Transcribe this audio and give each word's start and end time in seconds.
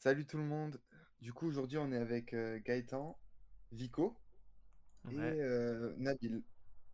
Salut 0.00 0.24
tout 0.24 0.38
le 0.38 0.44
monde. 0.44 0.80
Du 1.20 1.34
coup, 1.34 1.46
aujourd'hui, 1.46 1.76
on 1.76 1.92
est 1.92 1.98
avec 1.98 2.32
euh, 2.32 2.58
Gaëtan, 2.64 3.18
Vico 3.70 4.16
et 5.10 5.14
Ouais. 5.18 5.40
euh, 5.42 5.94
Nabil. 5.98 6.42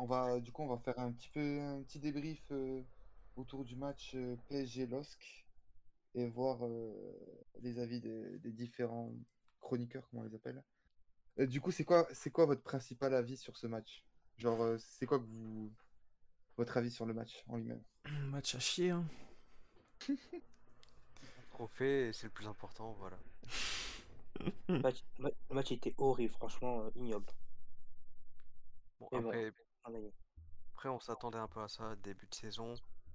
On 0.00 0.06
va, 0.06 0.40
du 0.40 0.50
coup, 0.50 0.62
on 0.62 0.66
va 0.66 0.78
faire 0.78 0.98
un 0.98 1.12
petit 1.12 1.28
peu 1.28 1.60
un 1.60 1.84
petit 1.84 2.00
débrief 2.00 2.42
euh, 2.50 2.82
autour 3.36 3.64
du 3.64 3.76
match 3.76 4.16
PSG-LOSC 4.48 5.46
et 6.16 6.26
voir 6.26 6.58
les 7.62 7.78
avis 7.78 8.00
des, 8.00 8.40
des 8.40 8.50
différents 8.50 9.14
chroniqueurs, 9.60 10.08
comment 10.10 10.22
on 10.22 10.26
les 10.26 10.34
appelle. 10.34 10.64
Du 11.46 11.60
coup, 11.60 11.70
c'est 11.70 11.84
quoi, 11.84 12.08
c'est 12.12 12.30
quoi 12.30 12.46
votre 12.46 12.62
principal 12.62 13.14
avis 13.14 13.36
sur 13.36 13.56
ce 13.56 13.68
match? 13.68 14.04
Genre, 14.36 14.80
c'est 14.80 15.06
quoi 15.06 15.20
que 15.20 15.26
vous, 15.26 15.72
votre 16.56 16.76
avis 16.76 16.90
sur 16.90 17.06
le 17.06 17.14
match 17.14 17.44
en 17.46 17.56
lui-même? 17.56 17.84
Match 18.32 18.54
à 18.56 18.58
chier, 18.58 18.90
hein. 18.90 19.04
Trophée, 21.56 22.10
c'est 22.12 22.26
le 22.26 22.32
plus 22.32 22.46
important, 22.48 22.92
voilà. 22.98 23.16
Le 24.68 24.78
match, 24.82 25.02
le 25.18 25.30
match 25.54 25.72
était 25.72 25.94
horrible, 25.96 26.34
franchement 26.34 26.82
euh, 26.82 26.90
ignoble. 26.96 27.24
Bon, 29.00 29.08
Mais 29.10 29.20
bon. 29.20 29.28
après, 29.30 29.52
après, 30.74 30.88
on 30.90 31.00
s'attendait 31.00 31.38
un 31.38 31.48
peu 31.48 31.62
à 31.62 31.68
ça, 31.68 31.96
début 31.96 32.26
de 32.26 32.34
saison. 32.34 32.74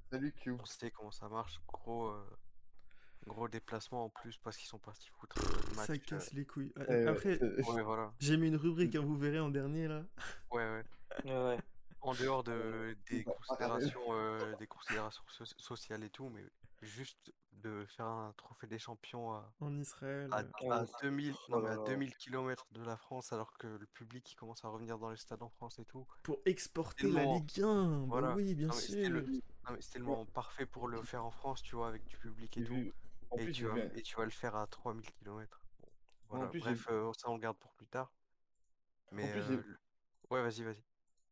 Salut 0.09 0.33
Q. 0.33 0.53
On 0.59 0.65
sait 0.65 0.89
comment 0.89 1.11
ça 1.11 1.29
marche. 1.29 1.61
Gros, 1.67 2.07
euh, 2.07 2.25
gros 3.27 3.47
déplacement 3.47 4.05
en 4.05 4.09
plus 4.09 4.37
parce 4.39 4.57
qu'ils 4.57 4.67
sont 4.67 4.79
partis 4.79 5.09
foutre 5.09 5.37
le 5.69 5.75
match. 5.75 5.85
Ça 5.85 5.93
euh, 5.93 5.97
casse 5.97 6.33
les 6.33 6.43
couilles. 6.47 6.73
Euh, 6.79 7.11
Après, 7.11 7.39
euh, 7.43 7.61
Ouais, 7.67 7.83
voilà. 7.83 8.11
j'ai 8.17 8.37
mis 8.37 8.47
une 8.47 8.55
rubrique, 8.55 8.95
hein, 8.95 9.01
vous 9.05 9.19
verrez 9.19 9.39
en 9.39 9.49
dernier 9.49 9.87
là. 9.87 10.03
Ouais, 10.49 10.63
ouais. 10.67 10.83
Ouais. 11.25 11.59
En 11.99 12.15
dehors 12.15 12.43
de, 12.43 12.97
des 13.11 13.23
considérations, 13.23 14.01
euh, 14.09 14.55
des 14.55 14.65
considérations 14.65 15.23
so- 15.27 15.45
sociales 15.59 16.03
et 16.03 16.09
tout, 16.09 16.29
mais 16.29 16.43
juste 16.81 17.33
de 17.53 17.85
faire 17.85 18.07
un 18.07 18.33
trophée 18.37 18.65
des 18.67 18.79
champions 18.79 19.33
à, 19.33 19.53
En 19.59 19.77
Israël. 19.79 20.29
à, 20.31 20.39
à 20.39 20.81
Ouais. 20.81 20.87
2000, 21.03 21.35
non, 21.49 21.59
mais 21.61 21.69
à 21.69 21.79
Oh. 21.79 21.85
2000 21.85 22.15
km 22.15 22.65
de 22.71 22.83
la 22.83 22.97
France, 22.97 23.31
alors 23.33 23.55
que 23.57 23.67
le 23.67 23.85
public 23.85 24.31
il 24.31 24.35
commence 24.35 24.65
à 24.65 24.69
revenir 24.69 24.97
dans 24.97 25.11
les 25.11 25.17
stades 25.17 25.43
en 25.43 25.49
France 25.49 25.77
et 25.77 25.85
tout. 25.85 26.07
Pour 26.23 26.39
exporter 26.45 27.07
la 27.07 27.19
Tellement- 27.21 27.35
Ligue 27.35 27.61
1. 27.61 27.99
Bah 27.99 28.05
Voilà. 28.07 28.35
oui, 28.35 28.55
bien 28.55 28.67
Non, 28.67 28.73
mais 28.73 28.81
c'était 28.81 29.05
sûr. 29.05 29.13
le- 29.13 29.21
Non, 29.21 29.71
mais 29.73 29.81
c'est 29.81 29.91
tellement 29.91 30.25
parfait 30.25 30.65
pour 30.65 30.87
le 30.87 31.01
faire 31.03 31.23
en 31.23 31.31
France, 31.31 31.61
tu 31.61 31.75
vois, 31.75 31.87
avec 31.89 32.03
du 32.07 32.17
public 32.17 32.57
et 32.57 32.63
tout. 32.63 32.91
En 33.29 33.37
Et 33.37 33.43
plus, 33.43 33.53
tu, 33.53 33.61
j'ai 33.61 33.67
vas, 33.67 33.75
vu 33.75 33.81
un- 33.81 33.93
et 33.93 34.01
tu 34.01 34.15
vas 34.15 34.25
le 34.25 34.31
faire 34.31 34.55
à 34.55 34.65
3000 34.67 35.05
km. 35.11 35.61
Voilà, 36.29 36.47
plus, 36.47 36.59
j'ai 36.59 36.65
bref, 36.65 36.87
euh, 36.89 37.13
ça 37.13 37.29
on 37.29 37.35
le 37.35 37.41
garde 37.41 37.57
pour 37.57 37.73
plus 37.75 37.87
tard. 37.87 38.11
Mais 39.11 39.29
plus, 39.31 39.41
j'ai- 39.43 39.53
euh, 39.53 39.63
le- 39.67 39.79
ouais, 40.31 40.41
vas-y, 40.41 40.63
vas-y. 40.63 40.83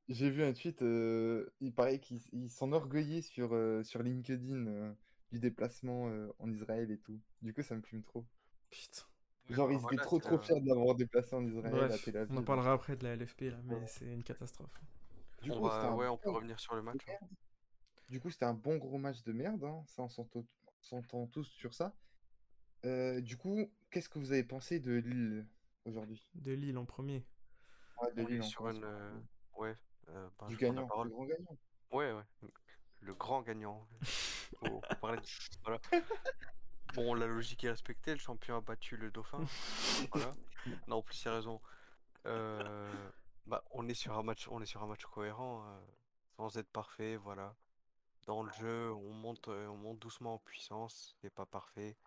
J'ai 0.09 0.29
vu 0.29 0.43
un 0.43 0.53
tweet, 0.53 0.81
euh, 0.81 1.49
il 1.59 1.73
paraît 1.73 1.99
qu'il 1.99 2.19
il 2.33 2.49
s'enorgueillait 2.49 3.21
sur, 3.21 3.53
euh, 3.53 3.83
sur 3.83 4.01
LinkedIn 4.03 4.67
euh, 4.67 4.93
du 5.31 5.39
déplacement 5.39 6.09
euh, 6.09 6.31
en 6.39 6.51
Israël 6.51 6.89
et 6.91 6.97
tout. 6.99 7.19
Du 7.41 7.53
coup, 7.53 7.61
ça 7.61 7.75
me 7.75 7.81
plume 7.81 8.03
trop. 8.03 8.25
Putain. 8.69 9.03
Genre, 9.49 9.67
bah 9.67 9.73
ils 9.73 9.77
étaient 9.77 9.81
voilà, 9.95 10.03
trop 10.03 10.19
trop 10.19 10.37
fiers 10.37 10.59
de 10.61 10.67
l'avoir 10.67 10.95
déplacé 10.95 11.35
en 11.35 11.43
Israël 11.45 11.73
à 11.73 11.77
on 11.77 11.81
en 11.81 12.21
Aviv. 12.37 12.43
parlera 12.45 12.73
après 12.73 12.95
de 12.95 13.03
la 13.03 13.13
LFP 13.15 13.41
là, 13.49 13.57
mais 13.63 13.75
Ouais. 13.75 13.87
c'est 13.87 14.05
une 14.05 14.23
catastrophe. 14.23 14.69
Du 15.41 15.51
On 15.51 15.57
coup, 15.57 15.63
va, 15.65 15.71
c'était 15.71 15.87
un 15.87 15.95
ouais, 15.95 16.07
on 16.07 16.17
peut 16.17 16.29
bon- 16.29 16.35
revenir 16.35 16.59
sur 16.59 16.75
le 16.75 16.81
match. 16.83 16.99
hein. 17.07 17.25
Du 18.09 18.19
coup, 18.19 18.29
c'était 18.29 18.45
un 18.45 18.53
bon 18.53 18.77
gros 18.77 18.97
match 18.97 19.23
de 19.23 19.31
merde, 19.33 19.63
hein, 19.63 19.83
Ça, 19.87 20.03
on 20.03 20.09
s'entend 20.81 21.27
tous 21.27 21.45
sur 21.45 21.73
ça. 21.73 21.95
Euh, 22.85 23.21
du 23.21 23.37
coup, 23.37 23.71
qu'est-ce 23.91 24.09
que 24.09 24.19
vous 24.19 24.31
avez 24.31 24.43
pensé 24.43 24.79
de 24.79 24.93
Lille 24.93 25.47
aujourd'hui? 25.85 26.23
De 26.35 26.51
Lille 26.53 26.77
en 26.77 26.85
premier. 26.85 27.25
Ouais, 28.01 28.13
de 28.13 28.21
On 28.23 28.27
Lille 28.27 28.41
en 28.41 28.45
sur 28.45 28.69
une. 28.69 28.83
euh, 28.83 29.19
ouais, 29.57 29.75
euh, 30.09 30.29
ben, 30.39 30.47
Du 30.47 30.57
gagnant, 30.57 30.85
grand 30.85 31.05
gagnant. 31.25 31.57
Ouais, 31.91 32.11
ouais. 32.13 32.49
Le 33.01 33.13
grand 33.15 33.41
gagnant. 33.41 33.87
Faut, 34.57 34.81
faut 34.89 34.95
parler 34.97 35.17
de- 35.19 35.25
Voilà. 35.63 35.79
Bon, 36.93 37.13
la 37.13 37.27
logique 37.27 37.63
est 37.63 37.69
respectée, 37.69 38.11
le 38.13 38.19
champion 38.19 38.57
a 38.57 38.61
battu 38.61 38.97
le 38.97 39.11
dauphin. 39.11 39.45
Voilà. 40.11 40.35
Non, 40.87 40.97
en 40.97 41.01
plus, 41.01 41.15
c'est 41.15 41.29
raison. 41.29 41.61
Euh, 42.27 43.09
bah, 43.47 43.63
on 43.71 43.87
est 43.89 43.93
sur 43.95 44.17
un 44.17 44.23
match, 44.23 44.47
on 44.49 44.61
est 44.61 44.65
sur 44.67 44.83
un 44.83 44.87
match 44.87 45.05
cohérent, 45.05 45.63
euh, 45.67 45.79
sans 46.37 46.57
être 46.57 46.69
parfait, 46.71 47.17
voilà. 47.17 47.55
Dans 48.27 48.43
le 48.43 48.51
jeu, 48.51 48.93
on 48.93 49.13
monte, 49.13 49.49
euh, 49.49 49.67
on 49.67 49.77
monte 49.77 49.99
doucement 49.99 50.35
en 50.35 50.39
puissance, 50.39 51.15
c'est 51.21 51.33
pas 51.33 51.45
parfait. 51.47 51.97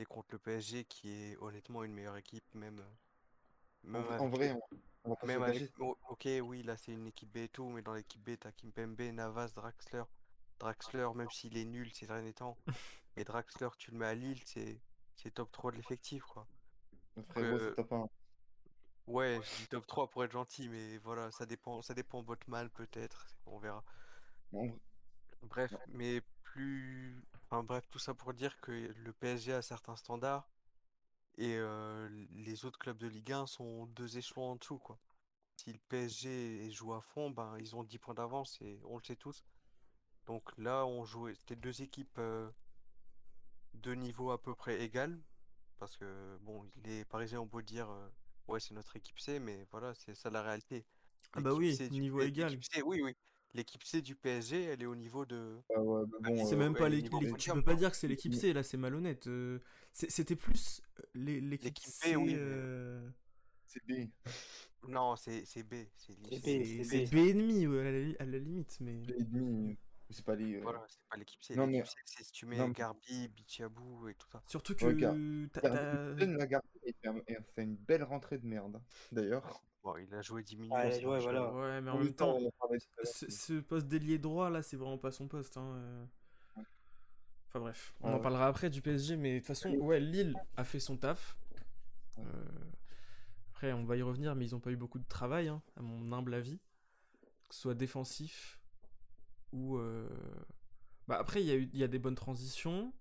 Et 0.00 0.04
contre 0.06 0.28
le 0.32 0.38
PSG, 0.38 0.84
qui 0.86 1.10
est 1.10 1.36
honnêtement 1.38 1.84
une 1.84 1.94
meilleure 1.94 2.16
équipe, 2.18 2.44
même, 2.54 2.82
En, 3.92 4.02
vrai- 4.02 4.14
en 4.18 4.28
avec, 4.28 4.28
vrai, 4.28 4.50
on, 4.52 4.60
on 5.04 5.10
va 5.10 5.16
pas 5.16 5.28
se 5.28 5.32
même 5.32 5.38
le 5.38 5.42
avec, 5.42 5.66
cacher. 5.66 5.72
o- 5.80 5.98
ok, 6.10 6.28
oui, 6.42 6.62
là 6.62 6.76
c'est 6.76 6.92
une 6.92 7.06
équipe 7.08 7.32
B 7.32 7.38
et 7.38 7.48
tout, 7.48 7.68
mais 7.70 7.82
dans 7.82 7.94
l'équipe 7.94 8.22
B, 8.22 8.36
t'as 8.38 8.52
Kimpembe, 8.52 9.00
Navas, 9.12 9.52
Draxler. 9.54 10.04
Draxler, 10.60 11.08
même 11.16 11.30
s'il 11.30 11.56
est 11.58 11.64
nul 11.66 11.92
ces 11.92 12.06
derniers 12.06 12.34
temps, 12.34 12.58
et 13.16 13.24
Draxler, 13.24 13.70
tu 13.78 13.90
le 13.92 13.98
mets 13.98 14.06
à 14.06 14.14
Lille, 14.14 14.42
c'est 14.46 14.82
c'est 15.16 15.32
top 15.32 15.52
3 15.52 15.72
de 15.72 15.76
l'effectif, 15.78 16.24
quoi. 16.24 16.48
Frérot, 17.30 17.58
c'est 17.58 17.72
Euh, 17.72 17.74
top 17.74 17.92
1. 17.92 18.08
Ouais, 19.06 19.40
je 19.42 19.52
dis 19.56 19.68
top 19.68 19.86
3 19.86 20.08
pour 20.08 20.24
être 20.24 20.32
gentil, 20.32 20.68
mais 20.68 20.96
voilà, 20.98 21.30
ça 21.32 21.44
dépend, 21.46 21.82
ça 21.82 21.94
dépend 21.94 22.22
Botman 22.22 22.70
peut-être, 22.70 23.26
on 23.46 23.58
verra. 23.58 23.84
Bref, 25.42 25.74
mais 25.88 26.22
plus... 26.42 27.22
Enfin 27.44 27.62
bref, 27.64 27.88
tout 27.90 27.98
ça 27.98 28.14
pour 28.14 28.32
dire 28.34 28.58
que 28.60 28.70
le 28.72 29.12
PSG 29.12 29.52
a 29.52 29.62
certains 29.62 29.96
standards 29.96 30.48
et 31.36 31.56
euh, 31.58 32.08
les 32.32 32.64
autres 32.64 32.78
clubs 32.78 32.98
de 32.98 33.08
Ligue 33.08 33.32
1 33.32 33.46
sont 33.46 33.86
deux 33.86 34.18
échelons 34.18 34.52
en 34.52 34.56
dessous, 34.56 34.78
quoi. 34.78 35.00
Si 35.56 35.72
le 35.72 35.78
PSG 35.88 36.70
joue 36.72 36.94
à 36.94 37.02
fond, 37.02 37.30
ben 37.30 37.56
ils 37.58 37.76
ont 37.76 37.84
10 37.84 37.98
points 37.98 38.14
d'avance 38.14 38.60
et 38.62 38.80
on 38.84 38.98
le 38.98 39.04
sait 39.04 39.16
tous. 39.16 39.44
Donc 40.30 40.44
là, 40.58 40.86
on 40.86 41.04
jouait, 41.04 41.34
c'était 41.34 41.56
deux 41.56 41.82
équipes 41.82 42.16
euh, 42.18 42.48
de 43.74 43.94
niveau 43.96 44.30
à 44.30 44.40
peu 44.40 44.54
près 44.54 44.80
égal, 44.80 45.18
parce 45.76 45.96
que 45.96 46.36
bon, 46.42 46.64
les 46.84 47.04
Parisiens 47.04 47.40
ont 47.40 47.46
beau 47.46 47.62
dire 47.62 47.90
euh, 47.90 48.08
ouais, 48.46 48.60
c'est 48.60 48.72
notre 48.74 48.94
équipe 48.94 49.18
C, 49.18 49.40
mais 49.40 49.66
voilà, 49.72 49.92
c'est 49.92 50.14
ça 50.14 50.30
la 50.30 50.42
réalité. 50.42 50.86
Ah 51.32 51.40
bah 51.40 51.52
oui, 51.52 51.74
C 51.74 51.88
du 51.88 51.98
niveau 52.00 52.20
égal. 52.22 52.52
l'équipe 52.52 52.62
C, 52.72 52.80
oui, 52.80 53.00
oui. 53.02 53.16
L'équipe 53.54 53.82
C 53.82 54.02
du 54.02 54.14
PSG, 54.14 54.62
elle 54.66 54.82
est 54.82 54.86
au 54.86 54.94
niveau 54.94 55.26
de. 55.26 55.60
Ah 55.74 55.80
ouais, 55.82 56.04
bon, 56.06 56.46
C'est 56.46 56.54
euh, 56.54 56.58
même 56.58 56.74
pas 56.76 56.88
l'équipe. 56.88 57.36
Tu 57.36 57.50
peux 57.50 57.62
pas 57.62 57.74
dire 57.74 57.90
que 57.90 57.96
c'est 57.96 58.06
l'équipe 58.06 58.32
C, 58.32 58.52
là, 58.52 58.62
c'est 58.62 58.76
malhonnête. 58.76 59.26
euh, 59.26 59.58
C'était 59.92 60.36
plus 60.36 60.80
l'é- 61.12 61.40
l'équipe 61.40 61.76
C. 61.76 62.14
oui, 62.14 62.26
mais- 62.26 62.34
euh, 62.38 63.10
c'est 63.66 63.84
B. 63.84 64.08
Non, 64.86 65.16
c'est 65.16 65.44
c'est 65.44 65.64
B, 65.64 65.74
c'est. 65.96 66.16
B, 66.20 66.28
C'est 66.40 67.10
B. 67.10 67.10
B 67.10 67.18
et 67.18 67.34
demi, 67.34 67.66
ouais, 67.66 67.80
à 67.80 67.90
la, 67.90 68.00
li- 68.00 68.16
à 68.20 68.24
la 68.26 68.38
limite, 68.38 68.78
mais. 68.78 68.94
B 69.00 69.10
et 69.18 69.24
demi. 69.24 69.76
C'est 70.10 70.24
pas 70.24 70.34
les. 70.34 70.56
euh, 70.56 70.60
Voilà, 70.62 70.84
c'est 70.88 71.00
pas 71.08 71.16
l'équipe 71.16 71.42
C. 71.42 71.54
Non, 71.56 71.66
mais- 71.66 71.84
C, 71.84 71.94
c'est 72.04 72.24
si 72.24 72.32
tu 72.32 72.46
mets 72.46 72.56
non, 72.58 72.68
mais- 72.68 72.74
Garbi, 72.74 73.28
Bichiabou 73.28 74.08
et 74.08 74.14
tout 74.14 74.28
ça. 74.28 74.42
Surtout 74.46 74.74
que 74.74 74.84
t'as- 74.86 74.92
Garbi- 74.92 75.48
t'as- 75.52 75.60
a 75.68 77.42
fait 77.54 77.62
une 77.62 77.76
belle 77.76 78.02
rentrée 78.04 78.38
de 78.38 78.46
merde, 78.46 78.76
hein, 78.76 78.82
d'ailleurs. 79.12 79.62
Bon, 79.82 79.96
il 79.96 80.12
a 80.14 80.20
joué 80.20 80.42
10 80.42 80.56
minutes. 80.56 80.72
Ouais, 80.74 80.90
c'est 80.90 81.06
ouais, 81.06 81.20
voilà. 81.20 81.80
mais 81.80 81.90
en 81.90 81.94
En 81.94 81.96
même 81.96 82.04
même 82.06 82.14
temps, 82.14 82.38
ce, 83.04 83.30
ce 83.30 83.60
poste 83.60 83.86
d'ailier 83.86 84.18
droit, 84.18 84.50
là, 84.50 84.62
c'est 84.62 84.76
vraiment 84.76 84.98
pas 84.98 85.10
son 85.10 85.26
poste. 85.28 85.56
hein, 85.56 85.74
euh. 85.76 86.06
Enfin 87.48 87.60
bref, 87.60 87.94
on 88.00 88.10
en 88.10 88.14
ouais. 88.16 88.20
parlera 88.20 88.46
après 88.46 88.70
du 88.70 88.80
PSG, 88.82 89.16
mais 89.16 89.34
de 89.34 89.38
toute 89.38 89.46
façon, 89.48 89.70
ouais, 89.70 89.98
Lille 89.98 90.34
a 90.56 90.64
fait 90.64 90.78
son 90.80 90.96
taf. 90.96 91.36
Euh, 92.18 92.22
Après, 93.52 93.72
on 93.72 93.84
va 93.84 93.96
y 93.96 94.02
revenir, 94.02 94.34
mais 94.36 94.44
ils 94.46 94.54
ont 94.54 94.60
pas 94.60 94.70
eu 94.70 94.76
beaucoup 94.76 94.98
de 94.98 95.06
travail, 95.08 95.48
hein, 95.48 95.60
à 95.76 95.82
mon 95.82 96.12
humble 96.12 96.32
avis. 96.34 96.58
Que 97.48 97.54
ce 97.54 97.60
soit 97.62 97.74
défensif 97.74 98.59
ou. 99.52 99.76
euh, 99.78 100.08
Bah, 101.08 101.18
après, 101.18 101.42
il 101.42 101.46
y, 101.46 101.50
a 101.50 101.56
eu- 101.56 101.68
il 101.72 101.78
y 101.78 101.82
a 101.84 101.88
des 101.88 101.98
bonnes 101.98 102.14
transitions. 102.14 102.92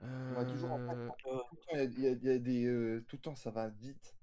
On 0.00 0.36
a 0.36 0.44
toujours 0.44 0.70
en 0.72 0.78
fait, 0.78 0.94
Euh, 0.94 1.08
tout 1.18 1.26
le 1.26 1.60
temps, 1.60 1.74
il 1.74 2.00
y 2.00 2.06
a, 2.06 2.10
il 2.12 2.24
y 2.36 2.40
des. 2.40 2.64
euh, 2.66 3.04
tout 3.08 3.16
le 3.16 3.22
temps, 3.22 3.34
ça 3.34 3.50
va 3.50 3.68
vite. 3.68 4.14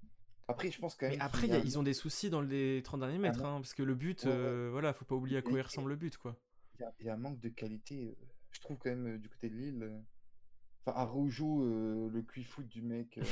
Après, 0.48 0.70
je 0.70 0.78
pense 0.80 0.94
quand 0.94 1.06
Mais 1.06 1.16
même. 1.16 1.20
après, 1.26 1.42
qu'il 1.42 1.50
il 1.50 1.52
y 1.52 1.56
a- 1.56 1.60
un- 1.60 1.64
ils 1.64 1.78
ont 1.78 1.82
des 1.82 1.92
soucis 1.94 2.30
dans 2.30 2.40
les 2.40 2.82
30 2.82 3.00
derniers 3.00 3.18
mètres, 3.18 3.44
hein, 3.44 3.60
parce 3.60 3.74
que 3.74 3.82
le 3.82 3.94
but, 3.94 4.24
Ouais, 4.24 4.30
ouais. 4.30 4.36
euh, 4.36 4.68
voilà, 4.70 4.92
faut 4.94 5.04
pas 5.04 5.14
oublier 5.16 5.36
à 5.38 5.42
quoi 5.42 5.52
il 5.58 5.60
ressemble 5.62 5.90
le 5.90 5.96
but, 5.96 6.16
quoi. 6.16 6.36
il 6.78 6.82
y 6.82 6.84
a- 6.84 6.92
il 7.00 7.06
y 7.06 7.08
a 7.10 7.14
un 7.14 7.18
manque 7.18 7.40
de 7.40 7.48
qualité, 7.48 8.08
euh, 8.20 8.26
je 8.52 8.60
trouve 8.60 8.76
quand 8.78 8.90
même, 8.90 9.06
euh, 9.06 9.18
du 9.18 9.28
côté 9.28 9.48
de 9.50 9.54
Lille. 9.56 9.82
euh. 9.82 9.98
Enfin, 10.86 10.98
Araujo, 10.98 11.64
euh, 11.64 12.08
le 12.10 12.22
cuit-foot 12.22 12.66
du 12.68 12.80
mec. 12.82 13.18
euh, 13.18 13.22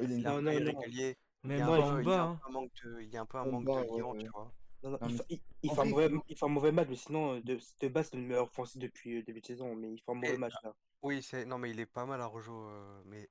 il 0.00 0.12
est 0.12 0.16
Il 0.18 0.26
a 0.26 0.30
un 0.30 0.40
Non, 0.42 0.50
peu 0.52 0.58
non, 0.58 0.72
non. 0.72 0.80
irrégulier. 0.80 1.16
Il 1.44 1.50
y 1.50 1.60
a 1.60 1.66
un 1.66 1.94
peu- 1.94 2.00
il 2.00 2.02
y 2.02 2.06
bas, 2.06 2.22
a 2.22 2.24
un 2.24 2.30
hein. 2.32 2.40
peu 2.42 2.48
un 2.48 2.52
manque 2.52 2.72
de, 2.82 3.00
il 3.02 3.08
y 3.10 3.16
a 3.16 3.20
un 3.20 3.26
peu 3.26 3.38
un 3.38 3.44
manque 3.44 3.64
bas, 3.66 3.82
de 3.82 3.86
liant, 3.98 4.12
ouais, 4.12 4.18
tu 4.18 4.28
vois. 4.28 4.52
Non, 4.84 4.90
non, 4.90 4.98
Non, 5.00 5.08
il, 5.08 5.12
mais 5.12 5.18
fa- 5.18 5.24
il- 5.30 5.40
il 5.62 5.70
en 5.70 5.74
fait 5.74 5.80
un 5.80 5.84
mauvais, 5.86 6.10
il 6.28 6.36
fait 6.38 6.44
un 6.44 6.48
mauvais 6.48 6.72
match, 6.72 6.88
mais 6.90 6.96
sinon, 6.96 7.34
euh, 7.36 7.40
de, 7.42 7.58
de 7.80 7.88
base, 7.88 8.10
c'est 8.10 8.16
le 8.16 8.22
meilleur 8.22 8.44
offensif 8.44 8.78
depuis 8.80 9.14
le 9.16 9.22
début 9.22 9.40
de 9.40 9.46
saison, 9.46 9.74
mais 9.74 9.92
il 9.94 9.98
fait 9.98 10.10
un 10.12 10.14
mauvais 10.14 10.34
Et- 10.34 10.38
match 10.38 10.54
là. 10.62 10.74
Oui, 11.02 11.22
c'est 11.22 11.44
non 11.44 11.58
mais 11.58 11.70
il 11.70 11.80
est 11.80 11.86
pas 11.86 12.06
mal 12.06 12.20
à 12.22 12.26
rejo, 12.26 12.66
euh, 12.66 13.02
mais 13.06 13.28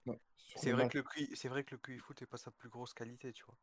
c'est 0.56 0.72
vrai 0.74 0.90
que 0.90 0.98
le 1.00 1.04
QI, 1.04 1.36
c'est 1.36 1.48
vrai 1.48 1.64
que 1.64 1.72
le 1.74 1.80
QI 1.80 1.98
foot 1.98 2.22
est 2.22 2.28
pas 2.28 2.38
sa 2.38 2.52
plus 2.52 2.70
grosse 2.70 2.94
qualité, 2.94 3.34
tu 3.34 3.44
vois. 3.46 3.58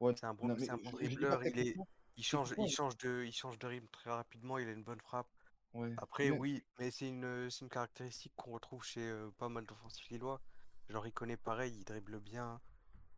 ouais, 0.00 0.14
C'est 0.16 0.24
un 0.26 0.32
bon, 0.34 0.56
c'est 0.58 0.70
un 0.70 0.78
bon 0.78 0.90
dribbleur, 0.92 1.44
il 1.44 1.58
est, 1.58 1.76
il 2.16 2.24
change, 2.24 2.54
il 2.56 2.70
change 2.70 2.96
de, 2.98 3.22
il 3.26 3.32
change 3.32 3.58
de 3.58 3.66
rythme 3.66 3.88
très 3.88 4.10
rapidement, 4.10 4.56
il 4.58 4.66
a 4.68 4.72
une 4.72 4.82
bonne 4.82 5.00
frappe. 5.00 5.28
ouais. 5.74 5.92
Après, 5.98 6.30
Mais- 6.30 6.38
oui, 6.38 6.64
mais 6.78 6.90
c'est 6.90 7.08
une, 7.08 7.50
c'est 7.50 7.60
une 7.64 7.68
caractéristique 7.70 8.32
qu'on 8.36 8.52
retrouve 8.52 8.82
chez 8.82 9.06
euh, 9.06 9.30
pas 9.36 9.48
mal 9.50 9.66
d'offensifs 9.66 10.08
lillois. 10.08 10.40
Genre, 10.88 11.06
il 11.06 11.12
connaît 11.12 11.36
pareil, 11.36 11.74
il 11.76 11.84
dribble 11.84 12.18
bien. 12.20 12.60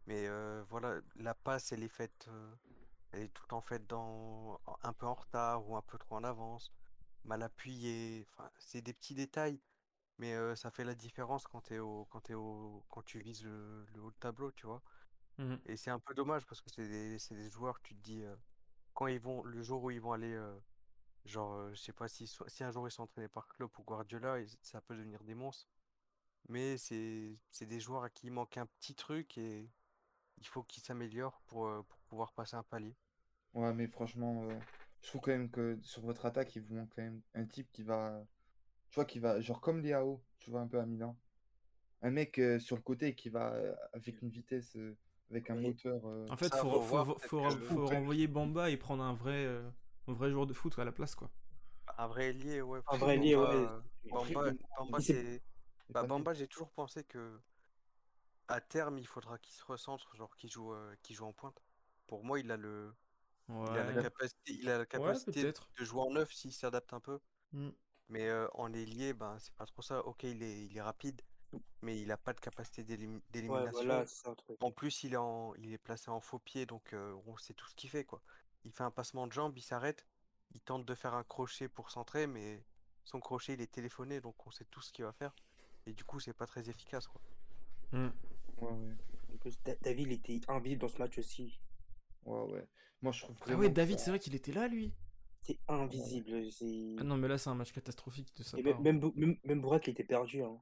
Mais 0.06 0.26
euh, 0.26 0.64
voilà, 0.68 1.00
la 1.16 1.34
passe, 1.34 1.70
elle 1.70 1.84
est 1.84 1.88
faite, 1.88 2.26
euh, 2.28 2.54
elle 3.12 3.22
est 3.24 3.28
tout 3.28 3.42
le 3.44 3.48
temps 3.48 3.60
faite 3.60 3.86
dans, 3.86 4.60
un 4.82 4.92
peu 4.92 5.06
en 5.06 5.14
retard 5.14 5.68
ou 5.68 5.76
un 5.76 5.82
peu 5.82 5.98
trop 5.98 6.16
en 6.16 6.24
avance, 6.24 6.72
mal 7.24 7.42
appuyée. 7.42 8.26
Enfin, 8.30 8.50
c'est 8.58 8.82
des 8.82 8.92
petits 8.94 9.14
détails. 9.14 9.60
mais 10.18 10.34
euh, 10.34 10.56
ça 10.56 10.70
fait 10.70 10.84
la 10.84 10.94
différence 10.96 11.46
quand 11.48 11.72
au, 11.72 12.06
quand 12.06 12.30
au, 12.32 12.84
quand 12.90 13.02
tu 13.04 13.20
vises 13.20 13.44
le, 13.44 13.86
le 13.94 14.02
haut 14.02 14.10
de 14.12 14.16
tableau, 14.20 14.52
tu 14.52 14.66
vois? 14.66 14.82
Mhm. 15.38 15.60
Et 15.66 15.76
c'est 15.76 15.90
un 15.90 15.98
peu 16.00 16.14
dommage 16.14 16.46
parce 16.46 16.60
que 16.60 16.70
c'est 16.70 16.88
des, 16.88 17.50
joueurs, 17.50 17.80
tu 17.82 17.94
te 17.94 18.00
dis, 18.02 18.22
euh, 18.24 18.36
quand 18.94 19.06
ils 19.08 19.20
vont, 19.20 19.44
le 19.44 19.62
jour 19.62 19.82
où 19.84 19.90
ils 19.90 20.00
vont 20.00 20.12
aller, 20.12 20.32
euh, 20.34 20.58
genre, 21.26 21.70
je 21.74 21.80
sais 21.80 21.92
pas 21.92 22.08
si, 22.08 22.26
so- 22.26 22.48
si 22.48 22.64
un 22.64 22.72
jour 22.72 22.88
ils 22.88 22.92
sont 22.92 23.04
entraînés 23.04 23.28
par 23.28 23.48
Klopp 23.48 23.78
ou 23.78 23.84
Guardiola, 23.84 24.38
ça 24.62 24.80
peut 24.82 24.96
devenir 24.96 25.22
des 25.24 25.34
monstres. 25.34 25.68
Mais 26.48 26.76
c'est, 26.78 27.38
c'est 27.50 27.66
des 27.66 27.80
joueurs 27.80 28.04
à 28.04 28.10
qui 28.10 28.26
il 28.28 28.32
manque 28.32 28.56
un 28.56 28.66
petit 28.66 28.94
truc 28.94 29.38
et 29.38 29.70
il 30.42 30.48
faut 30.48 30.62
qu'ils 30.64 30.82
s'améliorent 30.82 31.40
pour, 31.46 31.66
euh, 31.68 31.82
pour 31.88 31.98
pouvoir 32.08 32.32
passer 32.32 32.56
un 32.56 32.62
palier. 32.64 32.94
Ouais, 33.54 33.72
mais 33.74 33.86
franchement, 33.86 34.42
euh, 34.44 34.58
je 35.02 35.08
trouve 35.08 35.20
quand 35.20 35.30
même 35.32 35.50
que 35.50 35.78
sur 35.82 36.02
votre 36.02 36.24
attaque, 36.26 36.54
il 36.56 36.62
vous 36.62 36.74
manque 36.74 36.90
quand 36.94 37.02
même 37.02 37.20
un 37.34 37.44
type 37.44 37.70
qui 37.72 37.82
va, 37.82 38.24
tu 38.90 38.96
vois, 38.96 39.04
qui 39.04 39.18
va, 39.18 39.40
genre 39.40 39.60
comme 39.60 39.80
Léao, 39.80 40.22
tu 40.38 40.50
vois, 40.50 40.60
un 40.60 40.66
peu 40.68 40.80
à 40.80 40.86
Milan. 40.86 41.16
Un 42.02 42.10
mec 42.10 42.38
euh, 42.38 42.58
sur 42.58 42.76
le 42.76 42.82
côté 42.82 43.14
qui 43.14 43.28
va 43.28 43.52
euh, 43.54 43.74
avec 43.92 44.22
une 44.22 44.30
vitesse, 44.30 44.76
euh, 44.76 44.96
avec 45.30 45.50
un 45.50 45.56
Oui. 45.56 45.62
moteur. 45.64 46.00
euh, 46.06 46.28
En 46.30 46.36
fait, 46.36 46.54
faut, 46.54 46.70
faut 46.70 46.80
faut, 46.80 46.88
voir, 46.88 47.06
faut, 47.06 47.14
peut-être 47.14 47.30
faut, 47.30 47.56
que- 47.56 47.64
faut 47.66 47.88
renvoyer 47.88 48.26
Bamba 48.28 48.70
et 48.70 48.76
prendre 48.76 49.04
un 49.04 49.14
vrai, 49.14 49.44
euh, 49.46 49.68
un 50.08 50.12
vrai 50.14 50.30
joueur 50.30 50.46
de 50.46 50.52
foot 50.54 50.78
à 50.78 50.84
la 50.84 50.92
place, 50.92 51.14
quoi. 51.14 51.30
Un 51.98 52.06
vrai 52.06 52.28
ailier, 52.30 52.62
ouais. 52.62 52.80
Un 52.90 52.96
vrai 52.96 53.16
ailier, 53.16 53.36
ouais. 53.36 53.66
Bamba, 54.10 55.00
c'est. 55.00 55.42
Bah. 55.90 56.02
Bamba, 56.04 56.34
j'ai 56.34 56.46
toujours 56.48 56.70
pensé 56.70 57.04
que 57.04 57.38
à 58.48 58.60
terme, 58.60 58.98
il 58.98 59.06
faudra 59.06 59.38
qu'il 59.38 59.54
se 59.54 59.64
recentre, 59.64 60.14
genre 60.16 60.36
qu'il 60.36 60.50
joue, 60.50 60.72
euh, 60.72 60.94
qu'il 61.02 61.16
joue 61.16 61.24
en 61.26 61.32
pointe. 61.32 61.62
Pour 62.06 62.24
moi, 62.24 62.40
il 62.40 62.50
a 62.50 62.56
le, 62.56 62.94
il 63.48 63.78
a 63.78 63.92
la 63.92 64.02
capacité, 64.02 64.52
il 64.52 64.68
a 64.68 64.78
la 64.78 64.86
capacité 64.86 65.52
de 65.52 65.84
jouer 65.84 66.00
en 66.00 66.10
neuf 66.10 66.32
s'il 66.32 66.52
s'adapte 66.52 66.92
un 66.92 67.00
peu. 67.00 67.20
Mm. 67.52 67.70
Mais 68.08 68.28
euh, 68.28 68.46
en 68.54 68.72
ailier, 68.72 69.14
ben, 69.14 69.38
c'est 69.38 69.54
pas 69.54 69.66
trop 69.66 69.82
ça. 69.82 70.04
Ok, 70.06 70.24
il 70.24 70.42
est, 70.42 70.66
il 70.66 70.76
est 70.76 70.82
rapide, 70.82 71.22
mais 71.80 72.00
il 72.00 72.10
a 72.10 72.16
pas 72.16 72.32
de 72.32 72.40
capacité 72.40 72.82
Ouais, 72.82 73.20
d'élimination. 73.30 73.72
voilà. 73.72 74.04
En 74.60 74.70
plus, 74.70 75.04
il 75.04 75.14
est, 75.14 75.18
en, 75.18 75.54
il 75.54 75.72
est 75.72 75.78
placé 75.78 76.10
en 76.10 76.20
faux 76.20 76.38
pied, 76.38 76.66
donc 76.66 76.92
euh, 76.92 77.14
on 77.26 77.36
sait 77.36 77.54
tout 77.54 77.66
ce 77.68 77.74
qu'il 77.74 77.90
fait, 77.90 78.04
quoi. 78.04 78.22
Il 78.64 78.72
fait 78.72 78.84
un 78.84 78.90
passement 78.90 79.26
de 79.26 79.32
jambe, 79.32 79.56
il 79.56 79.62
s'arrête, 79.62 80.06
il 80.54 80.60
tente 80.60 80.84
de 80.84 80.94
faire 80.94 81.14
un 81.14 81.24
crochet 81.24 81.68
pour 81.68 81.90
centrer, 81.90 82.26
mais 82.26 82.62
son 83.04 83.20
crochet, 83.20 83.54
il 83.54 83.60
est 83.60 83.72
téléphoné, 83.72 84.20
donc 84.20 84.46
on 84.46 84.50
sait 84.50 84.66
tout 84.66 84.80
ce 84.80 84.92
qu'il 84.92 85.04
va 85.04 85.12
faire. 85.12 85.34
Et 85.86 85.92
du 85.92 86.04
coup, 86.04 86.20
c'est 86.20 86.34
pas 86.34 86.46
très 86.46 86.68
efficace, 86.68 87.06
quoi. 87.06 87.20
Mm. 87.92 88.10
Ouais, 88.62 88.70
ouais, 88.72 88.96
En 89.34 89.36
plus, 89.38 89.62
Da- 89.62 89.76
David, 89.82 90.06
il 90.08 90.12
était 90.12 90.40
invisible 90.48 90.80
dans 90.82 90.88
ce 90.88 90.98
match 90.98 91.18
aussi. 91.18 91.60
ouais, 92.24 92.52
ouais. 92.52 92.66
Moi, 93.02 93.12
je 93.12 93.22
trouve 93.22 93.36
Ah 93.40 93.44
vraiment 93.44 93.60
ouais, 93.60 93.68
que 93.68 93.74
David, 93.74 93.98
ça- 93.98 94.04
c'est 94.06 94.10
vrai 94.10 94.20
qu'il 94.20 94.34
était 94.34 94.52
là, 94.52 94.68
lui. 94.68 94.94
C'est 95.42 95.58
invisible. 95.68 96.50
c'est- 96.52 96.94
Ah 97.00 97.04
non, 97.04 97.16
mais 97.16 97.26
là, 97.28 97.36
c'est 97.38 97.50
un 97.50 97.54
match 97.56 97.72
catastrophique 97.72 98.32
de 98.36 98.44
part. 98.44 98.60
même, 98.62 98.80
même, 98.82 99.00
Bou- 99.00 99.12
même, 99.16 99.36
même 99.44 99.60
Bourak, 99.60 99.86
il 99.88 99.90
était 99.90 100.04
perdu. 100.04 100.42
Hein. 100.42 100.60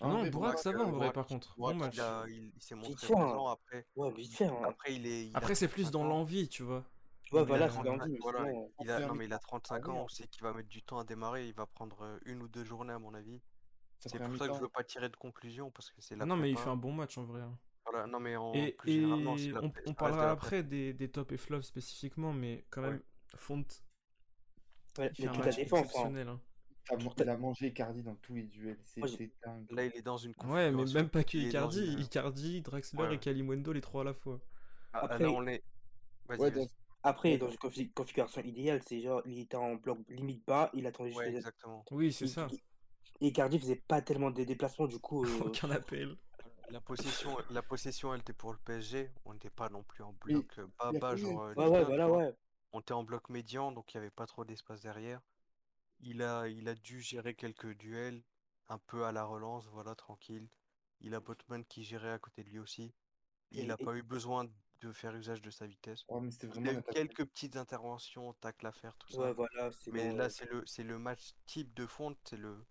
Ah 0.00 0.06
non, 0.06 0.22
mais 0.22 0.30
Bourak, 0.30 0.60
ça 0.60 0.70
va 0.70 0.78
euh, 0.78 0.82
en 0.82 0.84
vrai, 0.90 0.92
Bourak, 0.92 1.14
par 1.14 1.26
contre. 1.26 1.56
Bon 1.58 1.70
il, 1.72 1.76
match. 1.76 1.96
il, 2.28 2.52
il 2.54 2.62
s'est 2.62 2.76
montré 2.76 2.94
fait, 3.08 3.16
hein. 3.16 3.44
après. 3.50 3.86
Ouais, 3.96 4.12
vite 4.12 4.32
fait. 4.36 4.44
Hein. 4.46 4.60
Après, 4.64 4.94
il 4.94 5.04
est. 5.06 5.26
il 5.26 5.34
a 5.34 5.38
Après, 5.38 5.56
c'est 5.56 5.66
plus 5.66 5.82
35 5.82 5.92
dans 5.98 6.04
ans. 6.04 6.08
l'envie, 6.08 6.48
tu 6.48 6.62
vois. 6.62 6.78
Ouais, 6.78 6.84
Il 7.32 7.38
a 7.40 7.42
voilà, 7.44 7.68
c'est 7.68 7.74
35 7.82 7.98
l'envie, 7.98 8.18
voilà, 8.22 8.52
il 8.80 8.90
a, 8.90 8.94
Après, 8.94 9.06
non, 9.08 9.14
mais 9.16 9.24
il 9.24 9.32
a 9.32 9.36
mi-temps, 9.36 9.48
35 9.48 9.84
ça 9.84 9.90
ans, 9.90 9.94
va, 9.96 10.00
on 10.04 10.08
sait 10.08 10.28
qu'il 10.28 10.42
va 10.44 10.52
mettre 10.54 10.68
du 10.68 10.82
temps 10.82 10.98
à 10.98 11.04
démarrer, 11.04 11.48
il 11.48 11.54
va 11.54 11.66
prendre 11.66 12.00
euh, 12.02 12.18
une 12.24 12.40
ou 12.42 12.48
deux 12.48 12.64
journées 12.64 12.92
à 12.92 12.98
mon 13.00 13.12
avis. 13.12 13.42
C'est 14.00 14.18
pour 14.18 14.36
ça 14.36 14.48
que 14.48 14.54
je 14.54 14.60
veux 14.60 14.68
pas 14.68 14.84
tirer 14.84 15.08
de 15.08 15.16
conclusion 15.16 15.70
parce 15.70 15.90
que 15.90 16.00
c'est 16.00 16.16
la 16.16 16.24
Non, 16.24 16.36
mais 16.36 16.50
il 16.50 16.56
fait 16.56 16.68
un 16.70 16.76
bon 16.76 16.92
match 16.92 17.18
en 17.18 17.24
vrai. 17.24 17.40
hein. 17.42 17.58
Voilà, 17.90 18.06
non, 18.06 18.20
mais 18.20 18.36
en 18.36 18.52
Et, 18.52 18.72
plus 18.72 18.92
généralement, 18.92 19.36
c'est 19.38 19.44
et 19.46 19.50
la 19.52 19.62
on, 19.62 19.72
on 19.86 19.94
parlera 19.94 20.30
après 20.30 20.62
des, 20.62 20.92
des 20.92 21.10
top 21.10 21.32
et 21.32 21.36
flops 21.38 21.66
spécifiquement, 21.66 22.32
mais 22.32 22.64
quand 22.70 22.82
Ouais. 22.82 22.90
même, 22.90 23.02
Font, 23.36 23.56
Ouais, 23.58 23.64
il 24.98 25.02
mais 25.02 25.12
fait 25.14 25.26
un 25.28 25.32
toute 25.32 25.38
la 25.40 25.44
match 25.46 25.56
défense. 25.56 25.78
Hein. 25.80 25.82
exceptionnel. 25.84 26.28
hein. 26.28 26.40
Il 27.18 27.28
a 27.28 27.36
mangé 27.36 27.66
Icardi 27.66 28.02
dans 28.02 28.14
tous 28.14 28.34
les 28.34 28.44
duels. 28.44 28.78
C'était 28.84 29.30
dingue. 29.44 29.70
Là, 29.70 29.84
il 29.84 29.94
est 29.94 30.00
dans 30.02 30.16
une 30.16 30.32
Ouais, 30.44 30.70
mais 30.72 30.84
même 30.94 31.10
pas 31.10 31.22
que 31.24 31.36
Icardi, 31.36 31.92
une- 31.92 32.00
Icardi, 32.00 32.62
Draxler 32.62 32.98
Ouais. 33.02 33.14
et 33.14 33.18
Kalimundo, 33.18 33.72
les 33.72 33.82
trois 33.82 34.00
à 34.00 34.04
la 34.04 34.14
fois. 34.14 34.40
Ah, 34.94 35.00
Après- 35.00 35.18
là, 35.24 35.30
on 35.30 35.46
est. 35.46 35.62
Ouais, 36.30 36.50
Après, 37.02 37.36
dans 37.38 37.50
une 37.50 37.56
confi- 37.58 37.92
configuration 37.92 38.42
idéale, 38.42 38.80
c'est 38.86 39.00
genre, 39.02 39.22
il 39.26 39.38
était 39.38 39.56
en 39.56 39.74
bloc 39.76 39.98
limite 40.08 40.44
bas, 40.46 40.70
il 40.74 40.86
attendait 40.86 41.10
juste 41.10 41.20
Ouais, 41.20 41.30
les- 41.30 41.36
exactement. 41.36 41.84
Oui, 41.90 42.10
c'est 42.12 42.26
ça. 42.26 42.48
Et 43.20 43.28
Icardi 43.28 43.58
faisait 43.58 43.76
pas 43.76 44.00
tellement 44.02 44.30
de 44.30 44.44
déplacements, 44.44 44.86
du 44.86 44.98
coup. 44.98 45.24
euh, 45.24 45.38
Aucun 45.46 45.70
appel. 45.70 46.16
La 46.70 46.80
possession, 46.80 47.36
la 47.50 47.62
possession, 47.62 48.14
elle 48.14 48.20
était 48.20 48.32
pour 48.32 48.52
le 48.52 48.58
PSG. 48.58 49.10
On 49.24 49.32
n'était 49.32 49.50
pas 49.50 49.68
non 49.70 49.82
plus 49.82 50.04
en 50.04 50.12
bloc 50.12 50.58
euh, 50.58 50.66
bas, 51.00 51.14
y 51.14 51.18
genre. 51.18 51.42
euh, 51.44 51.54
Ouais, 51.54 51.66
ouais, 51.68 51.78
1, 51.78 51.84
tu 51.84 51.84
voilà, 51.86 52.06
vois. 52.06 52.18
ouais. 52.18 52.34
On 52.72 52.80
était 52.80 52.92
en 52.92 53.02
bloc 53.04 53.30
médian, 53.30 53.72
donc 53.72 53.92
il 53.94 53.96
n'y 53.96 54.02
avait 54.02 54.10
pas 54.10 54.26
trop 54.26 54.44
d'espace 54.44 54.82
derrière. 54.82 55.20
Il 56.00 56.22
a, 56.22 56.46
il 56.48 56.68
a 56.68 56.74
dû 56.74 57.00
gérer 57.00 57.34
quelques 57.34 57.74
duels, 57.76 58.22
un 58.68 58.78
peu 58.78 59.04
à 59.04 59.12
la 59.12 59.24
relance, 59.24 59.66
voilà, 59.68 59.94
tranquille. 59.94 60.48
Il 61.00 61.14
a 61.14 61.20
Botman 61.20 61.64
qui 61.64 61.84
gérait 61.84 62.12
à 62.12 62.18
côté 62.18 62.44
de 62.44 62.50
lui 62.50 62.58
aussi. 62.58 62.92
Il 63.52 63.66
n'a 63.66 63.76
et- 63.78 63.84
pas 63.84 63.94
eu 63.94 64.02
besoin 64.02 64.46
de 64.80 64.92
faire 64.92 65.14
usage 65.16 65.42
de 65.42 65.50
sa 65.50 65.66
vitesse. 65.66 66.04
Ouais, 66.08 66.20
mais 66.20 66.30
c'était 66.30 66.46
Il 66.46 66.52
vraiment 66.52 66.70
a 66.70 66.74
eu 66.74 66.82
quelques 66.92 67.24
petites 67.24 67.56
interventions, 67.56 68.34
tacle 68.34 68.66
à 68.66 68.72
faire, 68.72 68.96
tout 68.98 69.08
ça. 69.10 69.20
Ouais, 69.20 69.32
voilà, 69.32 69.70
c'est 69.72 69.90
Mais 69.90 70.10
bon, 70.10 70.16
là, 70.16 70.24
ouais. 70.24 70.30
c'est 70.30 70.50
le, 70.50 70.62
c'est 70.66 70.84
le 70.84 70.98
match 70.98 71.34
type 71.46 71.74
de 71.74 71.86
Fonte, 71.86 72.18
c'est 72.24 72.36
le, 72.36 72.64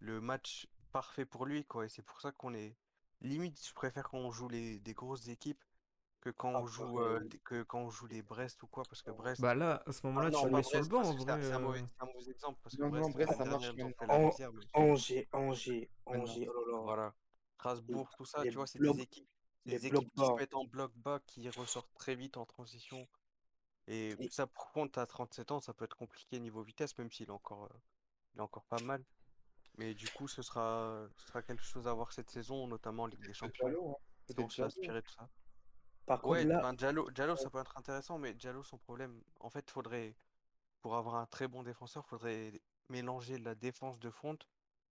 le 0.00 0.20
match 0.20 0.68
parfait 0.92 1.24
pour 1.26 1.46
lui, 1.46 1.64
quoi. 1.64 1.84
Et 1.86 1.88
c'est 1.88 2.02
pour 2.02 2.20
ça 2.20 2.32
qu'on 2.32 2.54
est. 2.54 2.76
Limite, 3.20 3.64
je 3.66 3.72
préfère 3.74 4.08
quand 4.08 4.18
on 4.18 4.30
joue 4.30 4.48
les, 4.48 4.78
des 4.80 4.94
grosses 4.94 5.28
équipes 5.28 5.62
que 6.20 6.30
quand 6.30 6.52
Ah, 6.54 6.60
on 6.60 6.66
joue, 6.66 6.94
pareil. 6.96 6.98
euh, 6.98 7.20
des- 7.20 7.38
que 7.40 7.62
quand 7.62 7.80
on 7.80 7.90
joue 7.90 8.06
les 8.06 8.22
Brest 8.22 8.62
ou 8.62 8.66
quoi, 8.66 8.82
parce 8.88 9.02
que 9.02 9.10
Brest. 9.10 9.40
Bah 9.40 9.54
là, 9.54 9.82
à 9.86 9.92
ce 9.92 10.00
Ah 10.02 10.06
moment-là, 10.08 10.30
non, 10.30 10.40
tu 10.40 10.46
le 10.46 10.52
mets 10.52 10.62
sur 10.62 10.80
le 10.80 10.86
Brest, 10.86 10.90
banc 10.90 11.04
c'est 11.04 11.30
un, 11.30 11.34
un 11.34 11.56
euh. 11.56 11.58
mauvais, 11.60 11.80
c'est 11.80 12.02
un 12.02 12.06
mauvais 12.06 12.30
exemple, 12.30 12.58
parce 12.62 12.76
que 12.76 12.82
Non, 12.82 12.88
non, 12.88 13.10
Brest, 13.10 13.12
Brest, 13.14 13.38
ça 13.38 13.44
marche 13.44 13.68
Angers, 13.68 15.28
Angers, 15.32 15.88
Maintenant. 16.04 16.22
Angers, 16.22 16.48
oh 16.48 16.66
là 16.66 16.72
là. 16.72 16.78
Voilà. 16.82 17.14
Strasbourg, 17.54 18.10
tout 18.16 18.24
ça, 18.24 18.44
les 18.44 18.50
tu 18.50 18.56
vois, 18.56 18.66
c'est 18.66 18.78
des 18.78 19.00
équipes, 19.00 19.28
les 19.64 19.78
qui 19.78 19.88
se 19.88 20.32
mettent 20.36 20.54
en 20.54 20.64
bloc 20.64 20.92
bas, 20.96 21.20
qui 21.26 21.48
ressortent 21.50 21.94
très 21.94 22.14
vite 22.14 22.36
en 22.36 22.44
transition. 22.44 23.08
Et 23.88 24.10
Et- 24.20 24.30
ça, 24.30 24.46
par 24.46 24.72
contre, 24.72 24.98
à 24.98 25.06
37 25.06 25.52
ans, 25.52 25.60
ça 25.60 25.72
peut 25.72 25.84
être 25.84 25.96
compliqué 25.96 26.38
niveau 26.40 26.62
vitesse, 26.62 26.96
même 26.98 27.10
s'il 27.10 27.28
est 27.28 27.30
encore, 27.30 27.64
euh, 27.64 27.78
il 28.34 28.38
est 28.40 28.42
encore 28.42 28.64
pas 28.64 28.80
mal. 28.82 29.02
Mais 29.76 29.94
du 29.94 30.08
coup, 30.08 30.28
ce 30.28 30.42
sera, 30.42 31.06
ce 31.16 31.26
sera 31.26 31.42
quelque 31.42 31.62
chose 31.62 31.86
à 31.86 31.92
voir 31.92 32.12
cette 32.12 32.30
saison, 32.30 32.66
notamment 32.66 33.04
en 33.04 33.06
Ligue 33.06 33.24
des 33.26 33.34
Champions. 33.34 33.90
Hein. 33.90 33.94
Se 34.28 34.32
Diallo. 34.32 34.64
inspirer 34.64 35.02
de 35.02 35.08
ça. 35.08 35.28
Par 36.06 36.20
contre, 36.22 36.32
Ouais, 36.32 36.44
là, 36.44 36.60
ben 36.60 37.36
ça 37.36 37.50
peut 37.50 37.58
être 37.58 37.76
intéressant, 37.76 38.18
mais 38.18 38.32
Diallo, 38.34 38.62
son 38.62 38.78
problème, 38.78 39.22
en 39.40 39.50
fait, 39.50 39.70
faudrait, 39.70 40.16
pour 40.80 40.96
avoir 40.96 41.16
un 41.16 41.26
très 41.26 41.48
bon 41.48 41.62
défenseur, 41.62 42.06
faudrait 42.06 42.60
mélanger 42.88 43.38
la 43.38 43.54
défense 43.54 43.98
de 43.98 44.10
Fonte 44.10 44.48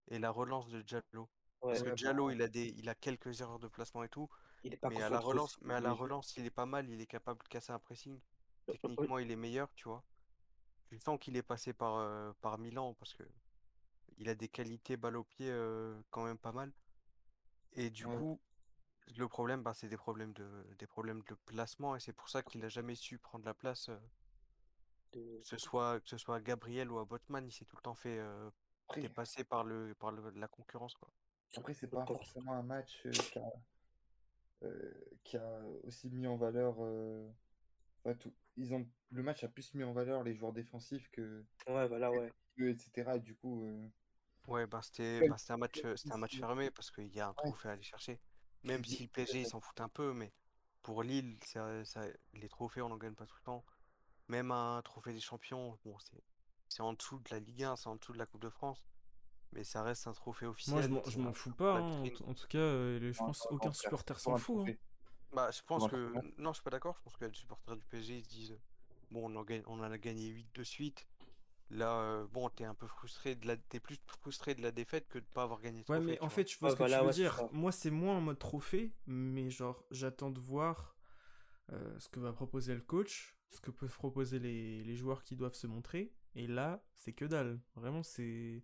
et 0.08 0.18
la 0.18 0.30
relance 0.30 0.68
de 0.68 0.82
Diallo. 0.82 1.30
ouais, 1.62 1.72
Parce 1.72 1.82
que 1.82 1.90
Diallo, 1.90 2.30
il 2.30 2.42
a 2.42 2.48
des, 2.48 2.74
il 2.76 2.88
a 2.88 2.94
quelques 2.94 3.40
erreurs 3.40 3.58
de 3.60 3.68
placement 3.68 4.02
et 4.02 4.08
tout, 4.08 4.28
il 4.64 4.74
est 4.74 4.76
pas 4.76 4.88
mais 4.88 5.02
à 5.02 5.08
la 5.08 5.20
relance, 5.20 5.58
mais 5.60 5.74
à 5.74 5.80
la 5.80 5.92
relance, 5.92 6.36
il 6.36 6.46
est 6.46 6.50
pas 6.50 6.66
mal, 6.66 6.88
il 6.90 7.00
est 7.00 7.06
capable 7.06 7.42
de 7.42 7.48
casser 7.48 7.72
un 7.72 7.78
pressing. 7.78 8.20
Techniquement, 8.66 9.18
il 9.18 9.30
est 9.30 9.36
meilleur, 9.36 9.72
tu 9.74 9.88
vois. 9.88 10.04
Tu 10.90 10.98
sens 10.98 11.18
qu'il 11.18 11.36
est 11.36 11.42
passé 11.42 11.72
par, 11.72 11.96
euh, 11.96 12.32
par 12.40 12.58
Milan 12.58 12.94
parce 12.94 13.14
que 13.14 13.24
il 14.18 14.28
a 14.28 14.34
des 14.34 14.48
qualités 14.48 14.96
balle 14.96 15.16
au 15.16 15.24
pied 15.24 15.48
euh, 15.50 16.00
quand 16.10 16.24
même 16.24 16.38
pas 16.38 16.52
mal. 16.52 16.72
Et 17.72 17.90
du 17.90 18.06
Ouais. 18.06 18.16
coup, 18.16 18.40
le 19.16 19.28
problème, 19.28 19.62
bah, 19.62 19.74
c'est 19.74 19.88
des 19.88 19.96
problèmes 19.96 20.32
de, 20.32 20.48
des 20.78 20.86
problèmes 20.86 21.22
de 21.28 21.34
placement 21.46 21.96
et 21.96 22.00
c'est 22.00 22.12
pour 22.12 22.28
ça 22.28 22.42
qu'il 22.42 22.60
n'a 22.60 22.68
jamais 22.68 22.94
su 22.94 23.18
prendre 23.18 23.44
la 23.44 23.54
place, 23.54 23.88
euh, 23.88 23.98
de- 25.12 25.42
que 25.42 25.48
ce 25.48 25.58
soit, 25.58 26.00
que 26.00 26.08
ce 26.08 26.18
soit 26.18 26.36
à 26.36 26.40
Gabriel 26.40 26.90
ou 26.90 26.98
à 26.98 27.04
Botman, 27.04 27.46
il 27.46 27.52
s'est 27.52 27.64
tout 27.64 27.76
le 27.76 27.82
temps 27.82 27.94
fait 27.94 28.18
euh, 28.18 28.50
Après, 28.88 29.02
dépasser 29.02 29.44
par 29.44 29.64
le, 29.64 29.94
par 29.94 30.10
le- 30.12 30.30
la 30.30 30.48
concurrence, 30.48 30.94
quoi. 30.94 31.08
après 31.56 31.74
c'est 31.74 31.86
pas 31.88 32.04
forcément 32.06 32.52
un 32.52 32.62
match 32.62 33.06
qui, 33.32 33.38
a, 33.38 33.52
qui 35.22 35.36
a 35.36 35.60
aussi 35.84 36.10
mis 36.10 36.26
en 36.26 36.36
valeur. 36.36 36.78
enfin, 38.04 38.14
tout. 38.14 38.32
Ils 38.56 38.72
ont, 38.72 38.86
le 39.10 39.22
match 39.22 39.42
a 39.44 39.48
plus 39.48 39.74
mis 39.74 39.82
en 39.84 39.92
valeur 39.92 40.22
les 40.22 40.34
joueurs 40.34 40.52
défensifs 40.52 41.10
que 41.10 41.44
Ouais, 41.66 41.88
voilà, 41.88 42.10
ouais. 42.12 42.32
etc. 42.58 43.16
Et 43.16 43.20
du 43.20 43.34
coup, 43.34 43.64
euh, 43.64 43.88
Ouais, 44.46 44.66
bah, 44.66 44.80
c'était 44.82 45.20
bah, 45.28 45.38
c'était 45.38 45.52
un 45.52 45.56
match, 45.56 45.80
c'était 45.96 46.12
un 46.12 46.18
match 46.18 46.38
fermé 46.38 46.70
parce 46.70 46.90
qu'il 46.90 47.08
y 47.14 47.20
a 47.20 47.28
un 47.28 47.34
trophée 47.34 47.68
à 47.68 47.72
aller 47.72 47.82
chercher. 47.82 48.20
Même 48.62 48.84
si 48.84 49.02
le 49.04 49.08
PSG, 49.08 49.40
ils 49.40 49.46
s'en 49.46 49.60
foutent 49.60 49.80
un 49.80 49.88
peu, 49.88 50.12
mais 50.12 50.32
pour 50.82 51.02
Lille, 51.02 51.38
ça, 51.44 51.84
ça- 51.84 52.06
les 52.34 52.48
trophées, 52.48 52.82
on 52.82 52.88
n'en 52.88 52.96
gagne 52.98 53.14
pas 53.14 53.26
tout 53.26 53.36
le 53.38 53.44
temps. 53.44 53.64
Même 54.28 54.50
un 54.50 54.80
trophée 54.82 55.12
des 55.12 55.20
champions, 55.20 55.78
bon, 55.84 55.98
c'est 55.98 56.22
c'est 56.68 56.82
en 56.82 56.92
dessous 56.94 57.20
de 57.20 57.30
la 57.30 57.38
Ligue 57.40 57.62
1, 57.62 57.76
c'est 57.76 57.88
en 57.88 57.96
dessous 57.96 58.12
de 58.12 58.18
la 58.18 58.26
Coupe 58.26 58.40
de 58.42 58.48
France, 58.48 58.84
mais 59.52 59.64
ça 59.64 59.82
reste 59.82 60.06
un 60.08 60.12
trophée 60.12 60.46
Moi, 60.46 60.54
je 60.54 60.60
officiel. 60.72 60.90
m'en- 60.90 61.04
c'est 61.04 61.10
je 61.12 61.18
m'en 61.20 61.32
fous 61.32 61.52
pas. 61.52 61.74
la 61.74 61.80
hein. 61.80 61.82
En, 62.00 62.02
vitrine. 62.02 62.26
t- 62.26 62.30
en 62.30 62.34
tout 62.34 62.46
cas, 62.48 62.58
euh, 62.58 63.12
je 63.12 63.18
pense 63.18 63.46
aucun 63.50 63.72
supporter 63.72 64.18
s'en 64.18 64.36
fout. 64.36 64.68
hein. 64.68 64.72
Bah, 65.32 65.50
je 65.50 65.62
pense 65.62 65.88
que. 65.88 66.12
Non, 66.38 66.52
je 66.52 66.54
suis 66.54 66.64
pas 66.64 66.70
d'accord. 66.70 66.96
Je 66.98 67.02
pense 67.02 67.16
que 67.16 67.24
les 67.24 67.34
supporters 67.34 67.76
du 67.76 67.84
PSG, 67.86 68.18
ils 68.18 68.24
se 68.24 68.28
disent 68.28 68.58
Bon, 69.10 69.30
on 69.30 69.36
en, 69.36 69.44
gagne- 69.44 69.62
on 69.66 69.78
en 69.80 69.82
a 69.90 69.98
gagné 69.98 70.26
8 70.28 70.52
de 70.54 70.64
suite. 70.64 71.06
Là, 71.70 71.98
euh, 72.00 72.26
bon, 72.32 72.48
t'es 72.50 72.64
un 72.64 72.74
peu 72.74 72.86
frustré 72.86 73.34
de 73.34 73.46
la... 73.46 73.56
t'es 73.56 73.80
plus 73.80 73.98
frustré 74.20 74.54
de 74.54 74.62
la 74.62 74.70
défaite 74.72 75.08
que 75.08 75.18
de 75.18 75.24
pas 75.24 75.42
avoir 75.44 75.60
gagné 75.60 75.80
de 75.80 75.86
Ouais, 75.88 76.00
trophée, 76.00 76.00
mais 76.00 76.18
en 76.22 76.28
vois. 76.28 76.30
fait, 76.30 76.44
tu 76.44 76.58
vois 76.58 76.70
ce 76.70 76.76
que 76.76 76.82
voilà, 76.82 76.84
tu 76.84 77.04
veux 77.04 77.08
ouais, 77.08 77.12
dire. 77.12 77.44
Moi, 77.52 77.70
c'est 77.72 77.90
moins 77.90 78.16
en 78.16 78.20
mode 78.20 78.38
trophée, 78.38 78.94
mais 79.06 79.50
genre, 79.50 79.84
j'attends 79.90 80.30
de 80.30 80.40
voir 80.40 80.96
euh, 81.72 81.98
ce 82.00 82.08
que 82.08 82.20
va 82.20 82.32
proposer 82.32 82.74
le 82.74 82.82
coach, 82.82 83.36
ce 83.50 83.60
que 83.60 83.70
peuvent 83.70 83.94
proposer 83.96 84.38
les, 84.40 84.84
les 84.84 84.96
joueurs 84.96 85.24
qui 85.24 85.36
doivent 85.36 85.54
se 85.54 85.66
montrer. 85.68 86.12
Et 86.36 86.46
là, 86.48 86.84
c'est 86.96 87.12
que 87.14 87.24
dalle. 87.26 87.60
Vraiment, 87.76 88.02
c'est 88.04 88.62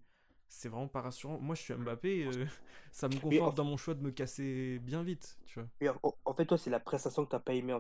c'est 0.49 0.69
vraiment 0.71 0.89
pas 0.89 1.03
rassurant. 1.03 1.39
Moi, 1.41 1.55
je 1.57 1.63
suis 1.63 1.75
Mbappé, 1.75 2.25
euh, 2.27 2.47
ça 2.93 3.09
me 3.09 3.19
conforte 3.21 3.57
dans 3.57 3.65
mon 3.65 3.77
choix 3.79 3.95
de 3.95 4.03
me 4.03 4.13
casser 4.13 4.79
bien 4.81 5.03
vite, 5.05 5.39
tu 5.47 5.61
vois. 5.61 5.69
En 6.25 6.35
fait, 6.35 6.47
toi, 6.47 6.57
c'est 6.59 6.71
la 6.71 6.81
prestation 6.81 7.25
que 7.25 7.31
t'as 7.31 7.39
pas 7.39 7.55
aimé. 7.55 7.77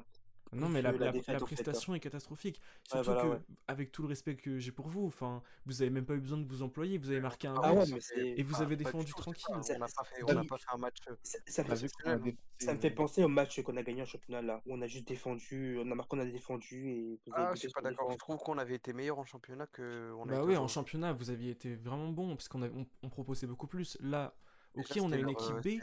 Non, 0.52 0.68
mais 0.68 0.82
la, 0.82 0.90
hein. 0.90 1.38
prestation 1.40 1.94
est 1.94 2.00
catastrophique. 2.00 2.56
Ouais, 2.60 2.88
Surtout 3.02 3.04
voilà, 3.06 3.22
que, 3.22 3.26
ouais. 3.28 3.38
avec 3.68 3.92
tout 3.92 4.02
le 4.02 4.08
respect 4.08 4.34
que 4.36 4.58
j'ai 4.58 4.72
pour 4.72 4.88
vous, 4.88 5.06
enfin, 5.06 5.42
vous 5.66 5.80
avez 5.82 5.90
même 5.90 6.04
pas 6.04 6.14
eu 6.14 6.20
besoin 6.20 6.38
de 6.38 6.46
vous 6.48 6.62
employer, 6.62 6.98
vous 6.98 7.10
avez 7.10 7.20
marqué 7.20 7.46
un 7.46 7.54
Ah 7.62 7.72
but 7.72 7.78
ouais, 7.78 7.84
mais 7.94 8.00
c'est. 8.00 8.28
et 8.36 8.42
vous 8.42 8.56
Ah, 8.58 8.62
avez 8.62 8.76
défendu 8.76 9.12
tranquille. 9.12 9.44
Ça- 9.62 9.74
On 9.76 9.78
n'a 9.78 9.86
pas 9.86 10.04
fait, 10.04 10.20
ça- 10.20 10.26
on 10.28 10.32
n'a 10.34 10.44
pas 10.44 10.58
fait 10.58 10.66
un 10.72 10.78
match. 10.78 10.96
Ça, 11.22 11.38
ça 11.46 11.62
On 11.62 11.68
me 11.68 11.72
a 11.72 11.76
fait, 11.76 12.36
ça 12.58 12.74
me 12.74 12.80
fait 12.80 12.90
penser 12.90 13.22
au 13.22 13.28
match 13.28 13.62
qu'on 13.62 13.76
a 13.76 13.82
gagné 13.82 14.02
en 14.02 14.06
championnat 14.06 14.42
là, 14.42 14.60
où 14.66 14.74
on 14.74 14.80
a 14.82 14.86
juste 14.86 15.06
défendu, 15.06 15.78
on 15.78 15.90
a 15.90 15.94
marqué, 15.94 16.16
on 16.16 16.20
a 16.20 16.24
défendu 16.26 16.88
et 16.90 17.20
vous 17.26 17.32
avez 17.34 17.44
Ah, 17.46 17.50
je 17.54 17.60
suis 17.60 17.68
pas 17.70 17.80
d'accord. 17.80 18.10
Je 18.10 18.16
trouve 18.18 18.38
qu'on 18.38 18.58
avait 18.58 18.74
été 18.74 18.92
meilleur 18.92 19.18
en 19.18 19.24
championnat 19.24 19.66
que 19.68 20.12
on 20.18 20.26
Bah 20.26 20.36
été 20.36 20.44
oui, 20.46 20.56
en 20.56 20.66
championnat, 20.68 21.12
vous 21.12 21.30
aviez 21.30 21.50
été 21.52 21.76
vraiment 21.76 22.08
bon, 22.10 22.34
parce 22.36 22.48
qu'on 22.48 22.62
a- 22.62 22.68
on, 22.70 22.86
on 23.02 23.08
proposait 23.08 23.46
beaucoup 23.46 23.66
plus. 23.68 23.96
Là, 24.00 24.34
ok, 24.74 24.98
on 25.00 25.12
a 25.12 25.16
une 25.16 25.22
leur, 25.22 25.30
équipe 25.30 25.56
euh, 25.56 25.60
B, 25.60 25.80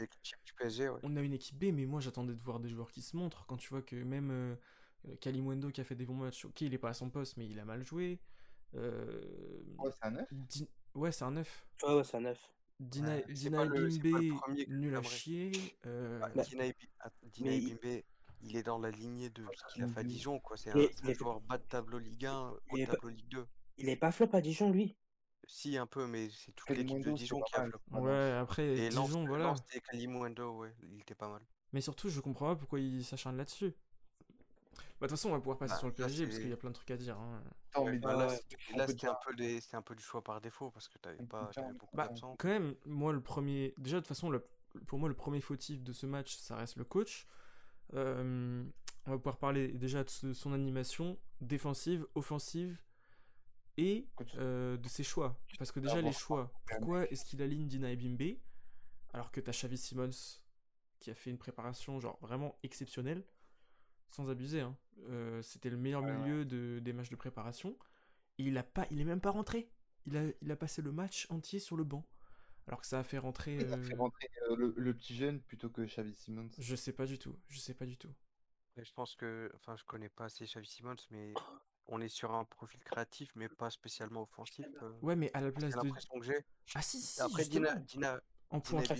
PSG, 0.58 0.88
ouais. 0.88 1.00
on 1.02 1.16
a 1.16 1.20
une 1.20 1.32
équipe 1.34 1.58
B, 1.58 1.72
mais 1.72 1.86
moi 1.86 2.00
j'attendais 2.00 2.32
de 2.34 2.38
voir 2.40 2.60
des 2.60 2.68
joueurs 2.68 2.90
qui 2.90 3.02
se 3.02 3.16
montrent. 3.16 3.46
Quand 3.46 3.56
tu 3.56 3.68
vois 3.68 3.82
que 3.82 3.96
même 3.96 4.30
euh, 4.30 4.56
euh, 5.08 5.16
Kalimundo 5.16 5.70
qui 5.70 5.80
a 5.80 5.84
fait 5.84 5.94
des 5.94 6.06
bons 6.06 6.14
matchs, 6.16 6.44
ok, 6.44 6.60
il 6.62 6.74
est 6.74 6.78
pas 6.78 6.90
à 6.90 6.94
son 6.94 7.10
poste, 7.10 7.36
mais 7.36 7.46
il 7.46 7.58
a 7.58 7.64
mal 7.64 7.84
joué. 7.84 8.20
Euh, 8.74 9.20
Ouais, 9.78 9.90
c'est 9.92 10.06
un 10.06 10.10
9. 10.10 10.28
Di- 10.32 10.68
Ouais, 10.94 11.12
c'est 11.12 11.24
un 11.24 11.30
9. 11.32 11.66
Ouais, 11.82 11.94
ouais, 11.94 12.04
c'est 12.04 12.16
un 12.16 12.20
neuf. 12.20 12.52
Dina, 12.80 13.16
Ouais, 13.16 13.24
Dina 13.28 13.64
le- 13.64 13.88
le 13.88 13.98
Bimbe, 13.98 14.68
nul 14.68 14.94
à 14.96 15.02
chier. 15.02 15.52
euh, 15.86 16.20
Bah, 16.20 16.42
Dina 16.44 16.64
Ebi- 16.66 16.88
ah, 17.00 17.10
Dina 17.24 17.50
mais 17.82 18.04
il- 18.40 18.56
est 18.56 18.62
dans 18.62 18.78
la 18.78 18.90
lignée 18.90 19.30
de 19.30 19.44
ce 19.52 19.74
qu'il 19.74 19.82
a 19.82 19.88
fait 19.88 20.00
à. 20.00 20.04
Dijon, 20.04 20.38
quoi. 20.38 20.56
C'est 20.56 20.70
un, 20.70 20.74
Mais 21.02 21.14
joueur 21.14 21.40
bas 21.40 21.58
de 21.58 21.64
tableau 21.64 21.98
Ligue 21.98 22.26
1, 22.26 22.50
haut 22.50 22.58
pas- 22.70 22.86
tableau 22.86 23.08
Ligue 23.08 23.28
2. 23.28 23.46
Il 23.78 23.88
est 23.88 23.96
pas 23.96 24.12
flop 24.12 24.28
à 24.32 24.40
Dijon, 24.40 24.70
lui. 24.70 24.96
Si, 25.50 25.78
un 25.78 25.86
peu, 25.86 26.06
mais 26.06 26.28
c'est 26.28 26.52
toute 26.52 26.68
l'équipe 26.68 27.02
de 27.02 27.10
Dijon 27.12 27.40
qui 27.40 27.54
a 27.56 27.60
mal. 27.60 27.70
flop. 27.70 27.80
Voilà. 27.88 28.06
ouais, 28.06 28.32
après, 28.38 28.66
Et 28.76 28.88
Dijon, 28.90 29.24
voilà. 29.24 29.44
Lens, 29.44 29.62
c'était 29.66 29.80
Kalimundo, 29.80 30.58
ouais, 30.58 30.74
il 30.82 31.00
était 31.00 31.14
pas 31.14 31.28
mal. 31.28 31.40
Mais 31.72 31.80
surtout, 31.80 32.10
je 32.10 32.20
comprends 32.20 32.48
pas 32.48 32.56
pourquoi 32.56 32.80
il 32.80 33.02
s'acharne 33.02 33.36
là-dessus. 33.38 33.72
Bah, 35.00 35.06
de 35.06 35.06
toute 35.06 35.10
façon, 35.10 35.30
on 35.30 35.32
va 35.32 35.38
pouvoir 35.38 35.56
passer 35.56 35.72
Bah, 35.72 35.78
sur 35.78 35.86
le 35.86 35.94
PSG 35.94 36.26
parce 36.26 36.38
qu'il 36.38 36.50
y 36.50 36.52
a 36.52 36.56
plein 36.56 36.68
de 36.68 36.74
trucs 36.74 36.90
à 36.90 36.96
dire. 36.98 37.16
hein. 37.18 37.42
Mais 37.84 37.98
bah, 37.98 38.14
là, 38.14 38.28
c'était- 38.28 38.56
là, 38.76 39.10
un 39.12 39.16
peu 39.24 39.34
des, 39.34 39.60
c'était 39.60 39.76
un 39.76 39.82
peu 39.82 39.94
du 39.94 40.02
choix 40.02 40.22
par 40.22 40.40
défaut 40.42 40.70
parce 40.70 40.86
que 40.88 40.98
t'avais 40.98 41.24
pas, 41.24 41.50
beaucoup 41.78 41.96
Bah, 41.96 42.08
d'absents. 42.08 42.36
quand 42.38 42.48
même, 42.48 42.74
moi, 42.84 43.12
le 43.14 43.22
premier. 43.22 43.72
Déjà, 43.78 43.96
de 43.96 44.00
toute 44.00 44.08
façon, 44.08 44.28
le- 44.28 44.46
pour 44.86 44.98
moi, 44.98 45.08
le 45.08 45.14
premier 45.14 45.40
fautif 45.40 45.82
de 45.82 45.92
ce 45.94 46.04
match, 46.04 46.36
ça 46.36 46.56
reste 46.56 46.76
le 46.76 46.84
coach. 46.84 47.26
Euh, 47.94 48.62
on 49.06 49.10
va 49.12 49.16
pouvoir 49.16 49.38
parler 49.38 49.68
déjà 49.68 50.04
de 50.04 50.10
son 50.34 50.52
animation 50.52 51.18
défensive, 51.40 52.06
offensive 52.14 52.78
et 53.78 54.06
euh, 54.36 54.76
de 54.76 54.88
ses 54.88 55.02
choix. 55.04 55.40
Parce 55.58 55.72
que 55.72 55.80
déjà, 55.80 56.02
les 56.02 56.12
choix. 56.12 56.52
Pourquoi 56.66 57.08
est-ce 57.10 57.24
qu'il 57.24 57.40
aligne 57.40 57.66
Dina 57.66 57.90
Ebimbe 57.90 58.36
alors 59.14 59.32
que 59.32 59.40
t'as 59.40 59.52
Xavi 59.52 59.78
Simons 59.78 60.10
qui 61.00 61.10
a 61.10 61.14
fait 61.14 61.30
une 61.30 61.38
préparation 61.38 61.98
genre 61.98 62.18
vraiment 62.20 62.58
exceptionnelle 62.62 63.24
sans 64.08 64.28
abuser. 64.28 64.60
hein. 64.60 64.76
Euh, 65.08 65.40
C'était 65.42 65.70
le 65.70 65.78
meilleur 65.78 66.02
Ouais, 66.02 66.10
ouais. 66.10 66.18
milieu 66.18 66.44
de, 66.44 66.80
des 66.80 66.92
matchs 66.92 67.08
de 67.08 67.16
préparation. 67.16 67.78
Et 68.38 68.44
il 68.44 68.58
a 68.58 68.62
pas, 68.62 68.86
il 68.90 69.00
est 69.00 69.04
même 69.04 69.20
pas 69.20 69.30
rentré. 69.30 69.70
Il 70.06 70.16
a, 70.16 70.24
il 70.42 70.50
a 70.50 70.56
passé 70.56 70.82
le 70.82 70.92
match 70.92 71.26
entier 71.30 71.58
sur 71.58 71.76
le 71.76 71.84
banc. 71.84 72.06
Alors 72.66 72.80
que 72.82 72.86
ça 72.86 72.98
a 72.98 73.04
fait 73.04 73.18
rentrer. 73.18 73.54
Il 73.56 73.72
a 73.72 73.78
fait 73.78 73.94
euh, 73.94 73.98
rentrer 73.98 74.28
euh, 74.50 74.56
le, 74.56 74.74
le 74.76 74.94
petit 74.94 75.16
jeune 75.16 75.40
plutôt 75.40 75.70
que 75.70 75.82
Xavi 75.82 76.14
Simons. 76.14 76.50
Je 76.58 76.76
sais 76.76 76.92
pas 76.92 77.06
du 77.06 77.18
tout. 77.18 77.34
Je 77.48 77.58
sais 77.58 77.74
pas 77.74 77.86
du 77.86 77.96
tout. 77.96 78.12
Et 78.76 78.84
je 78.84 78.92
pense 78.92 79.16
que, 79.16 79.50
enfin, 79.54 79.74
je 79.76 79.84
connais 79.84 80.08
pas 80.10 80.24
assez 80.26 80.44
Xavi 80.44 80.66
Simons, 80.66 80.96
mais 81.10 81.32
on 81.88 82.00
est 82.00 82.08
sur 82.08 82.34
un 82.34 82.44
profil 82.44 82.80
créatif, 82.84 83.30
mais 83.34 83.48
pas 83.48 83.70
spécialement 83.70 84.22
offensif. 84.22 84.66
euh, 84.82 84.92
Ouais, 85.02 85.16
mais 85.16 85.30
à 85.34 85.40
la 85.40 85.50
place 85.52 85.72
de. 85.72 85.76
l'impression 85.76 86.18
que 86.18 86.24
j'ai. 86.24 86.44
Ah 86.74 86.82
si, 86.82 87.00
si, 87.00 87.20
Après, 87.20 87.44
Dina. 87.44 87.74
Dina, 87.76 88.20
En 88.50 88.60
pointe, 88.60 88.90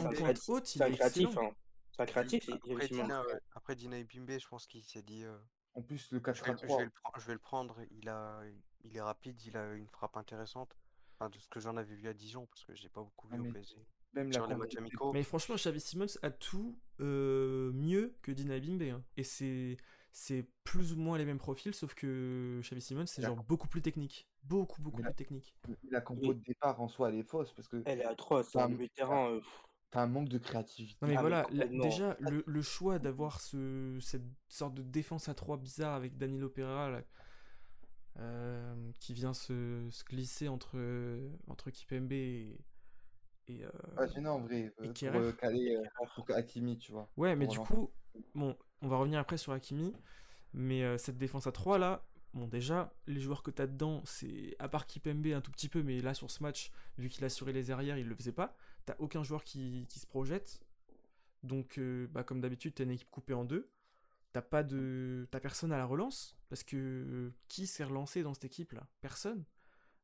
haute, 0.49 0.75
il 0.75 0.79
C'est 0.79 0.85
un 0.85 0.87
est 0.89 0.93
créatif, 0.97 1.37
hein. 1.39 1.51
C'est 1.93 2.03
un 2.03 2.07
créatif, 2.07 2.49
après. 2.51 2.89
Dina, 2.89 3.23
ouais, 3.27 3.41
après 3.55 3.75
Dina 3.75 3.99
Ebimbe, 3.99 4.39
je 4.39 4.47
pense 4.49 4.67
qu'il 4.67 4.85
s'est 4.85 5.03
dit, 5.03 5.25
euh, 5.25 5.37
En 5.75 5.83
plus, 5.83 6.11
le 6.13 6.19
je, 6.19 6.33
vais, 6.33 6.33
4 6.33 6.51
à 6.51 6.57
je 6.57 6.61
vais 6.63 6.67
3. 6.67 6.83
le, 6.85 6.89
pre- 6.91 7.21
je 7.21 7.27
vais 7.27 7.33
le 7.33 7.39
prendre. 7.39 7.77
Il 7.91 8.09
a, 8.09 8.43
il 8.85 8.97
est 8.97 9.01
rapide, 9.01 9.41
il 9.45 9.57
a 9.57 9.73
une 9.75 9.89
frappe 9.89 10.17
intéressante. 10.17 10.77
Enfin, 11.15 11.31
de 11.31 11.39
ce 11.39 11.49
que 11.49 11.59
j'en 11.61 11.77
avais 11.77 11.95
vu 11.97 12.07
à 12.09 12.15
Dijon, 12.15 12.47
parce 12.47 12.65
que 12.65 12.75
j'ai 12.75 12.89
pas 12.89 13.03
beaucoup 13.03 13.27
vu 13.29 13.35
Ah, 13.37 13.41
au 13.41 13.45
mais 13.45 13.53
PSG. 13.53 13.85
Même 14.15 14.29
la 14.29 14.33
Sur 14.35 14.47
les 14.47 14.55
compo- 14.55 14.59
matchs 14.61 14.77
amicaux. 14.77 15.13
Mais 15.13 15.23
franchement, 15.23 15.57
Xavi 15.57 15.81
Simons 15.81 16.07
a 16.23 16.31
tout 16.31 16.79
euh, 17.01 17.73
mieux 17.73 18.17
que 18.23 18.31
Dina 18.33 18.57
Ebimbe. 18.57 18.83
hein. 18.83 19.05
Et 19.17 19.25
c'est 19.25 19.77
c'est 20.19 20.45
plus 20.65 20.93
ou 20.93 20.97
moins 20.97 21.17
les 21.17 21.25
mêmes 21.25 21.39
profils, 21.39 21.73
sauf 21.73 21.95
que 21.95 22.61
Xavi 22.63 22.81
Simons, 22.81 23.07
c'est 23.07 23.23
genre 23.23 23.37
beaucoup 23.45 23.69
plus 23.69 23.83
technique. 23.83 24.29
Beaucoup, 24.43 24.83
beaucoup 24.83 24.99
la- 24.99 25.05
plus 25.05 25.15
technique. 25.15 25.55
La 25.91 26.01
compo 26.01 26.35
de 26.35 26.41
départ 26.41 26.81
en 26.81 26.89
soi, 26.89 27.11
elle 27.11 27.15
est 27.21 27.23
fausse 27.23 27.53
parce 27.53 27.69
que 27.69 27.83
Elle 27.87 28.01
est 28.01 28.05
atroce, 28.05 28.53
Bah, 28.55 28.65
hein, 28.65 28.69
de 28.69 28.87
terrain. 28.87 29.31
euh, 29.31 29.41
t'as 29.91 30.03
un 30.03 30.07
manque 30.09 30.29
de 30.29 30.39
créativité. 30.39 30.97
Non 31.03 31.09
mais 31.09 31.15
Ah, 31.15 31.23
mais 31.23 31.29
voilà, 31.31 31.47
la- 31.53 31.67
déjà 31.69 32.17
le, 32.19 32.43
le 32.47 32.63
choix 32.63 32.99
d'avoir 32.99 33.41
ce, 33.41 33.99
cette 34.01 34.25
sorte 34.49 34.75
de 34.75 34.83
défense 34.83 35.29
à 35.29 35.35
3 35.35 35.57
bizarre 35.57 35.95
avec 35.95 36.19
Danilo 36.19 36.49
Pereira 36.49 36.91
là, 36.91 37.03
euh, 38.19 38.75
qui 38.99 39.15
vient 39.15 39.35
se, 39.35 39.87
se 39.91 40.05
glisser 40.05 40.49
entre, 40.49 40.79
entre 41.47 41.71
Kipembe 41.71 42.11
et... 42.13 42.59
et, 43.47 43.65
euh, 43.65 43.71
Ouais, 43.97 44.09
gênant 44.09 44.35
en 44.35 44.41
vrai. 44.41 44.73
euh, 44.81 44.93
pour 44.93 45.21
euh, 45.21 45.33
caler 45.33 45.77
euh, 45.77 46.07
pour 46.17 46.29
Hakimi, 46.35 46.77
tu 46.79 46.91
vois. 46.91 47.09
Ouais, 47.17 47.37
mais 47.37 47.47
du 47.47 47.59
coup, 47.61 47.91
bon, 48.35 48.57
on 48.83 48.89
va 48.89 48.97
revenir 48.97 49.19
après 49.21 49.39
sur 49.39 49.53
Hakimi, 49.53 49.95
mais 50.55 50.83
euh, 50.85 50.99
cette 50.99 51.19
défense 51.19 51.47
à 51.47 51.53
3 51.53 51.79
là, 51.79 52.07
bon 52.35 52.47
déjà, 52.47 52.95
les 53.07 53.21
joueurs 53.21 53.43
que 53.43 53.51
t'as 53.51 53.67
dedans, 53.67 54.03
c'est 54.05 54.57
à 54.59 54.69
part 54.69 54.87
Kipembe 54.87 55.27
un 55.29 55.41
tout 55.41 55.51
petit 55.51 55.69
peu, 55.69 55.83
mais 55.83 56.01
là 56.01 56.15
sur 56.15 56.31
ce 56.31 56.43
match, 56.43 56.71
vu 56.99 57.09
qu'il 57.09 57.25
assurait 57.25 57.53
les 57.53 57.71
arrières, 57.71 57.99
il 57.99 58.07
le 58.09 58.15
faisait 58.15 58.33
pas, 58.33 58.57
t'as 58.87 58.97
aucun 58.99 59.23
joueur 59.23 59.45
qui, 59.45 59.87
qui 59.89 59.99
se 60.01 60.07
projette, 60.07 60.61
donc 61.43 61.79
euh, 61.79 62.07
bah, 62.11 62.25
comme 62.25 62.41
d'habitude, 62.41 62.75
t'as 62.75 62.85
une 62.85 62.91
équipe 62.93 63.11
coupée 63.11 63.35
en 63.35 63.45
deux, 63.45 63.71
t'as 64.33 64.43
pas 64.43 64.63
de... 64.63 65.29
t'as 65.31 65.41
personne 65.41 65.73
à 65.73 65.79
la 65.79 65.87
relance, 65.87 66.37
parce 66.49 66.65
que 66.65 67.33
qui 67.49 67.67
s'est 67.67 67.85
relancé 67.85 68.23
dans 68.23 68.35
cette 68.35 68.47
équipe 68.47 68.73
là? 68.73 68.87
Personne. 69.01 69.45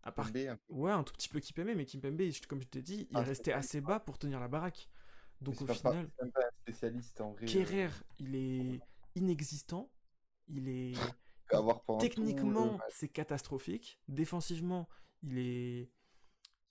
À 0.03 0.13
part 0.13 0.33
Kimpembe, 0.33 0.49
un. 0.51 0.59
Ouais, 0.75 0.93
un 0.93 1.03
tout 1.03 1.15
petit 1.15 1.29
peu 1.29 1.41
Kipembe, 1.41 1.71
mais 1.77 1.87
Kipembe, 1.87 2.21
je- 2.21 2.47
comme 2.47 2.61
je 2.63 2.67
t'ai 2.69 2.83
dit, 2.83 3.09
il 3.11 3.17
Ah, 3.17 3.25
pas- 3.51 3.57
assez 3.59 3.81
bas 3.81 4.01
pour 4.01 4.19
tenir 4.19 4.41
la 4.41 4.49
baraque. 4.49 4.89
Donc 5.41 5.61
au 5.63 5.67
final, 5.67 6.09
pas 6.33 6.51
spécialiste 6.65 7.21
en 7.21 7.33
vrai. 7.33 7.47
euh, 7.47 7.49
Kerrer, 7.53 7.91
il 8.19 8.35
est 8.37 8.83
inexistant. 9.15 9.91
Il 10.49 10.69
est 10.69 10.95
techniquement, 11.99 12.79
match. 12.79 12.83
c'est 12.89 13.09
catastrophique. 13.09 14.01
Défensivement, 14.09 14.89
il 15.23 15.39
est 15.39 15.91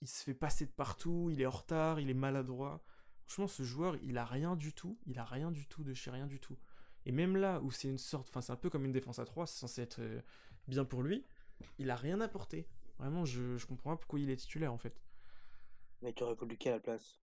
il 0.02 0.08
se 0.08 0.24
fait 0.24 0.34
passer 0.34 0.66
de 0.66 0.70
partout, 0.72 1.30
il 1.32 1.40
est 1.40 1.46
en 1.46 1.50
retard, 1.50 2.00
il 2.00 2.10
est 2.10 2.14
maladroit. 2.14 2.84
Franchement, 3.26 3.48
ce 3.48 3.62
joueur, 3.64 3.96
il 4.02 4.18
a 4.18 4.24
rien 4.26 4.56
du 4.56 4.72
tout, 4.74 4.98
il 5.06 5.18
a 5.18 5.24
rien 5.24 5.50
du 5.50 5.66
tout 5.66 5.84
de 5.84 5.94
chez 5.94 6.10
rien 6.10 6.26
du 6.26 6.40
tout. 6.40 6.58
Et 7.06 7.12
même 7.12 7.36
là 7.36 7.60
où 7.62 7.70
c'est 7.70 7.88
une 7.88 7.98
sorte, 7.98 8.28
enfin 8.28 8.40
c'est 8.42 8.52
un 8.52 8.56
peu 8.56 8.70
comme 8.70 8.84
une 8.84 8.92
défense 8.92 9.18
à 9.18 9.24
3, 9.26 9.46
c'est 9.46 9.58
censé 9.58 9.82
être 9.82 10.00
euh, 10.00 10.20
bien 10.68 10.84
pour 10.84 11.02
lui, 11.02 11.24
il 11.78 11.90
a 11.90 11.96
rien 11.96 12.20
apporté. 12.20 12.68
Vraiment, 12.98 13.24
je, 13.24 13.56
je 13.58 13.66
comprends 13.66 13.90
pas 13.92 13.96
pourquoi 13.98 14.20
il 14.20 14.30
est 14.30 14.36
titulaire 14.36 14.72
en 14.72 14.78
fait. 14.78 15.00
Mais 16.02 16.12
tu 16.12 16.22
aurais 16.22 16.36
voulu 16.36 16.56
qui 16.56 16.68
à 16.68 16.72
la 16.74 16.78
place? 16.80 17.18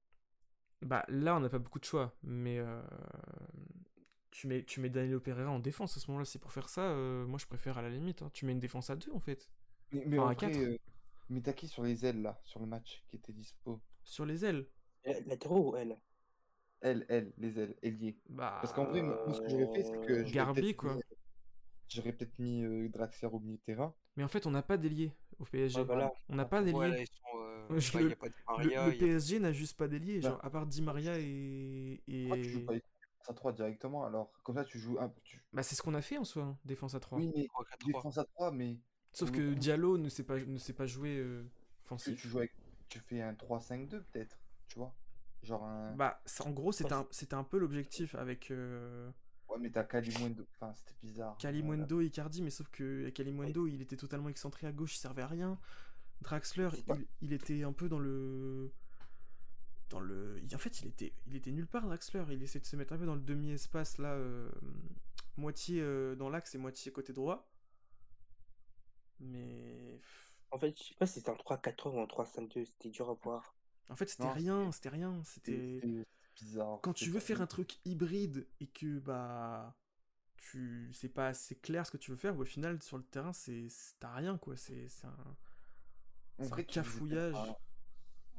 Bah 0.82 1.06
là, 1.10 1.36
on 1.36 1.40
n'a 1.40 1.50
pas 1.50 1.60
beaucoup 1.60 1.80
de 1.80 1.86
choix, 1.86 2.16
mais 2.24 2.58
euh, 2.60 2.82
tu 4.32 4.48
mets 4.48 4.64
tu 4.64 4.80
mets 4.80 4.90
Danilo 4.90 5.20
Pereira 5.20 5.50
en 5.52 5.60
défense 5.60 5.98
à 5.98 6.00
ce 6.00 6.08
moment-là, 6.08 6.26
c'est 6.26 6.40
pour 6.40 6.52
faire 6.54 6.70
ça. 6.70 6.82
euh, 6.82 7.26
moi, 7.26 7.40
je 7.40 7.46
préfère 7.46 7.78
à 7.78 7.82
la 7.82 7.90
limite. 7.90 8.22
hein. 8.22 8.30
Tu 8.34 8.46
mets 8.46 8.54
une 8.54 8.60
défense 8.60 8.90
à 8.90 8.96
2 8.96 9.12
en 9.14 9.20
fait, 9.20 9.50
Mais, 9.94 10.04
mais 10.06 10.18
Enfin, 10.18 10.28
en 10.28 10.32
à 10.32 10.36
vrai, 10.36 10.52
quatre. 10.52 10.60
euh, 10.60 10.78
mais 11.30 11.42
t'as 11.42 11.54
qui 11.54 11.68
sur 11.70 11.84
les 11.84 12.06
ailes 12.06 12.22
là, 12.22 12.42
sur 12.44 12.60
le 12.60 12.66
match 12.66 13.06
qui 13.10 13.16
était 13.18 13.34
dispo? 13.34 13.82
Sur 14.04 14.26
les 14.28 14.46
ailes. 14.46 14.68
Euh, 15.08 15.14
Latéraux 15.28 15.72
ou 15.74 15.76
elle? 15.78 15.98
Elle, 16.82 17.06
elle, 17.10 17.34
les 17.38 17.60
ailes, 17.60 17.76
ailier. 17.84 18.18
Bah, 18.30 18.58
Parce 18.62 18.74
qu'en 18.74 18.86
vrai, 18.86 19.04
moi, 19.04 19.34
ce 19.34 19.42
que 19.42 19.52
j'aurais 19.52 19.68
fait, 19.68 19.84
c'est 19.86 20.00
que 20.02 20.26
j'aurais 20.26 20.48
Garbi, 20.48 20.48
peut-être 20.48 20.76
quoi. 20.76 21.00
mis- 21.00 21.04
J'aurais 21.90 22.14
peut-être 22.14 22.38
mis 22.40 22.64
euh, 22.66 22.90
Draxler 22.90 23.30
au 23.30 23.40
milieu 23.40 23.58
de 23.58 23.64
terrain. 23.64 23.96
Mais 24.16 24.24
en 24.24 24.28
fait, 24.30 24.46
on 24.48 24.52
n'a 24.52 24.62
pas 24.62 24.78
d'ailier 24.78 25.12
au 25.40 25.46
PSG. 25.46 25.90
Ouais. 25.90 26.10
On 26.30 26.36
n'a 26.36 26.46
pas 26.46 26.64
Ouais, 26.72 26.90
d'ailier. 26.90 26.98
ils 27.04 27.08
sont, 27.08 27.41
euh, 27.41 27.41
Ouais, 27.41 27.41
je 27.70 27.98
le- 28.00 28.10
y 28.10 28.14
a 28.14 28.16
pas 28.16 28.30
Di 28.30 28.36
Le, 28.38 28.54
Maria, 28.66 28.88
le 28.88 28.94
il 28.94 29.02
y 29.02 29.04
a- 29.04 29.06
PSG 29.08 29.40
n'a 29.40 29.52
juste 29.52 29.78
pas 29.78 29.88
d'ailier, 29.88 30.22
genre 30.22 30.40
à 30.44 30.50
part 30.50 30.66
Di 30.66 30.82
Maria 30.82 31.18
et. 31.20 32.02
et... 32.08 32.24
Pourquoi 32.28 32.38
tu 32.44 32.50
joues 32.50 32.66
pas 32.66 32.74
défense 32.74 33.30
à 33.30 33.34
3 33.34 33.52
directement 33.54 34.06
alors 34.06 34.32
Comme 34.44 34.56
ça, 34.56 34.66
tu 34.66 34.80
joues 34.80 34.98
un. 35.00 35.14
Tu... 35.24 35.42
Bah, 35.54 35.64
c'est 35.64 35.76
ce 35.76 35.82
qu'on 35.82 35.94
a 35.94 36.02
fait 36.02 36.18
en 36.18 36.24
soi, 36.24 36.44
hein, 36.44 36.58
défense 36.66 36.96
à 36.96 37.00
3. 37.00 37.18
Oui, 37.20 37.32
mais 37.36 37.44
3-4-3. 37.46 37.86
défense 37.86 38.18
à 38.18 38.24
3, 38.26 38.52
mais 38.52 38.78
Sauf 39.14 39.32
que 39.32 39.54
Diallo 39.54 39.98
ne 39.98 40.08
sait 40.10 40.24
pas, 40.24 40.40
ne 40.40 40.58
sait 40.58 40.74
pas 40.74 40.86
jouer 40.86 41.18
euh, 41.18 41.44
offensif. 41.84 42.20
tu 42.20 42.28
joues 42.30 42.38
avec. 42.40 42.54
Tu 42.90 43.00
fais 43.00 43.22
un 43.22 43.34
3-5-2 43.34 44.02
peut-être, 44.12 44.38
tu 44.68 44.78
vois 44.80 44.94
Genre 45.44 45.64
un. 45.64 45.96
Bah, 45.96 46.22
ça- 46.26 46.46
en 46.46 46.52
gros, 46.52 46.72
c'était 46.72 46.94
un, 46.94 47.08
c'était 47.12 47.34
un 47.36 47.44
peu 47.44 47.58
l'objectif 47.58 48.16
avec. 48.16 48.52
euh, 48.52 49.10
Ouais, 49.50 49.58
mais 49.60 49.70
t'as 49.70 49.84
Kalimundo. 49.84 50.48
Enfin, 50.56 50.74
c'était 50.74 50.96
bizarre. 51.04 51.36
Kalimundo 51.38 52.00
et 52.00 52.06
Icardi, 52.06 52.42
mais 52.42 52.50
sauf 52.52 52.70
que 52.70 53.10
Kalimundo, 53.10 53.68
il 53.68 53.82
était 53.82 53.98
totalement 53.98 54.30
excentré 54.30 54.66
à 54.68 54.72
gauche, 54.72 54.96
il 54.96 55.00
servait 55.00 55.24
à 55.24 55.28
rien. 55.28 55.60
Draxler, 56.22 56.70
il, 56.88 57.08
il 57.22 57.34
était 57.34 57.64
un 57.64 57.74
peu 57.74 57.90
dans 57.90 58.00
le. 58.00 58.72
Dans 59.90 60.00
le. 60.00 60.42
En 60.54 60.58
fait, 60.58 60.82
il 60.82 60.88
était, 60.88 61.14
il 61.28 61.36
était 61.36 61.52
nulle 61.52 61.68
part, 61.68 61.86
Draxler. 61.86 62.24
Il 62.32 62.42
essayait 62.44 62.62
de 62.62 62.66
se 62.66 62.76
mettre 62.76 62.94
un 62.94 62.98
peu 62.98 63.06
dans 63.06 63.16
le 63.16 63.22
demi-espace, 63.22 63.98
là, 63.98 64.14
euh, 64.14 64.50
moitié 65.38 65.82
euh, 65.82 66.16
dans 66.16 66.30
l'axe 66.30 66.56
et 66.56 66.58
moitié 66.58 66.92
côté 66.92 67.14
droit. 67.14 67.50
Mais. 69.20 70.02
En 70.52 70.60
fait, 70.60 70.78
je 70.78 70.84
sais 70.90 70.96
pas 70.96 71.08
si 71.08 71.14
c'était 71.20 71.30
un 71.32 71.36
3-4-3 71.36 71.92
ou 71.96 72.02
un 72.02 72.08
3-5-2, 72.08 72.66
c'était 72.66 72.90
dur 72.90 73.10
à 73.10 73.14
voir. 73.14 73.56
En 73.90 73.96
fait, 73.96 74.08
c'était 74.10 74.30
rien, 74.32 74.72
c'était 74.72 74.90
rien, 74.90 75.22
C'est 75.44 75.76
c'était... 75.76 76.06
bizarre. 76.36 76.80
Quand 76.82 76.94
tu 76.94 77.10
veux 77.10 77.20
faire 77.20 77.42
un 77.42 77.48
truc 77.48 77.78
hybride 77.86 78.48
et 78.60 78.68
que, 78.68 79.00
bah... 79.00 79.76
Tu... 80.38 80.90
C'est 80.94 81.10
pas 81.10 81.28
assez 81.28 81.56
clair 81.56 81.86
ce 81.86 81.92
que 81.92 81.98
tu 81.98 82.12
veux 82.12 82.18
faire, 82.18 82.38
au 82.40 82.46
final, 82.46 82.82
sur 82.82 82.98
le 82.98 83.04
terrain, 83.04 83.34
c'est... 83.34 83.70
c'est- 83.70 83.96
T'as 84.00 84.14
rien, 84.14 84.38
quoi, 84.38 84.58
c'est 84.58 84.88
c'est 84.90 85.08
un... 85.08 85.38
En 86.42 86.46
vrai, 86.48 86.62
un 86.62 86.66
cafouillage. 86.66 87.36
un 87.36 87.56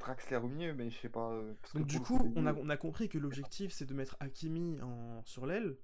Draxler 0.00 0.36
au 0.38 0.48
milieu, 0.48 0.74
mais 0.74 0.90
je 0.90 0.98
sais 0.98 1.08
pas. 1.08 1.30
euh, 1.32 1.54
que 1.62 1.78
Donc 1.78 1.86
du 1.86 2.00
coup, 2.00 2.18
on 2.34 2.46
a, 2.46 2.54
on 2.54 2.68
a 2.68 2.76
compris 2.76 3.08
que 3.08 3.18
l'objectif, 3.18 3.72
c'est 3.72 3.86
de 3.86 3.94
mettre 3.94 4.16
Hakimi 4.20 4.80
en... 4.82 5.22
sur 5.24 5.46
l'aile. 5.46 5.76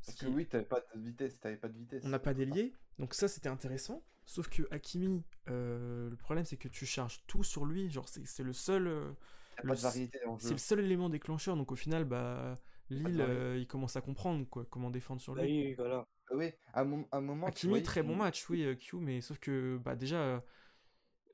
ce 0.00 0.06
Parce 0.06 0.18
qui- 0.18 0.24
que 0.26 0.30
oui, 0.30 0.46
t'avais 0.46 0.64
pas 0.64 0.80
de 0.94 1.00
vitesse, 1.00 1.38
t'avais 1.40 1.56
pas 1.56 1.68
de 1.68 1.78
vitesse. 1.78 2.02
On 2.04 2.08
n'a 2.08 2.18
pas 2.18 2.34
d'ailier, 2.34 2.72
donc 2.98 3.14
ça 3.14 3.28
c'était 3.28 3.48
intéressant. 3.48 4.02
Sauf 4.26 4.48
que 4.48 4.62
Hakimi, 4.70 5.22
euh, 5.50 6.10
le 6.10 6.16
problème 6.16 6.44
c'est 6.44 6.56
que 6.56 6.68
tu 6.68 6.86
charges 6.86 7.22
tout 7.26 7.44
sur 7.44 7.64
lui, 7.64 7.90
genre 7.90 8.08
c'est 8.08 8.26
c'est 8.26 8.42
le 8.42 8.52
seul, 8.52 8.86
euh, 8.88 9.12
T'as 9.56 9.62
le 9.62 9.68
pas 9.68 9.74
de 9.74 9.78
s- 9.78 9.82
variété 9.84 10.24
en 10.26 10.38
c'est 10.38 10.50
le 10.50 10.58
seul 10.58 10.80
élément 10.80 11.08
déclencheur. 11.08 11.56
Donc 11.56 11.70
au 11.72 11.76
final, 11.76 12.04
bah 12.04 12.54
Lille, 12.90 13.20
euh, 13.20 13.56
il 13.58 13.66
commence 13.66 13.96
à 13.96 14.00
comprendre 14.00 14.46
quoi, 14.48 14.66
comment 14.68 14.90
défendre 14.90 15.20
sur 15.20 15.34
Bah 15.34 15.42
lui. 15.42 15.52
oui, 15.52 15.64
oui, 15.68 15.74
voilà. 15.74 16.06
Oui, 16.32 16.50
à 16.72 16.80
un, 16.80 16.84
mom- 16.84 17.06
à 17.12 17.18
un 17.18 17.20
moment. 17.20 17.46
Hakimi, 17.46 17.82
très 17.82 18.02
bon 18.02 18.16
match, 18.16 18.48
oui, 18.50 18.64
euh, 18.64 18.74
Q, 18.74 18.96
mais 18.96 19.20
sauf 19.20 19.38
que 19.38 19.78
bah 19.84 19.94
déjà, 19.94 20.42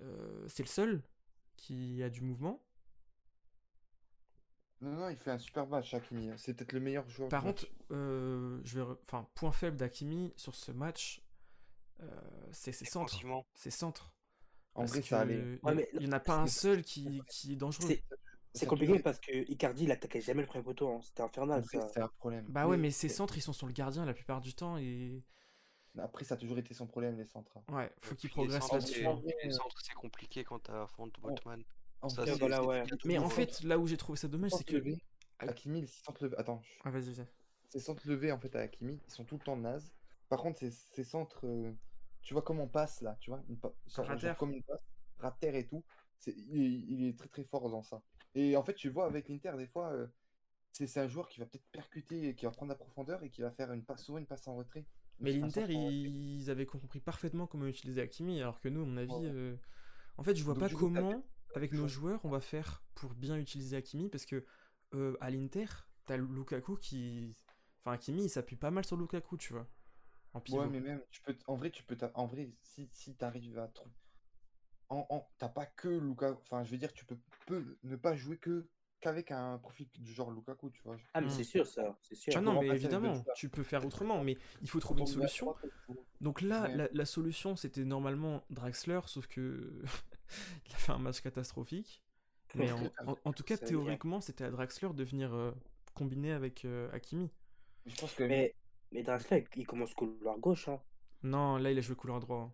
euh, 0.00 0.46
c'est 0.48 0.62
le 0.62 0.68
seul 0.68 1.02
qui 1.56 2.02
a 2.02 2.10
du 2.10 2.22
mouvement. 2.22 2.62
Non, 4.82 4.90
non, 4.92 5.08
il 5.08 5.16
fait 5.16 5.30
un 5.30 5.38
super 5.38 5.66
match, 5.66 5.94
Hakimi. 5.94 6.32
C'est 6.36 6.52
peut-être 6.52 6.72
le 6.74 6.80
meilleur 6.80 7.08
joueur. 7.08 7.30
Par 7.30 7.42
du 7.42 7.44
contre, 7.44 7.66
euh, 7.92 8.60
je 8.64 8.78
vais, 8.80 8.84
re- 8.84 8.98
enfin 9.02 9.26
point 9.34 9.52
faible 9.52 9.76
d'Hakimi 9.76 10.32
sur 10.36 10.54
ce 10.54 10.72
match, 10.72 11.22
euh, 12.02 12.06
c'est 12.52 12.72
ses 12.72 12.86
centres, 12.86 13.20
ses 13.54 13.70
centres. 13.70 14.12
en 14.74 14.84
Parce 14.84 14.92
vrai, 14.92 15.02
ça 15.02 15.20
allait. 15.20 15.60
il 15.62 15.62
Ouais, 15.62 15.74
y- 15.74 15.76
mais 15.76 15.88
il 15.98 16.04
y 16.04 16.08
en 16.08 16.12
a 16.12 16.20
pas 16.20 16.36
un 16.38 16.46
seul 16.48 16.82
qui, 16.82 17.24
qui 17.28 17.52
est 17.52 17.56
dangereux. 17.56 17.98
C'est 18.54 18.66
compliqué 18.66 19.00
parce 19.00 19.18
que 19.18 19.50
Icardi, 19.50 19.84
il 19.84 19.90
attaquait 19.92 20.20
jamais 20.20 20.42
le 20.42 20.46
premier 20.46 20.62
poteau. 20.64 20.88
hein. 20.88 21.00
C'était 21.02 21.22
En 21.52 21.58
infernal, 21.58 21.62
vrai, 21.62 21.80
ça. 21.80 21.90
c'est 21.92 22.00
un 22.00 22.08
problème. 22.08 22.48
Bah 22.48 22.66
ouais, 22.68 22.76
mais 22.76 22.90
ces 22.90 23.08
centres, 23.08 23.36
ils 23.36 23.42
sont 23.42 23.52
sur 23.52 23.66
le 23.66 23.72
gardien 23.72 24.04
la 24.04 24.14
plupart 24.14 24.40
du 24.40 24.54
temps 24.54 24.76
et 24.78 25.22
Après, 25.98 26.24
ça 26.24 26.34
a 26.34 26.38
toujours 26.38 26.58
été 26.58 26.72
son 26.72 26.86
problème, 26.86 27.16
les 27.18 27.24
centres. 27.24 27.56
hein. 27.56 27.74
ouais, 27.76 27.92
faut 27.98 28.14
qu'il 28.14 28.30
progresse 28.30 28.70
là-dessus. 28.72 29.02
vrai, 29.02 29.34
les 29.44 29.50
centres, 29.50 29.80
c'est 29.82 29.94
compliqué 29.94 30.44
quand 30.44 30.60
t'affrontes 30.60 31.18
Botman. 31.20 31.62
En 32.02 32.08
Ça, 32.08 32.24
c'est- 32.24 32.38
voilà, 32.38 32.56
c'est 32.60 32.66
ouais. 32.66 32.84
Mais 33.04 33.18
en 33.18 33.28
fait, 33.28 33.62
là 33.62 33.78
où 33.78 33.86
j'ai 33.86 33.96
trouvé 33.96 34.16
ça 34.16 34.28
dommage, 34.28 34.52
c'est 34.52 34.64
que 34.64 34.76
levés, 34.76 35.02
Hak- 35.38 35.50
Hakimi, 35.50 35.80
les 35.82 35.86
centres 35.86 36.22
levés. 36.24 36.36
Attends, 36.38 36.62
je- 36.62 36.78
ah 36.84 36.90
vas-y, 36.90 37.12
vas-y. 37.12 37.26
ces 37.68 37.78
centres 37.80 38.06
levés 38.08 38.32
en 38.32 38.38
fait 38.38 38.54
à 38.56 38.60
Hakimi, 38.60 39.00
ils 39.06 39.10
sont 39.12 39.24
tout 39.24 39.36
le 39.36 39.42
temps 39.42 39.56
nazes. 39.56 39.92
Par 40.28 40.40
contre, 40.40 40.58
ces, 40.60 40.70
ces 40.70 41.04
centres, 41.04 41.46
euh, 41.46 41.72
tu 42.22 42.34
vois 42.34 42.42
comment 42.42 42.64
on 42.64 42.68
passe 42.68 43.00
là, 43.00 43.16
tu 43.20 43.30
vois, 43.30 43.42
une 43.48 43.58
pa- 43.58 43.72
genre- 43.86 44.04
genre 44.06 44.14
Rater. 44.14 44.32
comme 44.38 44.52
une 44.52 44.62
passe, 44.62 44.82
rater 45.18 45.58
et 45.58 45.66
tout. 45.66 45.84
C'est, 46.18 46.32
il, 46.36 46.62
est- 46.62 46.84
il 46.92 47.06
est 47.08 47.18
très 47.18 47.28
très 47.28 47.44
fort 47.44 47.68
dans 47.68 47.82
ça. 47.82 48.02
Et 48.34 48.56
en 48.56 48.62
fait, 48.62 48.74
tu 48.74 48.88
vois 48.90 49.06
avec 49.06 49.28
l'Inter, 49.28 49.52
des 49.56 49.66
fois, 49.66 49.90
euh, 49.92 50.06
c'est, 50.72 50.86
c'est 50.86 51.00
un 51.00 51.08
joueur 51.08 51.28
qui 51.28 51.40
va 51.40 51.46
peut-être 51.46 51.66
percuter, 51.72 52.28
et 52.28 52.34
qui 52.34 52.44
va 52.44 52.50
prendre 52.52 52.68
la 52.70 52.76
profondeur 52.76 53.22
et 53.24 53.30
qui 53.30 53.40
va 53.42 53.50
faire 53.50 53.72
une 53.72 53.84
passe, 53.84 54.04
souvent 54.04 54.18
une 54.18 54.26
passe 54.26 54.46
en 54.48 54.54
retrait. 54.56 54.84
Mais 55.20 55.32
l'Inter, 55.32 55.66
ils 55.70 56.50
avaient 56.50 56.66
compris 56.66 57.00
parfaitement 57.00 57.46
comment 57.46 57.66
utiliser 57.66 58.00
Hakimi, 58.00 58.40
alors 58.40 58.60
que 58.60 58.68
nous, 58.68 58.82
à 58.82 58.86
mon 58.86 58.96
avis, 58.96 59.24
Ouais, 59.24 59.34
euh, 59.34 59.56
en 60.18 60.24
fait, 60.24 60.36
je 60.36 60.44
vois 60.44 60.56
Donc, 60.56 60.58
pas 60.58 60.68
comment, 60.70 61.24
avec 61.54 61.72
nos 61.74 61.86
joueur. 61.86 61.88
joueurs, 61.88 62.20
on 62.24 62.30
va 62.30 62.40
faire 62.40 62.84
pour 62.94 63.14
bien 63.14 63.38
utiliser 63.38 63.76
Hakimi, 63.76 64.08
parce 64.10 64.26
que 64.26 64.44
euh, 64.94 65.16
à 65.20 65.30
l'Inter, 65.30 65.66
t'as 66.06 66.16
Lukaku 66.18 66.76
qui, 66.76 67.36
enfin, 67.84 67.94
Hakimi, 67.94 68.24
il 68.24 68.30
s'appuie 68.30 68.56
pas 68.56 68.70
mal 68.72 68.84
sur 68.86 68.96
Lukaku, 68.96 69.38
tu 69.38 69.52
vois, 69.54 69.68
en 70.34 70.40
pivot. 70.40 70.62
Ouais, 70.62 70.68
mais 70.68 70.80
même, 70.80 71.02
tu 71.10 71.22
peux, 71.22 71.36
en 71.46 71.54
vrai, 71.56 71.70
tu 71.70 71.82
peux, 71.84 71.96
en 72.14 72.26
vrai, 72.26 72.52
si, 72.62 72.88
si 72.92 73.14
t'arrives 73.16 73.58
à 73.58 73.68
trouver, 73.68 73.94
en, 74.90 75.06
en- 75.10 75.28
t'as 75.38 75.48
pas 75.48 75.66
que 75.66 75.88
Lukaku, 75.88 76.40
enfin, 76.42 76.64
je 76.64 76.70
veux 76.72 76.78
dire, 76.78 76.92
tu 76.92 77.04
peux, 77.06 77.18
peux 77.46 77.78
ne 77.84 77.96
pas 77.96 78.16
jouer 78.16 78.38
que 78.38 78.68
qu'avec 79.00 79.30
un 79.30 79.58
profil 79.58 79.88
du 79.98 80.12
genre 80.12 80.30
Lukaku, 80.30 80.70
tu 80.70 80.82
vois. 80.84 80.96
Ah, 81.14 81.20
mais 81.20 81.26
Mm. 81.28 81.30
c'est 81.30 81.44
sûr, 81.44 81.66
ça. 81.66 81.98
C'est 82.02 82.14
sûr. 82.14 82.32
Ah 82.36 82.40
non, 82.40 82.60
mais 82.60 82.68
évidemment, 82.68 83.22
tu 83.34 83.48
peux 83.48 83.62
faire 83.62 83.84
autrement, 83.84 84.22
mais 84.22 84.36
il 84.62 84.68
faut 84.68 84.80
trouver 84.80 85.00
une 85.02 85.06
solution. 85.06 85.54
Donc 86.20 86.40
là, 86.42 86.62
Ouais. 86.64 86.76
la, 86.76 86.88
la 86.92 87.04
solution, 87.04 87.56
c'était 87.56 87.84
normalement 87.84 88.44
Draxler, 88.50 89.00
sauf 89.06 89.26
que 89.26 89.82
il 90.66 90.74
a 90.74 90.76
fait 90.76 90.92
un 90.92 90.98
match 90.98 91.20
catastrophique. 91.20 92.02
Mais 92.56 92.72
en, 92.72 92.84
en- 93.06 93.16
en 93.24 93.32
tout 93.32 93.44
cas, 93.44 93.56
théoriquement, 93.56 94.20
c'était 94.20 94.44
à 94.44 94.50
Draxler 94.50 94.92
de 94.92 95.04
venir 95.04 95.32
euh, 95.32 95.52
combiner 95.94 96.32
avec 96.32 96.64
euh, 96.64 96.90
Hakimi. 96.92 97.30
Je 97.86 97.94
pense 97.96 98.12
que, 98.14 98.24
Mais, 98.24 98.54
mais 98.92 99.02
Draxler, 99.04 99.46
il 99.56 99.66
commence 99.66 99.94
couloir 99.94 100.36
gauche. 100.38 100.68
Hein. 100.68 100.80
Non, 101.22 101.56
là, 101.58 101.70
il 101.70 101.78
a 101.78 101.80
joué 101.80 101.94
couloir 101.94 102.18
droit. 102.20 102.38
hein. 102.38 102.52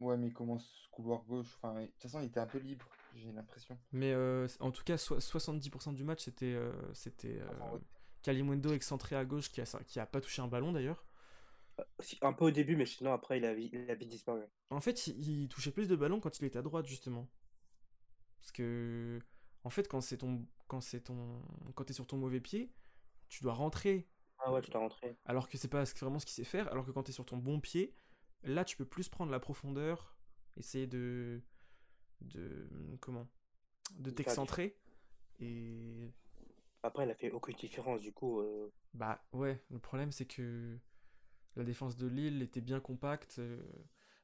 ouais, 0.00 0.16
mais 0.16 0.26
il 0.28 0.32
commence 0.32 0.88
couloir 0.90 1.22
gauche, 1.24 1.56
enfin, 1.62 1.80
de 1.80 1.86
toute 1.86 2.02
façon, 2.02 2.20
il 2.20 2.26
était 2.26 2.40
un 2.40 2.46
peu 2.46 2.58
libre, 2.58 2.86
j'ai 3.14 3.32
l'impression. 3.32 3.78
Mais 3.92 4.12
euh, 4.12 4.46
en 4.60 4.70
tout 4.70 4.84
cas, 4.84 4.96
so- 4.96 5.18
70% 5.20 5.92
du 5.94 6.04
match, 6.04 6.24
c'était 6.24 6.54
euh, 6.54 6.72
c'était 6.94 7.38
euh, 7.40 7.46
Enfin, 7.60 7.72
ouais. 7.74 7.80
Kalimundo 8.22 8.72
excentré 8.72 9.16
à 9.16 9.24
gauche 9.24 9.50
qui 9.50 9.60
a, 9.60 9.64
qui 9.86 9.98
a 10.00 10.06
pas 10.06 10.20
touché 10.20 10.42
un 10.42 10.48
ballon 10.48 10.72
d'ailleurs. 10.72 11.04
Si- 12.00 12.18
Un 12.22 12.32
peu 12.32 12.44
au 12.46 12.50
début, 12.50 12.76
mais 12.76 12.86
sinon, 12.86 13.12
après, 13.12 13.38
il 13.38 13.44
a, 13.44 13.52
il 13.54 13.90
a 13.90 13.94
vite 13.94 14.08
disparu. 14.10 14.42
En 14.70 14.80
fait, 14.80 15.06
il, 15.06 15.42
il 15.42 15.48
touchait 15.48 15.72
plus 15.72 15.88
de 15.88 15.96
ballons 15.96 16.20
quand 16.20 16.38
il 16.38 16.44
était 16.44 16.58
à 16.58 16.62
droite, 16.62 16.86
justement. 16.86 17.28
Parce 18.38 18.52
que, 18.52 19.18
en 19.64 19.70
fait, 19.70 19.88
quand 19.88 20.00
c'est 20.00 20.18
ton, 20.18 20.46
quand 20.68 20.80
c'est 20.80 21.00
ton, 21.02 21.42
quand 21.74 21.84
t'es 21.84 21.92
sur 21.92 22.06
ton 22.06 22.16
mauvais 22.18 22.40
pied, 22.40 22.72
tu 23.28 23.42
dois 23.42 23.54
rentrer. 23.54 24.08
Ah 24.38 24.52
ouais, 24.52 24.60
tu 24.60 24.70
dois 24.70 24.80
rentrer. 24.80 25.16
Alors 25.24 25.48
que 25.48 25.56
c'est 25.56 25.68
pas 25.68 25.84
vraiment 26.00 26.18
ce 26.18 26.26
qu'il 26.26 26.34
sait 26.34 26.44
faire. 26.50 26.70
Alors 26.70 26.84
que 26.84 26.90
quand 26.90 27.04
t'es 27.04 27.12
sur 27.12 27.24
ton 27.24 27.36
bon 27.38 27.60
pied, 27.60 27.94
là, 28.42 28.64
tu 28.64 28.76
peux 28.76 28.84
plus 28.84 29.08
prendre 29.08 29.30
la 29.30 29.40
profondeur, 29.40 30.16
essayer 30.56 30.86
de, 30.86 31.40
de, 32.24 32.68
comment, 33.00 33.28
de 33.98 34.10
t'excentrer. 34.10 34.76
Et 35.40 36.10
Après, 36.82 37.04
il 37.06 37.10
a 37.10 37.14
fait 37.14 37.30
aucune 37.30 37.54
différence, 37.56 38.00
du 38.02 38.12
coup. 38.12 38.40
euh, 38.40 38.72
Bah 38.94 39.24
ouais, 39.32 39.62
le 39.70 39.78
problème 39.78 40.12
c'est 40.12 40.26
que 40.26 40.76
la 41.56 41.64
défense 41.64 41.96
de 41.96 42.06
Lille 42.06 42.42
était 42.42 42.60
bien 42.60 42.80
compacte, 42.80 43.38
euh, 43.38 43.60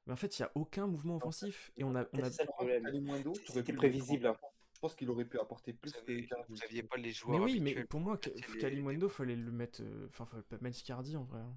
mais 0.06 0.12
en 0.12 0.16
fait 0.16 0.38
il 0.38 0.42
y 0.42 0.44
a 0.44 0.50
aucun 0.54 0.86
mouvement 0.86 1.16
offensif 1.16 1.70
et 1.76 1.84
on 1.84 1.94
a, 1.94 2.06
on 2.12 2.18
a 2.20 2.24
C'est 2.30 2.38
ça 2.38 2.44
le 2.44 2.48
problème. 2.48 2.82
Kalimundo, 2.84 3.32
C'était 3.46 3.72
prévisible. 3.72 4.26
en- 4.28 4.36
Je 4.74 4.80
pense 4.80 4.94
qu'il 4.94 5.10
aurait 5.10 5.24
pu 5.24 5.38
apporter 5.40 5.72
plus 5.72 5.92
Vous 5.92 5.98
que 6.00 6.12
avez- 6.12 6.20
Icardi. 6.22 6.44
vous 6.52 6.62
aviez 6.62 6.82
pas 6.84 6.96
les 6.96 7.02
mais 7.04 7.12
joueurs 7.12 7.42
oui, 7.42 7.60
mais 7.60 7.84
pour 7.84 8.00
moi 8.00 8.18
C'est 8.22 8.34
les- 8.34 8.58
Kalimundo 8.60 9.08
fallait 9.08 9.34
le 9.36 9.50
mettre, 9.52 9.82
euh, 9.82 10.06
enfin 10.08 10.24
fallait 10.26 10.42
pas 10.44 10.56
mettre 10.60 10.78
Icardi 10.80 11.16
en 11.16 11.24
vrai. 11.24 11.40
hein. 11.40 11.56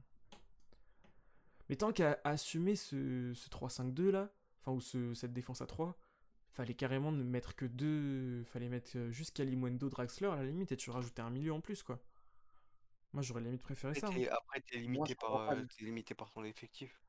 Mais 1.70 1.76
tant 1.78 1.94
qu'à 1.94 2.20
assumer 2.24 2.76
ce, 2.76 3.32
ce 3.34 3.50
3-5-2 3.50 4.10
là, 4.12 4.34
enfin 4.60 4.74
ou 4.74 4.82
ce, 4.82 5.14
cette 5.14 5.34
défense 5.34 5.62
à 5.62 5.66
3, 5.68 5.98
fallait 6.52 6.74
carrément 6.74 7.12
ne 7.12 7.24
mettre 7.24 7.56
que 7.56 7.66
deux, 7.66 8.44
fallait 8.46 8.70
mettre 8.70 8.92
euh, 8.98 9.12
juste 9.12 9.36
Kalimundo, 9.36 9.90
Draxler 9.90 10.28
à 10.28 10.36
la 10.38 10.44
limite 10.46 10.72
et 10.72 10.78
tu 10.78 10.90
rajoutais 10.90 11.22
un 11.22 11.30
milieu 11.30 11.54
en 11.54 11.62
plus 11.62 11.84
quoi. 11.84 12.00
Moi 13.14 13.24
j'aurais 13.24 13.42
limite 13.42 13.62
préféré 13.62 13.94
ça. 13.96 14.08
hein. 14.08 14.12
t'es- 14.14 14.30
Après, 14.30 14.62
t'es 14.62 14.78
limité, 14.78 15.16
par, 15.16 15.36
euh, 15.52 15.62
limité 15.80 16.14
par 16.14 16.30
ton 16.32 16.44
effectif. 16.44 17.02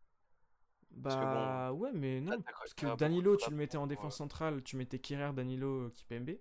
que 0.91 0.97
Bah 0.97 1.73
ouais, 1.73 1.91
mais 1.93 2.21
non, 2.21 2.41
parce 2.43 2.75
que 2.75 2.97
Danilo, 2.97 3.37
tu 3.37 3.51
le 3.51 3.57
mettais 3.57 3.79
en 3.79 3.87
défense 3.87 4.15
ouais. 4.15 4.19
centrale, 4.19 4.63
tu 4.63 4.77
mettais 4.77 4.99
Kerrer, 4.99 5.33
Danilo, 5.33 5.91
Kipembe. 5.91 6.37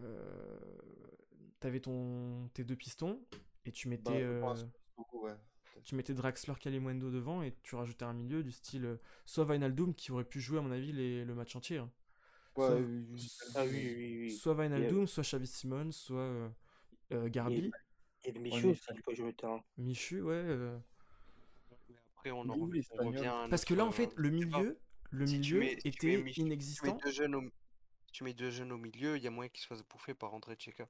Euh, 0.00 0.58
T'avais 1.60 1.80
ton 1.80 2.48
tes 2.54 2.64
deux 2.64 2.76
pistons 2.76 3.18
et 3.64 3.72
tu 3.72 3.88
mettais 3.88 4.22
Bah, 4.22 4.26
euh, 4.28 4.62
ouais. 5.12 5.34
Tu 5.84 5.94
mettais 5.94 6.14
Draxler, 6.14 6.54
Kalimundo 6.60 7.10
devant 7.10 7.42
et 7.42 7.54
tu 7.62 7.74
rajoutais 7.76 8.04
un 8.04 8.12
milieu 8.12 8.42
du 8.42 8.52
style 8.52 8.84
euh, 8.84 8.96
soit 9.24 9.44
Wijnaldum 9.44 9.94
qui 9.94 10.12
aurait 10.12 10.24
pu 10.24 10.40
jouer 10.40 10.58
à 10.58 10.62
mon 10.62 10.70
avis 10.72 10.92
les- 10.92 11.24
le 11.24 11.34
match 11.34 11.54
entier. 11.56 11.78
hein. 11.78 11.90
Ouais, 12.56 12.66
Soit- 13.16 13.46
Ah 13.56 13.64
oui, 13.64 13.94
oui, 13.96 14.18
oui. 14.20 14.30
Soit 14.32 14.54
Wijnaldum, 14.54 15.06
soit 15.06 15.22
Xavi 15.22 15.46
Simons, 15.46 15.92
soit 15.92 16.18
euh, 16.20 16.48
euh, 17.12 17.28
Garbi, 17.28 17.70
Et 18.24 18.32
le 18.32 18.38
Ouais, 18.38 18.42
Michou 18.44 18.66
mais 18.66 18.72
aussi, 18.72 18.82
il 18.94 19.02
peut 19.02 19.14
jouer 19.14 19.26
le 19.26 19.32
terrain. 19.34 19.62
Michu, 19.78 20.20
ouais. 20.22 20.34
euh. 20.34 20.76
Mais 21.88 21.94
après, 22.16 22.30
on, 22.32 22.40
en 22.48 22.54
revient- 22.54 22.82
on 22.98 23.06
revient 23.06 23.46
Parce 23.50 23.64
que 23.64 23.74
là 23.74 23.84
en 23.84 23.92
fait 23.92 24.10
le 24.16 24.28
je 24.30 24.34
milieu, 24.34 24.78
le 25.10 25.26
si 25.26 25.38
milieu 25.38 25.58
mets- 25.60 25.72
était 25.72 25.82
si 25.84 25.92
tu 25.92 26.06
mets 26.24 26.30
inexistant. 26.48 26.96
au, 26.96 27.42
tu 28.12 28.24
mets 28.24 28.32
deux 28.34 28.50
jeunes 28.50 28.72
au 28.72 28.78
milieu, 28.78 29.16
il 29.16 29.22
y 29.22 29.26
a 29.26 29.30
moyen 29.30 29.48
qu'ils 29.48 29.60
se 29.62 29.66
fassent 29.68 29.84
bouffer 29.86 30.14
par 30.14 30.34
André 30.34 30.56
Tcheka. 30.56 30.88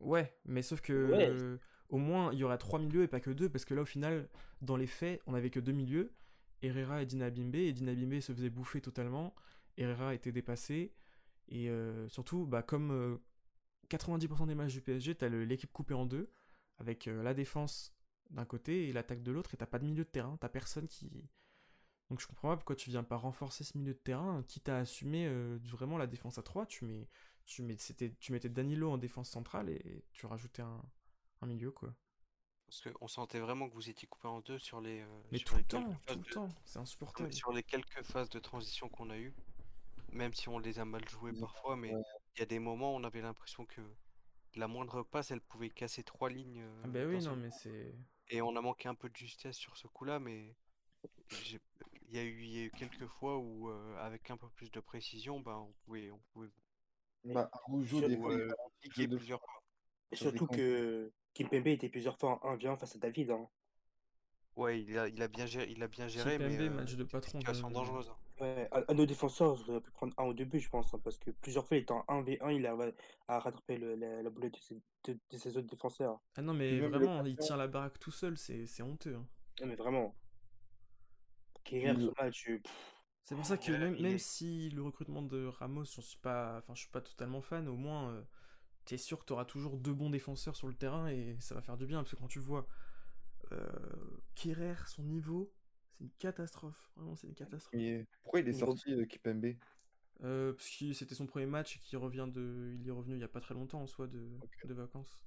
Ouais, 0.00 0.34
mais 0.46 0.62
sauf 0.62 0.80
que 0.80 1.10
Ouais. 1.10 1.58
Euh, 1.92 1.96
au 1.96 1.98
moins 1.98 2.32
il 2.32 2.38
y 2.38 2.44
aura 2.44 2.58
trois 2.58 2.78
milieux 2.78 3.02
et 3.02 3.08
pas 3.08 3.20
que 3.20 3.30
deux, 3.30 3.48
parce 3.48 3.64
que 3.64 3.74
là 3.74 3.82
au 3.82 3.86
final, 3.86 4.28
dans 4.60 4.76
les 4.76 4.86
faits, 4.86 5.20
on 5.26 5.34
avait 5.34 5.50
que 5.50 5.60
deux 5.60 5.72
milieux, 5.72 6.12
Herrera 6.62 7.02
et 7.02 7.06
Dina 7.06 7.30
Bimbe, 7.30 7.56
et 7.56 7.72
Dina 7.72 7.94
Bimbe 7.94 8.20
se 8.20 8.32
faisait 8.32 8.50
bouffer 8.50 8.80
totalement, 8.80 9.34
Herrera 9.76 10.14
était 10.14 10.32
dépassé, 10.32 10.92
et 11.48 11.68
euh, 11.68 12.08
surtout, 12.08 12.46
bah, 12.46 12.62
comme 12.62 12.90
euh, 12.92 13.16
90% 13.90 14.46
des 14.46 14.54
matchs 14.54 14.72
du 14.72 14.80
PSG, 14.80 15.14
t'as 15.16 15.28
l'équipe 15.28 15.72
coupée 15.72 15.94
en 15.94 16.06
deux, 16.06 16.30
avec 16.78 17.08
euh, 17.08 17.22
la 17.22 17.34
défense 17.34 17.94
d'un 18.30 18.44
côté 18.44 18.88
et 18.88 18.92
l'attaque 18.92 19.22
de 19.22 19.32
l'autre, 19.32 19.54
et 19.54 19.56
t'as 19.56 19.66
pas 19.66 19.78
de 19.78 19.84
milieu 19.84 20.04
de 20.04 20.08
terrain, 20.08 20.36
t'as 20.40 20.48
personne 20.48 20.88
qui... 20.88 21.28
Donc 22.08 22.20
je 22.20 22.26
comprends 22.26 22.48
pas 22.48 22.56
pourquoi 22.56 22.76
tu 22.76 22.90
viens 22.90 23.04
pas 23.04 23.16
renforcer 23.16 23.64
ce 23.64 23.76
milieu 23.78 23.94
de 23.94 23.98
terrain, 23.98 24.42
quitte 24.46 24.68
à 24.68 24.78
assumer 24.78 25.26
euh, 25.26 25.58
vraiment 25.64 25.96
la 25.96 26.06
défense 26.06 26.36
à 26.38 26.42
3, 26.42 26.66
tu 26.66 26.84
mets 26.84 27.08
tu, 27.44 27.64
tu 28.20 28.32
mettais 28.32 28.48
Danilo 28.48 28.90
en 28.90 28.98
défense 28.98 29.30
centrale 29.30 29.68
et 29.70 30.04
tu 30.12 30.26
rajoutais 30.26 30.62
un, 30.62 30.80
un 31.42 31.46
milieu, 31.46 31.70
quoi. 31.72 31.94
Parce 32.66 32.80
qu'on 32.80 33.08
sentait 33.08 33.38
vraiment 33.40 33.68
que 33.68 33.74
vous 33.74 33.90
étiez 33.90 34.08
coupé 34.08 34.28
en 34.28 34.40
deux 34.40 34.58
sur 34.58 34.80
les, 34.80 35.00
euh, 35.02 35.22
Mais 35.30 35.38
sur 35.38 35.48
tout 35.48 35.54
les 35.56 35.62
le 35.62 35.68
temps, 35.68 35.82
quelques 35.84 35.98
tout 35.98 36.06
phases 36.06 36.16
le 36.18 36.24
de- 36.24 36.30
temps, 36.30 36.48
c'est 36.64 36.78
mais 36.78 36.82
insupportable. 36.82 37.32
sur 37.34 37.52
les 37.52 37.62
quelques 37.62 38.02
phases 38.02 38.30
de 38.30 38.38
transition 38.38 38.88
qu'on 38.88 39.10
a 39.10 39.18
eues. 39.18 39.34
même 40.08 40.34
si 40.34 40.48
on 40.50 40.58
les 40.58 40.78
a 40.78 40.84
mal 40.84 41.08
joués 41.08 41.30
Oui, 41.32 41.40
parfois, 41.40 41.74
mais 41.74 41.94
ouais. 41.94 42.02
il 42.36 42.40
y 42.40 42.42
a 42.42 42.46
des 42.46 42.58
moments 42.58 42.92
où 42.94 42.98
on 42.98 43.04
avait 43.04 43.22
l'impression 43.22 43.64
que 43.64 43.80
la 44.56 44.68
moindre 44.68 45.02
passe, 45.02 45.30
elle 45.30 45.40
pouvait 45.40 45.70
casser 45.70 46.02
trois 46.04 46.28
lignes 46.28 46.60
Ah 46.62 46.86
euh, 46.86 46.88
bah 46.88 47.00
d'un 47.00 47.06
oui, 47.06 47.24
non, 47.24 47.34
mais 47.36 47.50
c'est. 47.50 47.94
Et 48.28 48.42
on 48.42 48.54
a 48.56 48.60
manqué 48.60 48.88
un 48.90 48.94
peu 48.94 49.08
de 49.08 49.16
justesse 49.16 49.56
sur 49.56 49.74
ce 49.78 49.86
coup-là, 49.86 50.18
mais 50.18 50.54
j'ai- 51.42 51.60
il 52.08 52.14
y 52.14 52.18
a 52.18 52.24
eu, 52.24 52.42
il 52.42 52.50
y 52.50 52.58
a 52.60 52.64
eu 52.64 52.70
quelques 52.72 53.06
fois 53.06 53.38
où, 53.38 53.70
euh, 53.70 53.96
avec 54.00 54.30
un 54.30 54.36
peu 54.36 54.50
plus 54.50 54.70
de 54.70 54.80
précision, 54.80 55.40
ben, 55.40 55.56
on 55.56 55.72
pouvait, 55.84 56.10
on 56.10 56.20
pouvait 56.34 56.50
Bah, 57.24 57.50
des 58.06 58.16
fois, 58.18 58.32
euh, 58.34 58.52
plusieurs 58.90 59.40
fois. 59.40 59.61
Et 60.12 60.16
surtout 60.16 60.46
que 60.46 61.12
Kimpembe 61.34 61.66
était 61.68 61.88
plusieurs 61.88 62.18
fois 62.18 62.38
en 62.46 62.54
1v1 62.54 62.76
face 62.76 62.94
à 62.96 62.98
David. 62.98 63.30
Hein. 63.30 63.48
Ouais, 64.56 64.82
il 64.82 64.98
a, 64.98 65.08
il 65.08 65.22
a 65.22 65.28
bien 65.28 65.46
géré, 65.46 65.66
il 65.70 65.82
a 65.82 65.88
bien 65.88 66.08
géré, 66.08 66.38
mais 66.38 66.58
euh, 66.58 66.70
match 66.70 66.94
de 66.94 67.04
patron. 67.04 67.38
de- 67.38 67.44
dangereuses. 67.72 68.08
hein. 68.10 68.16
Ouais, 68.40 68.68
à, 68.70 68.82
à 68.88 68.94
nos 68.94 69.06
défenseurs, 69.06 69.56
j'aurais 69.56 69.80
pu 69.80 69.90
prendre 69.92 70.12
un 70.18 70.24
ou 70.26 70.34
deux 70.34 70.44
buts, 70.44 70.60
je 70.60 70.68
pense, 70.68 70.92
hein, 70.92 71.00
parce 71.02 71.16
que 71.16 71.30
plusieurs 71.30 71.66
fois, 71.66 71.76
il 71.76 71.80
était 71.80 71.92
en 71.92 72.04
1v1, 72.08 72.50
il 72.50 72.66
arrive 72.66 72.92
à, 73.28 73.36
à 73.36 73.38
rattraper 73.40 73.78
le- 73.78 73.94
la, 73.94 74.22
la 74.22 74.30
boulette 74.30 74.54
de 74.54 74.60
ses, 74.60 74.80
de, 75.04 75.18
de 75.30 75.36
ses 75.38 75.56
autres 75.56 75.68
défenseurs. 75.68 76.20
Ah 76.36 76.42
non, 76.42 76.52
mais 76.54 76.80
vraiment, 76.80 77.24
il 77.24 77.36
tient 77.38 77.56
la 77.56 77.66
baraque 77.68 77.98
tout 77.98 78.10
seul, 78.10 78.36
c'est 78.36 78.66
c'est 78.66 78.82
honteux. 78.82 79.14
hein. 79.16 79.26
Non, 79.60 79.66
mais 79.68 79.74
vraiment. 79.76 80.14
Ce 81.64 82.22
match, 82.22 82.48
euh, 82.48 82.58
pff, 82.58 82.94
C'est 83.24 83.34
pour 83.34 83.46
ça 83.46 83.56
que 83.56 83.72
même, 83.72 84.18
si 84.18 84.68
le 84.70 84.82
recrutement 84.82 85.22
de 85.22 85.46
Ramos, 85.46 85.84
j'en 85.84 86.02
suis 86.02 86.18
pas, 86.18 86.58
enfin, 86.58 86.74
je 86.74 86.80
suis 86.82 86.90
pas 86.90 87.00
totalement 87.00 87.40
fan, 87.40 87.68
au 87.68 87.76
moins, 87.76 88.10
euh, 88.10 88.22
t'es 88.84 88.98
sûr 88.98 89.18
que 89.20 89.24
t'auras 89.24 89.44
toujours 89.44 89.76
deux 89.78 89.92
bons 89.94 90.10
défenseurs 90.10 90.56
sur 90.56 90.68
le 90.68 90.74
terrain 90.74 91.08
et 91.08 91.36
ça 91.40 91.54
va 91.54 91.62
faire 91.62 91.76
du 91.76 91.86
bien 91.86 91.98
parce 92.02 92.12
que 92.12 92.16
quand 92.16 92.28
tu 92.28 92.38
vois 92.40 92.66
euh, 93.52 94.18
Kerrer, 94.34 94.74
son 94.86 95.02
niveau, 95.04 95.52
c'est 95.90 96.04
une 96.04 96.10
catastrophe. 96.18 96.92
Vraiment, 96.96 97.16
c'est 97.16 97.26
une 97.28 97.34
catastrophe. 97.34 97.74
Mais 97.74 98.06
pourquoi 98.22 98.40
il 98.40 98.48
est 98.48 98.52
sorti, 98.52 98.92
euh, 98.92 99.04
Kipembe? 99.04 99.54
Euh, 100.22 100.52
parce 100.52 100.70
que 100.70 100.92
c'était 100.92 101.14
son 101.14 101.26
premier 101.26 101.46
match 101.46 101.76
et 101.76 101.80
qu'il 101.80 101.98
revient 101.98 102.28
de, 102.32 102.74
il 102.78 102.86
est 102.86 102.90
revenu 102.92 103.16
il 103.16 103.20
y 103.20 103.24
a 103.24 103.28
pas 103.28 103.40
très 103.40 103.54
longtemps 103.54 103.82
en 103.82 103.86
soi 103.86 104.06
de, 104.06 104.30
de 104.64 104.74
vacances. 104.74 105.26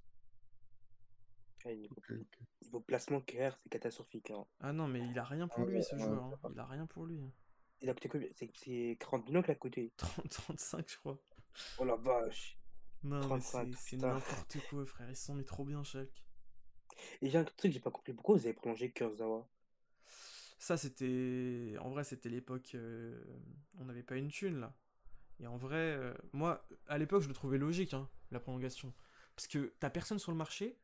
ouais, 1.65 1.75
niveau, 1.75 1.95
Ok, 1.97 2.11
ok. 2.11 2.37
niveau 2.61 2.79
placement, 2.81 3.21
Kerrer, 3.21 3.55
c'est 3.61 3.69
catastrophique. 3.69 4.31
Hein. 4.31 4.45
Ah 4.59 4.73
non, 4.73 4.89
mais 4.89 5.07
il 5.07 5.17
a 5.17 5.23
rien 5.23 5.47
pour 5.47 5.63
Ah 5.63 5.65
lui 5.65 5.81
ouais, 5.81 5.81
ce 5.81 5.95
ouais, 5.97 6.03
joueur. 6.03 6.23
hein. 6.25 6.39
Il 6.51 6.59
a 6.59 6.65
rien 6.65 6.85
pour 6.87 7.05
lui. 7.05 7.21
Il 7.79 7.89
a 7.89 7.93
coûté 7.93 8.09
combien? 8.09 8.27
C'est 8.35 8.51
c'est 8.57 8.97
40 8.99 9.25
millions 9.27 9.41
qu'il 9.41 9.51
a 9.51 9.55
coûté. 9.55 9.93
30, 9.97 10.29
35, 10.29 10.89
je 10.89 10.97
crois. 10.97 11.17
Oh 11.77 11.85
la 11.85 11.95
vache. 11.95 12.57
Non, 13.05 13.19
mais 13.19 13.25
35, 13.27 13.73
c'est 13.77 13.97
n'importe 13.97 14.57
quoi, 14.69 14.85
frère. 14.85 15.09
Ils 15.09 15.15
s'en 15.15 15.35
met 15.35 15.43
trop 15.43 15.63
bien, 15.63 15.83
Schalke. 15.83 16.23
Et 17.21 17.29
j'ai 17.29 17.37
un 17.37 17.43
truc 17.43 17.57
que 17.59 17.69
j'ai 17.71 17.79
pas 17.79 17.91
compris. 17.91 18.13
Pourquoi 18.13 18.35
vous 18.35 18.45
avez 18.45 18.53
prolongé 18.53 18.91
Kurzawa 18.91 19.47
Ça, 20.59 20.77
c'était. 20.77 21.75
En 21.81 21.89
vrai, 21.89 22.03
c'était 22.03 22.29
l'époque. 22.29 22.71
euh, 22.75 23.23
On 23.77 23.85
n'avait 23.85 24.03
pas 24.03 24.15
une 24.15 24.29
thune, 24.29 24.59
là. 24.59 24.75
Et 25.39 25.47
en 25.47 25.57
vrai, 25.57 25.75
euh, 25.75 26.13
moi, 26.33 26.65
à 26.87 26.97
l'époque, 26.97 27.21
je 27.21 27.27
le 27.27 27.33
trouvais 27.33 27.57
logique, 27.57 27.93
hein, 27.93 28.09
la 28.31 28.39
prolongation. 28.39 28.93
Parce 29.35 29.47
que 29.47 29.73
t'as 29.79 29.89
personne 29.89 30.19
sur 30.19 30.31
le 30.31 30.37
marché. 30.37 30.77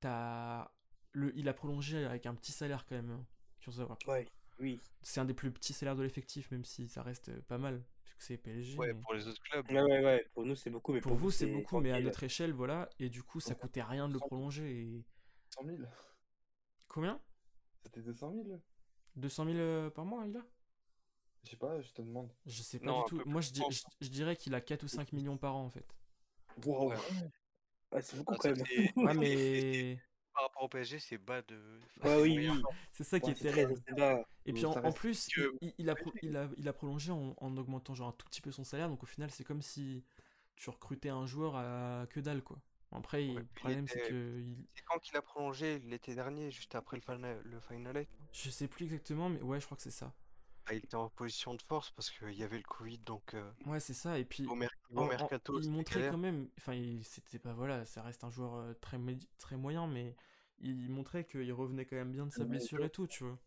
T'as. 0.00 0.70
Le... 1.12 1.36
Il 1.36 1.48
a 1.48 1.54
prolongé 1.54 2.04
avec 2.04 2.26
un 2.26 2.34
petit 2.34 2.52
salaire, 2.52 2.86
quand 2.86 2.94
même, 2.94 3.10
hein, 3.10 3.26
Kurzawa. 3.60 3.98
Ouais, 4.06 4.26
oui. 4.58 4.80
C'est 5.02 5.20
un 5.20 5.24
des 5.24 5.34
plus 5.34 5.50
petits 5.52 5.72
salaires 5.72 5.96
de 5.96 6.02
l'effectif, 6.02 6.50
même 6.50 6.64
si 6.64 6.88
ça 6.88 7.02
reste 7.02 7.40
pas 7.42 7.58
mal, 7.58 7.82
que 8.20 8.26
c'est 8.26 8.36
PSG. 8.36 8.78
Ouais, 8.78 8.92
mais- 8.92 9.00
pour 9.00 9.14
les 9.14 9.26
autres 9.26 9.40
clubs. 9.42 9.68
Ouais, 9.70 9.82
ouais, 9.82 10.04
ouais. 10.04 10.26
Pour 10.34 10.44
nous, 10.44 10.54
c'est 10.54 10.70
beaucoup, 10.70 10.92
mais 10.92 11.00
Pour 11.00 11.14
vous, 11.14 11.30
c'est 11.30 11.46
beaucoup, 11.46 11.80
mais 11.80 11.90
à 11.90 12.00
notre 12.00 12.22
échelle, 12.22 12.52
voilà. 12.52 12.88
Et 12.98 13.08
du 13.08 13.22
coup, 13.22 13.40
ça 13.40 13.54
coûtait 13.54 13.82
rien 13.82 14.08
de 14.08 14.12
le 14.12 14.20
prolonger. 14.20 14.70
Et... 14.70 15.04
100 15.50 15.64
000 15.64 15.78
Combien? 16.86 17.20
C'était 17.82 18.02
200 18.02 18.32
000 18.32 18.60
200 19.16 19.44
000 19.46 19.56
euh, 19.58 19.90
par 19.90 20.04
mois, 20.04 20.24
il 20.26 20.36
a? 20.36 20.44
Je 21.42 21.50
sais 21.50 21.56
pas, 21.56 21.80
je 21.80 21.90
te 21.92 22.02
demande. 22.02 22.30
Je 22.46 22.62
sais 22.62 22.78
pas 22.78 22.86
Non, 22.86 22.98
du 23.02 23.04
tout. 23.06 23.22
Moi, 23.26 23.40
je, 23.40 23.50
dis- 23.50 23.84
je 24.00 24.08
dirais 24.08 24.36
qu'il 24.36 24.54
a 24.54 24.60
4 24.60 24.84
ou 24.84 24.88
5 24.88 25.12
millions 25.12 25.38
par 25.38 25.56
an, 25.56 25.64
en 25.64 25.70
fait. 25.70 25.86
Waouh 26.64 26.90
Ouais. 26.90 26.96
Ouais, 27.92 28.02
c'est 28.02 28.16
beaucoup 28.16 28.34
Ah, 28.34 28.38
quand 28.38 28.54
même. 28.54 28.64
Ouais, 28.96 29.14
mais 29.14 29.98
au 30.60 30.68
PSG, 30.68 30.98
c'est 30.98 31.18
bas 31.18 31.42
de. 31.42 31.80
Ouais, 32.02 32.16
oui, 32.22 32.48
c'est 32.92 33.04
ça 33.04 33.20
qui 33.20 33.30
est 33.30 33.34
très 33.34 33.52
terrible. 33.52 33.82
Et 34.46 34.52
Euh, 34.52 34.54
puis 34.54 34.64
en, 34.66 34.92
plus, 34.92 35.28
il, 35.28 35.34
que- 35.34 35.56
il- 35.60 35.74
il 35.78 35.90
a, 35.90 35.94
pro- 35.94 36.12
il, 36.22 36.36
a, 36.36 36.48
il 36.56 36.68
a 36.68 36.72
prolongé 36.72 37.12
en, 37.12 37.34
en 37.36 37.56
augmentant 37.56 37.94
genre 37.94 38.08
un 38.08 38.12
tout 38.12 38.26
petit 38.26 38.40
peu 38.40 38.50
son 38.52 38.64
salaire. 38.64 38.88
Donc 38.88 39.02
au 39.02 39.06
final, 39.06 39.30
c'est 39.30 39.44
comme 39.44 39.62
si 39.62 40.04
tu 40.56 40.70
recrutais 40.70 41.10
un 41.10 41.26
joueur 41.26 41.56
à 41.56 42.06
que 42.10 42.20
dalle, 42.20 42.42
quoi. 42.42 42.58
Après, 42.92 43.26
Ouais, 43.26 43.42
le 43.42 43.46
problème, 43.54 43.86
c'est 43.88 44.00
que 44.00 44.40
il- 44.40 44.66
C'est 44.74 44.82
quand 44.84 44.98
qu'il 44.98 45.16
a 45.16 45.22
prolongé? 45.22 45.78
L'été 45.78 46.14
dernier, 46.14 46.50
juste 46.50 46.74
après 46.74 46.96
le 46.96 47.02
final, 47.02 47.40
le 47.44 47.60
final 47.60 47.96
eight 47.96 48.10
je 48.32 48.50
sais 48.50 48.66
plus 48.68 48.84
exactement, 48.86 49.28
mais 49.28 49.40
ouais, 49.42 49.60
je 49.60 49.66
crois 49.66 49.76
que 49.76 49.82
c'est 49.82 49.90
ça. 49.90 50.12
Ah, 50.64 50.72
il 50.72 50.78
était 50.78 50.94
en 50.94 51.10
position 51.10 51.52
de 51.54 51.60
force 51.60 51.90
parce 51.90 52.10
qu'il 52.10 52.32
y 52.32 52.42
avait 52.42 52.56
le 52.56 52.62
Covid, 52.62 52.96
donc 53.00 53.34
euh, 53.34 53.52
Ouais, 53.66 53.80
c'est 53.80 53.94
ça. 53.94 54.18
Et 54.18 54.24
puis, 54.24 54.46
au, 54.46 54.54
mer- 54.54 54.70
au 54.94 55.00
en- 55.00 55.02
en- 55.02 55.06
mercato, 55.06 55.60
il 55.60 55.70
montrait 55.70 56.00
galère. 56.00 56.12
quand 56.12 56.18
même, 56.18 56.48
enfin, 56.58 56.72
il- 56.74 57.04
c'était 57.04 57.38
pas 57.38 57.52
voilà, 57.52 57.84
ça 57.84 58.02
reste 58.02 58.24
un 58.24 58.30
joueur 58.30 58.54
euh, 58.54 58.72
très 58.80 58.98
très 59.38 59.56
moyen, 59.56 59.86
mais 59.86 60.16
il 60.60 60.90
montrait 60.90 61.24
qu'il 61.24 61.52
revenait 61.52 61.84
quand 61.86 61.96
même 61.96 62.12
bien 62.12 62.26
de 62.26 62.32
sa 62.32 62.44
blessure 62.44 62.84
et 62.84 62.90
tout, 62.90 63.06
tu 63.06 63.24
vois. 63.24 63.38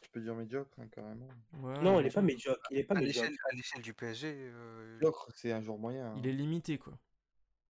Tu 0.00 0.10
peux 0.10 0.20
dire 0.20 0.34
médiocre, 0.34 0.78
hein, 0.80 0.88
carrément. 0.88 1.28
Ouais, 1.54 1.80
Non, 1.82 2.00
il 2.00 2.06
est 2.06 2.14
pas 2.14 2.22
médiocre. 2.22 2.60
Il 2.70 2.78
est 2.78 2.84
pas 2.84 2.96
À 2.96 3.00
l'échelle, 3.00 3.34
du 3.82 3.94
PSG, 3.94 4.28
euh, 4.52 4.94
Médiocre, 4.94 5.30
c'est 5.34 5.52
un 5.52 5.60
joueur 5.62 5.78
moyen. 5.78 6.08
hein. 6.12 6.14
Il 6.18 6.26
est 6.26 6.32
limité, 6.32 6.78
quoi. 6.78 6.98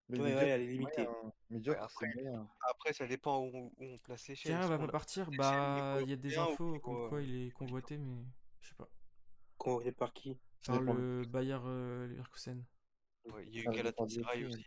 Mais 0.09 0.19
Ouais, 0.19 0.25
médiocre, 0.25 0.45
ouais, 0.45 0.51
elle 0.51 0.61
est 0.63 0.67
limitée. 0.67 1.05
moyen, 1.05 1.19
hein. 1.25 1.33
Médiocre, 1.51 1.79
Ouais, 1.81 1.85
après- 1.85 2.23
moyen. 2.23 2.49
après, 2.71 2.93
ça 2.93 3.07
dépend 3.07 3.41
où, 3.41 3.57
où 3.57 3.73
on 3.79 3.99
place 3.99 4.29
l'échelle. 4.29 4.53
Est-ce 4.59 4.69
va 4.69 4.79
pas 4.79 4.89
partir, 4.89 5.31
bah 5.37 5.99
il 6.03 6.09
y 6.11 6.13
a 6.13 6.17
des 6.17 6.37
infos 6.39 6.79
comme 6.81 7.09
quoi 7.09 7.19
euh, 7.19 7.23
il 7.23 7.47
est 7.47 7.51
convoité, 7.51 7.99
mais 7.99 8.23
je 8.61 8.69
sais 8.69 8.75
pas. 8.75 8.89
Convoqué 9.59 9.93
par 9.93 10.13
qui? 10.13 10.39
Par 10.67 10.81
le 10.81 11.25
Bayer 11.27 11.59
euh, 11.65 12.07
Leverkusen. 12.07 12.65
Ouais, 13.27 13.47
il 13.47 13.55
y 13.55 13.59
a 13.61 13.63
eu 13.71 13.75
Galatasaray 13.75 14.45
aussi. 14.45 14.67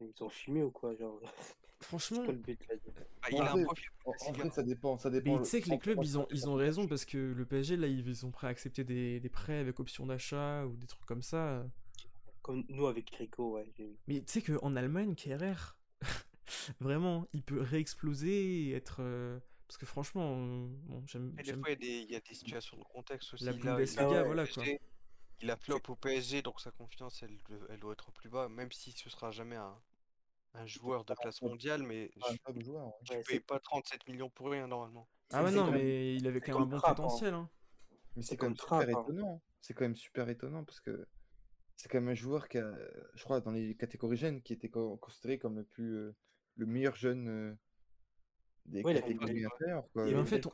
Ils 0.00 0.22
ont 0.24 0.28
filmé 0.28 0.62
ou 0.62 0.70
quoi 0.70 0.94
Genre, 0.94 1.20
Franchement, 1.80 2.18
c'est 2.18 2.24
quoi 2.24 2.32
le 2.34 2.38
but 2.40 2.66
là 2.68 2.74
Bah, 3.22 3.28
il 3.30 3.36
En 3.36 3.40
a 3.40 3.50
un 3.50 3.52
vrai, 3.52 3.64
profil 3.64 3.88
En, 4.04 4.32
vrai, 4.32 4.46
hein. 4.46 4.50
ça 4.50 4.62
dépend. 4.62 4.98
Mais 5.24 5.38
tu 5.38 5.44
sais 5.48 5.60
que 5.60 5.70
les 5.70 5.78
clubs, 5.78 5.98
ils 6.02 6.18
ont, 6.18 6.22
franchement, 6.22 6.36
ils 6.36 6.48
ont 6.48 6.54
raison 6.54 6.86
parce 6.88 7.04
que 7.04 7.18
le 7.18 7.44
PSG, 7.46 7.76
là, 7.76 7.86
ils 7.86 8.16
sont 8.16 8.30
prêts 8.30 8.46
à 8.48 8.50
accepter 8.50 8.84
des, 8.84 9.20
des 9.20 9.28
prêts 9.28 9.58
avec 9.58 9.78
option 9.80 10.06
d'achat 10.06 10.66
ou 10.66 10.76
des 10.76 10.86
trucs 10.86 11.06
comme 11.06 11.22
ça. 11.22 11.64
Comme 12.42 12.64
nous 12.68 12.86
avec 12.86 13.10
Rico, 13.14 13.54
ouais. 13.54 13.72
Mais 14.06 14.20
tu 14.22 14.32
sais 14.32 14.42
qu'en 14.42 14.74
Allemagne, 14.76 15.14
Kerrer, 15.14 15.54
vraiment, 16.80 17.26
il 17.32 17.42
peut 17.42 17.60
réexploser 17.60 18.68
et 18.68 18.72
être. 18.72 18.98
euh, 19.00 19.38
Parce 19.66 19.76
que 19.78 19.86
franchement, 19.86 20.36
bon, 20.86 21.04
j'aime. 21.06 21.34
Et 21.38 21.42
des 21.42 21.54
fois, 21.54 21.68
il 21.70 21.72
y, 21.72 21.74
a 21.74 21.76
des, 21.76 21.98
il 22.04 22.10
y 22.10 22.16
a 22.16 22.20
des 22.20 22.34
situations 22.34 22.76
de 22.78 22.84
contexte 22.84 23.34
aussi. 23.34 23.44
La 23.44 23.52
Là, 23.52 23.58
il 23.62 23.68
a 23.68 23.72
Bundesliga, 23.74 24.08
flop 24.08 24.20
au 24.20 24.24
voilà, 24.24 24.46
quoi. 24.46 24.62
PSG, 24.62 24.80
Il 25.42 25.50
a 25.50 25.56
flop 25.56 25.80
au 25.88 25.96
PSG, 25.96 26.42
donc 26.42 26.60
sa 26.60 26.70
confiance, 26.70 27.22
elle, 27.22 27.38
elle 27.68 27.80
doit 27.80 27.92
être 27.92 28.10
plus 28.12 28.30
bas, 28.30 28.48
même 28.48 28.72
si 28.72 28.92
ce 28.92 29.10
sera 29.10 29.30
jamais 29.30 29.56
un, 29.56 29.76
un 30.54 30.66
joueur 30.66 31.04
de 31.04 31.14
classe 31.14 31.42
mondiale, 31.42 31.82
mais 31.82 32.10
un 32.28 32.32
je 32.32 32.38
top 32.38 32.62
joueur. 32.62 32.86
ouais. 32.86 32.92
tu 33.04 33.12
Ouais, 33.12 33.22
payes 33.22 33.36
c'est- 33.36 33.46
pas 33.46 33.58
37 33.60 34.06
millions 34.08 34.30
pour 34.30 34.50
rien, 34.50 34.66
normalement. 34.66 35.08
Ah 35.30 35.44
ouais, 35.44 35.50
non, 35.52 35.70
mais 35.70 36.16
il 36.16 36.26
avait 36.26 36.40
quand 36.40 36.54
même 36.54 36.62
un 36.62 36.66
bon 36.66 36.76
hein. 36.78 36.80
potentiel. 36.94 37.34
Hein. 37.34 37.48
Mais 38.16 38.22
C'est 38.22 38.36
quand 38.36 38.46
même 38.46 38.56
super 38.56 38.78
hein. 38.80 39.02
étonnant. 39.02 39.42
C'est 39.60 39.74
quand 39.74 39.84
même 39.84 39.94
super 39.96 40.28
étonnant 40.28 40.64
parce 40.64 40.80
que 40.80 41.06
c'est 41.76 41.88
quand 41.88 41.98
même 42.00 42.08
un 42.08 42.14
joueur 42.14 42.48
qui 42.48 42.58
a, 42.58 42.74
je 43.14 43.22
crois, 43.24 43.40
dans 43.40 43.50
les 43.52 43.76
catégories 43.76 44.16
jeunes, 44.16 44.40
qui 44.42 44.52
était 44.52 44.68
co- 44.70 44.96
considéré 44.96 45.38
comme 45.38 45.56
le 45.58 45.64
plus, 45.64 45.94
euh, 45.96 46.16
le 46.56 46.66
meilleur 46.66 46.96
jeune 46.96 47.28
euh, 47.28 47.54
des 48.66 48.82
Ouais, 48.82 48.94
catégories 48.94 49.44
inférieures. 49.44 49.84
Et 50.06 50.16
en 50.16 50.24
fait, 50.24 50.44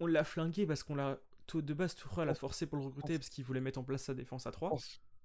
on, 0.00 0.06
l'a 0.06 0.24
flingué 0.24 0.66
parce 0.66 0.82
qu'on 0.82 0.94
l'a. 0.96 1.18
De 1.54 1.74
base, 1.74 1.94
Tuchel 1.94 2.24
a 2.24 2.32
pense- 2.32 2.40
forcé 2.40 2.66
pour 2.66 2.76
le 2.78 2.84
recruter 2.84 3.16
parce 3.18 3.28
qu'il 3.28 3.44
voulait 3.44 3.60
mettre 3.60 3.78
en 3.78 3.84
place 3.84 4.02
sa 4.02 4.14
défense 4.14 4.46
à 4.48 4.50
3. 4.50 4.70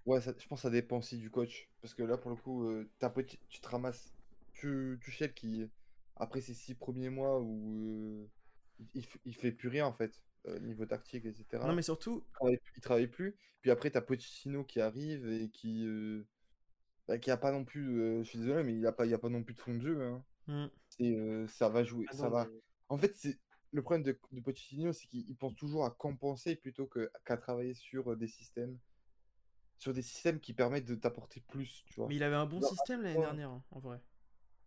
Ouais, 0.05 0.19
ça- 0.21 0.33
je 0.37 0.47
pense 0.47 0.59
que 0.59 0.63
ça 0.63 0.69
dépend 0.69 0.97
aussi 0.97 1.17
du 1.17 1.29
coach. 1.29 1.69
Parce 1.81 1.93
que 1.93 2.03
là, 2.03 2.17
pour 2.17 2.31
le 2.31 2.37
coup, 2.37 2.65
euh, 2.69 2.89
t'as 2.99 3.09
petit- 3.09 3.39
tu 3.49 3.59
te 3.61 3.67
ramasses 3.67 4.13
tu, 4.53 4.99
Tuchel 5.01 5.33
qui, 5.33 5.69
après 6.15 6.41
ses 6.41 6.53
six 6.53 6.75
premiers 6.75 7.09
mois 7.09 7.39
où 7.41 8.23
euh, 8.23 8.27
il, 8.93 9.05
il 9.25 9.35
fait 9.35 9.51
plus 9.51 9.69
rien 9.69 9.85
en 9.85 9.93
fait, 9.93 10.21
euh, 10.47 10.59
niveau 10.59 10.85
tactique, 10.85 11.25
etc. 11.25 11.67
Non, 11.67 11.73
mais 11.73 11.81
surtout, 11.81 12.23
Il 12.27 12.31
travaille, 12.33 12.59
il 12.77 12.81
travaille 12.81 13.07
plus. 13.07 13.35
Puis 13.61 13.71
après, 13.71 13.91
t'as 13.91 14.01
Pochettino 14.01 14.63
qui 14.63 14.81
arrive 14.81 15.27
et 15.31 15.49
qui, 15.49 15.85
euh, 15.85 16.25
bah, 17.07 17.17
qui 17.19 17.31
a 17.31 17.37
pas 17.37 17.51
non 17.51 17.63
plus, 17.65 18.01
euh, 18.01 18.23
je 18.23 18.29
suis 18.29 18.39
désolé, 18.39 18.63
mais 18.63 18.75
il 18.75 18.85
a 18.87 18.91
pas, 18.91 19.05
il 19.05 19.13
a 19.13 19.19
pas 19.19 19.29
non 19.29 19.43
plus 19.43 19.53
de 19.53 19.59
fond 19.59 19.75
de 19.75 19.81
jeu. 19.81 20.01
hein. 20.03 20.23
hmm, 20.47 20.67
C'est, 20.89 21.15
euh, 21.15 21.47
ça 21.47 21.69
va 21.69 21.83
jouer, 21.83 22.05
Ah 22.09 22.13
ça 22.13 22.23
non, 22.25 22.29
va. 22.29 22.45
mais- 22.51 22.61
En 22.89 22.97
fait, 22.97 23.15
c'est 23.15 23.39
le 23.71 23.81
problème 23.81 24.03
de, 24.03 24.19
de 24.31 24.41
Pochettino, 24.41 24.91
c'est 24.93 25.07
qu'il 25.07 25.25
il 25.29 25.35
pense 25.37 25.55
toujours 25.55 25.85
à 25.85 25.91
compenser 25.91 26.55
plutôt 26.55 26.87
que- 26.87 27.09
qu'à 27.25 27.37
travailler 27.37 27.73
sur 27.73 28.15
des 28.17 28.27
systèmes, 28.27 28.77
sur 29.81 29.93
des 29.93 30.03
systèmes 30.03 30.39
qui 30.39 30.53
permettent 30.53 30.85
de 30.85 30.93
t'apporter 30.95 31.41
plus, 31.41 31.83
tu 31.87 31.95
vois. 31.95 32.07
mais 32.07 32.15
il 32.15 32.21
avait 32.23 32.35
un 32.35 32.45
bon 32.45 32.61
Genre, 32.61 32.69
système 32.69 33.01
l'année 33.01 33.19
dernière, 33.19 33.49
hein, 33.49 33.63
en 33.71 33.79
vrai. 33.79 33.99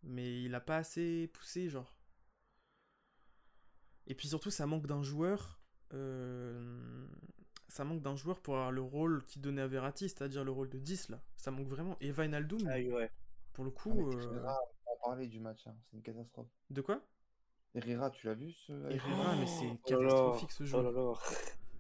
Mais 0.02 0.42
il 0.42 0.54
a 0.54 0.60
pas 0.60 0.76
assez 0.76 1.28
poussé, 1.28 1.68
genre. 1.68 1.94
Et 4.06 4.14
puis 4.14 4.28
surtout, 4.28 4.50
ça 4.50 4.66
manque 4.66 4.86
d'un 4.86 5.02
joueur. 5.04 5.60
euh, 5.92 7.06
Ça 7.68 7.84
manque 7.84 8.02
d'un 8.02 8.16
joueur 8.16 8.40
pour 8.40 8.54
avoir 8.56 8.72
le 8.72 8.82
rôle 8.82 9.24
qui 9.26 9.38
donnait 9.38 9.62
à 9.62 9.66
Verratti, 9.68 10.08
c'est-à-dire 10.08 10.44
le 10.44 10.50
rôle 10.50 10.68
de 10.68 10.78
10 10.78 11.08
là. 11.10 11.22
Ça 11.36 11.50
manque 11.52 11.68
vraiment. 11.68 11.96
Et 12.00 12.10
Wijnaldum, 12.10 12.66
Ah 12.68 12.74
ouais. 12.78 13.10
pour 13.52 13.64
le 13.64 13.70
Ah, 13.74 13.80
coup. 13.80 13.94
mais 13.94 14.16
euh, 14.16 14.20
Herrera, 14.34 14.58
on 15.06 15.10
en 15.12 15.16
du 15.16 15.38
match, 15.40 15.66
hein, 15.68 15.76
c'est 15.86 15.96
une 15.96 16.02
catastrophe. 16.02 16.48
De 16.70 16.80
quoi? 16.80 17.00
Herrera, 17.74 18.10
tu 18.10 18.26
l'as 18.26 18.34
vu 18.34 18.52
ce 18.52 18.72
Herrera, 18.90 19.36
mais 19.36 19.46
c'est 19.46 19.64
Oh 19.66 19.90
là 19.92 19.96
là, 19.96 20.08
catastrophique 20.08 20.52
ce 20.52 20.62
Oh 20.64 20.66
jeu. 20.66 20.82
là 20.82 20.90
là. 20.90 21.12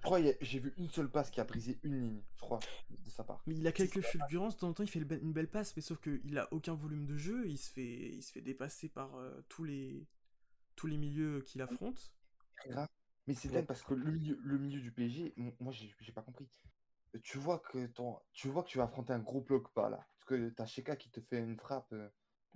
Crois 0.04 0.18
a- 0.18 0.34
j'ai 0.40 0.58
vu 0.60 0.72
une 0.76 0.88
seule 0.88 1.10
passe 1.10 1.30
qui 1.30 1.40
a 1.40 1.44
brisé 1.44 1.78
une 1.82 2.00
ligne, 2.00 2.22
je 2.36 2.40
crois, 2.40 2.58
de 2.90 3.10
sa 3.10 3.24
part. 3.24 3.42
Mais 3.46 3.54
il 3.56 3.66
a 3.66 3.72
quelques 3.72 4.00
fulgurances, 4.00 4.54
de 4.56 4.60
temps 4.60 4.68
en 4.68 4.74
temps 4.74 4.82
il 4.84 4.88
fait 4.90 5.00
une 5.00 5.32
belle 5.32 5.50
passe, 5.50 5.74
mais 5.76 5.82
sauf 5.82 6.00
qu'il 6.00 6.38
a 6.38 6.52
aucun 6.52 6.74
volume 6.74 7.06
de 7.06 7.16
jeu, 7.16 7.48
il 7.48 7.58
se 7.58 7.70
fait, 7.70 8.14
il 8.14 8.22
se 8.22 8.32
fait 8.32 8.40
dépasser 8.42 8.88
par 8.88 9.16
euh, 9.16 9.40
tous, 9.48 9.64
les, 9.64 10.06
tous 10.76 10.86
les 10.86 10.96
milieux 10.96 11.40
qu'il 11.42 11.62
affronte. 11.62 12.14
Mais 13.26 13.34
c'est 13.34 13.48
Ouais. 13.48 13.54
dingue 13.54 13.66
parce 13.66 13.82
que 13.82 13.94
le 13.94 14.12
milieu, 14.12 14.38
le 14.42 14.58
milieu 14.58 14.80
du 14.80 14.92
PSG, 14.92 15.34
moi 15.60 15.72
j'ai 15.72 16.12
pas 16.12 16.22
compris. 16.22 16.48
Tu 17.22 17.38
vois 17.38 17.60
que 17.60 17.86
ton, 17.86 18.18
tu 18.32 18.48
vois 18.48 18.62
que 18.64 18.68
tu 18.68 18.78
vas 18.78 18.84
affronter 18.84 19.12
un 19.12 19.20
gros 19.20 19.40
bloc 19.40 19.72
pas 19.72 19.88
là. 19.88 20.06
Parce 20.18 20.24
que 20.26 20.48
t'as 20.50 20.66
Sheka 20.66 20.96
qui 20.96 21.10
te 21.10 21.20
fait 21.20 21.38
une 21.38 21.56
frappe. 21.58 21.92
euh, 21.92 22.08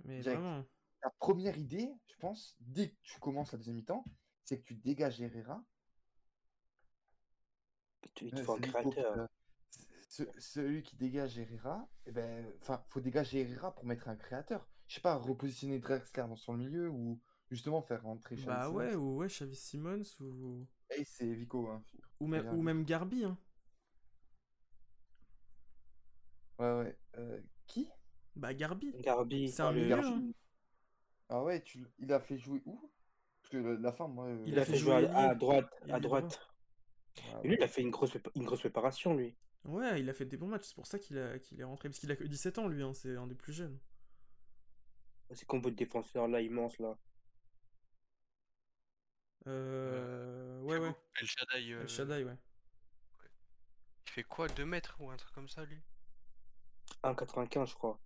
Mais 0.03 0.19
Direct. 0.19 0.41
vraiment. 0.41 0.65
Ta 1.01 1.09
première 1.17 1.57
idée, 1.57 1.89
je 2.07 2.15
pense, 2.19 2.57
dès 2.59 2.89
que 2.91 2.95
tu 3.01 3.19
commences 3.19 3.53
la 3.53 3.57
deuxième 3.57 3.77
mi-temps, 3.77 4.03
c'est 4.43 4.59
que 4.59 4.65
tu 4.65 4.75
dégages 4.75 5.21
Herrera. 5.21 5.63
Tu 8.13 8.25
il 8.25 8.35
Ouais, 8.35 8.43
faut 8.43 8.53
un 8.53 8.59
créateur. 8.59 9.27
ce- 10.09 10.23
celui 10.37 10.83
qui 10.83 10.95
dégage 10.97 11.37
Herrera, 11.39 11.87
eh 12.05 12.11
ben, 12.11 12.45
enfin, 12.61 12.83
faut 12.89 12.99
dégager 12.99 13.41
Herrera 13.41 13.73
pour 13.73 13.85
mettre 13.85 14.07
un 14.09 14.15
créateur. 14.15 14.67
Je 14.87 14.95
sais 14.95 15.01
pas, 15.01 15.15
repositionner 15.15 15.79
Drexler 15.79 16.23
dans 16.27 16.35
son 16.35 16.53
milieu 16.53 16.89
ou 16.89 17.19
justement 17.49 17.81
faire 17.81 18.03
rentrer 18.03 18.35
Xavi 18.35 18.45
Bah 18.45 18.63
Simons. 18.65 18.75
ouais, 18.77 18.95
ou 18.95 19.17
ouais, 19.17 19.27
Xavi 19.27 19.55
Simons, 19.55 20.03
ou, 20.21 20.65
Et 20.91 21.03
c'est 21.03 21.31
Vico. 21.33 21.67
Hein. 21.67 21.83
ou, 22.19 22.27
même, 22.27 22.47
ou 22.53 22.61
même 22.61 22.83
Garbi. 22.83 23.23
Hein. 23.23 23.37
Ouais, 26.59 26.73
ouais. 26.73 26.97
Euh, 27.17 27.39
qui? 27.67 27.89
Bah 28.35 28.53
Garbi. 28.53 28.93
Garbi, 29.01 29.49
C'est 29.49 29.61
un 29.61 29.71
le- 29.71 29.81
milieu, 29.81 29.99
hein. 30.05 30.21
Ah 31.29 31.43
ouais, 31.43 31.61
tu... 31.61 31.85
il 31.99 32.11
a 32.13 32.19
fait 32.19 32.37
jouer 32.37 32.61
où? 32.65 32.91
Parce 33.41 33.51
que 33.51 33.57
la 33.57 33.91
fin, 33.91 34.07
moi. 34.07 34.29
Il 34.45 34.53
il 34.53 34.59
a 34.59 34.61
a 34.61 34.65
fait 34.65 34.73
fait 34.73 34.77
jouer 34.77 35.01
jouer 35.01 35.07
à, 35.13 35.35
droite, 35.35 35.69
à 35.89 35.99
droit. 35.99 36.21
droite. 36.21 36.48
Ah 37.23 37.43
Et 37.43 37.47
lui, 37.47 37.55
ouais. 37.55 37.57
il 37.57 37.63
a 37.63 37.67
fait 37.67 37.81
une 37.81 37.91
grosse, 37.91 38.17
une 38.35 38.45
grosse 38.45 38.59
préparation, 38.61 39.15
lui. 39.15 39.35
Ouais, 39.63 40.01
il 40.01 40.09
a 40.09 40.13
fait 40.13 40.25
des 40.25 40.35
bons 40.37 40.47
matchs, 40.47 40.65
c'est 40.65 40.75
pour 40.75 40.85
ça 40.87 40.99
qu'il 40.99 41.17
a, 41.17 41.39
qu'il 41.39 41.59
est 41.61 41.63
rentré. 41.63 41.87
Parce 41.89 41.99
qu'il 41.99 42.11
a 42.11 42.15
que 42.17 42.23
17 42.25 42.57
ans, 42.57 42.67
lui, 42.67 42.83
hein, 42.83 42.93
c'est 42.93 43.15
un 43.15 43.27
des 43.27 43.35
plus 43.35 43.53
jeunes. 43.53 43.79
Ces 45.31 45.45
combos 45.47 45.71
de 45.71 45.75
défenseurs 45.75 46.27
là, 46.27 46.39
immenses 46.39 46.77
là. 46.77 46.95
Euh... 49.47 50.61
Ouais, 50.61 50.77
ouais. 50.77 50.95
El 51.21 51.27
Shaddai, 51.27 51.73
euh, 51.73 51.81
El 51.81 51.89
Shaddai, 51.89 52.23
ouais. 52.23 52.37
il 54.07 54.11
fait 54.11 54.23
quoi? 54.23 54.49
2 54.49 54.65
mètres 54.65 54.97
ou 54.99 55.09
un 55.09 55.15
truc 55.15 55.33
comme 55.33 55.47
ça 55.47 55.63
lui? 55.63 55.81
1,95 57.03 57.67
je 57.67 57.75
crois. 57.75 57.99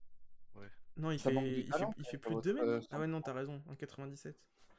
Non, 0.97 1.11
il 1.11 1.19
Ça 1.19 1.31
fait, 1.31 1.61
il 1.61 1.73
fait, 1.73 1.85
il 2.13 2.19
plus 2.19 2.29
de 2.35 2.35
dans 2.35 2.41
2 2.41 2.51
votre, 2.51 2.53
mètres. 2.53 2.67
euh, 2.67 2.81
Ah 2.91 2.99
ouais, 2.99 3.07
non, 3.07 3.21
t'as 3.21 3.33
raison, 3.33 3.63
1,97. 3.67 4.35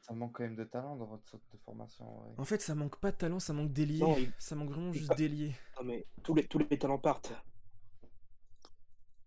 Ça 0.06 0.12
manque 0.12 0.32
quand 0.36 0.42
même 0.42 0.54
de 0.54 0.64
talent 0.64 0.96
dans 0.96 1.06
votre 1.06 1.26
centre 1.26 1.46
de 1.50 1.56
formation. 1.64 2.04
ouais. 2.22 2.34
En 2.36 2.44
fait, 2.44 2.60
ça 2.60 2.74
manque 2.74 3.00
pas 3.00 3.10
de 3.10 3.16
talent, 3.16 3.40
ça 3.40 3.54
manque 3.54 3.72
d'ailier. 3.72 4.00
Non, 4.00 4.16
il- 4.18 4.30
Ça 4.38 4.54
manque 4.54 4.68
vraiment 4.70 4.92
il 4.92 4.98
juste 4.98 5.16
d'ailier. 5.16 5.54
Non 5.78 5.84
mais 5.84 6.06
tous 6.22 6.34
les, 6.34 6.46
tous 6.46 6.58
les 6.58 6.78
talents 6.78 6.98
partent. 6.98 7.32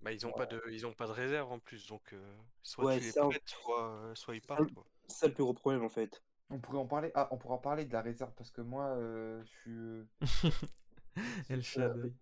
Bah 0.02 0.12
ils 0.12 0.26
ont 0.28 0.32
pas 0.32 0.46
de 0.46 0.62
ils 0.70 0.86
ont 0.86 0.94
pas 0.94 1.08
de 1.08 1.12
réserve 1.12 1.52
en 1.52 1.58
plus 1.60 1.88
donc 1.88 2.14
euh, 2.14 2.38
soit 2.62 2.86
Ouais, 2.86 3.00
tu 3.00 3.06
les 3.06 3.12
prêtes 3.12 3.42
soit 3.50 3.90
euh, 3.92 4.14
soit 4.16 4.36
ils 4.36 4.42
partent 4.42 4.70
c'est 5.08 5.16
ça 5.22 5.28
le 5.28 5.34
plus 5.34 5.44
gros 5.44 5.56
problème 5.56 5.84
en 5.84 5.90
fait. 5.90 6.24
On 6.52 6.60
pourrait 6.60 6.78
en 6.78 6.86
parler. 6.86 7.12
Ah, 7.16 7.28
on 7.32 7.38
pourra 7.38 7.56
en 7.56 7.60
parler 7.60 7.86
de 7.86 7.92
la 7.92 8.02
réserve 8.02 8.32
parce 8.36 8.52
que 8.52 8.62
moi, 8.62 8.86
euh, 8.96 9.44
je 9.44 9.50
suis. 9.50 9.72
euh, 9.72 10.06
El 11.50 11.64
Shaddai. 11.64 12.14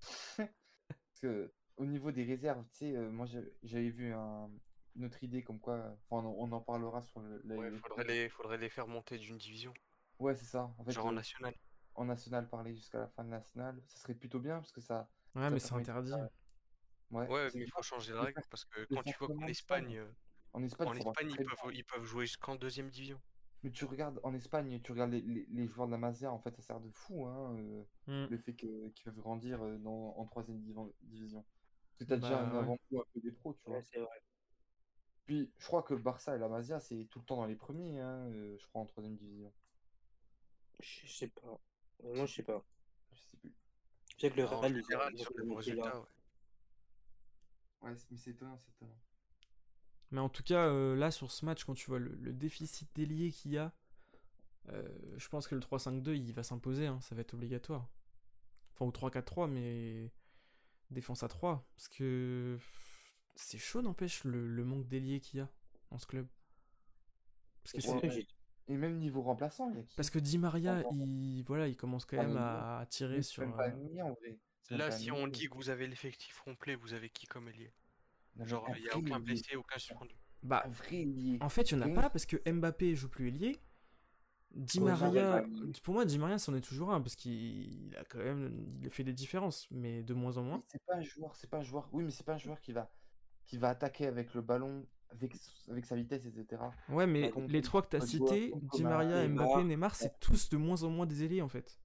Parce 0.38 1.20
que 1.20 1.52
au 1.76 1.84
niveau 1.84 2.10
des 2.10 2.24
réserves, 2.24 2.64
tu 2.72 2.78
sais, 2.78 2.96
euh, 2.96 3.10
moi 3.10 3.26
j'avais 3.62 3.90
vu 3.90 4.12
un- 4.12 4.50
une 4.96 5.04
autre 5.04 5.22
idée 5.22 5.42
comme 5.42 5.60
quoi. 5.60 5.96
Enfin, 6.10 6.26
on, 6.26 6.48
on 6.48 6.52
en 6.52 6.60
parlera 6.60 7.02
sur 7.02 7.20
le. 7.20 7.40
la- 7.44 7.56
Ouais, 7.56 7.70
faudrait 7.78 8.04
les 8.04 8.28
faudrait 8.28 8.58
les 8.58 8.68
faire 8.70 8.86
monter 8.88 9.18
d'une 9.18 9.38
division, 9.38 9.72
Ouais, 10.18 10.34
c'est 10.34 10.44
ça. 10.44 10.74
En 10.78 10.84
fait, 10.84 10.92
genre 10.92 11.06
en 11.06 11.12
euh, 11.12 11.14
national. 11.16 11.54
en 11.94 12.04
national, 12.04 12.48
parler 12.48 12.74
jusqu'à 12.74 12.98
la 12.98 13.08
fin 13.08 13.24
de 13.24 13.30
national, 13.30 13.82
ça 13.88 13.98
serait 13.98 14.14
plutôt 14.14 14.38
bien 14.40 14.56
parce 14.58 14.72
que 14.72 14.80
ça. 14.80 15.08
Ouais, 15.34 15.42
ça 15.42 15.50
mais 15.50 15.58
c'est 15.60 15.72
interdit. 15.74 16.12
Ouais, 17.10 17.26
Ouais, 17.28 17.50
mais 17.54 17.62
il 17.62 17.70
faut 17.70 17.82
changer 17.82 18.12
la 18.12 18.18
le 18.20 18.24
règle 18.26 18.42
parce 18.50 18.64
que 18.64 18.84
quand 18.84 19.02
tu 19.02 19.16
vois 19.18 19.28
qu'en 19.28 19.42
en 19.44 19.46
Espagne 19.48 19.96
euh, 19.98 20.12
En 20.52 20.62
Espagne, 20.62 20.88
en 20.88 20.94
Espagne 20.94 21.30
ils 21.30 21.36
peuvent 21.44 21.74
ils 21.74 21.84
peuvent 21.84 22.04
jouer 22.04 22.26
jusqu'en 22.26 22.54
deuxième 22.56 22.90
division. 22.90 23.20
Mais 23.62 23.70
tu 23.70 23.84
regardes 23.84 24.20
en 24.22 24.34
Espagne, 24.34 24.80
tu 24.82 24.92
regardes 24.92 25.12
les, 25.12 25.20
les- 25.20 25.46
les 25.46 25.66
joueurs 25.68 25.86
de 25.86 25.92
la 25.92 25.98
Masia, 25.98 26.32
en 26.32 26.38
fait, 26.40 26.54
ça 26.56 26.62
sert 26.62 26.80
de 26.80 26.90
fou, 26.90 27.26
hein, 27.26 27.56
euh, 27.58 27.84
Hmm. 28.06 28.26
le 28.30 28.38
fait 28.38 28.54
qu'ils 28.54 28.92
peuvent 29.04 29.14
grandir 29.18 29.62
euh, 29.62 29.78
dans, 29.78 30.16
en 30.16 30.24
troisième 30.26 30.60
division. 31.02 31.44
Parce 31.90 31.98
que 31.98 32.04
tu 32.04 32.12
as 32.14 32.16
déjà 32.16 32.38
Bah, 32.38 32.44
un 32.44 32.52
ouais. 32.52 32.58
avant-goût 32.58 33.00
un 33.00 33.04
peu 33.12 33.20
des 33.20 33.32
pros, 33.32 33.54
tu 33.54 33.62
vois. 33.66 33.76
Ouais, 33.76 33.82
c'est 33.82 33.98
vrai. 34.00 34.08
Puis, 35.30 35.48
je 35.58 35.66
crois 35.66 35.84
que 35.84 35.94
le 35.94 36.00
Barça 36.00 36.34
et 36.34 36.40
la 36.40 36.48
Masia, 36.48 36.80
c'est 36.80 37.04
tout 37.04 37.20
le 37.20 37.24
temps 37.24 37.36
dans 37.36 37.46
les 37.46 37.54
premiers, 37.54 38.00
hein, 38.00 38.26
euh, 38.32 38.56
je 38.58 38.66
crois, 38.66 38.82
en 38.82 38.84
troisième 38.84 39.14
division. 39.14 39.52
Je 40.80 41.06
sais 41.06 41.28
pas. 41.28 41.60
Moi 42.02 42.26
je 42.26 42.34
sais 42.34 42.42
pas. 42.42 42.64
Je 43.12 43.16
sais 43.20 43.36
plus. 43.36 43.52
Je 44.08 44.16
sais 44.18 44.30
que 44.32 44.36
le 44.38 44.46
En 44.48 44.58
Real, 44.58 44.72
ils 44.72 44.80
ont- 44.80 44.86
général, 44.88 45.12
ils 45.14 45.20
ont 45.20 45.22
sur 45.22 45.32
monté 45.46 45.46
là. 45.46 45.56
résultats, 45.84 46.00
ouais. 46.00 46.06
Ouais, 47.82 47.96
c'est- 47.96 48.10
mais 48.10 48.16
c'est 48.16 48.30
étonnant, 48.32 48.58
c'est 48.58 48.70
étonnant. 48.72 48.98
Mais 50.10 50.18
en 50.20 50.28
tout 50.28 50.42
cas, 50.42 50.66
euh, 50.66 50.96
là, 50.96 51.12
sur 51.12 51.30
ce 51.30 51.44
match, 51.44 51.62
quand 51.62 51.74
tu 51.74 51.86
vois 51.86 52.00
le, 52.00 52.12
le 52.16 52.32
déficit 52.32 52.90
d'ailier 52.96 53.30
qu'il 53.30 53.52
y 53.52 53.58
a, 53.58 53.72
euh, 54.70 55.14
je 55.16 55.28
pense 55.28 55.46
que 55.46 55.54
le 55.54 55.60
3-5-2, 55.60 56.16
il 56.16 56.32
va 56.32 56.42
s'imposer, 56.42 56.88
hein, 56.88 57.00
ça 57.02 57.14
va 57.14 57.20
être 57.20 57.34
obligatoire. 57.34 57.88
Enfin, 58.74 58.84
ou 58.84 58.90
3-4-3, 58.90 59.46
mais 59.46 60.10
défense 60.90 61.22
à 61.22 61.28
3. 61.28 61.64
Parce 61.76 61.86
que 61.86 62.58
c'est 63.40 63.58
chaud, 63.58 63.82
n'empêche, 63.82 64.24
le, 64.24 64.46
le 64.46 64.64
manque 64.64 64.86
d'ailier 64.86 65.20
qu'il 65.20 65.38
y 65.38 65.40
a 65.42 65.48
dans 65.90 65.98
ce 65.98 66.06
club. 66.06 66.26
Parce 67.62 67.72
que, 67.72 67.78
Et 68.06 68.10
c'est- 68.10 68.26
Et 68.68 68.76
même 68.76 68.98
niveau 68.98 69.22
remplaçant, 69.22 69.70
il 69.70 69.76
y 69.76 69.80
a 69.80 69.82
qui 69.82 69.96
parce 69.96 70.10
que 70.10 70.18
Di 70.18 70.38
Maria, 70.38 70.84
il, 70.92 71.42
voilà, 71.42 71.66
il 71.66 71.76
commence 71.76 72.04
quand 72.04 72.18
Ah, 72.20 72.26
même 72.26 72.36
à, 72.36 72.86
tirer 72.88 73.22
sur. 73.22 73.42
Pas 73.56 73.68
euh, 73.68 74.02
en 74.02 74.12
vrai. 74.12 74.38
Là, 74.70 74.90
si 74.92 75.10
on 75.10 75.26
dit 75.26 75.48
que 75.48 75.54
vous 75.54 75.70
avez 75.70 75.88
l'effectif 75.88 76.38
complet, 76.40 76.76
vous 76.76 76.94
avez 76.94 77.10
qui 77.10 77.26
comme 77.26 77.48
ailier? 77.48 77.72
Genre, 78.44 78.64
il 78.76 78.82
n'y 78.82 78.88
a 78.88 78.96
aucun 78.96 79.18
blessé, 79.18 79.56
aucun 79.56 79.78
suspendu. 79.78 80.14
Bah. 80.42 80.64
En 81.40 81.48
fait, 81.48 81.70
il 81.72 81.76
n'y 81.78 81.82
en 81.82 81.90
a 81.90 81.94
pas 82.02 82.10
parce 82.10 82.26
que 82.26 82.36
Mbappé 82.50 82.94
joue 82.94 83.08
plus 83.08 83.28
ailier. 83.28 83.60
Di 84.52 84.80
Maria, 84.80 85.44
pour 85.82 85.94
moi, 85.94 86.04
Di 86.04 86.18
Maria, 86.18 86.38
c'en 86.38 86.54
est 86.54 86.60
toujours 86.60 86.92
un 86.92 87.00
parce 87.00 87.14
qu'il 87.14 87.94
a 87.96 88.04
quand 88.04 88.18
même, 88.18 88.78
il 88.82 88.90
fait 88.90 89.04
des 89.04 89.12
différences, 89.12 89.68
mais 89.70 90.02
de 90.02 90.12
moins 90.14 90.38
en 90.38 90.42
moins. 90.42 90.64
C'est 90.68 90.84
pas 90.84 90.96
un 90.96 91.02
joueur, 91.02 91.36
c'est 91.36 91.48
pas 91.48 91.58
un 91.58 91.62
joueur. 91.62 91.88
Oui, 91.92 92.02
mais 92.02 92.10
c'est 92.10 92.24
pas 92.24 92.34
un 92.34 92.38
joueur 92.38 92.60
qui 92.60 92.72
va, 92.72 92.90
qui 93.50 93.58
va 93.58 93.70
attaquer 93.70 94.06
avec 94.06 94.32
le 94.34 94.42
ballon, 94.42 94.86
avec, 95.10 95.32
avec 95.68 95.84
sa 95.84 95.96
vitesse, 95.96 96.24
etc. 96.24 96.62
Ouais, 96.88 97.06
mais 97.08 97.22
Par 97.22 97.32
contre, 97.32 97.52
les 97.52 97.62
trois 97.62 97.82
que 97.82 97.88
tu 97.88 97.96
as 97.96 98.00
cités, 98.00 98.52
Di 98.72 98.82
Maria, 98.84 99.26
Mbappé, 99.28 99.64
Neymar, 99.64 99.96
c'est 99.96 100.20
tous 100.20 100.48
de 100.50 100.56
moins 100.56 100.84
en 100.84 100.90
moins 100.90 101.04
des 101.06 101.24
ailiers 101.24 101.42
en 101.42 101.48
fait. 101.48 101.80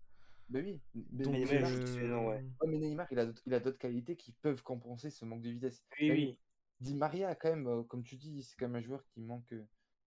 Bah 0.48 0.60
oui. 0.64 0.80
Mais, 0.94 1.24
Donc, 1.26 1.34
Neymar, 1.34 1.72
euh, 1.72 1.86
je 1.88 2.06
non, 2.06 2.28
ouais. 2.28 2.36
ouais, 2.62 2.68
mais 2.68 2.78
Neymar, 2.78 3.08
il 3.12 3.18
a 3.18 3.26
d'autres- 3.26 3.42
il 3.48 3.54
a 3.56 3.60
d'autres 3.60 3.80
qualités 3.80 4.16
qui 4.16 4.32
peuvent 4.32 4.62
compenser 4.62 5.10
ce 5.10 5.26
manque 5.26 5.42
de 5.42 5.50
vitesse. 5.50 5.84
Oui, 6.00 6.08
Même 6.10 6.18
oui. 6.18 6.40
Di 6.82 6.94
Maria, 6.94 7.34
quand 7.34 7.50
même, 7.50 7.66
euh, 7.68 7.82
comme 7.84 8.04
tu 8.04 8.16
dis, 8.16 8.44
c'est 8.44 8.56
quand 8.56 8.68
même 8.68 8.76
un 8.76 8.82
joueur 8.86 9.04
qui 9.08 9.22
manque. 9.22 9.52
euh, 9.54 9.66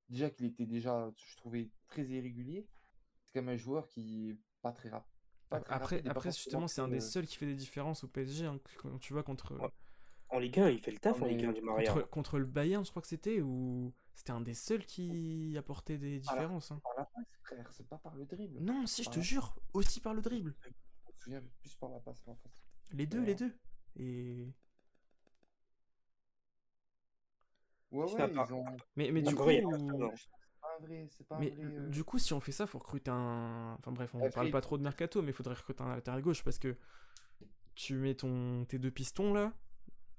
Déjà 0.08 0.30
qu'il 0.30 0.46
était 0.46 0.64
déjà, 0.66 1.10
je 1.16 1.36
trouvais, 1.36 1.70
très 1.88 2.04
irrégulier. 2.06 2.68
C'est 3.26 3.40
quand 3.40 3.42
même 3.44 3.54
un 3.54 3.58
joueur 3.58 3.88
qui 3.88 4.30
est 4.30 4.38
pas 4.62 4.70
très 4.70 4.90
rapide. 4.90 5.10
Après, 5.50 6.02
après 6.06 6.30
justement, 6.30 6.68
c'est 6.68 6.82
un 6.82 6.88
des 6.88 7.00
seuls 7.00 7.26
qui 7.26 7.36
fait 7.36 7.46
des 7.46 7.54
différences 7.56 8.04
au 8.04 8.08
PSG. 8.08 8.46
hein, 8.46 8.60
quand 8.76 8.96
tu 9.00 9.12
vois 9.12 9.24
contre, 9.24 9.58
Ouais. 9.60 9.68
En 10.30 10.38
Ligue 10.38 10.60
1, 10.60 10.68
il 10.70 10.80
fait 10.80 10.90
le 10.90 10.98
taf 10.98 11.18
Non, 11.18 11.26
en 11.26 11.28
Ligue 11.28 11.44
1 11.44 11.48
mais 11.48 11.54
du 11.54 11.62
Maria. 11.62 11.92
contre, 11.92 12.08
contre 12.10 12.38
le 12.38 12.44
Bayern, 12.44 12.84
je 12.84 12.90
crois 12.90 13.00
que 13.02 13.08
c'était, 13.08 13.40
où 13.40 13.92
c'était 14.14 14.32
un 14.32 14.40
des 14.42 14.54
seuls 14.54 14.84
qui 14.84 15.54
apportait 15.58 15.96
des 15.98 16.20
différences. 16.20 16.70
hein. 16.70 16.80
Par 16.84 16.92
la 16.96 17.04
passe, 17.06 17.24
frère, 17.42 17.72
c'est 17.72 17.88
pas 17.88 17.98
par 17.98 18.14
le 18.14 18.26
dribble. 18.26 18.60
Non, 18.60 18.86
si, 18.86 19.02
je 19.04 19.10
te 19.10 19.20
jure, 19.20 19.56
aussi 19.72 20.00
par 20.00 20.12
le 20.14 20.20
dribble. 20.20 20.54
Je 20.62 20.68
me 20.68 21.12
souviens 21.18 21.42
plus 21.60 21.74
par 21.76 21.90
la 21.90 22.00
passe. 22.00 22.22
en 22.26 22.36
fait. 22.36 22.50
Les 22.92 23.06
deux, 23.06 23.20
Ouais. 23.20 23.26
les 23.26 23.34
deux. 23.34 23.52
Et... 23.96 24.52
Ouais, 27.90 28.04
ouais, 28.04 28.28
part. 28.34 28.46
ils 28.50 28.52
ont. 28.54 28.64
Mais, 28.96 29.10
mais 29.10 29.22
du 29.22 29.34
coup, 29.34 29.44
pas 29.44 29.44
vrai. 29.44 29.62
Pas 31.28 31.36
un 31.36 31.38
Mais 31.40 31.50
vrai. 31.50 31.64
euh, 31.64 31.88
du 31.88 32.04
coup, 32.04 32.18
si 32.18 32.34
on 32.34 32.40
fait 32.40 32.52
ça, 32.52 32.66
faut 32.66 32.78
recruter 32.78 33.10
un. 33.10 33.76
Enfin 33.78 33.92
bref, 33.92 34.14
on 34.14 34.18
Après, 34.18 34.30
parle 34.30 34.46
il 34.48 34.52
pas 34.52 34.60
trop 34.60 34.76
de 34.76 34.82
mercato, 34.82 35.22
mais 35.22 35.28
il 35.30 35.34
faudrait 35.34 35.54
recruter 35.54 35.82
un 35.82 35.88
latéral 35.94 36.20
gauche 36.20 36.44
parce 36.44 36.58
que 36.58 36.76
tu 37.74 37.94
mets 37.94 38.14
ton 38.14 38.64
tes 38.66 38.78
deux 38.78 38.90
pistons 38.90 39.32
là 39.32 39.52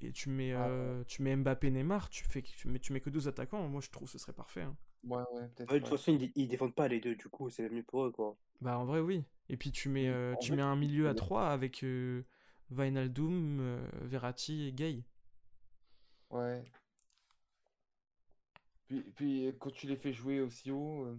et 0.04 0.12
tu 0.14 0.30
mets 0.30 0.54
Ah 0.54 0.68
ouais. 0.68 0.70
euh, 0.70 1.04
tu 1.06 1.22
mets 1.24 1.36
Mbappé, 1.36 1.72
Neymar, 1.72 2.10
tu 2.10 2.24
fais 2.26 2.42
tu 2.42 2.68
mets 2.68 2.80
tu 2.80 2.94
mets 2.94 3.02
que 3.02 3.10
deux 3.10 3.28
attaquants. 3.28 3.68
Moi, 3.68 3.82
je 3.82 3.90
trouve 3.90 4.08
que 4.08 4.12
ce 4.14 4.18
serait 4.20 4.34
parfait. 4.34 4.62
hein. 4.64 4.76
Ouais, 5.04 5.24
ouais, 5.34 5.48
peut-être. 5.56 5.72
Ouais, 5.72 5.80
de 5.80 5.86
toute 5.86 5.98
façon, 5.98 6.14
ils, 6.14 6.32
ils 6.36 6.48
défendent 6.48 6.74
pas 6.76 6.88
les 6.88 7.00
deux, 7.02 7.16
du 7.16 7.28
coup, 7.30 7.50
c'est 7.50 7.70
mieux 7.70 7.84
pour 7.84 8.06
eux, 8.06 8.12
quoi. 8.12 8.38
Bah 8.62 8.78
en 8.78 8.86
vrai 8.86 9.00
oui. 9.00 9.24
Et 9.50 9.58
puis 9.58 9.72
tu 9.72 9.90
mets 9.90 10.08
euh, 10.10 10.36
tu 10.38 10.52
fait, 10.52 10.56
mets 10.56 10.62
un 10.62 10.76
milieu 10.76 11.08
à. 11.10 11.14
3 11.14 11.48
avec 11.50 11.84
euh, 11.84 12.24
Wijnaldum, 12.72 13.60
euh, 13.62 13.82
Verratti 14.04 14.68
et 14.68 14.74
Gay. 14.74 15.04
Ouais. 16.30 16.64
Puis, 18.88 19.04
puis 19.16 19.56
quand 19.58 19.72
tu 19.72 19.88
les 19.88 19.96
fais 19.96 20.12
jouer 20.12 20.42
aussi 20.42 20.70
haut, 20.70 21.06
euh, 21.06 21.18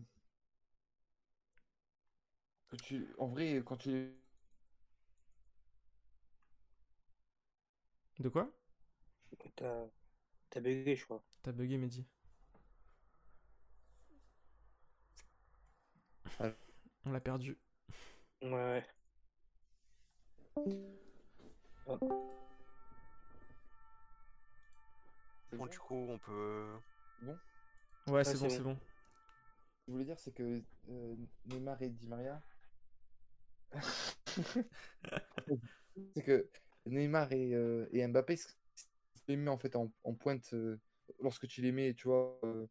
que 2.68 2.76
tu, 2.76 3.06
en 3.18 3.28
vrai, 3.28 3.62
quand 3.64 3.76
tu 3.76 3.90
les... 3.90 4.10
De 8.20 8.28
quoi? 8.28 8.48
T'as 9.56 9.86
t'as 10.50 10.60
bugué, 10.60 10.96
je 10.96 11.04
crois. 11.04 11.22
T'as 11.42 11.52
bugué 11.52 11.76
Mehdi. 11.78 12.06
On 17.04 17.12
l'a 17.12 17.20
perdu. 17.20 17.58
Ouais, 18.42 18.50
ouais. 18.50 18.84
C'est 25.50 25.56
Bon, 25.56 25.58
bon 25.58 25.66
du 25.66 25.78
coup, 25.78 26.06
on 26.08 26.18
peut. 26.18 26.66
Ouais, 28.08 28.24
c'est 28.24 28.32
c'est 28.32 28.38
bon, 28.38 28.48
bon. 28.48 28.48
c'est 28.48 28.62
bon. 28.62 28.76
Ce 28.76 29.84
que 29.84 29.86
je 29.88 29.92
voulais 29.92 30.04
dire, 30.04 30.18
c'est 30.18 30.32
que 30.32 30.62
euh, 30.88 31.16
Neymar 31.46 31.82
et 31.82 31.88
Di 31.90 32.06
Maria. 32.06 32.40
c'est 36.14 36.22
que 36.22 36.48
Neymar 36.86 37.32
et, 37.32 37.54
euh, 37.54 37.88
et 37.92 38.06
Mbappé, 38.06 38.36
les 39.28 39.36
mets 39.36 39.50
en 39.50 39.58
fait 39.58 39.76
en, 39.76 39.92
en 40.04 40.14
pointe, 40.14 40.50
euh, 40.54 40.78
lorsque 41.20 41.46
tu 41.48 41.62
les 41.62 41.72
mets, 41.72 41.94
tu 41.94 42.08
vois, 42.08 42.38
euh, 42.44 42.66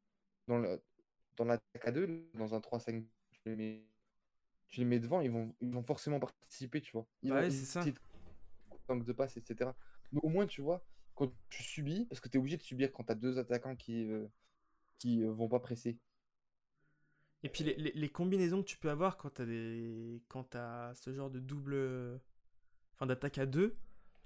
dans 1.38 1.45
l'attaque 1.45 1.88
à 1.88 1.91
deux, 1.91 2.29
dans 2.35 2.53
un 2.53 2.59
3-5, 2.59 3.05
tu 3.31 3.39
les 3.49 3.55
mets, 3.55 3.83
tu 4.67 4.79
les 4.81 4.85
mets 4.85 4.99
devant, 4.99 5.21
ils 5.21 5.31
vont, 5.31 5.55
ils 5.62 5.71
vont 5.71 5.83
forcément 5.83 6.19
participer, 6.19 6.81
tu 6.81 6.91
vois. 6.93 7.07
Ils 7.23 7.33
vont 7.33 7.38
ouais, 7.38 7.49
c'est 7.51 7.65
ça. 7.65 7.81
essayer 7.81 7.93
de- 7.93 7.99
donc 8.88 9.12
passe, 9.13 9.38
etc. 9.38 9.75
Mais 10.12 10.19
au 10.23 10.29
moins, 10.29 10.47
tu 10.47 10.62
vois, 10.62 10.83
quand 11.15 11.31
tu 11.49 11.63
subis, 11.63 12.05
parce 12.07 12.21
que 12.21 12.29
tu 12.29 12.38
es 12.38 12.39
obligé 12.39 12.57
de 12.57 12.63
subir 12.63 12.91
quand 12.91 13.03
tu 13.05 13.12
as 13.12 13.15
deux 13.15 13.38
attaquants 13.39 13.75
qui, 13.75 14.05
euh, 14.09 14.27
qui 14.99 15.23
euh, 15.23 15.31
vont 15.31 15.49
pas 15.49 15.59
presser. 15.59 15.99
Et 17.43 17.49
puis 17.49 17.63
les, 17.63 17.75
les- 17.75 17.91
les 17.93 18.09
combinaisons 18.09 18.62
que 18.62 18.67
tu 18.67 18.77
peux 18.77 18.89
avoir 18.89 19.17
quand 19.17 19.29
t'as 19.31 19.45
des 19.45 20.21
quand 20.27 20.43
t'as 20.43 20.93
ce 20.95 21.13
genre 21.13 21.29
de 21.29 21.39
double 21.39 22.19
enfin 22.95 23.05
d'attaque 23.07 23.38
à 23.38 23.45
deux, 23.45 23.77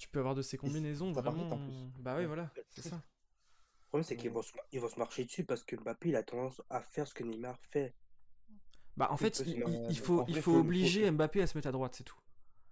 tu 0.03 0.09
peux 0.09 0.19
avoir 0.19 0.35
de 0.35 0.41
ces 0.41 0.57
combinaisons 0.57 1.13
vraiment 1.13 1.49
en 1.49 1.57
plus. 1.57 1.73
bah 1.99 2.13
ouais 2.15 2.19
Ouais. 2.21 2.25
voilà, 2.25 2.51
c'est 2.69 2.81
ça. 2.81 2.97
Le 2.97 3.87
problème, 3.87 4.03
c'est 4.03 4.17
qu'ils 4.17 4.31
vont, 4.31 4.41
se- 4.41 4.51
ils 4.73 4.81
vont 4.81 4.89
se 4.89 4.99
marcher 4.99 5.23
dessus 5.23 5.45
parce 5.45 5.63
que 5.63 5.77
Mbappé, 5.77 6.09
il 6.09 6.15
a 6.17 6.23
tendance 6.23 6.61
à 6.69 6.81
faire 6.81 7.07
ce 7.07 7.13
que 7.13 7.23
Neymar 7.23 7.57
fait. 7.71 7.93
Bah 8.97 9.07
en 9.11 9.13
Oui, 9.13 9.19
fait, 9.19 9.43
il, 9.45 9.63
que, 9.63 9.69
il- 9.69 9.85
il 9.91 9.97
faut 9.97 10.19
en 10.21 10.25
il 10.25 10.33
vrai, 10.33 10.41
faut 10.41 10.51
faut- 10.51 10.57
faut- 10.57 10.59
obliger 10.59 11.09
Mbappé 11.09 11.41
à 11.41 11.47
se 11.47 11.57
mettre 11.57 11.69
à 11.69 11.71
droite, 11.71 11.93
c'est 11.95 12.03
tout. 12.03 12.17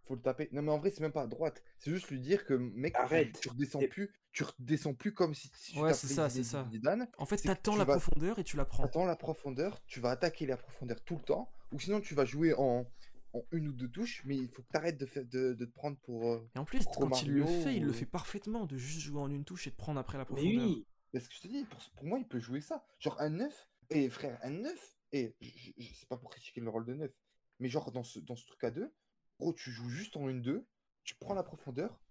faut 0.04 0.15
le 0.15 0.22
taper. 0.22 0.50
Non, 0.52 0.62
mais 0.62 0.72
en 0.72 0.78
vrai, 0.80 0.89
c'est 0.89 1.00
même 1.00 1.13
pas 1.13 1.22
à 1.22 1.28
droite. 1.28 1.63
C'est 1.80 1.89
juste 1.89 2.10
lui 2.10 2.20
dire 2.20 2.44
que, 2.44 2.54
mec, 2.56 2.94
tu- 2.96 3.00
Arrête. 3.00 3.39
tu 3.39 3.48
redescends 3.48 3.80
plus, 3.89 4.12
tu 4.34 4.44
redescends 4.44 4.94
plus 4.94 5.13
comme 5.13 5.34
si, 5.34 5.50
si 5.54 5.72
tu 5.74 5.80
Ouais, 5.80 5.94
c'est 5.94 6.08
ça, 6.08 6.30
c'est 6.30 6.44
ça. 6.44 6.67
Zidane. 6.70 7.08
En 7.17 7.26
fait, 7.26 7.38
t'attends 7.38 7.78
la 7.78 7.86
vas- 7.86 7.94
profondeur 7.94 8.38
et 8.39 8.44
tu 8.44 8.58
la 8.58 8.65
prends. 8.65 8.84
Attends 8.84 9.06
la 9.06 9.15
profondeur, 9.15 9.80
tu 9.86 10.02
vas 10.02 10.10
attaquer 10.10 10.48
la 10.48 10.58
profondeur 10.58 11.02
tout 11.06 11.15
le 11.15 11.22
temps, 11.22 11.50
ou 11.72 11.80
sinon 11.80 12.02
tu 12.02 12.13
vas 12.13 12.26
jouer 12.26 12.54
en, 12.56 12.86
en 13.34 13.44
une 13.52 13.67
ou 13.70 13.74
deux 13.74 13.89
touches, 13.89 14.24
mais 14.26 14.36
il 14.38 14.48
faut 14.50 14.62
que 14.63 14.67
tu 14.72 14.78
arrêtes 14.78 14.98
de, 14.98 15.06
faire, 15.06 15.26
de, 15.26 15.54
de 15.54 15.65
te 15.65 15.72
prendre 15.74 15.98
pour. 16.00 16.28
euh, 16.32 16.50
Et 16.56 16.60
en 16.60 16.65
plus, 16.65 16.86
quand 16.86 17.22
il 17.24 17.32
le 17.34 17.46
fait, 17.46 17.76
il 17.78 17.86
le 17.86 17.94
fait 17.94 18.06
parfaitement 18.06 18.65
de 18.65 18.78
juste 18.78 19.00
jouer 19.00 19.22
en 19.22 19.30
une 19.32 19.46
touche 19.46 19.67
et 19.67 19.72
de 19.72 19.76
prendre 19.76 20.00
après 20.00 20.17
la 20.17 20.26
Mais 20.26 20.30
profondeur. 20.32 20.67
oui, 20.67 20.86
Parce 21.13 21.28
que 21.28 21.36
je 21.36 21.41
te 21.41 21.48
dis, 21.48 21.63
pour, 21.65 21.80
pour 21.96 22.06
moi, 22.06 22.20
il 22.20 22.28
peut 22.28 22.39
jouer 22.39 22.62
ça. 22.62 22.86
Genre 23.00 23.20
un 23.22 23.30
9, 23.30 23.70
et 23.89 24.10
frère, 24.10 24.38
un 24.44 24.52
9, 24.52 24.98
et 25.13 25.36
je, 25.41 25.50
je, 25.50 25.72
je 25.78 25.94
sais 25.94 26.06
pas 26.08 26.17
pour 26.17 26.30
critiquer 26.30 26.62
le 26.62 26.70
rôle 26.70 26.86
de 26.86 26.94
9, 26.94 27.12
mais 27.60 27.70
genre 27.70 27.91
dans 27.91 28.04
ce, 28.04 28.20
dans 28.20 28.36
ce 28.36 28.46
truc 28.46 28.63
à 28.63 28.72
2, 28.72 28.94
gros, 29.39 29.54
tu 29.54 29.72
joues 29.72 29.89
juste 29.89 30.17
en 30.17 30.30
une 30.30 30.41
2, 30.41 30.65
tu 31.04 31.15
prends 31.15 31.34
la 31.34 31.44
profondeur, 31.44 32.02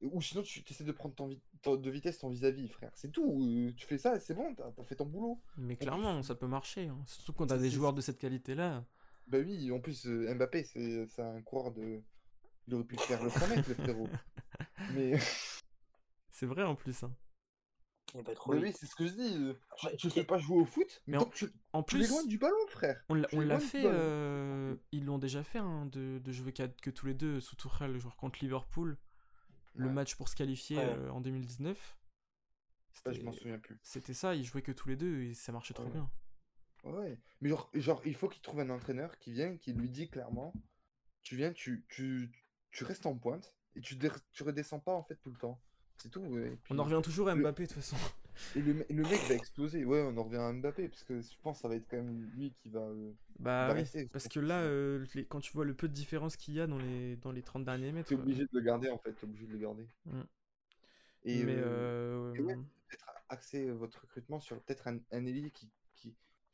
ou 0.00 0.22
sinon 0.22 0.42
tu 0.42 0.62
essaies 0.68 0.84
de 0.84 0.92
prendre 0.92 1.14
ton 1.16 1.26
vi- 1.26 1.42
ton- 1.60 1.76
de 1.76 1.90
vitesse 1.90 2.18
ton 2.18 2.28
vis-à-vis, 2.28 2.68
frère. 2.68 2.92
C'est 2.94 3.10
tout. 3.10 3.42
euh, 3.42 3.72
tu 3.74 3.84
fais 3.86 3.98
ça, 3.98 4.20
c'est 4.20 4.34
bon, 4.34 4.54
t'as 4.54 4.68
as 4.78 4.84
fait 4.84 4.94
ton 4.94 5.06
boulot. 5.06 5.40
Mais 5.56 5.76
clairement, 5.76 6.22
ça 6.22 6.34
peut 6.36 6.46
marcher. 6.46 6.86
hein. 6.88 7.02
Surtout 7.06 7.32
quand 7.32 7.48
t'as 7.48 7.58
des 7.58 7.70
joueurs 7.70 7.92
de 7.92 8.00
cette 8.00 8.18
qualité-là. 8.18 8.84
Bah 9.28 9.38
oui, 9.38 9.70
en 9.70 9.80
plus, 9.80 10.06
euh, 10.06 10.32
Mbappé, 10.34 10.64
c'est 10.64 11.08
un 11.20 11.42
coureur 11.42 11.72
de. 11.72 12.02
Il 12.66 12.74
aurait 12.74 12.84
pu 12.84 12.96
le 12.96 13.00
faire 13.02 13.22
le 13.22 13.30
100 13.30 13.46
mètres, 13.48 13.68
le 13.68 13.74
frérot. 13.74 14.08
Mais, 14.94 15.18
C'est 16.30 16.46
vrai 16.46 16.62
en 16.64 16.74
plus. 16.76 17.02
hein. 17.02 17.14
mais 18.14 18.58
oui, 18.58 18.72
c'est 18.72 18.86
ce 18.86 18.94
que 18.94 19.06
je 19.06 19.12
dis. 19.12 19.34
euh, 19.36 19.54
Tu, 19.78 19.86
Ouais, 19.86 19.96
tu 19.96 20.06
et- 20.06 20.10
fais 20.10 20.24
pas 20.24 20.38
jouer 20.38 20.58
au 20.58 20.64
foot, 20.64 21.02
mais, 21.06 21.16
en- 21.18 21.24
que 21.26 21.34
tu, 21.36 21.46
En 21.72 21.82
tu 21.82 21.98
loin 21.98 22.24
du 22.24 22.38
ballon, 22.38 22.56
frère. 22.68 23.02
on 23.08 23.14
l'a 23.14 23.26
tu 23.58 23.66
fait. 23.66 23.82
euh, 23.84 24.76
Ils 24.92 25.04
l'ont 25.04 25.18
déjà 25.18 25.42
fait 25.44 25.58
hein, 25.58 25.86
de, 25.86 26.18
de 26.18 26.32
jouer 26.32 26.52
que 26.52 26.90
tous 26.90 27.06
les 27.06 27.14
deux 27.14 27.40
sous 27.40 27.56
Tuchel, 27.56 27.92
le 27.92 27.98
joueur 27.98 28.16
contre 28.16 28.38
Liverpool. 28.40 28.96
Le 29.74 29.90
match 29.90 30.16
pour 30.16 30.28
se 30.28 30.34
qualifier 30.34 30.76
Ouais. 30.78 30.84
euh, 30.88 31.10
en 31.10 31.20
2019. 31.20 31.96
Ça, 32.92 33.12
je 33.12 33.20
m'en 33.22 33.30
C'était- 33.30 33.42
souviens 33.42 33.58
plus. 33.60 33.78
C'était 33.82 34.14
ça, 34.14 34.34
ils 34.34 34.44
jouaient 34.44 34.62
que 34.62 34.72
tous 34.72 34.88
les 34.88 34.96
deux 34.96 35.20
et 35.22 35.34
ça 35.34 35.52
marchait 35.52 35.74
trop 35.74 35.88
bien. 35.88 36.10
Ouais, 36.84 37.18
mais 37.40 37.48
genre, 37.50 37.70
genre 37.74 38.02
il 38.06 38.14
faut 38.14 38.28
qu'il 38.28 38.40
trouve 38.42 38.60
un 38.60 38.70
entraîneur 38.70 39.18
qui 39.18 39.32
vient, 39.32 39.56
qui 39.56 39.72
lui 39.72 39.88
dit 39.90 40.08
clairement, 40.08 40.52
tu 41.22 41.36
viens, 41.36 41.52
tu, 41.52 41.84
tu, 41.88 42.30
tu 42.70 42.84
restes 42.84 43.06
en 43.06 43.16
pointe 43.16 43.54
et 43.76 43.80
tu, 43.80 43.98
tu 44.32 44.42
redescends 44.42 44.80
pas 44.80 44.94
en 44.94 45.02
fait 45.02 45.16
tout 45.16 45.30
le 45.30 45.36
temps. 45.38 45.60
C'est 45.98 46.10
tout. 46.10 46.20
ouais, 46.20 46.52
et 46.52 46.56
puis- 46.56 46.72
On 46.74 46.78
en 46.78 46.84
revient 46.84 47.00
toujours 47.02 47.28
à 47.28 47.34
Mbappé 47.34 47.64
de 47.64 47.68
toute 47.72 47.82
façon. 47.82 47.96
Et 48.54 48.62
le, 48.62 48.72
me- 48.72 48.86
le 48.88 49.02
mec 49.02 49.20
va 49.28 49.34
exploser. 49.34 49.84
Ouais, 49.84 50.00
on 50.00 50.16
en 50.16 50.22
revient 50.22 50.36
à 50.36 50.52
Mbappé 50.52 50.88
parce 50.88 51.02
que 51.02 51.20
je 51.20 51.28
pense 51.42 51.56
que 51.58 51.62
ça 51.62 51.68
va 51.68 51.74
être 51.74 51.88
quand 51.90 51.96
même 51.96 52.22
lui 52.36 52.52
qui 52.52 52.70
va. 52.70 52.78
euh, 52.78 53.12
Bah 53.40 53.74
va 53.74 53.80
oui, 53.82 54.06
parce 54.12 54.28
que 54.28 54.38
là, 54.38 54.60
euh, 54.60 55.04
les- 55.14 55.26
quand 55.26 55.40
tu 55.40 55.52
vois 55.52 55.64
le 55.64 55.74
peu 55.74 55.88
de 55.88 55.92
différence 55.92 56.36
qu'il 56.36 56.54
y 56.54 56.60
a 56.60 56.68
dans 56.68 56.78
les, 56.78 57.16
dans 57.16 57.32
les 57.32 57.42
30 57.42 57.64
derniers 57.64 57.90
mètres. 57.90 58.10
T'es 58.10 58.14
euh, 58.14 58.18
obligé 58.18 58.44
de 58.44 58.48
le 58.52 58.60
garder 58.60 58.90
en 58.90 58.98
fait, 58.98 59.12
t'es 59.12 59.24
obligé 59.24 59.44
de 59.48 59.52
le 59.52 59.58
garder. 59.58 59.88
Mm. 60.04 60.20
Et 61.24 61.42
mais 61.42 61.56
euh, 61.58 62.30
ouais, 62.30 62.54
peut-être 62.54 63.06
axer 63.28 63.68
votre 63.72 64.00
recrutement 64.02 64.38
sur 64.38 64.60
peut-être 64.62 64.86
un, 64.86 64.98
un 65.10 65.26
ailier 65.26 65.50
qui. 65.50 65.68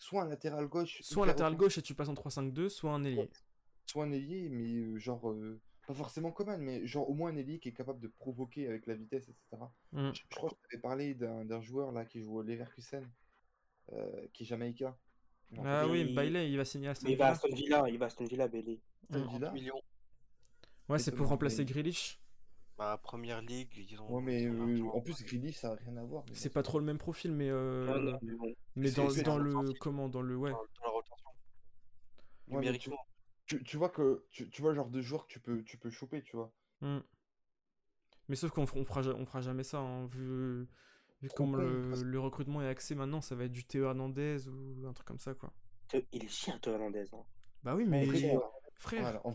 Soit 0.04 0.22
un 0.24 0.28
latéral 0.28 0.66
gauche. 0.68 1.00
soit 1.00 1.24
un 1.24 1.26
latéral 1.26 1.56
gauche 1.56 1.78
et 1.78 1.82
tu 1.82 1.94
passes 1.94 2.08
en 2.10 2.14
3-5-2, 2.14 2.68
soit 2.68 2.92
un 2.92 3.04
ailier. 3.04 3.30
Soit 3.86 4.04
un 4.04 4.12
ailier, 4.12 4.50
mais 4.50 4.74
euh, 4.74 4.98
genre. 4.98 5.30
euh, 5.30 5.58
pas 5.86 5.94
forcément 5.94 6.30
Coman, 6.30 6.60
mais 6.60 6.86
genre 6.86 7.08
au 7.08 7.14
moins 7.14 7.30
un 7.30 7.36
ailier 7.36 7.58
qui 7.58 7.70
est 7.70 7.72
capable 7.72 8.00
de 8.00 8.08
provoquer 8.08 8.66
avec 8.68 8.86
la 8.86 8.94
vitesse, 8.94 9.28
etc. 9.30 9.62
Mm. 9.92 10.10
Je, 10.12 10.20
je 10.30 10.36
crois 10.36 10.50
que 10.50 10.56
je 10.62 10.68
t'avais 10.68 10.80
parlé 10.82 11.14
d'un 11.14 11.44
d'un 11.46 11.62
joueur 11.62 11.90
là 11.92 12.04
qui 12.04 12.20
joue 12.22 12.36
au 12.38 12.42
Leverkusen, 12.42 13.10
euh, 13.92 14.26
qui 14.34 14.42
est 14.42 14.46
jamaïcain. 14.46 14.94
Ah 15.64 15.86
oui, 15.88 16.04
Mais- 16.04 16.12
Bailey, 16.12 16.50
il 16.50 16.56
va 16.58 16.64
signer 16.66 16.88
à 16.88 16.90
Aston 16.90 17.06
Mais 17.06 17.12
il 17.12 17.18
va 17.18 17.28
à 17.28 17.32
Villa. 17.32 17.36
Aston 17.46 17.54
Villa, 17.56 17.84
il 17.88 17.98
va 17.98 18.04
à 18.04 18.08
Aston 18.08 18.24
Villa, 18.24 18.48
Bailey. 18.48 18.80
Aston 19.10 19.24
Mm. 19.24 19.28
Villa. 19.32 19.50
millions. 19.52 19.82
Ouais, 20.90 20.98
c'est 20.98 21.12
pour 21.12 21.28
remplacer 21.28 21.64
mais- 21.64 21.70
Grealish. 21.72 22.20
Bah, 22.76 22.98
première 23.02 23.40
ligue, 23.40 23.70
ils 23.76 24.00
ont. 24.02 24.16
Ouais, 24.16 24.22
mais 24.22 24.46
euh, 24.46 24.82
en 24.92 25.00
plus, 25.00 25.22
Grealish, 25.24 25.56
ça 25.56 25.68
n'a 25.70 25.74
rien 25.76 25.96
à 25.96 26.02
voir. 26.02 26.24
C'est 26.32 26.52
pas 26.52 26.62
trop 26.62 26.80
le 26.80 26.84
même 26.84 26.98
profil, 26.98 27.32
mais 27.32 27.48
euh, 27.48 27.86
Non, 27.86 28.12
non, 28.12 28.18
mais 28.22 28.34
bon. 28.34 28.54
mais 28.74 28.90
dans, 28.90 29.08
dans 29.22 29.38
le 29.38 29.72
comment 29.78 30.08
dans 30.08 30.22
le 30.22 30.36
ouais. 30.36 30.50
Dans, 30.50 30.56
dans 30.58 30.84
la 30.84 30.88
rotation. 30.90 31.30
Ouais, 32.48 32.78
tu, 32.78 32.90
tu, 33.46 33.62
tu 33.62 33.76
vois 33.76 33.90
que 33.90 34.24
tu, 34.30 34.50
tu 34.50 34.60
vois 34.60 34.72
le 34.72 34.76
genre 34.76 34.90
de 34.90 35.00
joueur 35.00 35.26
que 35.26 35.32
tu 35.32 35.40
peux, 35.40 35.62
tu 35.62 35.78
peux 35.78 35.90
choper, 35.90 36.22
tu 36.22 36.36
vois. 36.36 36.52
Mm. 36.80 36.98
Mais 38.28 38.36
sauf 38.36 38.50
qu'on 38.50 38.62
on 38.62 38.84
fera, 38.84 39.02
on 39.02 39.24
fera 39.24 39.40
jamais 39.40 39.62
ça, 39.64 39.78
hein, 39.78 40.06
vu, 40.06 40.66
vu 41.22 41.28
comme 41.36 41.56
le, 41.56 41.90
parce- 41.90 42.02
le 42.02 42.18
recrutement 42.18 42.60
est 42.62 42.68
axé 42.68 42.94
maintenant, 42.94 43.20
ça 43.20 43.34
va 43.34 43.44
être 43.44 43.52
du 43.52 43.64
Théo 43.64 43.84
Hernandez 43.84 44.48
ou 44.48 44.86
un 44.86 44.92
truc 44.92 45.06
comme 45.06 45.18
ça, 45.18 45.34
quoi. 45.34 45.52
Il 46.12 46.24
est 46.24 46.28
cher, 46.28 46.60
Théo 46.60 46.72
Hernandez. 46.72 47.04
Hein. 47.12 47.22
Bah 47.62 47.74
oui, 47.76 47.84
mais. 47.86 48.08
Théo- 48.78 48.88
frère, 48.88 49.02
voilà, 49.02 49.20
en 49.26 49.30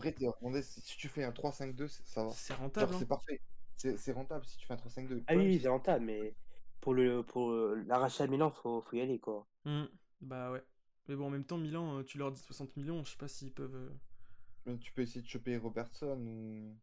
vrai, 0.50 0.62
si 0.62 0.82
tu 0.96 1.08
fais 1.08 1.24
un 1.24 1.32
3-5-2, 1.32 1.88
c'est- 1.88 2.06
ça 2.06 2.24
va. 2.24 2.30
c'est 2.30 2.54
rentable. 2.54 2.94
c'est 2.94 3.02
hein. 3.02 3.06
parfait. 3.06 3.40
C'est 3.76 3.96
c'est 3.96 4.12
rentable 4.12 4.44
si 4.44 4.58
tu 4.58 4.66
fais 4.66 4.74
un 4.74 4.76
3-5-2. 4.76 5.16
Le 5.16 5.24
Ah 5.26 5.36
oui, 5.36 5.54
c'est- 5.54 5.62
c'est 5.62 5.68
rentable, 5.68 6.04
mais 6.04 6.34
pour 6.80 6.94
le 6.94 7.22
pour 7.22 7.50
euh, 7.50 7.82
l'arracher 7.86 8.24
à 8.24 8.26
Milan, 8.26 8.50
faut, 8.50 8.80
faut 8.82 8.96
y 8.96 9.00
aller, 9.00 9.18
quoi. 9.18 9.46
Mm. 9.64 9.84
Bah 10.20 10.50
ouais. 10.52 10.62
Mais 11.08 11.16
bon, 11.16 11.26
en 11.26 11.30
même 11.30 11.44
temps, 11.44 11.58
Milan, 11.58 11.98
euh, 11.98 12.04
tu 12.04 12.18
leur 12.18 12.30
dis 12.30 12.40
60 12.40 12.76
millions, 12.76 13.02
je 13.04 13.10
sais 13.12 13.16
pas 13.16 13.28
s'ils 13.28 13.52
peuvent. 13.52 13.74
euh, 13.74 13.90
mais 14.66 14.78
tu 14.78 14.92
peux 14.92 15.02
essayer 15.02 15.22
de 15.22 15.26
choper 15.26 15.56
Robertson 15.56 16.18
ou. 16.26 16.76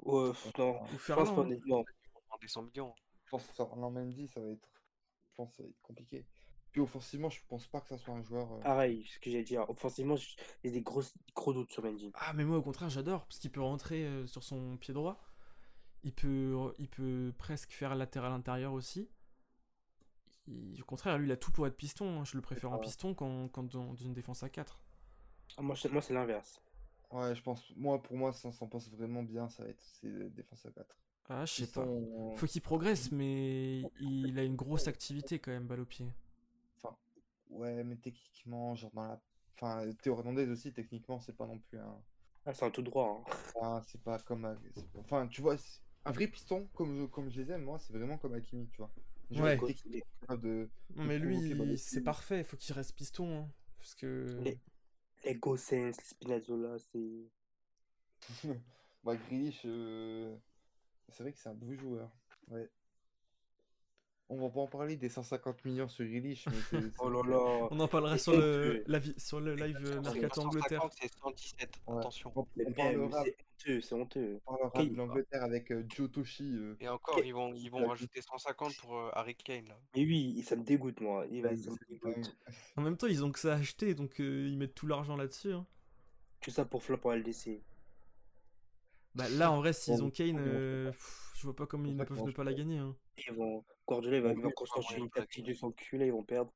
Ouais, 0.00 0.32
non, 0.58 0.82
Ou 0.82 0.86
je 0.86 0.92
pense 0.92 1.00
Ferland. 1.02 1.48
Ils 1.50 1.70
vont 1.70 1.84
prendre 2.26 2.40
des 2.40 2.48
100 2.48 2.62
millions. 2.62 2.94
Je 3.24 3.30
pense 3.30 3.46
que 3.46 3.54
ça, 3.54 3.64
en 3.64 3.90
Mendy, 3.90 4.28
ça 4.28 4.40
va 4.40 4.48
être. 4.48 4.68
Je 5.30 5.34
pense 5.36 5.50
que 5.50 5.56
ça 5.58 5.62
va 5.62 5.68
être 5.68 5.82
compliqué. 5.82 6.24
Puis 6.72 6.80
offensivement, 6.80 7.30
je 7.30 7.40
pense 7.48 7.66
pas 7.66 7.80
que 7.80 7.88
ça 7.88 7.98
soit 7.98 8.14
un 8.14 8.22
joueur. 8.22 8.52
euh, 8.52 8.60
Pareil, 8.60 9.04
ce 9.06 9.18
que 9.18 9.30
j'ai 9.30 9.42
dit. 9.42 9.56
Offensivement, 9.58 10.16
j- 10.16 10.36
il 10.62 10.68
y 10.70 10.72
a 10.72 10.74
des 10.76 10.82
gros, 10.82 11.02
gros 11.34 11.52
doutes 11.52 11.72
sur 11.72 11.82
Mendy. 11.82 12.10
Ah, 12.14 12.32
mais 12.32 12.44
moi, 12.44 12.58
au 12.58 12.62
contraire, 12.62 12.88
j'adore, 12.90 13.26
parce 13.26 13.38
qu'il 13.38 13.50
peut 13.50 13.60
rentrer 13.60 14.04
euh, 14.04 14.26
sur 14.26 14.44
son 14.44 14.76
pied 14.76 14.94
droit. 14.94 15.20
Il 16.04 16.12
peut, 16.14 16.56
il 16.78 16.88
peut 16.88 17.32
presque 17.36 17.72
faire 17.72 17.94
latéral 17.94 18.32
intérieur 18.32 18.72
aussi. 18.72 19.08
Il- 20.46 20.80
au 20.80 20.84
contraire, 20.84 21.18
lui, 21.18 21.28
il 21.28 21.32
a 21.32 21.36
tout 21.36 21.50
pour 21.52 21.66
être 21.66 21.76
piston. 21.76 22.20
hein. 22.20 22.24
Je 22.24 22.36
le 22.36 22.40
préfère 22.42 22.70
en 22.72 22.76
piston 22.78 23.14
qu'en 23.14 23.48
dans, 23.48 23.62
dans 23.64 23.94
une 23.96 24.14
défense 24.14 24.42
à 24.42 24.48
4. 24.48 24.78
Ah, 25.56 25.62
moi, 25.62 25.74
c'est 25.76 26.12
l'inverse. 26.14 26.60
Ouais, 27.10 27.34
je 27.34 27.42
pense. 27.42 27.64
Moi, 27.76 28.00
pour 28.00 28.16
moi, 28.16 28.32
ça 28.32 28.52
s'en 28.52 28.68
passe 28.68 28.88
vraiment 28.90 29.22
bien. 29.24 29.48
Ça 29.48 29.64
va 29.64 29.70
être. 29.70 29.82
C'est 30.00 30.30
défense 30.34 30.64
à 30.66 30.70
4. 30.70 30.96
Ah, 31.28 31.44
je 31.44 31.52
sais 31.52 31.66
pas. 31.66 31.84
sont- 31.84 32.34
Faut 32.36 32.46
qu'il 32.46 32.60
progresse, 32.62 33.10
mais 33.12 33.82
il 34.00 34.38
a 34.38 34.42
une 34.44 34.56
grosse 34.56 34.88
activité 34.88 35.38
quand 35.38 35.50
même, 35.52 35.66
balle 35.66 35.80
au 35.80 35.84
pied. 35.84 36.06
Ouais, 37.50 37.82
mais 37.84 37.96
techniquement, 37.96 38.74
genre 38.74 38.90
dans 38.92 39.04
la. 39.04 39.20
Enfin, 39.56 39.90
Théo 40.02 40.16
Hernandez 40.18 40.48
aussi, 40.48 40.72
techniquement, 40.72 41.20
c'est 41.20 41.36
pas 41.36 41.46
non 41.46 41.58
plus 41.58 41.78
un. 41.78 42.02
Ah, 42.46 42.54
c'est 42.54 42.64
un 42.64 42.70
tout 42.70 42.82
droit. 42.82 43.22
hein. 43.28 43.32
Ah, 43.60 43.82
c'est 43.86 44.00
pas 44.02 44.18
comme. 44.20 44.56
Enfin, 44.98 45.26
tu 45.28 45.42
vois, 45.42 45.58
c'est- 45.58 45.80
un 46.06 46.12
vrai 46.12 46.26
piston, 46.28 46.66
comme 46.74 46.96
je, 46.96 47.04
comme 47.06 47.28
je 47.30 47.42
les 47.42 47.50
aime, 47.52 47.64
moi, 47.64 47.78
c'est 47.78 47.92
vraiment 47.92 48.16
comme 48.16 48.34
Hakimi, 48.34 48.68
tu 48.70 48.78
vois. 48.78 48.90
Genre, 49.30 49.44
Ouais. 49.44 49.58
de. 50.38 50.70
Non, 50.96 51.04
mais 51.04 51.18
lui, 51.18 51.36
il- 51.38 51.78
c'est 51.78 52.00
parfait. 52.02 52.42
Faut 52.44 52.56
qu'il 52.56 52.74
reste 52.74 52.94
piston. 52.96 53.42
hein, 53.42 53.50
parce 53.78 53.94
que. 53.94 54.38
Les- 54.42 54.58
Les 55.24 55.34
Gossens, 55.34 55.74
les 55.88 55.92
Spinazzola, 55.92 56.78
c'est. 56.78 57.28
bah, 59.04 59.16
Grealish, 59.16 59.62
euh, 59.66 60.34
c'est 61.10 61.22
vrai 61.22 61.32
que 61.32 61.38
c'est 61.38 61.48
un 61.50 61.54
beau 61.54 61.74
joueur. 61.74 62.10
Ouais. 62.48 62.70
On 64.30 64.36
va 64.40 64.48
pas 64.48 64.60
en 64.60 64.66
parler 64.66 64.96
des 64.96 65.08
150 65.08 65.64
millions 65.64 65.88
sur 65.88 66.06
Grealish, 66.06 66.46
mais 66.46 66.52
c'est. 66.70 66.80
c'est- 66.80 66.92
Oh 67.00 67.10
là 67.10 67.22
là. 67.28 67.68
On 67.70 67.78
en 67.80 67.88
parlera 67.88 68.16
sur 68.16 68.32
le, 68.32 68.38
honteux. 68.38 68.84
la 68.86 68.98
vi- 68.98 69.18
sur 69.20 69.40
le 69.40 69.54
live 69.56 69.76
euh, 69.84 70.00
Mercato 70.00 70.40
150, 70.42 70.46
Angleterre. 70.46 70.88
C'est 71.00 71.12
117, 71.20 71.70
Ouais. 71.86 71.98
attention. 71.98 72.32
On, 72.36 72.46
Mais 72.56 72.64
on 72.66 72.70
même, 72.70 73.10
parlera, 73.10 73.24
c'est 73.58 73.92
honteux, 73.92 74.40
on 74.46 74.56
parlera 74.56 74.84
de 74.90 74.96
l'Angleterre 74.96 75.42
avec 75.42 75.70
euh, 75.70 75.84
Joe 75.94 76.10
Toshi. 76.10 76.54
euh, 76.56 76.76
Et 76.80 76.88
encore, 76.88 77.18
ils 77.24 77.34
vont, 77.34 77.52
ils 77.54 77.68
vont 77.70 77.80
La- 77.80 77.88
rajouter 77.88 78.22
150 78.22 78.76
pour 78.78 78.96
euh, 78.96 79.10
Harry 79.12 79.34
Kane 79.34 79.66
là. 79.68 79.78
Mais 79.94 80.02
oui, 80.04 80.42
ça 80.42 80.56
me 80.56 80.62
dégoûte, 80.64 81.00
moi. 81.00 81.26
Il 81.30 81.42
va, 81.42 81.50
Ouais, 81.50 81.56
ça 81.56 81.70
me 81.70 81.76
c'est 81.76 81.98
quand 81.98 82.08
même- 82.08 82.16
dégoûte. 82.22 82.36
En 82.76 82.82
même 82.82 82.96
temps, 82.96 83.06
ils 83.08 83.24
ont 83.24 83.30
que 83.32 83.38
ça 83.38 83.52
à 83.54 83.56
acheter, 83.58 83.94
donc 83.94 84.20
euh, 84.20 84.46
ils 84.48 84.56
mettent 84.56 84.74
tout 84.74 84.86
l'argent 84.86 85.16
là-dessus. 85.16 85.52
hein. 85.52 85.66
Tout 86.40 86.50
ça 86.50 86.64
pour 86.64 86.82
flop 86.82 87.00
en 87.04 87.12
LDC. 87.12 87.60
Bah 89.14 89.28
là, 89.28 89.50
en 89.50 89.56
vrai, 89.58 89.72
s'ils 89.72 90.02
ont 90.02 90.10
Kane, 90.10 90.38
euh, 90.38 90.92
pff, 90.92 91.32
je 91.36 91.42
vois 91.42 91.56
pas 91.56 91.66
comment 91.66 91.86
ils 91.86 91.96
ne 91.96 92.04
peuvent 92.04 92.22
ne 92.24 92.30
pas 92.30 92.44
la 92.44 92.54
gagner. 92.54 92.78
hein. 92.78 92.94
Ils 93.18 93.34
vont... 93.34 93.64
Il 93.90 94.22
va, 94.22 94.50
constituer 94.52 94.96
ouais, 94.96 95.04
une 95.04 95.10
tactique 95.10 95.46
de 95.46 95.54
son 95.54 95.72
culé, 95.72 96.06
ils 96.06 96.12
vont 96.12 96.22
perdre 96.22 96.52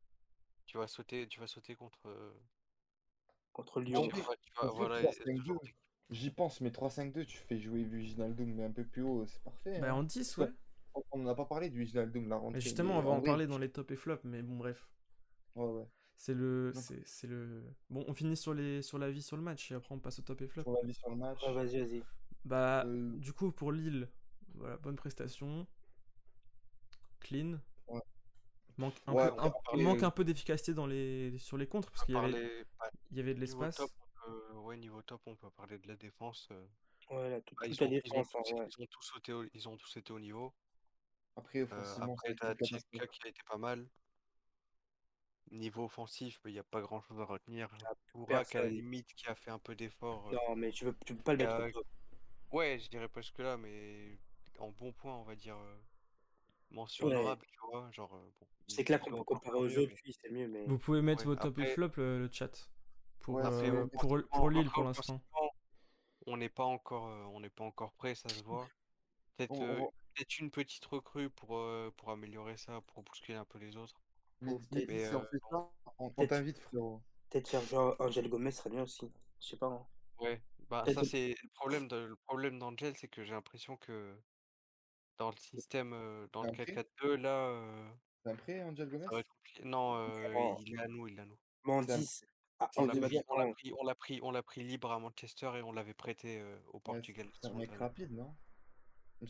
Tu 0.67 0.79
vas 0.79 0.87
sauter, 0.87 1.27
tu 1.29 1.41
vas 1.41 1.47
sauter 1.47 1.75
contre. 1.75 1.99
euh, 2.07 2.33
contre 3.53 3.81
Lyon. 3.81 4.09
vrai, 4.09 4.23
vas- 4.23 4.37
tu 4.37 4.53
vas- 4.57 4.65
en 4.65 4.71
fait, 4.71 4.77
voilà, 4.77 5.03
3-5-2. 5.03 5.59
J'y 6.11 6.31
pense, 6.31 6.61
mais 6.61 6.71
3-5-2, 6.71 7.25
tu 7.25 7.39
fais 7.39 7.59
jouer 7.59 7.83
Wijnaldum, 7.83 8.53
mais 8.55 8.65
un 8.65 8.71
peu 8.71 8.85
plus 8.85 9.03
haut, 9.03 9.25
c'est 9.27 9.43
parfait. 9.43 9.79
Bah 9.81 9.89
hein. 9.89 9.95
en 9.95 10.03
10, 10.03 10.37
ouais. 10.39 10.49
On- 11.13 11.19
n'a 11.19 11.35
pas 11.35 11.45
parlé 11.47 11.71
du 11.71 11.81
Wijnaldum, 11.81 12.29
la 12.29 12.37
rentrée. 12.37 12.55
Mais 12.55 12.61
justement, 12.61 12.99
on 12.99 13.03
va 13.03 13.11
en 13.11 13.19
vrai, 13.19 13.29
parler 13.31 13.47
dans 13.47 13.59
les 13.59 13.71
top 13.71 13.91
et 13.91 13.97
flop, 13.97 14.19
mais 14.25 14.43
bon, 14.43 14.57
bref. 14.57 14.87
Ouais, 15.57 15.65
ouais. 15.65 15.87
C'est 16.17 16.35
le, 16.35 16.73
c'est 16.75 17.07
c'est 17.07 17.27
le. 17.27 17.63
Bon, 17.91 18.05
on 18.07 18.15
finit 18.15 18.37
sur 18.37 18.55
les, 18.55 18.83
sur 18.83 18.99
la 18.99 19.11
vie 19.11 19.23
sur 19.23 19.37
le 19.37 19.43
match 19.43 19.73
et 19.73 19.75
après 19.75 19.95
on 19.95 19.99
passe 19.99 20.21
au 20.21 20.23
top 20.23 20.41
et 20.43 20.47
flop. 20.47 20.63
Sur 20.63 20.73
la 20.73 20.87
vie 20.87 20.95
sur 20.95 21.11
le 21.11 21.17
match. 21.17 21.43
Ouais, 21.43 21.53
vas-y, 21.53 21.81
vas-y. 21.81 22.03
Bah, 22.45 22.85
Euh, 22.87 23.17
du 23.19 23.33
coup, 23.33 23.51
pour 23.51 23.73
Lille, 23.73 24.09
voilà, 24.55 24.77
bonne 24.77 24.97
prestation. 24.97 25.67
Clean. 27.25 27.59
Ouais. 27.89 28.01
Manque 28.77 28.95
un 29.07 29.13
Ouais, 29.15 29.27
peu, 29.27 29.33
on 29.33 29.37
va 29.37 29.43
un- 29.45 29.51
parler- 29.65 29.83
manque 29.85 30.03
un 30.03 30.11
peu 30.11 30.25
d'efficacité 30.25 30.75
dans 30.75 30.87
les, 30.87 31.37
sur 31.39 31.57
les 31.57 31.67
contres 31.67 31.91
parce 31.91 32.05
qu'il 32.05 32.15
y 32.15 32.19
avait, 32.19 32.65
bah, 32.79 32.91
y 33.13 33.21
avait 33.21 33.35
de 33.35 33.41
l'espace. 33.41 33.81
ouais, 34.55 34.77
niveau 34.77 35.03
top, 35.03 35.21
on 35.27 35.37
peut 35.37 35.51
parler 35.51 35.79
de 35.79 35.89
la 35.89 35.97
défense. 35.97 36.49
euh, 36.53 36.67
Ouais, 37.11 37.31
là, 37.31 37.41
tout- 37.43 37.55
bah, 37.57 37.67
toute 37.69 37.79
ils, 37.79 37.85
la 37.85 37.87
ont, 37.87 38.01
ils, 38.05 38.13
ont 38.13 38.17
défense, 38.23 38.49
tous, 38.49 38.55
ouais. 38.55 38.67
ils 38.79 38.83
ont 38.83 38.87
tous 38.87 39.03
sauté 39.03 39.33
au, 39.33 39.45
ils 39.53 39.69
ont 39.69 39.77
tous 39.77 39.97
été 39.97 40.13
au 40.13 40.19
niveau. 40.21 40.55
Après, 41.37 41.61
Euh, 41.61 41.97
après, 42.01 42.35
t'as 42.37 42.55
qui 42.55 42.75
a 42.75 43.29
été 43.29 43.43
pas 43.49 43.59
mal. 43.59 43.89
Niveau 45.51 45.85
offensif, 45.85 46.41
il 46.47 46.53
n'y 46.53 46.59
a 46.59 46.65
pas 46.65 46.81
grand 46.81 47.01
chose 47.03 47.21
à 47.21 47.25
retenir. 47.25 47.69
Ourak, 48.15 48.55
à 48.55 48.63
la 48.63 48.69
limite, 48.71 49.13
qui 49.15 49.27
a 49.29 49.35
fait 49.35 49.51
un 49.51 49.59
peu 49.59 49.75
d'effort. 49.77 50.29
euh, 50.29 50.33
Non, 50.35 50.57
mais 50.57 50.71
tu 50.73 50.85
peux 50.87 50.93
pas 51.17 51.35
le 51.35 51.43
et, 51.43 51.45
mettre 51.45 51.57
euh. 51.61 51.83
Ouais, 52.51 52.79
je 52.79 52.89
dirais 52.89 53.09
presque 53.09 53.39
là, 53.39 53.57
mais 53.57 54.19
en 54.59 54.71
bon 54.71 54.93
point, 54.93 55.15
on 55.17 55.25
va 55.25 55.37
dire. 55.37 55.57
Mention 56.75 57.07
Ouais. 57.07 57.15
honorable, 57.15 57.47
tu 57.51 57.59
vois. 57.71 57.91
Genre, 57.93 58.13
euh, 58.15 58.31
bon, 58.41 58.47
C'est 58.69 58.85
clair 58.85 59.01
il 59.07 59.11
qu'on 59.11 59.19
peut 59.19 59.25
comparer 59.25 59.69
lui, 59.69 60.15
c'est 60.23 60.31
mieux, 60.31 60.49
mais. 60.49 60.67
Vous 60.67 60.79
pouvez 60.79 61.03
mettre 61.03 61.23
Ouais, 61.27 61.35
vos 61.35 61.37
top 61.37 61.59
et 61.59 61.67
flop 61.67 61.91
le 61.97 62.29
chat 62.31 62.69
pour, 63.21 63.37
Ouais, 63.37 63.43
euh, 63.45 63.87
pour, 63.99 64.19
pour 64.31 64.51
Lille 64.51 64.69
pour 64.71 64.85
l'instant. 64.85 65.21
On 66.27 66.37
n'est 66.39 66.49
pas 66.49 66.65
encore, 66.65 67.09
euh, 67.09 67.25
on 67.35 67.41
n'est 67.41 67.51
pas 67.51 67.65
encore 67.65 67.93
prêt, 67.93 68.15
ça 68.15 68.29
se 68.31 68.43
voit. 68.45 68.69
Peut-être 69.37 69.61
euh, 69.61 69.81
une 70.41 70.51
petite 70.51 70.85
recrue 70.87 71.29
pour, 71.29 71.59
euh, 71.59 71.93
pour 71.97 72.11
améliorer 72.11 72.57
ça, 72.57 72.81
pour 72.87 73.03
bousculer 73.03 73.37
un 73.37 73.45
peu 73.45 73.59
les 73.59 73.77
autres. 73.77 74.01
Mais, 74.41 74.53
mais 74.73 74.87
peut-être- 74.87 75.09
si 75.09 75.15
on 75.15 75.21
fait 75.23 75.39
ça, 75.51 75.71
on, 75.99 76.27
t'invite, 76.27 76.59
frérot. 76.59 77.03
Peut-être 77.31 77.49
faire 77.49 77.63
jouer 77.63 77.95
Angel 77.99 78.29
Gomez 78.29 78.53
serait 78.53 78.71
bien 78.71 78.83
aussi. 78.83 79.11
Je 79.41 79.47
sais 79.47 79.57
pas. 79.57 79.67
hein. 79.67 79.87
Ouais, 80.21 80.41
bah 80.71 80.85
ça 80.95 81.05
c'est 81.05 81.35
le 81.43 81.49
problème 81.55 81.89
de, 81.89 81.97
le 81.97 82.17
problème 82.17 82.59
d'Angel, 82.59 82.97
c'est 82.97 83.09
que 83.09 83.25
j'ai 83.25 83.33
l'impression 83.33 83.77
que 83.77 84.17
dans 85.19 85.31
le 85.31 85.37
système, 85.37 85.93
euh, 85.93 86.27
dans 86.33 86.43
le 86.43 86.49
Après? 86.51 86.67
4-4-2, 86.67 87.17
là, 87.17 87.49
euh, 87.49 87.89
C'est 88.47 88.63
Angel 88.63 88.89
Gomez? 88.89 89.07
Non, 89.65 89.97
euh, 89.97 90.35
Oh. 90.37 90.57
il 90.61 90.75
est 90.75 90.79
à 90.79 90.89
nous, 90.89 91.07
il 91.09 91.19
est 91.19 91.23
à 91.23 91.25
nous. 91.27 91.39
10, 91.87 92.25
ah, 92.59 92.71
On 92.77 92.87
l'a 92.87 93.95
pris, 93.95 94.21
pris, 94.45 94.65
libre 94.65 94.93
à 94.93 94.99
Manchester 94.99 95.53
et 95.57 95.63
on 95.63 95.73
l'avait 95.73 95.95
prêté 95.95 96.43
au 96.69 96.77
Ouais, 96.77 96.81
Portugal. 96.81 97.29
c'est 97.41 97.49
un 97.49 97.55
mec 97.55 97.71
rapide, 97.75 98.13
non? 98.13 98.35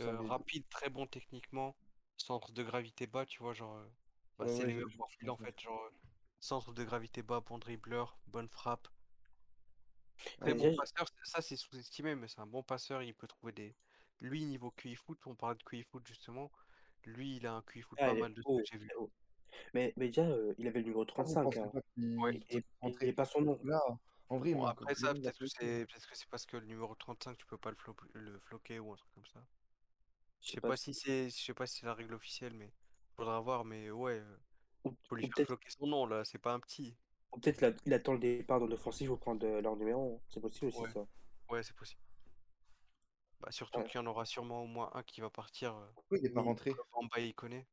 Rapide, 0.00 0.68
très 0.68 0.90
bon 0.90 1.06
techniquement, 1.06 1.76
centre 2.16 2.52
de 2.52 2.62
gravité 2.62 3.06
bas, 3.06 3.26
tu 3.26 3.42
vois, 3.42 3.54
genre, 3.54 3.78
bah, 4.38 4.44
Ouais, 4.44 4.48
c'est 4.48 4.62
ouais, 4.62 4.66
les 4.66 4.74
mêmes 4.74 4.90
profils 4.90 5.30
en 5.30 5.36
fait, 5.36 5.58
genre, 5.60 5.88
centre 6.40 6.72
de 6.72 6.84
gravité 6.84 7.22
bas, 7.22 7.40
bon 7.40 7.58
dribbleur, 7.58 8.18
bonne 8.26 8.48
frappe. 8.48 8.88
Ah, 10.40 10.46
Très 10.46 10.54
bon 10.54 10.74
passeur, 10.76 11.06
ça 11.24 11.42
c'est 11.42 11.56
sous-estimé, 11.56 12.14
mais 12.14 12.28
c'est 12.28 12.40
un 12.40 12.46
bon 12.46 12.62
passeur, 12.62 13.02
il 13.02 13.14
peut 13.14 13.26
trouver 13.26 13.52
des. 13.52 13.76
Lui, 14.20 14.44
niveau 14.46 14.70
QI 14.70 14.94
foot, 14.96 15.18
on 15.26 15.34
parlait 15.34 15.56
de 15.58 15.62
QI 15.62 15.82
foot 15.82 16.06
justement, 16.06 16.50
lui, 17.04 17.36
il 17.36 17.46
a 17.46 17.54
un 17.54 17.62
QI 17.62 17.82
foot 17.82 17.98
ah, 18.00 18.06
pas 18.08 18.14
il 18.14 18.20
mal 18.20 18.32
de 18.34 18.42
ce 18.42 18.46
que 18.48 18.64
j'ai 18.64 18.78
vu. 18.78 18.90
il. 18.98 19.08
Mais, 19.72 19.92
mais 19.96 20.06
déjà, 20.06 20.22
euh, 20.26 20.54
il 20.58 20.66
avait 20.66 20.80
le 20.80 20.86
numéro 20.86 21.04
Ah, 21.16 21.22
vous 21.22 21.34
35. 21.34 21.44
pensez 21.44 21.58
Hein. 21.60 21.68
pas 21.72 21.80
qu'il 21.94 22.18
Ouais. 22.18 22.40
Et, 22.50 22.62
qu'il 22.92 23.08
il 23.08 23.14
pas 23.14 23.24
son 23.24 23.42
nom. 23.42 23.58
Là, 23.64 23.80
en 24.28 24.38
vrai, 24.38 24.50
il 24.50 24.56
Bon, 24.56 24.64
après 24.66 24.94
ça, 24.94 25.12
peut-être 25.14 25.38
que 25.38 25.46
c'est 25.46 25.86
peut-être 25.86 26.08
que 26.08 26.16
c'est 26.16 26.28
parce 26.28 26.46
que 26.46 26.56
le 26.56 26.66
numéro 26.66 26.94
35, 26.94 27.36
tu 27.36 27.46
peux 27.46 27.58
pas 27.58 27.70
le, 27.70 27.76
le 28.20 28.38
floquer 28.40 28.78
ou 28.80 28.92
un 28.92 28.96
truc 28.96 29.10
comme 29.14 29.26
ça. 29.26 29.40
Je 30.40 30.50
sais 30.52 30.60
pas 30.60 30.68
pas 30.68 30.76
si 30.76 30.94
c'est 30.94 31.28
je 31.30 31.36
sais 31.44 31.54
pas 31.54 31.66
si 31.66 31.80
c'est 31.80 31.86
la 31.86 31.94
règle 31.94 32.14
officielle, 32.14 32.54
mais 32.54 32.72
faudra 33.16 33.40
voir, 33.40 33.64
mais 33.64 33.90
ouais, 33.90 34.20
euh, 34.20 34.36
Ou, 34.84 34.96
faut 35.08 35.16
lui 35.16 35.26
faire 35.28 35.30
peut-être 35.36 35.48
floquer 35.48 35.70
son 35.70 35.86
nom 35.88 36.06
là, 36.06 36.24
c'est 36.24 36.38
pas 36.38 36.52
un 36.54 36.60
petit. 36.60 36.96
ou 37.32 37.38
peut-être 37.38 37.60
il, 37.60 37.64
a- 37.66 37.76
il 37.84 37.92
attend 37.94 38.14
le 38.14 38.18
départ 38.18 38.60
dans 38.60 38.66
l'offensive 38.66 39.08
pour 39.08 39.20
prendre 39.20 39.46
euh, 39.46 39.60
leur 39.60 39.76
numéro. 39.76 40.22
C'est 40.28 40.40
possible 40.40 40.68
aussi, 40.68 40.80
Ouais. 40.80 40.88
ça. 40.88 41.06
Ouais, 41.50 41.62
c'est 41.62 41.76
possible. 41.76 42.03
Bah, 43.44 43.52
surtout 43.52 43.80
Ouais. 43.80 43.86
qu'il 43.86 43.96
y 44.00 44.02
en 44.02 44.06
aura 44.06 44.24
sûrement 44.24 44.62
au 44.62 44.66
moins 44.66 44.90
un 44.94 45.02
qui 45.02 45.20
va 45.20 45.28
partir. 45.28 45.74
euh, 45.76 45.86
Pourquoi 45.94 46.16
il 46.18 46.24
est 46.24 46.30
pas 46.30 46.40
Oui. 46.40 46.46
rentré? 46.46 46.70
Comme 46.72 46.86
Bamba, 46.94 47.20
il 47.20 47.34
connaît. 47.34 47.66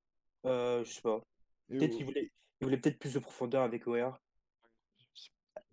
Euh, 0.46 0.84
je 0.84 0.92
sais 0.92 1.02
pas. 1.02 1.22
Et 1.70 1.78
Peut-être 1.78 1.94
où- 1.94 1.98
qu'il 1.98 2.06
voulait, 2.06 2.32
il 2.60 2.64
voulait 2.66 2.78
peut-être 2.78 3.00
plus 3.00 3.14
de 3.14 3.20
profondeur 3.20 3.64
avec 3.64 3.88
OR. 3.88 4.20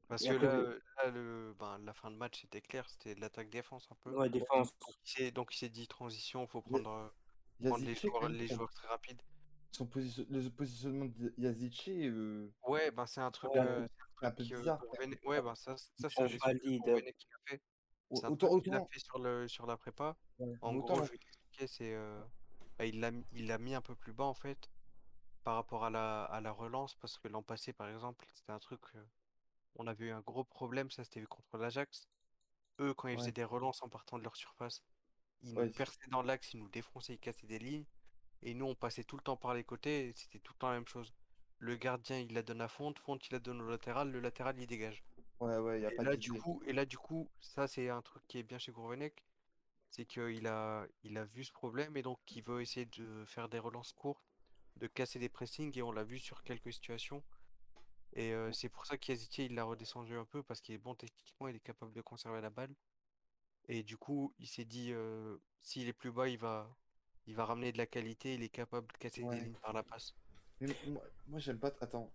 Parce 0.06 0.22
Et 0.24 0.28
que 0.28 0.34
après, 0.36 0.46
là, 0.46 0.54
euh, 0.54 0.80
là, 1.04 1.10
le, 1.10 1.54
ben, 1.58 1.78
la 1.80 1.92
fin 1.92 2.10
de 2.10 2.16
match, 2.16 2.40
c'était 2.40 2.60
clair, 2.62 2.88
c'était 2.88 3.14
de 3.14 3.20
l'attaque-défense 3.20 3.88
un 3.90 3.96
peu. 3.96 4.10
Ouais, 4.16 4.30
défense. 4.30 4.78
Donc 4.78 4.94
il 5.04 5.10
s'est 5.10 5.30
donc 5.32 5.52
il 5.54 5.58
s'est 5.58 5.68
dit 5.68 5.86
transition, 5.88 6.46
faut 6.46 6.62
prendre, 6.62 6.90
euh, 6.90 7.68
prendre 7.68 7.84
les 7.84 7.94
joueurs, 7.94 8.28
les 8.28 8.46
joueurs 8.46 8.72
très 8.72 8.88
rapides. 8.88 9.20
son 9.70 9.86
position- 9.86 10.24
le 10.30 10.48
positionnement 10.48 11.04
de 11.06 11.34
Yazice, 11.36 11.88
euh, 11.88 12.50
Ouais, 12.66 12.90
ben 12.90 13.04
c'est 13.06 13.20
un 13.20 13.30
truc, 13.30 13.50
Ouais. 13.52 13.58
euh, 13.60 13.86
c'est 14.18 14.26
un 14.26 14.30
peu 14.30 14.42
euh, 14.42 14.58
bizarre. 14.58 14.82
Ouais, 15.26 15.42
ben 15.42 15.54
ça, 15.54 15.76
ça 15.76 16.08
c'est 16.08 16.18
On 16.20 16.24
un 16.24 16.26
des 16.28 16.38
trucs 16.38 16.62
qui 16.62 16.80
a 16.88 17.38
fait. 17.46 17.62
Autant, 18.10 18.36
a 18.70 18.80
fait 18.80 18.98
sur 19.00 19.18
le 19.18 19.48
sur 19.48 19.66
la 19.66 19.76
prépa. 19.76 20.16
ouais, 20.38 20.58
En 20.60 20.74
autant 20.74 20.96
gros, 20.96 21.02
je 21.02 21.10
vais 21.12 21.18
t'expliquer, 21.18 21.66
c'est 21.66 21.94
euh, 21.94 22.22
bah, 22.78 22.86
il 22.86 23.00
l'a 23.00 23.10
mis- 23.58 23.74
un 23.74 23.82
peu 23.82 23.96
plus 23.96 24.12
bas 24.14 24.24
en 24.24 24.34
fait 24.34 24.70
par 25.44 25.54
rapport 25.56 25.84
à 25.84 25.90
la 25.90 26.24
à 26.24 26.40
la 26.40 26.52
relance 26.52 26.96
parce 26.96 27.18
que 27.18 27.28
l'an 27.28 27.42
passé 27.42 27.72
par 27.72 27.88
exemple, 27.90 28.26
c'était 28.34 28.52
un 28.52 28.58
truc 28.60 28.82
euh, 28.96 29.06
on 29.76 29.86
avait 29.88 30.06
eu 30.06 30.12
un 30.12 30.20
gros 30.22 30.44
problème, 30.44 30.90
ça 30.90 31.04
c'était 31.04 31.24
contre 31.26 31.58
l'Ajax. 31.58 32.08
Eux 32.80 32.94
quand 32.94 33.08
ils 33.08 33.16
Ouais. 33.16 33.18
faisaient 33.18 33.32
des 33.32 33.44
relances 33.44 33.82
en 33.82 33.88
partant 33.90 34.18
de 34.18 34.24
leur 34.24 34.36
surface, 34.36 34.82
ils 35.42 35.56
Ouais, 35.56 35.64
nous 35.64 35.72
perçaient 35.72 36.08
dans 36.10 36.22
l'axe, 36.22 36.54
ils 36.54 36.58
nous 36.60 36.68
défonçaient, 36.70 37.14
ils 37.14 37.20
cassaient 37.20 37.46
des 37.48 37.58
lignes 37.60 37.86
et 38.42 38.54
nous 38.54 38.66
on 38.66 38.76
passait 38.76 39.04
tout 39.04 39.16
le 39.18 39.22
temps 39.24 39.36
par 39.38 39.54
les 39.54 39.64
côtés 39.64 40.12
c'était 40.14 40.40
tout 40.40 40.54
le 40.54 40.58
temps 40.58 40.70
la 40.70 40.76
même 40.76 40.88
chose. 40.88 41.12
Le 41.58 41.76
gardien, 41.76 42.18
il 42.20 42.34
la 42.34 42.42
donne 42.44 42.60
à 42.62 42.68
Fonte, 42.68 42.98
Fonte, 43.00 43.28
il 43.28 43.34
la 43.34 43.40
donne 43.40 43.62
au 43.62 43.68
latéral, 43.70 44.10
le 44.12 44.20
latéral, 44.20 44.58
il 44.60 44.66
dégage. 44.68 45.04
Ouais, 45.40 45.58
ouais, 45.58 45.80
y 45.80 45.86
a 45.86 45.92
Et 45.92 45.96
pas 45.96 46.02
là, 46.02 46.16
du 46.16 46.32
coup, 46.32 46.62
et 46.66 46.72
là, 46.72 46.84
du 46.84 46.98
coup, 46.98 47.30
ça, 47.40 47.66
c'est 47.68 47.88
un 47.88 48.02
truc 48.02 48.22
qui 48.28 48.38
est 48.38 48.42
bien 48.42 48.58
chez 48.58 48.72
Gourvenec, 48.72 49.24
c'est 49.90 50.04
qu'il 50.06 50.46
a, 50.46 50.86
il 51.02 51.16
a 51.18 51.24
vu 51.24 51.44
ce 51.44 51.52
problème 51.52 51.96
et 51.96 52.02
donc 52.02 52.18
il 52.34 52.42
veut 52.42 52.60
essayer 52.62 52.86
de 52.86 53.24
faire 53.24 53.48
des 53.48 53.58
relances 53.58 53.92
courtes, 53.92 54.22
de 54.76 54.86
casser 54.86 55.18
des 55.18 55.28
pressings 55.28 55.76
et 55.78 55.82
on 55.82 55.92
l'a 55.92 56.04
vu 56.04 56.18
sur 56.18 56.42
quelques 56.42 56.72
situations. 56.72 57.22
Et 58.14 58.32
euh, 58.32 58.52
c'est 58.52 58.68
pour 58.68 58.86
ça 58.86 58.98
qu'Yazitier, 58.98 59.46
il 59.46 59.54
l'a 59.54 59.64
redescendu 59.64 60.16
un 60.16 60.24
peu 60.24 60.42
parce 60.42 60.60
qu'il 60.60 60.74
est 60.74 60.78
bon 60.78 60.94
techniquement, 60.94 61.48
il 61.48 61.56
est 61.56 61.60
capable 61.60 61.92
de 61.92 62.00
conserver 62.00 62.40
la 62.40 62.50
balle. 62.50 62.74
Et 63.68 63.82
du 63.82 63.96
coup, 63.96 64.34
il 64.38 64.46
s'est 64.48 64.64
dit, 64.64 64.92
euh, 64.92 65.36
s'il 65.60 65.88
est 65.88 65.92
plus 65.92 66.10
bas, 66.10 66.28
il 66.28 66.38
va, 66.38 66.74
il 67.26 67.34
va 67.34 67.44
ramener 67.44 67.72
de 67.72 67.78
la 67.78 67.86
qualité, 67.86 68.34
il 68.34 68.42
est 68.42 68.48
capable 68.48 68.90
de 68.92 68.98
casser 68.98 69.24
des 69.24 69.40
lignes 69.40 69.56
par 69.62 69.72
la 69.72 69.82
passe. 69.82 70.14
Mais 70.60 70.68
moi, 70.86 71.02
moi, 71.28 71.38
j'aime 71.38 71.58
pas. 71.58 71.72
Attends, 71.80 72.10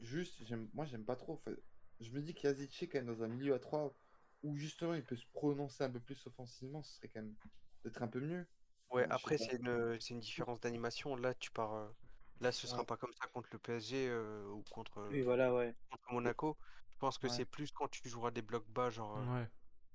juste, 0.00 0.44
j'aime, 0.44 0.68
moi 0.74 0.86
j'aime 0.86 1.04
pas 1.04 1.16
trop. 1.16 1.36
fait. 1.44 1.56
Je 2.00 2.10
me 2.10 2.22
dis 2.22 2.34
qu'Yazice, 2.34 2.78
quand 2.90 2.94
même, 2.94 3.06
dans 3.06 3.22
un 3.22 3.28
milieu 3.28 3.54
à 3.54 3.58
3 3.58 3.94
où 4.42 4.56
justement 4.56 4.94
il 4.94 5.04
peut 5.04 5.16
se 5.16 5.26
prononcer 5.26 5.84
un 5.84 5.90
peu 5.90 6.00
plus 6.00 6.26
offensivement, 6.26 6.82
ce 6.82 6.94
serait 6.96 7.08
quand 7.08 7.20
même 7.22 7.36
peut-être 7.82 8.02
un 8.02 8.08
peu 8.08 8.20
mieux. 8.20 8.46
Ouais, 8.90 9.06
après, 9.10 9.36
c'est 9.38 9.56
une, 9.56 9.98
c'est 10.00 10.14
une 10.14 10.20
différence 10.20 10.60
d'animation. 10.60 11.16
Là, 11.16 11.34
tu 11.34 11.50
pars. 11.50 11.74
euh, 11.74 11.90
Là, 12.40 12.52
ce 12.52 12.66
sera 12.66 12.84
Ouais. 12.84 12.86
pas 12.86 12.96
comme 12.96 13.12
ça 13.14 13.26
contre 13.28 13.48
le 13.52 13.58
PSG 13.58 14.08
euh, 14.08 14.46
ou 14.48 14.62
contre, 14.64 14.98
Oui, 15.08 15.22
voilà, 15.22 15.52
ouais. 15.54 15.74
contre 15.90 16.12
Monaco. 16.12 16.58
Je 16.92 16.98
pense 16.98 17.18
que 17.18 17.28
Ouais. 17.28 17.30
c'est 17.30 17.46
plus 17.46 17.72
quand 17.72 17.88
tu 17.88 18.08
joueras 18.08 18.30
des 18.32 18.42
blocs 18.42 18.68
bas, 18.70 18.90
genre, 18.90 19.16
euh, 19.18 19.26
Ouais. 19.26 19.50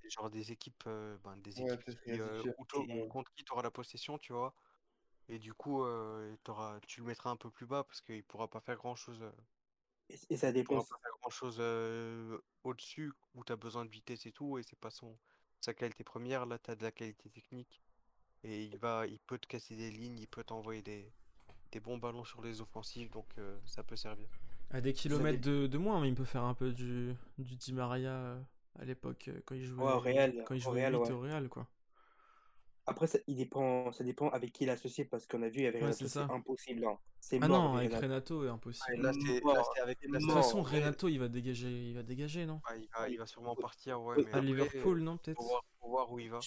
genre 0.09 0.29
des 0.31 0.51
équipes, 0.53 0.83
euh, 0.87 1.17
ben, 1.19 1.37
des 1.37 1.59
Ouais, 1.59 1.61
équipes 1.61 1.83
qui, 1.85 2.19
euh, 2.19 2.43
où 2.57 3.05
contre 3.05 3.31
qui 3.33 3.43
tu 3.45 3.53
auras 3.53 3.63
la 3.63 3.71
possession, 3.71 4.17
tu 4.19 4.33
vois. 4.33 4.55
Et 5.29 5.39
du 5.39 5.53
coup, 5.55 5.83
euh, 5.85 6.37
t'auras- 6.43 6.79
tu 6.87 7.01
le 7.01 7.07
mettras 7.07 7.31
un 7.31 7.37
peu 7.37 7.51
plus 7.51 7.67
bas 7.67 7.83
parce 7.85 8.01
qu'il 8.01 8.23
pourra 8.25 8.49
pas 8.49 8.61
faire 8.61 8.77
grand-chose. 8.77 9.21
euh, 9.23 9.31
Et, 10.09 10.19
et 10.29 10.37
ça 10.37 10.51
dépend. 10.51 10.87
Grand-chose 11.21 11.57
euh, 11.59 12.37
au-dessus 12.63 13.13
où 13.35 13.43
tu 13.43 13.51
as 13.53 13.55
besoin 13.55 13.85
de 13.85 13.89
vitesse 13.91 14.25
et 14.25 14.31
tout. 14.31 14.57
Et 14.57 14.63
c'est 14.63 14.79
pas 14.79 14.91
son, 14.91 15.17
sa 15.59 15.73
qualité 15.73 16.03
première. 16.03 16.45
Là, 16.45 16.57
tu 16.59 16.71
as 16.71 16.75
de 16.75 16.83
la 16.83 16.91
qualité 16.91 17.29
technique. 17.29 17.81
Et 18.43 18.65
il 18.65 18.77
va, 18.77 19.05
il 19.07 19.19
peut 19.19 19.37
te 19.37 19.47
casser 19.47 19.75
des 19.75 19.91
lignes, 19.91 20.17
il 20.19 20.27
peut 20.27 20.43
t'envoyer 20.43 20.81
des, 20.81 21.11
des 21.71 21.79
bons 21.79 21.97
ballons 21.97 22.23
sur 22.25 22.41
les 22.41 22.61
offensives, 22.61 23.09
donc 23.11 23.27
euh, 23.37 23.59
ça 23.65 23.83
peut 23.83 23.95
servir. 23.95 24.27
À 24.71 24.81
des 24.81 24.93
kilomètres 24.93 25.41
de, 25.41 25.67
de 25.67 25.77
moins, 25.77 26.01
mais 26.01 26.09
il 26.09 26.15
peut 26.15 26.25
faire 26.25 26.43
un 26.43 26.53
peu 26.53 26.71
du, 26.71 27.13
du 27.37 27.55
Di 27.55 27.73
Maria 27.73 28.11
euh, 28.11 28.41
à 28.79 28.85
l'époque 28.85 29.29
quand 29.45 29.55
il 29.55 29.65
jouait, 29.65 29.83
Ouais, 29.83 29.91
au 29.91 29.99
Real, 29.99 30.43
quand 30.45 30.55
il 30.55 30.61
au 30.65 30.73
jouait 30.73 30.81
Real, 30.81 30.95
8 30.95 30.97
ouais. 30.97 31.11
au 31.11 31.19
Real, 31.19 31.49
quoi. 31.49 31.67
Après, 32.87 33.07
ça, 33.07 33.19
il 33.27 33.35
dépend, 33.35 33.91
ça 33.91 34.03
dépend 34.03 34.29
avec 34.29 34.51
qui 34.53 34.63
il 34.63 34.69
est 34.69 34.71
associé, 34.73 35.05
parce 35.05 35.27
qu'on 35.27 35.41
a 35.43 35.49
vu 35.49 35.65
avec 35.65 35.81
Ouais, 35.81 35.81
Renato, 35.83 36.07
c'est 36.07 36.09
c'est 36.09 36.19
impossible. 36.29 36.85
hein. 36.85 36.97
C'est 37.19 37.39
Ah 37.39 37.47
mort 37.47 37.63
non, 37.63 37.75
avec 37.75 37.91
Renato. 37.91 38.03
Renato, 38.03 38.45
est 38.45 38.49
Ouais, 38.49 38.53
impossible. 38.55 39.01
là, 39.03 39.11
c'est 39.13 39.39
là, 39.53 39.63
c'est 39.75 39.81
avec 39.81 39.97
c'est 40.01 40.07
De 40.07 40.13
c'est 40.13 40.19
toute 40.19 40.31
façon, 40.31 40.61
Renato, 40.63 41.07
il 41.07 41.17
va 41.19 41.27
dégager, 41.27 41.89
il 41.89 41.95
va 41.95 42.03
dégager, 42.03 42.45
non? 42.45 42.61
Ouais, 42.69 42.79
il 42.81 42.89
va, 42.93 43.09
il 43.09 43.17
va 43.17 43.25
sûrement 43.25 43.55
partir, 43.55 44.01
ouais, 44.01 44.17
mais 44.19 44.33
À 44.33 44.39
après, 44.39 44.45
Liverpool, 44.45 45.01
non, 45.01 45.17
peut-être? 45.17 45.41
faut 45.79 45.89
voir, 45.89 46.11
où 46.11 46.19
il 46.19 46.29
va. 46.29 46.39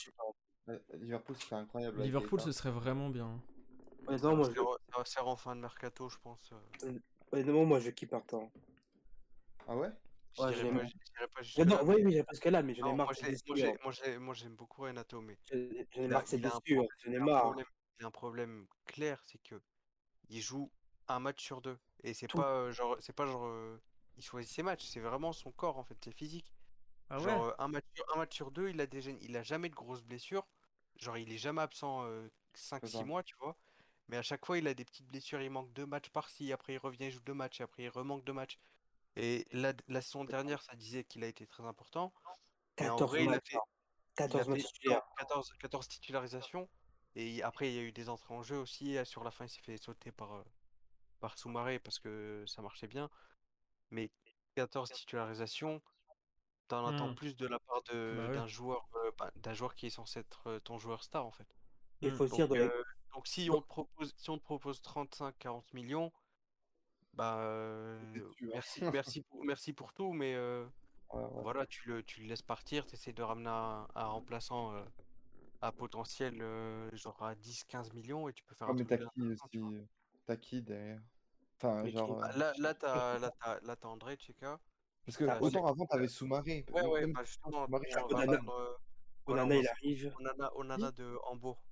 Liverpool, 0.95 1.37
c'est 1.37 1.55
incroyable. 1.55 2.03
Liverpool, 2.03 2.41
ce 2.41 2.53
serait 2.53 2.71
vraiment 2.71 3.09
bien. 3.11 3.41
Honnêtement, 4.07 4.37
moi, 4.37 4.49
Ça 4.49 4.53
je, 4.55 4.61
ça 4.93 4.99
va 4.99 5.05
se 5.05 5.13
faire 5.13 5.29
en 5.29 5.37
fin 5.37 5.57
de 5.57 5.61
mercato, 5.61 6.09
je 6.09 6.19
pense. 6.19 6.53
honnêtement, 7.33 7.65
moi, 7.65 7.81
je 7.81 7.91
kiffe 7.91 8.11
partant. 8.11 8.51
Ah 9.67 9.77
ouais? 9.77 9.91
Ouais, 10.39 10.47
pas, 10.47 11.43
je 11.43 11.57
pas 11.57 11.65
non, 11.65 11.79
oui, 11.85 12.03
mais- 12.03 12.51
là, 12.51 12.61
ai 12.61 12.81
Non, 12.81 12.95
marre 12.97 13.13
moi, 14.19 14.35
j'aime 14.35 14.57
beaucoup 14.57 14.83
Renato, 14.83 15.21
mais 15.21 15.37
J'en 15.51 15.57
ai 15.59 16.05
il 16.05 16.09
marre 16.11 16.21
a, 16.21 16.25
de 16.25 16.29
ces 16.29 16.37
il 16.39 16.45
a 16.47 16.49
un 16.55 16.61
blessures. 16.61 16.87
J'en 17.05 17.11
il 17.11 17.15
ai 17.15 17.19
a 17.19 17.23
un 17.23 17.27
marre. 17.27 17.43
problème, 17.43 17.67
il 18.01 18.05
a 18.05 18.09
un 18.09 18.11
problème 18.11 18.67
clair, 18.87 19.23
c'est 19.27 19.43
que 19.43 19.61
il 20.29 20.41
joue 20.41 20.71
un 21.09 21.21
match 21.21 21.43
sur 21.43 21.61
deux. 21.61 21.79
Et 22.03 22.15
c'est 22.15 22.29
pas 22.29 22.51
euh, 22.51 22.73
genre, 22.73 22.97
c'est 23.01 23.13
pas 23.13 23.27
genre, 23.27 23.45
euh, 23.47 23.81
il 24.17 24.23
choisit 24.25 24.53
ses 24.53 24.63
matchs, 24.63 24.85
c'est 24.87 25.01
vraiment 25.01 25.33
son 25.33 25.53
corps 25.53 25.79
en 25.79 25.85
fait, 25.85 25.97
c'est 26.03 26.13
physique. 26.17 26.53
Ah 27.11 27.21
ouais? 27.21 27.25
Genre 27.25 27.45
euh, 27.45 27.53
un 27.59 27.69
match, 27.69 27.85
sur- 27.95 28.05
un 28.15 28.19
match 28.19 28.35
sur 28.35 28.51
deux, 28.51 28.71
il 28.71 28.81
a 28.81 28.87
déjà, 28.87 29.11
il 29.11 29.37
a 29.37 29.43
jamais 29.43 29.69
de 29.69 29.75
grosses 29.75 30.05
blessures. 30.05 30.47
Genre 30.99 31.19
il 31.19 31.33
est 31.33 31.39
jamais 31.39 31.63
absent 31.63 32.05
euh, 32.05 32.29
C'est 32.55 32.65
5-6 32.69 32.99
ça. 32.99 33.05
mois, 33.05 33.23
tu 33.23 33.35
vois. 33.41 33.57
Mais 34.09 34.17
à 34.17 34.23
chaque 34.23 34.45
fois, 34.47 34.59
il 34.59 34.67
a 34.69 34.75
des 34.75 34.85
petites 34.85 35.07
blessures, 35.07 35.41
il 35.43 35.51
manque 35.51 35.73
deux 35.73 35.87
matchs 35.87 36.11
par-ci, 36.11 36.53
après 36.53 36.75
il 36.75 36.79
revient, 36.79 37.07
il 37.07 37.11
joue 37.11 37.21
deux 37.21 37.35
matchs, 37.35 37.61
et 37.61 37.65
après 37.65 37.85
il 37.85 37.89
remanque 37.89 38.25
deux 38.25 38.33
matchs. 38.33 38.59
Et 39.17 39.47
la, 39.53 39.73
la 39.89 40.01
saison 40.03 40.25
dernière, 40.25 40.63
ça 40.63 40.75
disait 40.77 41.05
qu'il 41.05 41.23
a 41.25 41.29
été 41.29 41.47
très 41.47 41.65
important. 41.65 42.13
Mais 42.81 42.89
en 42.89 42.97
14 42.97 43.11
vrai, 43.11 43.25
il 43.25 43.29
a 43.29 43.33
matchs. 43.33 43.51
fait, 43.51 43.57
hein. 43.57 43.61
il 44.31 44.41
a 44.41 44.45
14 44.45 44.45
fait 44.45 44.51
matchs 44.51 44.65
titulaires. 44.65 45.03
14, 45.19 45.53
14 45.61 45.89
titularisations. 45.89 46.69
Et 47.15 47.43
après, 47.43 47.71
il 47.71 47.75
y 47.75 47.79
a 47.79 47.83
eu 47.83 47.93
des 47.93 48.09
entrées 48.09 48.35
en 48.35 48.43
jeu 48.43 48.59
aussi. 48.59 48.97
Sur 49.07 49.23
la 49.25 49.31
fin, 49.31 49.45
il 49.45 49.49
s'est 49.49 49.61
fait 49.63 49.77
sauter 49.79 50.11
par, 50.13 50.33
euh, 50.35 50.45
par 51.21 51.39
Soumaré 51.39 51.79
parce 51.79 51.99
que 52.01 52.45
ça 52.47 52.63
marchait 52.63 52.89
bien. 52.89 53.09
Mais 53.91 54.11
14 54.57 54.91
titularisations, 54.93 55.81
t'en 56.69 56.87
attends 56.87 57.11
Hmm. 57.11 57.15
plus 57.15 57.37
de 57.37 57.47
la 57.47 57.59
part 57.61 57.83
de- 57.85 58.17
Bah 58.17 58.29
oui. 58.31 58.35
d'un 58.37 58.47
joueur, 58.49 58.89
euh, 58.97 59.11
bah, 59.19 59.31
d'un 59.37 59.55
joueur 59.55 59.75
qui 59.75 59.87
est 59.87 59.91
censé 59.91 60.21
être 60.21 60.49
euh, 60.49 60.61
ton 60.61 60.79
joueur 60.79 61.05
star 61.05 61.27
en 61.27 61.33
fait. 61.33 61.49
Il 62.01 62.11
Hmm. 62.11 62.17
faut 62.17 62.27
se 62.27 62.35
dire, 62.35 62.49
Donc, 62.49 62.57
euh, 62.59 62.85
donc 63.15 63.27
si 63.29 63.49
on 63.51 63.61
te 63.61 63.67
propose, 63.67 64.13
si 64.17 64.31
on 64.31 64.39
te 64.39 64.43
propose 64.45 64.83
35-40 64.83 65.73
millions, 65.75 66.13
bah 67.17 67.39
euh, 67.39 67.99
merci, 68.43 68.81
merci, 68.95 69.23
pour, 69.23 69.45
merci 69.45 69.73
pour 69.73 69.93
tout, 69.93 70.13
mais 70.13 70.35
euh, 70.35 70.67
Ouais, 71.13 71.21
ouais. 71.23 71.43
voilà, 71.43 71.67
tu 71.67 71.89
le, 71.89 72.03
tu 72.03 72.21
le 72.23 72.27
laisses 72.27 72.43
partir, 72.43 72.87
tu 72.87 72.95
essaies 72.95 73.13
de 73.13 73.23
ramener 73.23 73.51
un, 73.51 73.87
un 73.95 74.05
remplaçant 74.07 74.75
euh, 74.75 74.83
à 75.61 75.71
potentiel 75.71 76.41
euh, 76.43 76.91
genre 76.97 77.23
à 77.23 77.35
10-15 77.35 77.93
millions 77.95 78.29
et 78.29 78.33
tu 78.33 78.43
peux 78.45 78.55
faire 78.55 78.69
Ouais, 78.69 78.75
un 78.75 78.79
mais 78.79 78.85
t'as 78.85 78.99
qui 78.99 79.23
aussi 79.23 79.59
euh, 79.59 79.85
T'as 80.27 80.37
qui 80.37 80.63
derrière? 80.63 81.01
Enfin, 81.57 81.85
qui- 81.85 81.93
genre. 81.93 82.19
Bah, 82.19 82.33
là, 82.37 82.53
là, 82.59 82.75
t'as, 82.75 83.19
là, 83.19 83.31
t'as, 83.41 83.61
là, 83.61 83.77
t'as 83.77 83.89
André 83.89 84.17
Tcheka. 84.17 84.59
Parce 85.07 85.17
que 85.17 85.25
autant 85.41 85.67
avant, 85.67 85.87
t'avais 85.87 86.09
Soumaré. 86.09 86.65
Ouais, 86.73 86.87
ouais, 86.87 87.01
Même 87.03 87.13
bah 87.13 87.25
justement, 87.25 87.65
Onana. 87.65 88.41
euh, 88.49 88.75
il 89.61 89.69
arrive. 89.69 90.13
Onana, 90.19 90.51
Onana 90.57 90.91
de 90.93 91.17
Hambourg. 91.25 91.63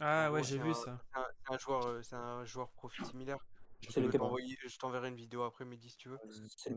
Ah 0.00 0.30
ouais, 0.30 0.42
j'ai 0.44 0.58
vu 0.58 0.74
ça. 0.74 1.00
c'est 1.14 1.52
un, 1.52 1.58
joueur, 1.58 2.04
c'est 2.04 2.14
un 2.16 2.44
joueur 2.44 2.70
profil 2.72 3.04
similaire. 3.06 3.38
Je 3.82 4.78
t'enverrai 4.78 5.08
une 5.08 5.16
vidéo 5.16 5.42
après-midi 5.42 5.90
si 5.90 5.96
tu 5.96 6.08
veux. 6.08 6.18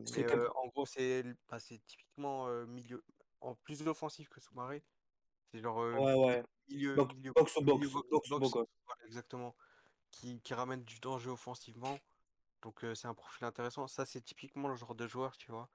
C'est 0.05 0.25
Euh, 0.31 0.45
euh, 0.45 0.49
en 0.55 0.67
gros, 0.67 0.85
c'est 0.85 1.23
bah, 1.49 1.59
c'est 1.59 1.79
typiquement 1.85 2.47
euh, 2.47 2.65
milieu, 2.65 3.03
en 3.41 3.55
plus 3.55 3.81
offensif 3.87 4.29
que 4.29 4.39
Soumaré. 4.39 4.83
C'est 5.51 5.59
genre 5.61 5.81
euh, 5.81 5.93
Ouais, 5.97 6.13
ouais. 6.13 6.43
milieu, 6.69 6.95
Box, 6.95 7.15
milieu, 7.15 7.31
box 7.33 7.57
au 7.57 7.61
milieu 7.61 7.89
box. 7.89 7.93
box, 7.93 8.09
Box 8.09 8.31
au 8.31 8.39
box, 8.39 8.51
box. 8.53 8.71
voilà, 8.85 9.05
exactement, 9.05 9.55
qui, 10.11 10.39
qui 10.41 10.53
ramène 10.53 10.83
du 10.83 10.99
danger 10.99 11.29
offensivement. 11.29 11.99
Donc 12.61 12.83
euh, 12.83 12.93
c'est 12.95 13.07
un 13.07 13.13
profil 13.15 13.45
intéressant. 13.45 13.87
Ça, 13.87 14.05
c'est 14.05 14.21
typiquement 14.21 14.67
le 14.69 14.75
genre 14.75 14.95
de 14.95 15.07
joueur, 15.07 15.35
tu 15.37 15.51
vois. 15.51 15.69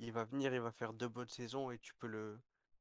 Il 0.00 0.12
va 0.12 0.24
venir, 0.24 0.54
il 0.54 0.60
va 0.60 0.70
faire 0.70 0.92
deux 0.92 1.08
bonnes 1.08 1.28
saisons 1.28 1.70
et 1.70 1.78
tu 1.78 1.94
peux 1.94 2.06
le, 2.06 2.38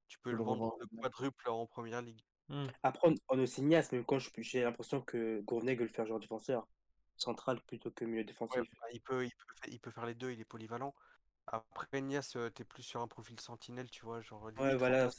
tu 0.07 0.19
peux 0.19 0.31
le 0.31 0.37
le 0.37 0.43
vendre 0.43 0.77
le 0.79 1.01
quadruple 1.01 1.49
en 1.49 1.65
première 1.65 2.01
ligue. 2.01 2.21
Hmm. 2.49 2.67
Après, 2.83 3.09
on, 3.09 3.15
on 3.29 3.39
est 3.39 3.47
cinéaste, 3.47 3.91
mais 3.93 4.03
quand 4.05 4.19
je- 4.19 4.29
j'ai 4.37 4.63
l'impression 4.63 5.01
que 5.01 5.41
Gournay 5.41 5.75
veut 5.75 5.83
le 5.83 5.89
faire 5.89 6.05
joueur 6.05 6.19
défenseur 6.19 6.67
central 7.17 7.61
plutôt 7.61 7.91
que 7.91 8.05
milieu 8.05 8.23
Ouais, 8.23 8.25
défensif. 8.27 8.69
bah, 8.81 8.87
il 8.93 9.01
peut, 9.01 9.25
il 9.25 9.31
peut, 9.31 9.45
fa- 9.61 9.67
il 9.69 9.79
peut 9.79 9.91
faire 9.91 10.05
les 10.05 10.15
deux, 10.15 10.31
il 10.31 10.39
est 10.39 10.45
polyvalent. 10.45 10.93
Après, 11.47 12.01
Nias, 12.01 12.33
euh, 12.35 12.49
t'es 12.49 12.63
plus 12.65 12.83
sur 12.83 13.01
un 13.01 13.07
profil 13.07 13.39
sentinelle, 13.39 13.89
tu 13.89 14.05
vois, 14.05 14.21
genre 14.21 14.49
Ouais, 14.57 14.75
limite 14.75 14.79
voilà. 14.79 15.09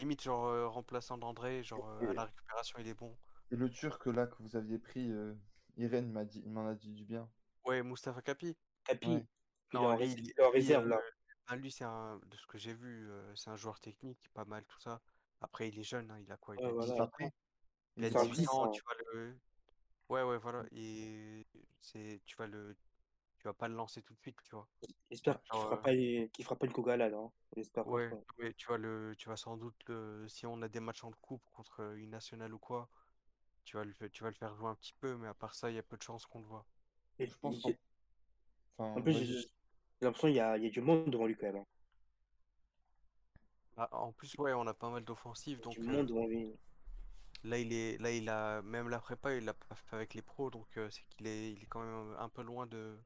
limite 0.00 0.22
genre 0.22 0.46
euh, 0.46 0.68
remplaçant 0.68 1.18
d'André, 1.18 1.62
genre 1.62 1.86
euh, 1.88 2.10
à 2.10 2.14
la 2.14 2.24
récupération 2.24 2.78
il 2.80 2.88
est 2.88 2.94
bon. 2.94 3.16
Et 3.50 3.56
le 3.56 3.70
Turc 3.70 4.06
là 4.06 4.26
que 4.26 4.42
vous 4.42 4.56
aviez 4.56 4.78
pris, 4.78 5.10
euh, 5.10 5.34
Irène 5.76 6.10
m'a 6.10 6.24
dit, 6.24 6.42
il 6.44 6.50
m'en 6.52 6.66
a 6.66 6.74
dit 6.74 6.90
du 6.92 7.04
bien. 7.04 7.28
Ouais, 7.64 7.82
Mustapha 7.82 8.20
Kapi. 8.22 8.56
Ouais. 9.04 9.16
est 9.16 9.24
Non, 9.72 9.98
il, 10.00 10.18
il 10.24 10.30
est 10.30 10.42
en 10.42 10.50
réserve 10.50 10.88
là. 10.88 11.00
ben, 11.48 11.56
lui, 11.56 11.70
c'est 11.70 11.84
un, 11.84 12.18
de 12.26 12.36
ce 12.36 12.46
que 12.46 12.58
j'ai 12.58 12.74
vu, 12.74 13.08
c'est 13.34 13.50
un 13.50 13.56
joueur 13.56 13.80
technique, 13.80 14.28
pas 14.34 14.44
mal, 14.44 14.64
tout 14.66 14.80
ça. 14.80 15.00
Après, 15.40 15.68
il 15.68 15.78
est 15.78 15.82
jeune, 15.82 16.10
hein, 16.10 16.18
il 16.18 16.30
a 16.32 16.36
quoi? 16.36 16.56
Il 16.56 16.62
Ouais, 16.62 16.68
a 16.68 16.72
voilà. 16.72 16.92
18 16.92 17.00
ans. 17.00 17.04
Après, 17.04 17.30
Il 17.96 18.04
a 18.04 18.10
C'est 18.10 18.16
un 18.16 18.24
18 18.24 18.36
10, 18.42 18.48
ans, 18.48 18.64
hein. 18.66 18.70
tu 18.72 18.82
vas 18.86 18.94
le. 19.14 19.38
Ouais, 20.14 20.22
ouais, 20.22 20.38
voilà. 20.38 20.64
Et 20.72 21.46
c'est, 21.80 22.20
tu 22.26 22.36
vas 22.36 22.46
le, 22.46 22.76
tu 23.38 23.44
vas 23.44 23.54
pas 23.54 23.68
le 23.68 23.74
lancer 23.74 24.02
tout 24.02 24.14
de 24.14 24.20
suite, 24.20 24.36
tu 24.44 24.52
vois. 24.54 24.68
J'espère 25.10 25.40
qu'il 25.42 25.52
Genre, 25.52 25.62
fera 25.62 25.80
euh, 25.80 25.80
pas, 25.80 25.92
les- 25.92 26.28
qu'il 26.34 26.44
fera 26.44 26.56
pas 26.56 26.66
une 26.66 26.72
cogalade. 26.72 27.14
Hein. 27.14 27.30
J'espère 27.56 27.86
Ouais, 27.86 28.10
franchement. 28.10 28.22
ouais, 28.38 28.52
tu 28.54 28.66
vas 28.68 28.76
le, 28.78 29.14
tu 29.18 29.28
vas 29.28 29.36
sans 29.36 29.56
doute 29.56 29.76
le, 29.88 30.26
si 30.28 30.46
on 30.46 30.60
a 30.62 30.68
des 30.68 30.80
matchs 30.80 31.04
en 31.04 31.12
coupe 31.22 31.42
contre 31.52 31.80
une 31.96 32.10
nationale 32.10 32.52
ou 32.54 32.58
quoi, 32.58 32.88
tu 33.64 33.76
vas 33.76 33.84
le, 33.84 33.94
tu 34.10 34.22
vas 34.24 34.30
le 34.30 34.36
faire 34.36 34.54
jouer 34.56 34.68
un 34.70 34.74
petit 34.76 34.94
peu, 35.00 35.16
mais 35.18 35.28
à 35.28 35.34
part 35.34 35.54
ça, 35.54 35.70
il 35.70 35.76
y 35.76 35.78
a 35.80 35.84
peu 35.84 35.96
de 35.98 36.02
chances 36.02 36.26
qu'on 36.26 36.40
le 36.40 36.46
voit. 36.46 36.66
Et, 37.18 37.26
je 37.26 37.34
pense 37.40 37.56
et- 37.56 37.60
qu'en- 37.60 37.78
Enfin, 38.78 38.84
en 38.94 39.02
plus, 39.02 39.12
vas-y. 39.12 39.26
j'ai 39.26 39.48
l'impression 40.02 40.28
qu'il 40.28 40.36
y 40.36 40.40
a, 40.40 40.56
il 40.58 40.64
y 40.64 40.66
a 40.66 40.70
du 40.70 40.80
monde 40.80 41.10
devant 41.10 41.26
lui 41.26 41.36
quand 41.36 41.46
même. 41.46 41.56
hein. 41.56 41.66
Ah, 43.76 43.88
en 43.92 44.10
plus, 44.12 44.34
ouais, 44.38 44.52
on 44.52 44.66
a 44.66 44.74
pas 44.74 44.90
mal 44.90 45.04
d'offensives, 45.04 45.60
Il 45.60 45.62
y 45.62 45.64
a 45.64 45.66
donc 45.66 45.78
du 45.80 45.80
euh, 45.88 45.96
monde 45.96 46.06
devant 46.06 46.26
lui. 46.28 46.52
Là, 47.44 47.58
il 47.58 47.72
est, 47.72 47.98
là, 47.98 48.10
il 48.10 48.28
a, 48.28 48.62
même 48.62 48.88
la 48.88 49.00
prépa, 49.00 49.34
il 49.34 49.44
l'a 49.44 49.54
pas 49.54 49.74
fait 49.74 49.96
avec 49.96 50.14
les 50.14 50.22
pros, 50.22 50.50
donc 50.50 50.66
euh, 50.76 50.88
c'est 50.90 51.04
qu'il 51.10 51.26
est, 51.26 51.52
il 51.52 51.62
est 51.62 51.66
quand 51.66 51.82
même 51.82 52.16
un 52.18 52.28
peu 52.28 52.42
loin 52.42 52.66
de, 52.66 52.98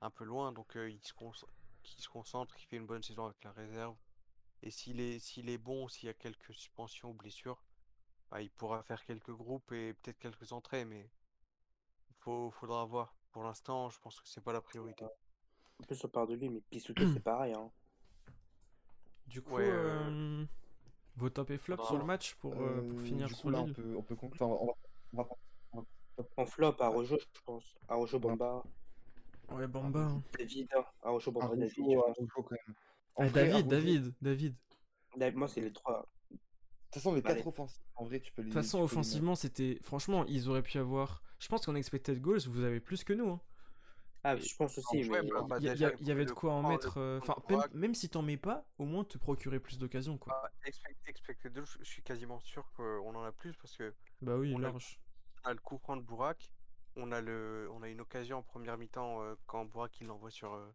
un 0.00 0.10
peu 0.10 0.24
loin, 0.24 0.52
donc 0.52 0.76
euh, 0.76 0.90
il 0.90 1.02
se 1.02 1.14
concentre, 1.14 1.52
il 1.84 2.02
se 2.02 2.08
concentre, 2.08 2.54
il 2.58 2.66
fait 2.66 2.76
une 2.76 2.86
bonne 2.86 3.02
saison 3.02 3.26
avec 3.26 3.42
la 3.44 3.52
réserve, 3.52 3.96
et 4.62 4.70
s'il 4.70 5.00
est, 5.00 5.18
s'il 5.18 5.48
est 5.48 5.58
bon, 5.58 5.88
s'il 5.88 6.06
y 6.06 6.10
a 6.10 6.14
quelques 6.14 6.54
suspensions 6.54 7.10
ou 7.10 7.14
blessures, 7.14 7.64
bah, 8.30 8.42
il 8.42 8.50
pourra 8.50 8.82
faire 8.82 9.04
quelques 9.04 9.32
groupes 9.32 9.70
et 9.72 9.94
peut-être 9.94 10.18
quelques 10.18 10.52
entrées, 10.52 10.84
mais 10.84 11.10
il 12.10 12.16
faut, 12.16 12.50
faudra 12.50 12.84
voir. 12.84 13.14
Pour 13.32 13.44
l'instant, 13.44 13.90
je 13.90 13.98
pense 14.00 14.20
que 14.20 14.28
c'est 14.28 14.42
pas 14.42 14.52
la 14.52 14.60
priorité. 14.60 15.04
En 15.04 15.84
plus, 15.84 16.04
on 16.04 16.08
parle 16.08 16.28
de 16.28 16.34
lui, 16.34 16.48
mais 16.48 16.60
Pisuto, 16.60 17.02
c'est 17.12 17.20
pareil. 17.20 17.54
Hein. 17.54 17.70
Du 19.26 19.42
coup, 19.42 19.54
Ouais, 19.54 19.68
euh, 19.68 20.10
euh, 20.10 20.46
vos 21.16 21.30
top 21.30 21.50
et 21.50 21.58
flop 21.58 21.76
faudra 21.76 21.88
sur 21.90 21.98
le 21.98 22.04
match 22.04 22.34
pour, 22.36 22.52
euh, 22.54 22.80
pour 22.88 22.98
Euh, 22.98 23.04
finir 23.04 23.26
du 23.28 23.34
coup 23.34 23.40
sur 23.40 23.50
là 23.50 23.60
on 23.60 23.72
peut, 23.72 23.94
on 23.96 24.02
peut 24.02 24.16
conclure. 24.16 24.42
Enfin, 24.46 24.56
on 24.60 24.66
va, 24.66 24.72
on 25.12 25.16
va, 25.16 25.28
on 25.72 25.78
va- 25.80 25.84
on 26.18 26.22
va- 26.22 26.28
En 26.36 26.46
flop, 26.46 26.74
Arojo, 26.80 27.18
je 27.18 27.40
pense. 27.44 27.74
Arojo, 27.88 28.16
Ouais. 28.18 28.22
Bamba. 28.22 28.62
Ouais, 29.50 29.66
Bamba. 29.66 30.00
hein. 30.00 30.22
David. 30.38 30.68
hein. 30.76 30.84
Arojo, 31.02 31.30
Bamba, 31.32 31.56
David. 31.56 31.72
quand 32.34 32.50
même. 32.50 32.76
Ah, 33.16 33.26
vrai, 33.26 33.48
David, 33.48 33.66
David, 33.68 34.14
David. 34.22 34.56
David, 35.16 35.36
Moi, 35.38 35.48
c'est 35.48 35.60
les 35.60 35.72
trois. 35.72 36.08
De 36.30 36.36
toute 36.36 36.94
façon, 36.94 37.14
les 37.14 37.22
Allez. 37.24 37.36
quatre 37.36 37.46
offensifs, 37.46 37.82
en 37.96 38.04
vrai, 38.04 38.20
tu 38.20 38.32
peux 38.32 38.42
les. 38.42 38.48
De 38.48 38.52
toute 38.54 38.62
façon, 38.62 38.78
les 38.78 38.84
offensivement, 38.84 39.34
c'était. 39.34 39.78
Franchement, 39.82 40.24
ils 40.26 40.48
auraient 40.48 40.62
pu 40.62 40.78
avoir. 40.78 41.22
Je 41.38 41.48
pense 41.48 41.64
qu'en 41.66 41.74
expected 41.74 42.20
goals, 42.20 42.40
vous 42.46 42.62
avez 42.64 42.80
plus 42.80 43.02
que 43.04 43.12
nous. 43.12 43.30
hein. 43.30 43.40
Ah, 44.24 44.36
je 44.36 44.54
pense 44.56 44.78
aussi, 44.78 45.02
mais. 45.10 45.22
bah, 45.22 45.42
bah, 45.48 45.56
Il 45.58 45.64
y, 45.64 45.68
a- 45.68 45.72
déjà, 45.72 45.90
y 45.90 45.92
a- 45.92 46.02
y 46.02 46.10
avait 46.10 46.24
de 46.24 46.32
quoi 46.32 46.52
en 46.52 46.62
mettre. 46.62 46.98
euh, 46.98 47.18
Enfin, 47.20 47.68
même, 47.74 47.94
si 47.94 48.08
t'en 48.08 48.22
mets 48.22 48.36
pas, 48.36 48.64
au 48.78 48.84
moins 48.84 49.04
te 49.04 49.18
procurer 49.18 49.58
plus 49.58 49.78
d'occasions, 49.78 50.16
quoi. 50.18 50.32
bah, 50.42 50.50
expect- 50.64 50.96
je 51.80 51.84
suis 51.84 52.02
quasiment 52.02 52.40
sûr 52.40 52.70
qu'on 52.76 53.14
en 53.14 53.24
a 53.24 53.32
plus 53.32 53.54
parce 53.56 53.76
que 53.76 53.94
Bah 54.20 54.36
oui, 54.36 54.52
on 54.54 54.58
a- 54.58 54.62
large. 54.62 55.00
on 55.44 55.48
a 55.50 55.52
le 55.54 55.60
coup 55.60 55.78
franc 55.78 55.96
de 55.96 56.02
Bourak, 56.02 56.52
on 56.96 57.10
a 57.10 57.20
le, 57.20 57.68
on 57.72 57.82
a 57.82 57.88
une 57.88 58.00
occasion 58.00 58.38
en 58.38 58.42
première 58.42 58.78
mi-temps 58.78 59.22
euh, 59.22 59.34
quand 59.46 59.64
Bourak 59.64 60.00
il 60.00 60.06
l'envoie 60.06 60.30
sur, 60.30 60.54
euh, 60.54 60.70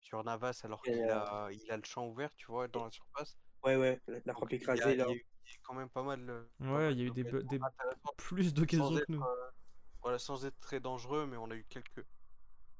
sur 0.00 0.22
Navas 0.22 0.60
alors 0.62 0.82
qu'il 0.82 0.94
euh, 0.94 1.14
a, 1.14 1.48
il 1.52 1.70
a 1.70 1.76
le 1.76 1.84
champ 1.84 2.06
ouvert, 2.06 2.34
tu 2.36 2.46
vois, 2.46 2.68
dans 2.68 2.84
la 2.84 2.90
surface. 2.90 3.36
Ouais, 3.64 3.76
ouais, 3.76 4.00
la, 4.06 4.34
frappe 4.34 4.52
a, 4.52 4.54
écrasée, 4.54 4.92
il 4.92 4.94
y 4.94 4.98
là. 4.98 5.04
a 5.06 5.08
il 5.08 5.10
y 5.10 5.14
a 5.14 5.16
eu 5.16 5.60
quand 5.62 5.74
même 5.74 5.88
pas 5.90 6.02
mal, 6.02 6.46
Ouais, 6.60 6.92
il 6.92 6.98
y 7.00 7.02
a 7.02 7.06
eu 7.06 7.10
des, 7.10 7.24
des 7.24 7.58
plus 8.16 8.54
d'occasions 8.54 8.94
que 8.96 9.04
nous. 9.12 9.22
euh, 9.22 9.50
voilà, 10.02 10.18
sans 10.18 10.44
être 10.46 10.58
très 10.60 10.80
dangereux, 10.80 11.26
mais 11.26 11.36
on 11.36 11.50
a 11.50 11.54
eu 11.56 11.64
quelques, 11.64 12.04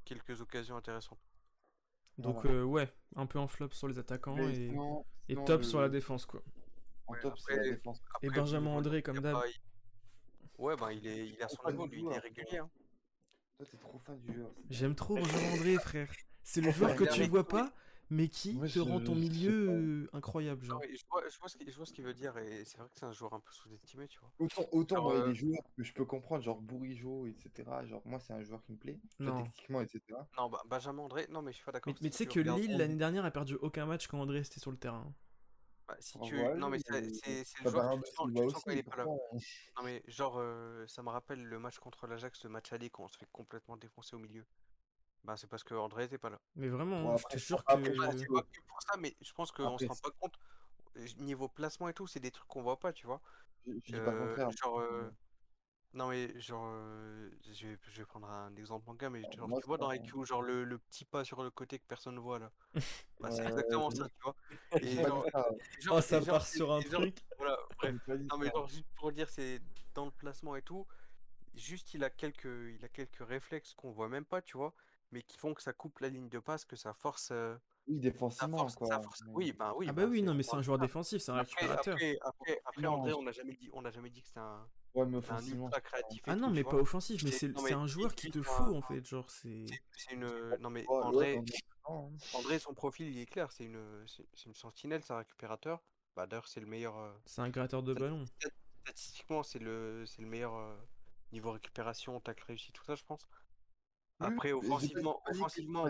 quelques 0.05 0.41
occasions 0.41 0.77
intéressantes. 0.77 1.19
Donc, 2.19 2.43
Voilà. 2.43 2.59
euh, 2.59 2.65
ouais, 2.65 2.93
un 3.17 3.27
peu 3.27 3.39
en 3.39 3.49
flop 3.49 3.71
sur 3.73 3.89
les 3.89 3.99
attaquants 3.99 4.37
Mais 4.37 4.51
et, 4.51 4.55
sinon- 4.69 5.05
et 5.29 5.33
sinon, 5.35 5.45
top 5.45 5.61
le- 5.63 5.67
sur 5.67 5.81
la 5.81 5.89
défense, 5.89 6.27
quoi. 6.27 6.43
En 7.07 7.13
Ouais, 7.15 7.21
top, 7.21 7.37
c'est 7.39 7.53
la 7.55 7.59
après- 7.61 7.71
défense. 7.73 7.99
Et 8.23 8.27
Après, 8.29 8.41
Benjamin 8.41 8.71
André, 8.71 9.03
comme 9.03 9.17
pas- 9.17 9.21
d'hab. 9.33 9.43
Ouais, 10.59 10.77
ben 10.77 10.93
il 10.93 11.07
est, 11.07 11.29
il 11.29 11.43
a 11.43 11.49
son 11.49 11.71
niveau, 11.71 11.89
il 11.93 12.07
est 12.13 12.19
régulier. 12.19 12.59
Hein. 12.59 12.71
Toi, 13.57 13.67
t'es 13.71 13.77
trop 13.77 13.99
fan 13.99 14.19
du 14.21 14.33
bien. 14.33 14.49
J'aime 14.71 14.95
trop 14.95 15.17
Benjamin 15.17 15.53
André, 15.55 15.75
frère. 15.77 16.13
C'est 16.43 16.61
le 16.61 16.71
joueur 16.71 16.95
que 16.95 17.05
tu 17.13 17.25
vois 17.27 17.47
pas, 17.49 17.73
mais 18.11 18.29
qui 18.29 18.59
te 18.59 18.79
rend 18.79 19.01
ton 19.01 19.15
milieu 19.15 19.71
euh, 19.71 20.11
incroyable, 20.13 20.65
genre. 20.65 20.81
je 20.83 21.05
vois, 21.11 21.23
je 21.29 21.39
vois 21.39 21.49
ce 21.49 21.57
qu'il 21.57 21.71
je 21.71 21.77
vois 21.77 21.87
ce 21.87 21.93
qu'il 21.93 22.05
veut 22.05 22.15
dire, 22.15 22.37
et 22.39 22.65
c'est 22.65 22.79
vrai 22.79 22.89
que 22.89 22.99
c'est 22.99 23.07
un 23.07 23.13
joueur 23.13 23.35
un 23.35 23.41
peu 23.41 23.53
sous-estimé, 23.53 24.09
tu 24.09 24.19
vois. 24.21 24.31
Autant, 24.39 24.65
autant 24.73 24.97
Genre, 24.97 25.05
moi, 25.05 25.15
il 25.15 25.19
y 25.19 25.21
a 25.21 25.25
euh, 25.25 25.29
des 25.29 25.35
joueurs 25.35 25.63
que 25.77 25.83
je 25.83 25.93
peux 25.93 26.05
comprendre, 26.05 26.43
genre 26.43 26.61
Bourigeau, 26.61 27.27
etc. 27.27 27.71
Genre, 27.85 28.03
moi, 28.05 28.21
c'est 28.21 28.33
un 28.33 28.43
joueur 28.43 28.63
qui 28.63 28.73
me 28.73 28.79
plaît, 28.79 28.99
techniquement, 29.19 29.81
etc. 29.81 30.01
Non, 30.39 30.49
bah, 30.49 30.63
Benjamin 30.67 31.03
André, 31.03 31.27
non, 31.31 31.43
mais 31.43 31.53
je 31.53 31.57
suis 31.57 31.65
pas 31.65 31.73
d'accord. 31.73 31.93
Mais, 31.93 31.99
mais 32.03 32.11
tu 32.11 32.17
sais 32.17 32.27
tu 32.27 32.43
que 32.43 32.51
Lille, 32.51 32.77
l'année 32.77 32.97
dernière, 32.97 33.25
a 33.25 33.31
perdu 33.31 33.55
aucun 33.57 33.87
match 33.87 34.07
quand 34.07 34.21
André 34.21 34.39
était 34.39 34.61
sur 34.61 34.71
le 34.71 34.77
terrain. 34.77 35.13
bah, 35.89 35.97
si 36.01 36.17
En 36.19 36.21
tu... 36.23 36.37
Non, 36.57 36.69
mais 36.69 36.79
c'est 36.79 37.01
le 37.01 37.71
joueur, 37.71 37.73
Bernardo 37.73 38.03
tu 38.03 38.11
le 38.11 38.15
sens, 38.15 38.27
tu 38.35 38.43
le 38.43 38.51
sens 38.51 38.65
quand 38.65 38.73
il 38.73 38.79
est 38.79 38.83
pas 38.83 38.97
là. 38.97 39.05
Non, 39.05 39.83
mais 39.85 40.03
genre, 40.07 40.37
euh, 40.39 40.87
ça 40.87 41.03
me 41.03 41.09
rappelle 41.09 41.43
le 41.43 41.59
match 41.59 41.79
contre 41.79 42.07
l'Ajax, 42.07 42.45
le 42.45 42.51
match 42.51 42.73
aller, 42.73 42.91
quand 42.91 43.05
on 43.05 43.09
se 43.09 43.19
fait 43.19 43.29
complètement 43.33 43.77
défoncer 43.77 44.15
au 44.15 44.19
milieu. 44.19 44.45
Bah, 45.25 45.37
c'est 45.37 45.47
parce 45.49 45.65
que 45.65 45.75
André 45.75 46.05
était 46.05 46.19
pas 46.19 46.29
là. 46.31 46.39
Mais 46.55 46.69
vraiment, 46.69 47.03
Bon, 47.03 47.15
hein, 47.15 47.17
je 47.33 47.39
jure 47.39 47.63
après, 47.67 47.83
que. 47.83 47.93
C'est 48.19 48.27
pas 48.29 48.43
que 48.43 48.61
pour 48.67 48.83
ça, 48.83 48.97
mais 48.99 49.17
je 49.21 49.33
pense 49.33 49.51
qu'on 49.53 49.79
se 49.79 49.87
rend 49.87 49.95
pas 49.97 50.11
compte. 50.21 50.39
Niveau 51.19 51.49
placement 51.49 51.89
et 51.89 51.95
tout, 51.95 52.07
c'est 52.07 52.21
des 52.21 52.31
trucs 52.31 52.47
qu'on 52.47 52.63
voit 52.63 52.79
pas, 52.79 52.93
tu 52.93 53.07
vois. 53.07 53.21
je, 53.67 53.73
je 53.73 53.79
dis 53.79 53.93
pas 53.93 54.13
le 54.13 54.21
Euh, 54.21 54.27
contraire. 54.29 54.51
genre, 54.51 54.79
euh, 54.81 55.11
non 55.95 56.09
mais 56.11 56.39
genre, 56.41 56.67
euh, 56.69 57.31
je 57.53 57.69
vais, 57.69 57.79
je 57.89 57.99
vais 58.03 58.05
prendre 58.05 58.29
un 58.29 58.55
exemple 58.57 58.89
en 58.91 58.95
cas, 58.97 59.09
mais 59.11 59.23
genre, 59.33 59.49
moi, 59.49 59.61
tu 59.61 59.67
vois 59.67 59.79
dans 59.79 59.91
IQ, 59.91 60.25
genre 60.27 60.43
le, 60.43 60.63
le 60.65 60.79
petit 60.79 61.05
pas 61.05 61.25
sur 61.25 61.43
le 61.43 61.51
côté 61.51 61.79
que 61.79 61.87
personne 61.87 62.19
voit 62.19 62.39
là. 62.39 62.53
Bah, 63.21 63.31
c'est 63.31 63.43
Ouais, 63.43 63.49
exactement 63.49 63.91
ça, 63.91 64.07
tu 64.09 64.23
vois. 64.23 64.37
Et 64.83 65.03
genre, 65.03 65.27
genre- 65.81 65.97
Oh, 65.97 66.01
ça 66.03 66.21
genre, 66.21 66.27
part 66.37 66.47
sur 66.47 66.71
un 66.71 66.81
genre- 66.83 67.01
truc. 67.01 67.17
Voilà, 67.39 67.59
bref. 67.79 67.95
Non 68.31 68.37
mais 68.39 68.51
genre 68.51 68.69
juste 68.69 68.87
pour 68.97 69.11
dire, 69.11 69.31
c'est 69.31 69.61
dans 69.95 70.05
le 70.05 70.11
placement 70.13 70.55
et 70.57 70.63
tout, 70.63 70.87
juste 71.55 71.95
il 71.95 72.05
a 72.05 72.11
quelques, 72.11 72.45
il 72.45 72.85
a 72.85 72.89
quelques 72.89 73.27
réflexes 73.27 73.73
qu'on 73.75 73.91
voit 73.91 74.09
même 74.09 74.25
pas, 74.27 74.43
tu 74.43 74.57
vois, 74.59 74.75
mais 75.15 75.23
qui 75.23 75.39
font 75.39 75.55
que 75.55 75.63
ça 75.63 75.73
coupe 75.73 76.01
la 76.01 76.09
ligne 76.09 76.29
de 76.29 76.39
passe, 76.41 76.65
que 76.65 76.75
ça 76.77 76.93
force, 76.93 77.29
euh, 77.31 77.55
Oui, 77.87 77.97
ça 77.97 78.01
défensivement, 78.03 78.59
force, 78.59 78.75
quoi. 78.75 78.87
ça 78.89 79.01
force. 79.01 79.23
mais- 79.25 79.33
Oui, 79.33 79.53
ben 79.53 79.73
oui. 79.77 79.87
Ah 79.89 79.93
bah 79.93 80.03
ben, 80.03 80.11
oui, 80.11 80.23
non, 80.23 80.35
mais 80.35 80.43
c'est 80.43 80.57
un 80.57 80.63
joueur 80.63 80.79
défensif, 80.79 81.23
c'est 81.23 81.31
un 81.31 81.37
Après, 81.37 81.55
récupérateur. 81.55 81.95
après, 81.95 82.19
après, 82.23 82.61
après 82.65 82.83
Non, 82.83 82.95
André, 82.95 83.13
on 83.15 83.23
n'a 83.23 83.31
jamais 83.33 83.55
dit, 83.55 83.71
on 83.73 83.83
n'a 83.83 83.91
jamais 83.93 84.11
dit 84.11 84.21
que 84.23 84.27
c'était 84.29 84.41
un, 84.41 84.69
Ouais, 84.95 85.07
mais 85.07 85.17
offensivement. 85.19 85.71
créatif 85.71 86.19
et 86.27 86.31
Ah 86.31 86.37
non, 86.37 86.49
tout, 86.49 86.55
mais 86.55 86.65
pas 86.65 86.71
vois. 86.71 86.81
offensif, 86.81 87.23
mais 87.25 87.31
C'est- 87.31 87.73
un 87.73 87.87
joueur 87.87 88.15
qui 88.15 88.31
te 88.31 88.43
faut 88.43 88.75
en 88.75 88.83
fait, 88.83 89.05
genre 89.07 89.31
c'est. 89.31 89.67
Une. 90.11 90.27
Non, 90.59 90.71
mais 90.71 90.85
André, 90.89 91.39
hein. 91.89 92.11
André, 92.35 92.59
son 92.59 92.75
profil, 92.75 93.09
il 93.09 93.19
est 93.21 93.27
clair. 93.27 93.53
C'est 93.53 93.65
une, 93.65 94.05
une 94.47 94.55
sentinelle, 94.55 95.03
c'est 95.05 95.13
un 95.13 95.19
récupérateur. 95.19 95.83
Bah, 96.17 96.27
d'ailleurs, 96.27 96.49
c'est 96.49 96.61
le 96.61 96.67
meilleur. 96.67 96.95
C'est 97.25 97.41
un 97.41 97.51
gratteur 97.51 97.83
de 97.83 97.95
ballon. 97.95 98.25
stat- 98.27 98.51
Statistiquement, 98.85 99.43
c'est 99.43 99.59
le, 99.61 100.05
c'est 100.07 100.21
le 100.23 100.29
meilleur 100.29 100.55
euh, 100.55 100.77
niveau 101.33 101.53
récupération, 101.53 102.21
tacle 102.21 102.45
réussi, 102.47 102.71
tout 102.73 102.85
ça, 102.85 102.95
je 102.95 103.03
pense. 103.05 103.27
Oui, 104.29 104.35
Après, 104.35 104.53
offensivement, 104.53 105.21
offensivement, 105.29 105.85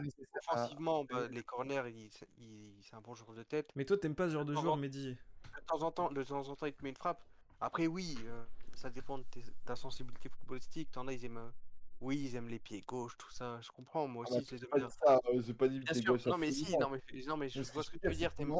offensivement, 0.51 1.05
bah, 1.05 1.24
à- 1.24 1.28
les 1.28 1.43
corners, 1.43 1.82
il, 1.89 2.11
c'est- 2.12 2.28
il- 2.39 2.74
c'est 2.82 2.95
un 2.95 3.01
bon 3.01 3.14
joueur 3.14 3.35
de 3.35 3.43
tête. 3.43 3.70
Mais 3.76 3.85
toi, 3.85 3.97
t'aimes 3.99 4.14
pas 4.14 4.28
ce 4.28 4.32
genre 4.35 4.45
de 4.45 4.55
joueur, 4.55 4.76
Mehdi? 4.76 5.16
De 5.57 5.61
temps 5.66 5.82
en 5.82 5.91
temps, 5.91 6.11
de 6.11 6.22
temps 6.22 6.49
en 6.49 6.57
temps, 6.57 6.66
il 6.66 6.72
te 6.72 6.82
met 6.82 6.91
une 6.91 6.97
frappe. 6.97 7.22
Après, 7.61 7.87
oui, 7.87 8.16
euh, 8.26 8.45
ça 8.74 8.91
dépend 8.91 9.18
de 9.18 9.24
tes- 9.24 9.45
ta 9.64 9.76
sensibilité 9.76 10.28
footballistique. 10.28 10.91
T'en 10.91 11.07
as, 11.09 11.12
ils 11.12 11.24
aiment. 11.24 11.39
euh, 11.39 11.51
Oui, 12.01 12.20
ils 12.22 12.35
aiment 12.37 12.49
les 12.49 12.59
pieds 12.59 12.82
gauche, 12.82 13.16
tout 13.16 13.30
ça. 13.30 13.61
Je 13.62 13.70
comprends, 13.70 14.07
moi 14.09 14.24
Ah 14.26 14.30
bah, 14.32 14.37
aussi, 14.39 14.47
je 14.47 14.55
les 14.57 14.59
j'ai 14.59 14.64
aime 14.66 14.70
pas 14.70 14.91
ça, 14.91 15.20
euh, 15.32 15.53
pas 15.55 15.68
dit 15.68 15.78
Bien 15.78 15.93
pied 15.93 16.03
sûr, 16.03 16.12
gauche 16.12 16.26
non 16.26 16.37
mais 16.37 16.53
si, 16.53 16.76
non 16.76 16.91
mais, 16.91 17.01
non 17.26 17.37
mais 17.37 17.49
je 17.49 17.59
Mais 17.61 17.64
vois 17.72 17.82
ce 17.82 17.91
que 17.91 17.97
tu 17.99 18.09
veux 18.09 18.14
dire, 18.14 18.30
c'est 18.32 18.37
t'aimes 18.37 18.51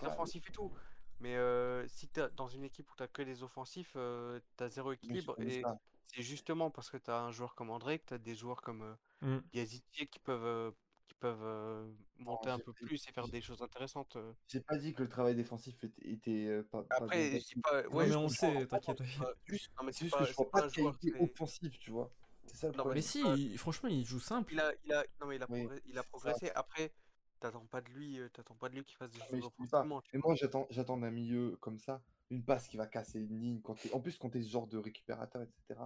les 0.00 0.06
offensifs 0.06 0.48
et 0.48 0.52
tout. 0.52 0.72
Mais 1.20 1.36
euh, 1.36 1.86
si 1.88 2.08
t'as 2.08 2.28
dans 2.30 2.46
une 2.46 2.62
équipe 2.64 2.90
où 2.90 2.94
t'as 2.96 3.08
que 3.08 3.20
des 3.22 3.42
offensifs, 3.42 3.92
euh, 3.96 4.40
t'as 4.56 4.68
zéro 4.70 4.92
équilibre 4.92 5.36
et 5.42 5.60
ça. 5.62 5.76
C'est 6.08 6.22
justement 6.22 6.70
parce 6.70 6.90
que 6.90 6.96
t'as 6.96 7.20
un 7.20 7.30
joueur 7.30 7.54
comme 7.54 7.70
André 7.70 7.98
que 7.98 8.06
t'as 8.06 8.18
des 8.18 8.34
joueurs 8.34 8.60
comme 8.62 8.82
euh, 8.82 8.94
Mm. 9.20 9.38
Yazidie 9.52 10.06
qui 10.06 10.18
peuvent 10.20 10.44
euh, 10.44 10.70
qui 11.08 11.14
peuvent 11.14 11.42
euh, 11.42 11.90
monter 12.18 12.50
un 12.50 12.58
peu 12.58 12.72
plus 12.72 13.04
et 13.08 13.12
faire 13.12 13.26
des 13.26 13.40
choses 13.40 13.60
intéressantes. 13.62 14.16
J'ai 14.46 14.60
pas 14.60 14.76
dit 14.76 14.92
que 14.94 15.02
le 15.02 15.08
travail 15.08 15.34
défensif 15.34 15.82
était, 15.82 16.08
était, 16.08 16.62
pas, 16.70 16.84
Après, 16.90 17.40
pas, 17.62 17.88
ouais, 17.88 18.08
mais 18.08 18.14
on 18.14 18.28
sait, 18.28 18.66
t'inquiète, 18.66 19.02
Juste, 19.46 19.70
non 19.78 19.84
mais 19.84 19.92
c'est 19.92 20.04
juste 20.04 20.12
pas, 20.16 20.20
que 20.24 20.30
je 20.30 20.34
vois 20.34 20.44
c'est 20.44 20.50
pas 20.52 20.58
pas 20.60 20.66
de 20.66 20.70
un 20.70 20.82
joueur 20.82 20.98
qualité 20.98 21.20
offensive, 21.20 21.78
tu 21.78 21.90
vois. 21.90 22.10
C'est 22.46 22.56
ça 22.56 22.66
le 22.68 22.72
Non, 22.72 22.76
mais 22.78 22.80
problème. 22.80 22.96
Mais 22.96 23.02
c'est 23.02 23.22
si, 23.36 23.52
il- 23.52 23.58
franchement, 23.58 23.88
il 23.88 24.04
joue 24.04 24.20
simple. 24.20 24.52
Il 24.52 24.60
a, 24.60 24.72
il 24.84 24.92
a, 24.92 25.04
non 25.20 25.26
mais 25.26 25.36
il 25.36 25.42
a, 25.42 25.46
Oui, 25.50 25.60
progressé, 25.62 25.82
il 25.86 25.98
a 25.98 26.02
c'est 26.02 26.06
ça. 26.06 26.08
progressé. 26.10 26.50
Après, 26.54 26.92
t'attends 27.40 27.66
pas 27.66 27.80
de 27.80 27.90
lui, 27.90 28.20
t'attends 28.32 28.54
pas 28.54 28.68
de 28.68 28.76
lui 28.76 28.84
qu'il 28.84 28.96
fasse 28.96 29.10
des 29.10 29.18
choses 29.18 29.44
offensivement. 29.46 30.00
tu 30.02 30.10
Mais 30.14 30.20
moi, 30.24 30.34
j'attends, 30.36 30.66
j'attends 30.70 30.96
d'un 30.96 31.10
milieu 31.10 31.56
comme 31.60 31.78
ça, 31.78 32.02
une 32.30 32.44
passe 32.44 32.68
qui 32.68 32.76
va 32.76 32.86
casser 32.86 33.20
une 33.20 33.40
ligne. 33.40 33.60
Quand 33.62 33.74
t'es- 33.74 33.92
En 33.92 34.00
plus, 34.00 34.18
quand 34.18 34.30
t'es 34.30 34.42
ce 34.42 34.50
genre 34.50 34.66
de 34.66 34.78
récupérateur, 34.78 35.42
etc. 35.42 35.80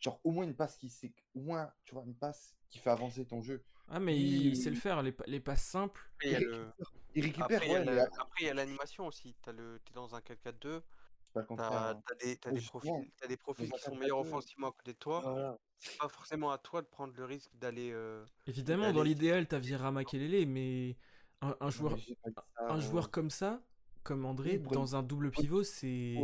Genre, 0.00 0.20
au 0.24 0.30
moins 0.30 0.44
une 0.44 0.54
passe 0.54 0.76
qui 0.76 0.88
sait, 0.88 1.12
au 1.34 1.40
moins, 1.40 1.72
tu 1.84 1.94
vois, 1.94 2.04
une 2.04 2.14
passe 2.14 2.54
qui 2.70 2.78
fait 2.78 2.90
avancer 2.90 3.24
ton 3.26 3.40
jeu. 3.42 3.64
Ah, 3.88 3.98
mais 4.00 4.18
il, 4.20 4.56
sait 4.56 4.70
le 4.70 4.76
faire, 4.76 5.02
les, 5.02 5.14
les 5.26 5.40
passes 5.40 5.64
simples. 5.64 6.10
Il 6.22 6.32
y 6.32 6.34
a 6.34 6.40
Il 6.40 6.44
le, 6.46 6.52
récupère, 6.52 6.86
il 7.14 7.22
récupère, 7.24 7.44
Après, 7.44 7.66
il 7.66 7.72
y 7.72 7.76
a 7.76 7.80
ouais, 7.80 8.08
il 8.40 8.46
y 8.48 8.52
l'animation 8.52 9.06
aussi. 9.06 9.34
T'as 9.42 9.52
le... 9.52 9.80
T'es 9.84 9.94
dans 9.94 10.14
un 10.14 10.20
4-4-2, 10.20 10.82
c'est 11.22 11.32
pas 11.32 11.40
le 11.40 11.46
contraire. 11.46 11.70
t'as 11.70 11.90
hein. 11.92 12.02
t'as 12.06 12.14
des, 12.16 12.36
t'as 12.36 12.50
Mais 12.52 12.60
des 12.60 12.66
profils, 12.66 12.92
t'as 13.16 13.26
des 13.26 13.36
profils 13.38 13.72
qui 13.72 13.78
sont 13.80 13.96
meilleurs 13.96 14.18
4-4-2, 14.22 14.26
offensivement 14.28 14.68
à 14.68 14.72
côté 14.72 14.92
de 14.92 14.98
toi. 14.98 15.20
Voilà. 15.20 15.58
C'est 15.78 15.96
pas 15.96 16.08
forcément 16.08 16.50
à 16.50 16.58
toi 16.58 16.82
de 16.82 16.86
prendre 16.86 17.14
le 17.16 17.24
risque 17.24 17.50
d'aller. 17.56 17.90
euh, 17.92 18.24
Évidemment, 18.46 18.92
dans 18.92 19.02
l'idéal, 19.02 19.46
t'as 19.48 19.58
Vieira 19.58 19.90
Makelele, 19.90 20.46
mais 20.46 20.96
un, 21.40 21.56
un 21.60 21.70
non, 21.70 21.70
joueur, 21.70 21.96
mais 21.96 22.32
ça, 22.34 22.44
un 22.68 22.76
euh, 22.76 22.80
joueur 22.80 23.10
comme 23.10 23.30
ça, 23.30 23.62
comme 24.08 24.24
André, 24.24 24.56
Oui, 24.58 24.68
dans 24.72 24.96
un 24.96 25.02
double 25.02 25.30
pivot, 25.30 25.62
c'est 25.62 26.16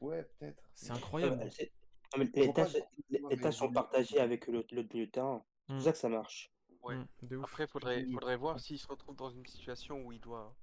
ouais, 0.00 0.22
peut-être. 0.38 0.62
c'est 0.74 0.90
Ouais, 0.92 0.98
incroyable. 0.98 1.48
mais 2.18 2.30
les 2.34 2.52
tâches, 2.52 2.76
les, 3.08 3.52
sont 3.52 3.72
partagées 3.72 4.20
avec 4.20 4.46
le, 4.46 4.62
le 4.70 4.82
milieu 4.82 5.06
de 5.06 5.10
terrain. 5.10 5.42
C'est 5.66 5.72
Mm. 5.72 5.76
pour 5.76 5.84
ça 5.84 5.92
que 5.92 5.98
ça 5.98 6.08
marche. 6.10 6.52
Ouais. 6.82 6.96
Mm, 6.96 7.06
de 7.22 7.36
ouf. 7.38 7.44
Après, 7.44 7.66
faudrait, 7.66 8.04
faudrait 8.12 8.36
voir 8.36 8.60
s'il 8.60 8.78
se 8.78 8.86
retrouve 8.86 9.16
dans 9.16 9.30
une 9.30 9.46
situation 9.46 10.04
où 10.04 10.12
il 10.12 10.20
doit. 10.20 10.54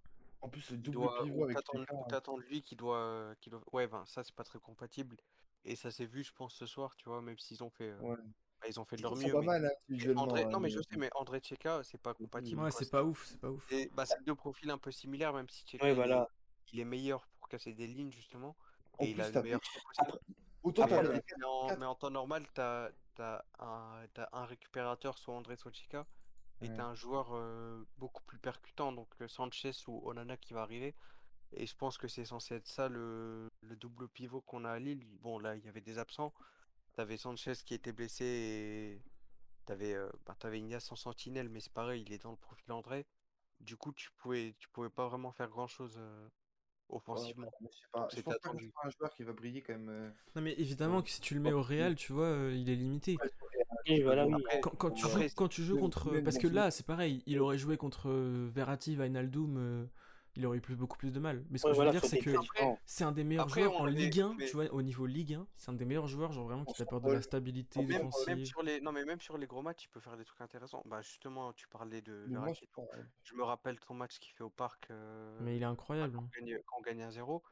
En 0.41 0.49
plus, 0.49 0.69
le 0.69 0.75
il 0.77 0.81
double 0.83 0.97
doit 0.97 1.23
pivot 1.23 1.43
avec 1.45 1.55
t'attends 1.57 1.85
t'attends 2.07 2.37
de 2.37 2.43
lui 2.43 2.61
qui 2.61 2.75
doit, 2.75 3.33
qui 3.41 3.49
doit. 3.49 3.61
Ouais, 3.73 3.87
ben 3.87 4.03
ça, 4.05 4.23
c'est 4.23 4.35
pas 4.35 4.43
très 4.43 4.59
compatible. 4.59 5.17
Et 5.65 5.75
ça 5.75 5.89
s'est 5.89 6.05
vu, 6.05 6.23
je 6.23 6.31
pense, 6.31 6.53
ce 6.53 6.65
soir, 6.67 6.95
tu 6.95 7.09
vois, 7.09 7.21
même 7.21 7.39
s'ils 7.39 7.63
ont 7.63 7.69
fait. 7.71 7.89
euh, 7.89 7.99
Ouais. 8.01 8.17
Bah, 8.61 8.67
ils 8.67 8.79
ont 8.79 8.85
fait 8.85 8.95
de 8.97 9.01
leur 9.01 9.15
mieux. 9.15 9.31
pas 9.31 9.39
mais- 9.39 9.45
mal, 9.45 9.65
hein. 9.89 10.13
André... 10.17 10.43
hein, 10.43 10.49
Non, 10.49 10.59
mais 10.59 10.69
je 10.69 10.79
sais, 10.79 10.97
mais 10.97 11.09
André 11.15 11.39
Tcheka, 11.39 11.81
c'est 11.83 11.97
pas 12.01 12.13
compatible. 12.13 12.61
Ouais, 12.61 12.71
c'est 12.71 12.89
pas 12.91 13.03
ouf, 13.03 13.25
c'est 13.25 13.39
pas 13.39 13.49
ouf. 13.49 13.71
Et, 13.71 13.89
bah, 13.93 14.05
c'est 14.05 14.23
deux 14.25 14.35
profils 14.35 14.69
un 14.69 14.77
peu 14.77 14.91
similaires, 14.91 15.33
même 15.33 15.49
si 15.49 15.63
Tcheka 15.65 15.83
Ouais, 15.85 15.91
il, 15.91 15.93
est, 15.93 15.95
voilà. 15.95 16.29
il 16.73 16.79
est 16.79 16.85
meilleur 16.85 17.25
pour 17.39 17.47
casser 17.47 17.73
des 17.73 17.87
lignes, 17.87 18.11
justement. 18.11 18.55
En 18.97 19.05
Et 19.05 19.11
il 19.11 19.21
a 19.21 19.29
le 19.29 19.41
meilleur. 19.41 19.61
Autant 20.61 20.87
fait 20.87 21.01
mais 21.01 21.45
en, 21.45 21.67
4 21.67 21.79
mais 21.79 21.85
en 21.85 21.95
temps 21.95 22.09
normal, 22.09 22.45
t'as 22.53 22.89
as 23.17 23.43
un, 23.59 24.05
t'as 24.13 24.27
un 24.33 24.45
récupérateur, 24.45 25.17
soit 25.17 25.33
André, 25.33 25.55
soit 25.55 25.71
Tcheka, 25.71 26.05
et 26.61 26.67
Ouais. 26.67 26.73
t'as 26.75 26.83
un 26.85 26.95
joueur 26.95 27.29
euh, 27.33 27.85
beaucoup 27.97 28.23
plus 28.23 28.37
percutant, 28.39 28.91
donc 28.91 29.07
euh, 29.21 29.27
Sanchez 29.29 29.71
ou 29.87 30.01
Onana 30.09 30.35
qui 30.37 30.53
va 30.53 30.61
arriver. 30.61 30.95
Et 31.53 31.65
je 31.65 31.75
pense 31.75 31.97
que 31.97 32.07
c'est 32.09 32.25
censé 32.25 32.55
être 32.55 32.67
ça 32.67 32.89
le, 32.89 33.47
le 33.61 33.75
double 33.77 34.07
pivot 34.09 34.41
qu'on 34.41 34.65
a 34.65 34.71
à 34.71 34.79
Lille. 34.79 35.05
Bon, 35.21 35.39
là, 35.39 35.55
il 35.55 35.65
y 35.65 35.67
avait 35.69 35.81
des 35.81 35.97
absents. 35.97 36.33
T'avais 36.99 37.15
Sanchez 37.15 37.53
qui 37.65 37.73
était 37.73 37.93
blessé 37.93 38.25
et 38.25 39.01
t'avais 39.65 39.93
euh, 39.93 40.09
bah, 40.25 40.35
t'avais 40.37 40.59
Ignace 40.59 40.91
en 40.91 40.97
sentinelle, 40.97 41.47
mais 41.47 41.61
c'est 41.61 41.71
pareil, 41.71 42.03
il 42.05 42.11
est 42.11 42.21
dans 42.21 42.31
le 42.31 42.35
profil 42.35 42.69
André. 42.73 43.05
Du 43.61 43.77
coup, 43.77 43.93
tu 43.93 44.09
pouvais, 44.17 44.53
tu 44.59 44.67
pouvais 44.67 44.89
pas 44.89 45.07
vraiment 45.07 45.31
faire 45.31 45.47
grand-chose 45.47 45.95
euh, 45.97 46.25
Ouais, 46.89 46.97
offensivement. 46.97 47.49
je 47.61 47.67
sais 47.67 47.87
pas. 47.93 48.07
Je 48.13 48.21
pense 48.21 48.37
pas 48.39 48.49
que 48.49 48.57
un 48.83 48.89
joueur 48.89 49.13
qui 49.13 49.23
va 49.23 49.31
briller 49.31 49.61
quand 49.61 49.75
même. 49.75 49.87
euh, 49.87 50.09
Non, 50.35 50.41
mais 50.41 50.51
évidemment 50.57 51.01
que 51.01 51.09
si 51.09 51.21
tu 51.21 51.35
le 51.35 51.39
mets 51.39 51.53
au 51.53 51.61
Real, 51.61 51.95
tu 51.95 52.11
vois, 52.11 52.25
euh, 52.25 52.53
il 52.53 52.69
est 52.69 52.75
limité. 52.75 53.15
Voilà, 54.03 54.27
oui. 54.27 54.43
Quand, 54.61 54.71
quand 54.71 54.91
tu 54.91 55.07
joues, 55.07 55.19
quand 55.37 55.47
tu 55.47 55.63
joues 55.63 55.79
contre. 55.79 56.19
Parce 56.19 56.37
que 56.37 56.47
là, 56.47 56.69
c'est 56.69 56.85
pareil, 56.85 57.23
il 57.27 57.39
aurait 57.39 57.57
joué 57.57 57.77
contre 57.77 58.09
euh, 58.09 58.49
Verratti, 58.53 58.97
Wijnaldum, 58.97 59.55
euh, 59.57 59.85
il 60.35 60.45
aurait 60.45 60.57
eu 60.57 60.61
plus, 60.61 60.75
beaucoup 60.75 60.97
plus 60.97 61.11
de 61.11 61.19
mal. 61.19 61.43
Mais 61.49 61.57
ce 61.57 61.63
que 61.63 61.67
Ouais, 61.69 61.73
je 61.73 61.79
veux 61.79 61.85
voilà, 61.85 61.99
dire, 61.99 62.09
c'est 62.09 62.19
que 62.19 62.29
différents. 62.39 62.79
c'est 62.85 63.03
un 63.03 63.11
des 63.11 63.23
meilleurs 63.23 63.45
Après, 63.45 63.63
joueurs 63.63 63.81
en 63.81 63.85
Ligue 63.85 64.19
1, 64.21 64.35
mais- 64.37 64.45
tu 64.45 64.53
vois, 64.55 64.65
au 64.73 64.81
niveau 64.81 65.05
Ligue 65.05 65.33
1. 65.33 65.47
C'est 65.55 65.69
un 65.69 65.73
des 65.73 65.85
meilleurs 65.85 66.07
joueurs, 66.07 66.31
genre 66.31 66.45
vraiment, 66.45 66.65
qui 66.65 66.73
t'apporte 66.75 67.03
de 67.05 67.11
la 67.11 67.21
stabilité 67.21 67.79
même, 67.79 67.87
même 67.89 67.97
défensive. 67.97 68.45
sur 68.45 68.63
les, 68.63 68.79
non, 68.81 68.91
mais 68.91 69.05
même 69.05 69.19
sur 69.19 69.37
les 69.37 69.47
gros 69.47 69.61
matchs, 69.61 69.85
il 69.85 69.89
peut 69.89 69.99
faire 69.99 70.17
des 70.17 70.25
trucs 70.25 70.41
intéressants. 70.41 70.83
Bah, 70.85 71.01
justement, 71.01 71.51
tu 71.53 71.67
parlais 71.67 72.01
de 72.01 72.25
moi, 72.29 72.51
je 73.23 73.35
me 73.35 73.43
rappelle 73.43 73.79
ton 73.79 73.93
match 73.93 74.19
qu'il 74.19 74.33
fait 74.33 74.43
au 74.43 74.49
parc 74.49 74.89
euh, 74.91 75.37
Mais 75.41 75.57
il 75.57 75.61
est 75.61 75.65
incroyable. 75.65 76.15
quand 76.15 76.23
on 76.23 76.45
gagne, 76.45 76.59
quand 76.65 76.75
on 76.77 76.81
gagne 76.81 77.01
1-0. 77.03 77.43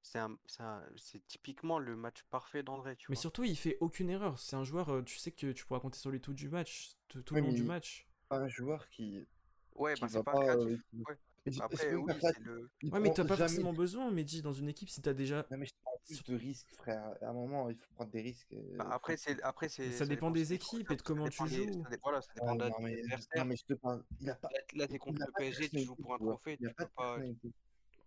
C'est 0.00 0.20
un, 0.20 0.38
c'est 0.46 0.62
un- 0.62 0.84
c'est 0.96 1.26
typiquement 1.26 1.78
le 1.80 1.96
match 1.96 2.22
parfait 2.30 2.62
d'André, 2.62 2.94
tu 2.96 3.06
Mais 3.10 3.16
vois. 3.16 3.20
surtout, 3.20 3.42
il 3.44 3.56
fait 3.56 3.76
aucune 3.80 4.08
erreur. 4.10 4.38
C'est 4.38 4.54
un 4.54 4.62
joueur, 4.62 4.88
euh, 4.90 5.02
tu 5.02 5.18
sais 5.18 5.32
que 5.32 5.50
tu 5.50 5.66
pourras 5.66 5.80
compter 5.80 5.98
sur 5.98 6.10
lui 6.10 6.20
tout 6.20 6.32
du 6.32 6.48
match, 6.48 6.92
tout, 7.08 7.20
tout 7.22 7.34
le 7.34 7.40
long 7.40 7.52
du 7.52 7.64
match. 7.64 8.06
Pas 8.28 8.38
un 8.38 8.48
joueur 8.48 8.88
qui. 8.90 9.26
Ouais, 9.74 9.94
qui 9.94 10.00
bah 10.00 10.08
c'est 10.08 10.22
pas 10.22 10.32
pas, 10.32 10.40
créatif. 10.40 10.68
euh, 10.68 10.76
qui- 10.90 11.02
Ouais. 11.08 11.18
Après, 11.60 11.94
oui, 11.94 12.12
pas 12.20 12.32
c'est 12.32 12.40
le. 12.40 12.70
Ouais, 12.90 13.00
mais 13.00 13.12
t'as 13.12 13.24
pas 13.24 13.36
jamais- 13.36 13.48
forcément 13.48 13.72
besoin, 13.72 14.10
mais 14.10 14.24
dis, 14.24 14.42
dans 14.42 14.52
une 14.52 14.68
équipe, 14.68 14.88
si 14.88 15.00
t'as 15.02 15.12
déjà. 15.14 15.46
Non, 15.50 15.58
mais 15.58 15.66
je 15.66 15.72
te 15.72 15.78
parle 15.84 15.96
plus 16.06 16.22
de 16.24 16.34
risques, 16.36 16.74
frère. 16.76 17.14
À 17.22 17.28
un 17.28 17.32
moment, 17.32 17.68
il 17.70 17.76
faut 17.76 17.92
prendre 17.94 18.10
des 18.10 18.22
risques. 18.22 18.52
euh, 18.52 18.76
Bah, 18.76 18.88
après, 18.90 19.16
c'est, 19.16 19.42
après, 19.42 19.68
c'est. 19.68 19.92
ça 19.92 20.06
dépend 20.06 20.30
des 20.30 20.52
équipes 20.52 20.90
et 20.90 20.96
de 20.96 21.02
comment 21.02 21.28
tu 21.28 21.42
des- 21.44 21.72
joues. 21.72 21.84
Voilà, 22.02 22.20
ça 22.22 22.32
dépend 22.34 22.52
Ouais, 22.52 22.56
de 22.58 22.62
la- 22.64 22.68
non, 22.70 22.76
mais, 22.80 23.02
non, 23.36 23.44
mais 23.44 23.56
je 23.56 23.64
te 23.64 23.74
parle. 23.74 24.04
Il 24.20 24.30
a 24.30 24.34
pas. 24.34 24.48
Là, 24.74 24.86
t'es 24.88 24.98
contre 24.98 25.20
le 25.26 25.32
PSG, 25.36 25.68
tu 25.68 25.80
joues 25.80 25.96
pour 25.96 26.14
un 26.14 26.18
trophée, 26.18 26.56
Il 26.60 26.66
a 26.66 26.70
tu 26.70 26.74
pas 26.76 26.86
pas. 26.86 27.18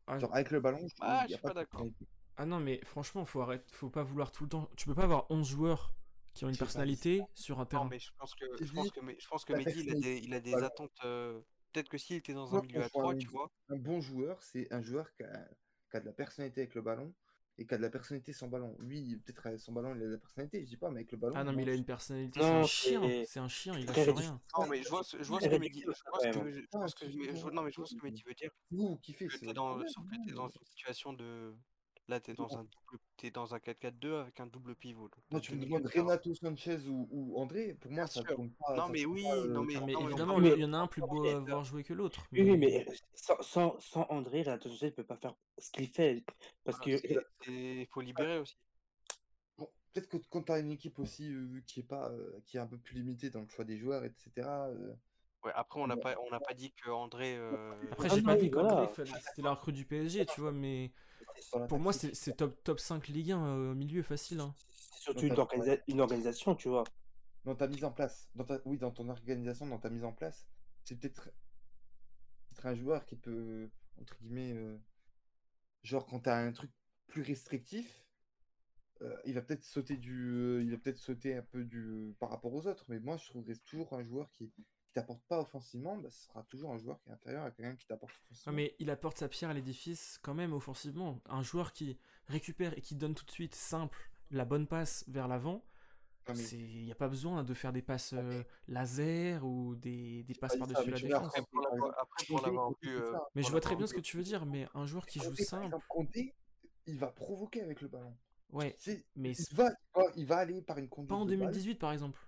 Ah, 0.07 0.19
Genre, 0.19 0.33
avec 0.35 0.51
le 0.51 0.59
ballon, 0.59 0.79
je 0.87 0.93
Ah, 1.01 1.25
je 1.27 1.33
suis 1.33 1.41
pas 1.41 1.53
d'accord. 1.53 1.85
Ah 2.37 2.45
non, 2.45 2.59
mais 2.59 2.79
franchement, 2.83 3.23
faut 3.25 3.41
arrêter, 3.41 3.65
faut 3.71 3.89
pas 3.89 4.03
vouloir 4.03 4.31
tout 4.31 4.43
le 4.43 4.49
temps. 4.49 4.69
Tu 4.75 4.85
peux 4.87 4.95
pas 4.95 5.03
avoir 5.03 5.29
11 5.29 5.47
joueurs 5.47 5.93
qui 6.33 6.43
ont 6.45 6.49
une 6.49 6.57
personnalité 6.57 7.21
sur 7.35 7.57
un 7.59 7.63
Non, 7.63 7.65
terrain. 7.67 7.87
mais 7.89 7.99
je 7.99 8.09
pense 8.17 8.33
que, 8.35 8.45
je 8.65 8.71
pense 8.73 8.89
que, 8.91 8.99
Mais- 9.01 9.17
je 9.19 9.27
pense 9.27 9.45
que 9.45 9.53
Mehdi, 9.53 9.81
il 9.81 9.89
a 9.91 9.99
des, 9.99 10.17
il 10.23 10.33
a 10.33 10.39
des 10.39 10.53
attentes. 10.55 10.91
euh, 11.03 11.39
Peut-être 11.71 11.89
que 11.89 11.97
s'il 11.97 12.17
était 12.17 12.33
dans 12.33 12.55
un 12.55 12.61
milieu 12.61 12.83
à 12.83 12.89
quand 12.89 12.89
je 12.89 12.93
vois 12.93 13.01
3, 13.03 13.13
un, 13.13 13.17
tu 13.17 13.27
vois. 13.27 13.51
un 13.69 13.75
bon 13.77 14.01
joueur, 14.01 14.41
c'est 14.43 14.71
un 14.73 14.81
joueur 14.81 15.11
qui 15.13 15.23
a, 15.23 15.47
qui 15.89 15.97
a 15.97 15.99
de 15.99 16.05
la 16.05 16.13
personnalité 16.13 16.61
avec 16.61 16.75
le 16.75 16.81
ballon 16.81 17.13
et 17.57 17.65
qui 17.65 17.73
a 17.73 17.77
de 17.77 17.81
la 17.81 17.89
personnalité 17.89 18.33
sans 18.33 18.47
ballon. 18.47 18.75
Lui, 18.79 19.17
peut-être 19.17 19.45
avec 19.47 19.59
son 19.59 19.71
ballon, 19.71 19.95
il 19.95 20.01
a 20.01 20.05
de 20.05 20.11
la 20.11 20.17
personnalité, 20.17 20.61
je 20.61 20.69
dis 20.69 20.77
pas, 20.77 20.89
mais 20.89 20.97
avec 21.01 21.11
le 21.11 21.17
ballon, 21.17 21.35
Ah 21.37 21.43
non, 21.43 21.53
mais 21.53 21.63
il 21.63 21.69
a 21.69 21.73
une 21.75 21.85
personnalité, 21.85 22.39
c'est 22.41 22.45
un 22.45 22.63
chien, 22.63 23.01
c'est 23.25 23.39
un 23.39 23.47
chien, 23.47 23.73
il 23.79 23.85
lâche 23.85 24.09
rien. 24.09 24.41
Non, 24.57 24.67
mais 24.67 24.83
je 24.83 24.89
vois, 24.89 25.03
ce- 25.03 25.17
je 25.21 25.27
vois 25.27 25.39
ce 25.39 25.47
que 25.49 25.55
Mehdi, 25.55 25.81
je 25.81 25.85
vois- 27.41 27.51
non, 27.51 27.61
mais 27.63 27.71
je 27.71 27.77
vois 27.77 27.85
ce 27.87 27.95
que. 27.95 28.03
Mehdi 28.03 28.23
veut 28.23 28.33
dire. 28.33 28.51
Vous, 28.71 28.97
kiffez, 28.97 29.29
sauf 29.29 29.39
que 29.41 30.15
t'es 30.25 30.33
dans 30.33 30.47
une 30.49 30.65
situation 30.65 31.13
de. 31.13 31.55
Là, 32.11 32.19
t'es 32.19 32.33
dans 32.33 32.57
un 32.57 32.63
double, 32.65 33.01
t'es 33.15 33.31
dans 33.31 33.55
un 33.55 33.59
4-4-2 33.59 34.15
avec 34.15 34.37
un 34.41 34.45
double 34.45 34.75
pivot. 34.75 35.09
Tu 35.41 35.55
me 35.55 35.63
demandes. 35.63 35.87
Renato 35.95 36.35
Sanchez 36.35 36.79
ou, 36.89 37.07
ou 37.09 37.37
André, 37.39 37.73
pour 37.79 37.89
moi, 37.89 38.01
Bien 38.01 38.07
ça 38.07 38.19
sûr. 38.21 38.35
tourne 38.35 38.51
pas. 38.51 38.75
Non, 38.75 38.89
mais 38.89 39.05
oui, 39.05 39.23
pas, 39.23 39.37
euh, 39.37 39.47
non, 39.47 39.63
mais, 39.63 39.75
Non, 39.75 39.85
mais 39.85 39.93
non, 39.93 39.99
mais 40.01 40.03
on 40.03 40.07
évidemment, 40.09 40.37
il 40.39 40.43
mais- 40.43 40.59
y 40.59 40.65
en 40.65 40.73
a 40.73 40.77
un 40.79 40.87
plus 40.87 40.99
beau 41.01 41.25
à 41.25 41.39
voir 41.39 41.63
jouer 41.63 41.85
que 41.85 41.93
l'autre. 41.93 42.27
Oui, 42.33 42.41
oui, 42.41 42.57
Mais 42.57 42.85
sans, 43.15 43.41
sans, 43.41 43.79
sans 43.79 44.05
André, 44.09 44.41
Renato 44.41 44.67
Sanchez 44.67 44.87
ne 44.87 44.91
peut 44.91 45.05
pas 45.05 45.15
faire 45.15 45.35
ce 45.57 45.71
qu'il 45.71 45.87
fait. 45.87 46.25
Parce 46.65 46.79
voilà, 46.79 46.99
que 46.99 47.49
Il 47.49 47.87
faut 47.87 48.01
libérer 48.01 48.39
aussi. 48.39 48.57
Bon, 49.57 49.69
peut-être 49.93 50.09
que 50.09 50.17
quand 50.29 50.43
tu 50.43 50.51
as 50.51 50.59
une 50.59 50.71
équipe 50.71 50.99
aussi 50.99 51.31
euh, 51.31 51.61
qui 51.65 51.79
est 51.79 51.83
pas 51.87 52.09
euh, 52.09 52.41
qui 52.45 52.57
est 52.57 52.59
un 52.59 52.67
peu 52.67 52.77
plus 52.77 52.95
limitée 52.95 53.29
dans 53.29 53.39
le 53.39 53.47
choix 53.47 53.63
des 53.63 53.77
joueurs, 53.77 54.03
etc. 54.03 54.65
euh, 54.67 54.93
Ouais, 55.45 55.51
après, 55.55 55.79
on 55.79 55.87
n'a 55.87 55.95
pas, 55.97 56.15
on 56.27 56.29
n'a 56.29 56.39
pas 56.41 56.53
dit 56.53 56.71
que 56.73 56.89
André. 56.89 57.35
euh, 57.37 57.71
après, 57.93 58.09
Ah 58.11 58.15
j'ai 58.15 58.21
non, 58.21 58.27
pas 58.27 58.35
dit 58.35 58.51
qu'André, 58.51 58.87
voilà. 58.93 59.17
c'était 59.29 59.41
la 59.41 59.51
recrue 59.53 59.71
du 59.73 59.85
PSG, 59.85 60.25
tu 60.27 60.41
vois, 60.41 60.51
mais 60.51 60.91
pour 61.67 61.79
moi, 61.79 61.93
c'est 61.93 62.35
top, 62.37 62.63
top 62.63 62.79
5 62.79 63.07
Ligue 63.07 63.31
1 63.31 63.45
euh, 63.45 63.71
au 63.71 63.75
milieu 63.75 64.03
facile. 64.03 64.39
hein. 64.39 64.53
c'est 64.93 65.03
surtout 65.03 65.25
une, 65.25 65.35
t'as- 65.35 65.41
organisa- 65.43 65.81
une 65.87 65.99
organisation, 66.01 66.55
tu 66.55 66.69
vois. 66.69 66.83
dans 67.45 67.55
ta 67.55 67.67
mise 67.67 67.83
en 67.83 67.91
place, 67.91 68.29
dans 68.35 68.43
ta, 68.43 68.59
oui, 68.65 68.77
dans 68.77 68.91
ton 68.91 69.09
organisation, 69.09 69.65
dans 69.67 69.79
ta 69.79 69.89
mise 69.89 70.03
en 70.03 70.13
place, 70.13 70.47
c'est 70.83 70.95
peut-être 70.99 71.29
un 72.63 72.75
joueur 72.75 73.05
qui 73.05 73.15
peut, 73.15 73.69
entre 73.99 74.15
guillemets, 74.21 74.53
euh, 74.53 74.77
genre 75.83 76.05
quand 76.05 76.19
tu 76.21 76.29
as 76.29 76.37
un 76.37 76.51
truc 76.51 76.71
plus 77.07 77.23
restrictif, 77.23 78.05
euh, 79.01 79.17
il 79.25 79.33
va 79.33 79.41
peut-être 79.41 79.63
sauter 79.63 79.97
du, 79.97 80.29
euh, 80.29 80.61
il 80.63 80.69
va 80.69 80.77
peut-être 80.77 80.99
sauter 80.99 81.35
un 81.35 81.41
peu 81.41 81.63
du 81.63 82.15
par 82.19 82.29
rapport 82.29 82.53
aux 82.53 82.67
autres. 82.67 82.85
Mais 82.87 82.99
moi, 82.99 83.17
je 83.17 83.25
trouverais 83.25 83.55
toujours 83.65 83.91
un 83.93 84.03
joueur 84.03 84.31
qui, 84.33 84.51
qui 84.91 84.95
t'apporte 84.95 85.21
pas 85.29 85.39
offensivement, 85.39 85.95
bah, 85.97 86.09
ce 86.09 86.25
sera 86.25 86.43
toujours 86.43 86.73
un 86.73 86.77
joueur 86.77 86.99
qui 87.01 87.09
est 87.09 87.13
inférieur 87.13 87.45
à 87.45 87.51
quelqu'un 87.51 87.75
qui 87.77 87.87
t'apporte 87.87 88.11
Non, 88.11 88.19
offensivement. 88.31 88.53
mais 88.57 88.75
il 88.79 88.89
apporte 88.89 89.17
sa 89.17 89.29
pierre 89.29 89.49
à 89.49 89.53
l'édifice 89.53 90.19
quand 90.21 90.33
même 90.33 90.51
offensivement. 90.51 91.21
Un 91.29 91.43
joueur 91.43 91.71
qui 91.71 91.97
récupère 92.27 92.77
et 92.77 92.81
qui 92.81 92.95
donne 92.95 93.15
tout 93.15 93.25
de 93.25 93.31
suite 93.31 93.55
simple 93.55 94.11
la 94.31 94.43
bonne 94.43 94.67
passe 94.67 95.05
vers 95.07 95.27
l'avant, 95.29 95.63
mais- 96.27 96.35
il 96.51 96.83
n'y 96.85 96.91
a 96.91 96.95
pas 96.95 97.07
besoin 97.07 97.43
de 97.45 97.53
faire 97.53 97.71
des 97.71 97.81
passes 97.81 98.13
euh, 98.13 98.43
laser 98.67 99.45
ou 99.45 99.75
des, 99.75 100.23
des 100.23 100.33
passes 100.35 100.57
par-dessus 100.57 100.89
la 100.89 100.99
défense. 100.99 101.33
Euh, 102.83 103.17
Mais 103.35 103.43
je 103.43 103.49
vois 103.51 103.61
très 103.61 103.75
bien 103.75 103.87
ce 103.87 103.93
que 103.93 103.99
tu 104.01 104.17
veux 104.17 104.23
dire, 104.23 104.45
mais 104.45 104.67
un 104.73 104.85
joueur 104.85 105.05
qui 105.05 105.19
joue 105.19 105.35
simple, 105.35 105.75
il 106.85 106.97
va 106.99 107.07
provoquer 107.07 107.61
avec 107.61 107.81
le 107.81 107.87
ballon. 107.87 108.13
ouais, 108.51 108.75
mais 109.15 109.31
il 109.31 109.55
va, 109.55 109.69
il 110.15 110.31
aller 110.33 110.61
par 110.61 110.77
une 110.77 110.89
pas 110.89 111.15
en 111.15 111.25
de 111.25 111.31
balle. 111.31 111.39
2018 111.51 111.75
par 111.75 111.91
exemple. 111.93 112.19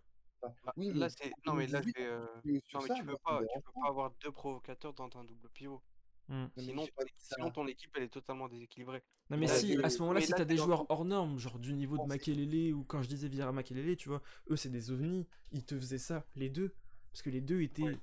Bah, 0.64 0.74
Oui, 0.78 0.92
là, 0.94 1.10
c'est. 1.10 1.32
Non, 1.46 1.54
mais 1.54 1.68
là, 1.68 1.80
2018, 1.82 1.94
c'est. 1.98 2.06
euh, 2.06 2.26
Non, 2.74 2.82
mais 2.82 2.88
ça, 2.88 2.94
tu 2.96 3.06
peux 3.06 3.18
pas, 3.24 3.42
tu 3.42 3.62
peux 3.62 3.72
pas. 3.82 3.88
avoir 3.88 4.12
deux 4.24 4.32
provocateurs 4.32 4.94
dans 4.94 5.10
un 5.16 5.24
double 5.24 5.50
pivot. 5.50 5.82
Non, 6.30 6.50
mais 6.56 6.64
Sinon, 6.64 6.86
sinon 7.18 7.52
ton 7.52 7.68
équipe, 7.68 7.92
elle 7.98 8.04
est 8.04 8.08
totalement 8.10 8.48
déséquilibrée. 8.48 9.04
Non 9.30 9.38
mais 9.38 9.46
Là, 9.48 9.54
si, 9.56 9.78
à 9.84 9.90
ce 9.90 10.00
moment-là, 10.00 10.22
si 10.22 10.32
t'as 10.32 10.46
des 10.46 10.56
joueurs 10.58 10.90
hors 10.90 11.04
normes, 11.04 11.38
genre 11.38 11.60
du 11.60 11.74
niveau 11.74 11.98
de 11.98 12.06
Makelele 12.06 12.74
ou 12.74 12.86
quand 12.86 13.02
je 13.02 13.10
disais 13.10 13.28
Vieira 13.28 13.52
Makelele, 13.52 13.98
tu 13.98 14.08
vois, 14.08 14.22
eux 14.50 14.56
c'est 14.56 14.70
des 14.70 14.90
ovnis, 14.90 15.28
ils 15.52 15.66
te 15.66 15.76
faisaient 15.78 15.98
ça, 15.98 16.26
les 16.36 16.50
deux, 16.50 16.74
parce 17.12 17.22
que 17.24 17.30
les 17.30 17.42
deux 17.42 17.62
étaient 17.62 17.84
Ouais, 17.84 18.00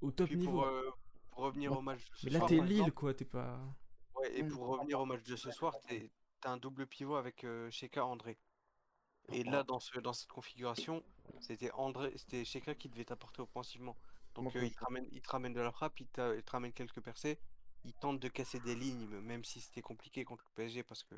au 0.00 0.10
top 0.10 0.28
Puis 0.28 0.38
niveau. 0.38 0.52
pour, 0.52 0.64
euh, 0.64 0.90
pour 1.30 1.42
revenir 1.44 1.72
Ouais. 1.72 1.78
au 1.78 1.82
match 1.82 2.00
de 2.02 2.16
ce 2.16 2.26
Mais 2.26 2.32
là 2.32 2.40
t'es 2.48 2.60
Lille 2.60 2.92
quoi, 2.92 3.12
t'es 3.12 3.26
pas... 3.26 3.60
ouais, 4.16 4.38
et 4.38 4.42
pour 4.44 4.66
revenir 4.66 4.98
au 4.98 5.04
match 5.04 5.22
de 5.24 5.36
ce 5.36 5.50
soir, 5.50 5.78
t'es- 5.86 6.10
t'as 6.40 6.52
un 6.52 6.56
double 6.56 6.86
pivot 6.86 7.16
avec 7.16 7.44
euh, 7.44 7.70
Sheka 7.70 8.04
André. 8.06 8.38
Et 9.32 9.44
là, 9.44 9.62
dans, 9.62 9.80
ce, 9.80 9.98
dans 10.00 10.12
cette 10.12 10.28
configuration, 10.30 11.02
c'était 11.40 11.70
André, 11.72 12.12
c'était 12.16 12.44
Sheka 12.44 12.74
qui 12.74 12.88
devait 12.88 13.04
t'apporter 13.04 13.42
offensivement. 13.42 13.96
Donc 14.34 14.54
euh, 14.56 14.64
il, 14.64 14.72
te 14.74 14.84
ramène, 14.84 15.06
il 15.12 15.20
te 15.20 15.28
ramène 15.30 15.52
de 15.52 15.60
la 15.60 15.72
frappe, 15.72 15.98
il, 16.00 16.06
te 16.06 16.50
ramène 16.50 16.72
quelques 16.72 17.00
percées, 17.00 17.38
il 17.84 17.92
tente 17.94 18.20
de 18.20 18.28
casser 18.28 18.60
des 18.60 18.74
lignes, 18.74 19.06
même 19.08 19.44
si 19.44 19.60
c'était 19.60 19.82
compliqué 19.82 20.24
contre 20.24 20.44
le 20.44 20.54
PSG 20.54 20.82
parce 20.82 21.02
que 21.02 21.14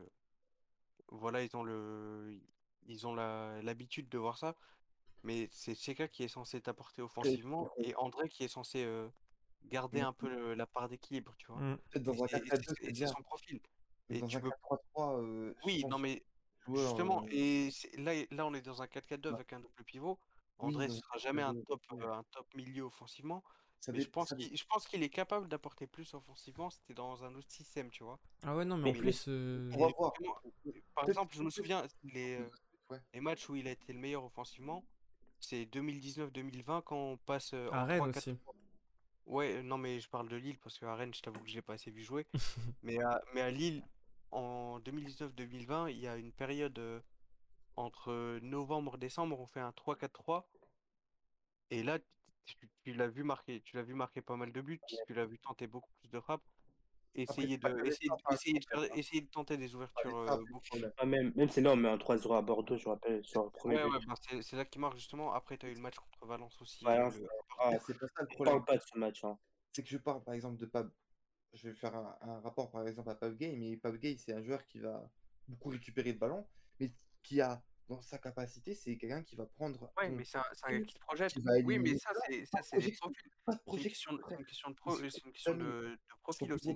voilà, 1.08 1.42
ils 1.42 1.54
ont 1.56 1.62
le, 1.62 2.40
ils 2.86 3.06
ont 3.06 3.14
la- 3.14 3.60
l'habitude 3.62 4.08
de 4.08 4.18
voir 4.18 4.38
ça. 4.38 4.56
Mais 5.24 5.46
c'est 5.52 5.74
Sheka 5.74 6.08
qui 6.08 6.24
est 6.24 6.28
censé 6.28 6.60
t'apporter 6.60 7.00
offensivement 7.02 7.70
et 7.78 7.94
André 7.96 8.28
qui 8.28 8.42
est 8.44 8.48
censé 8.48 8.82
euh, 8.84 9.08
garder 9.66 9.98
Mais- 9.98 10.04
un 10.04 10.12
peu 10.12 10.28
le- 10.28 10.54
la 10.54 10.66
part 10.66 10.88
d'équilibre, 10.88 11.34
tu 11.36 11.46
vois. 11.46 11.60
Peut-être 11.90 12.02
dans 12.02 12.12
Et 12.14 12.22
un 12.22 12.26
c'est- 12.28 12.36
et 12.38 12.40
4-4-2, 12.40 12.62
c'est- 12.62 12.74
c'est 12.74 12.82
et 12.82 12.86
c'est 12.86 12.92
bien. 12.92 13.06
son 13.08 13.22
profil. 13.22 13.60
Et 14.10 14.18
dans 14.20 14.26
tu 14.26 14.36
un 14.36 14.40
peux 14.40 14.50
4-3-3, 14.50 15.20
euh, 15.20 15.54
je 15.60 15.66
Oui, 15.66 15.84
non 15.88 15.98
mais 15.98 16.24
joueur, 16.66 16.86
justement, 16.88 17.22
euh, 17.24 17.28
et 17.30 17.70
c'est- 17.70 17.96
là, 17.98 18.12
là 18.30 18.46
on 18.46 18.54
est 18.54 18.62
dans 18.62 18.82
un 18.82 18.86
4-4-2 18.86 19.30
bah, 19.30 19.36
avec 19.36 19.52
un 19.52 19.60
double 19.60 19.84
pivot. 19.84 20.18
André 20.58 20.86
ne 20.88 20.92
un 20.92 20.96
sera 20.96 21.18
jamais 21.18 21.42
un 21.42 21.54
4-4-2, 21.54 21.64
top, 21.66 21.82
euh, 22.02 22.12
un 22.12 22.22
top 22.30 22.54
milieu 22.54 22.84
offensivement, 22.84 23.42
Ça 23.80 23.90
mais 23.92 24.00
je 24.00 24.08
pense 24.08 24.32
qu'il, 24.34 24.56
je 24.56 24.64
pense 24.64 24.86
qu'il 24.86 25.02
est 25.02 25.08
capable 25.08 25.48
d'apporter 25.48 25.86
plus 25.88 26.14
offensivement. 26.14 26.70
C'était 26.70 26.94
dans 26.94 27.24
un 27.24 27.34
autre 27.34 27.50
système, 27.50 27.90
tu 27.90 28.04
vois. 28.04 28.18
Ah 28.44 28.54
ouais 28.56 28.64
non 28.64 28.76
mais 28.76 28.90
en 28.90 28.92
Mais- 28.92 28.98
plus... 28.98 29.24
euh, 29.28 29.70
On 29.74 29.78
va 29.78 29.88
Et 29.88 29.94
voir. 29.98 30.12
vraiment, 30.18 30.36
Par 30.94 31.08
exemple, 31.08 31.34
je 31.34 31.42
me 31.42 31.50
souviens 31.50 31.84
les, 32.04 32.36
euh, 32.40 32.50
Ouais. 32.90 32.98
les 33.14 33.20
matchs 33.20 33.48
où 33.48 33.56
il 33.56 33.66
a 33.66 33.70
été 33.72 33.92
le 33.92 33.98
meilleur 33.98 34.22
offensivement, 34.24 34.84
c'est 35.40 35.64
2019-2020 35.66 36.82
quand 36.82 36.96
on 36.96 37.16
passe 37.16 37.52
euh, 37.54 37.68
en 37.70 37.72
À 37.72 37.84
Rennes 37.86 38.00
3-4. 38.12 38.16
aussi. 38.18 38.36
Ouais, 39.26 39.62
non 39.62 39.78
mais 39.78 39.98
je 40.00 40.08
parle 40.08 40.28
de 40.28 40.36
Lille 40.36 40.58
parce 40.58 40.78
qu'à 40.78 40.94
Rennes, 40.94 41.14
je 41.14 41.22
t'avoue 41.22 41.40
que 41.42 41.48
je 41.48 41.54
l'ai 41.54 41.62
pas 41.62 41.74
assez 41.74 41.90
vu 41.90 42.02
jouer. 42.02 42.26
Mais 42.82 43.00
à, 43.02 43.20
mais 43.34 43.40
à 43.40 43.50
Lille, 43.50 43.82
en 44.32 44.80
2019-2020, 44.80 45.90
il 45.90 45.98
y 45.98 46.08
a 46.08 46.16
une 46.16 46.32
période 46.32 46.78
euh, 46.78 47.00
entre 47.76 48.38
novembre 48.42 48.96
et 48.96 48.98
décembre, 48.98 49.38
on 49.38 49.46
fait 49.46 49.60
un 49.60 49.70
3-4-3. 49.72 50.44
Et 51.70 51.82
là, 51.82 51.98
tu, 52.44 52.56
tu 52.82 52.92
l'as 52.94 53.08
vu 53.08 53.22
marquer, 53.24 53.60
tu 53.62 53.76
l'as 53.76 53.82
vu 53.82 53.94
marquer 53.94 54.20
pas 54.20 54.36
mal 54.36 54.52
de 54.52 54.60
buts, 54.60 54.80
tu 55.06 55.14
l'as 55.14 55.26
vu 55.26 55.38
tenter 55.38 55.66
beaucoup 55.66 55.90
plus 56.00 56.10
de 56.10 56.20
frappes. 56.20 56.42
Essayer 57.14 57.58
pas 57.58 57.70
de, 57.70 57.84
essayer, 57.84 58.10
essayer 58.30 58.58
de 58.58 58.64
pas 58.70 58.80
faire- 58.80 58.96
essayer 58.96 59.20
de 59.20 59.28
tenter 59.28 59.58
des 59.58 59.68
pas 59.68 59.74
ouvertures 59.74 60.16
euh. 60.16 60.36
Ah, 60.96 61.04
même, 61.04 61.30
même 61.36 61.50
c'est 61.50 61.60
là, 61.60 61.72
on 61.72 61.76
met 61.76 61.90
un 61.90 61.98
3-0 61.98 62.34
à 62.34 62.40
Bordeaux, 62.40 62.78
je 62.78 62.88
rappelle, 62.88 63.22
sur 63.22 63.44
le 63.44 63.50
premier 63.50 63.76
Ouais, 63.76 63.90
ben 64.06 64.42
c'est 64.42 64.56
là 64.56 64.64
qu'il 64.64 64.80
marque 64.80 64.96
justement. 64.96 65.30
Après, 65.34 65.58
tu 65.58 65.66
as 65.66 65.68
eu 65.68 65.74
le 65.74 65.80
match 65.80 65.96
contre 65.96 66.26
Valence 66.26 66.60
aussi. 66.62 66.82
Valence, 66.82 67.18
le- 67.18 67.28
Ah, 67.58 67.72
c'est 67.86 67.98
pas 67.98 68.06
ça 68.16 68.22
le 68.22 68.26
problème. 68.28 68.54
parle 68.54 68.64
pas 68.64 68.76
de 68.78 68.82
ce 68.82 68.98
match. 68.98 69.22
Hein. 69.24 69.38
C'est 69.72 69.82
que 69.82 69.90
je 69.90 69.98
parle 69.98 70.22
par 70.24 70.32
exemple 70.32 70.56
de 70.56 70.64
Pab. 70.66 70.90
Je 71.54 71.68
vais 71.68 71.74
faire 71.74 71.94
un, 71.94 72.16
un 72.22 72.40
rapport 72.40 72.70
par 72.70 72.86
exemple 72.86 73.10
à 73.10 73.30
Gay, 73.30 73.56
mais 73.56 73.78
Gay, 73.98 74.16
c'est 74.16 74.32
un 74.32 74.42
joueur 74.42 74.64
qui 74.66 74.78
va 74.78 75.10
beaucoup 75.48 75.68
récupérer 75.68 76.12
de 76.14 76.18
ballon, 76.18 76.46
mais 76.80 76.92
qui 77.22 77.40
a 77.40 77.62
dans 77.88 78.00
sa 78.00 78.16
capacité, 78.18 78.74
c'est 78.74 78.96
quelqu'un 78.96 79.22
qui 79.22 79.36
va 79.36 79.44
prendre 79.44 79.78
ton- 80.08 80.16
mais 80.16 80.24
c'est 80.24 80.38
un, 80.38 80.44
un 80.62 80.78
gars 80.78 80.84
qui 80.86 80.94
se 80.94 80.98
projette. 81.00 81.32
Oui, 81.66 81.78
mais 81.78 81.98
ça, 81.98 82.10
c'est 82.26 82.44
c'est 82.62 82.78
des 82.78 82.92
profils. 82.92 83.32
pas 83.44 83.52
de 83.54 83.58
C'est 83.58 83.62
une 83.76 83.82
question, 83.82 84.16
projection. 84.16 84.16
de- 84.16 84.22
c'est 84.30 84.38
une 84.38 84.44
question 84.44 84.70
de, 84.70 84.78
pro, 84.78 84.96
une 85.02 85.32
question 85.32 85.52
de, 85.54 85.64
de 85.64 85.98
profil 86.22 86.52
aussi. 86.54 86.68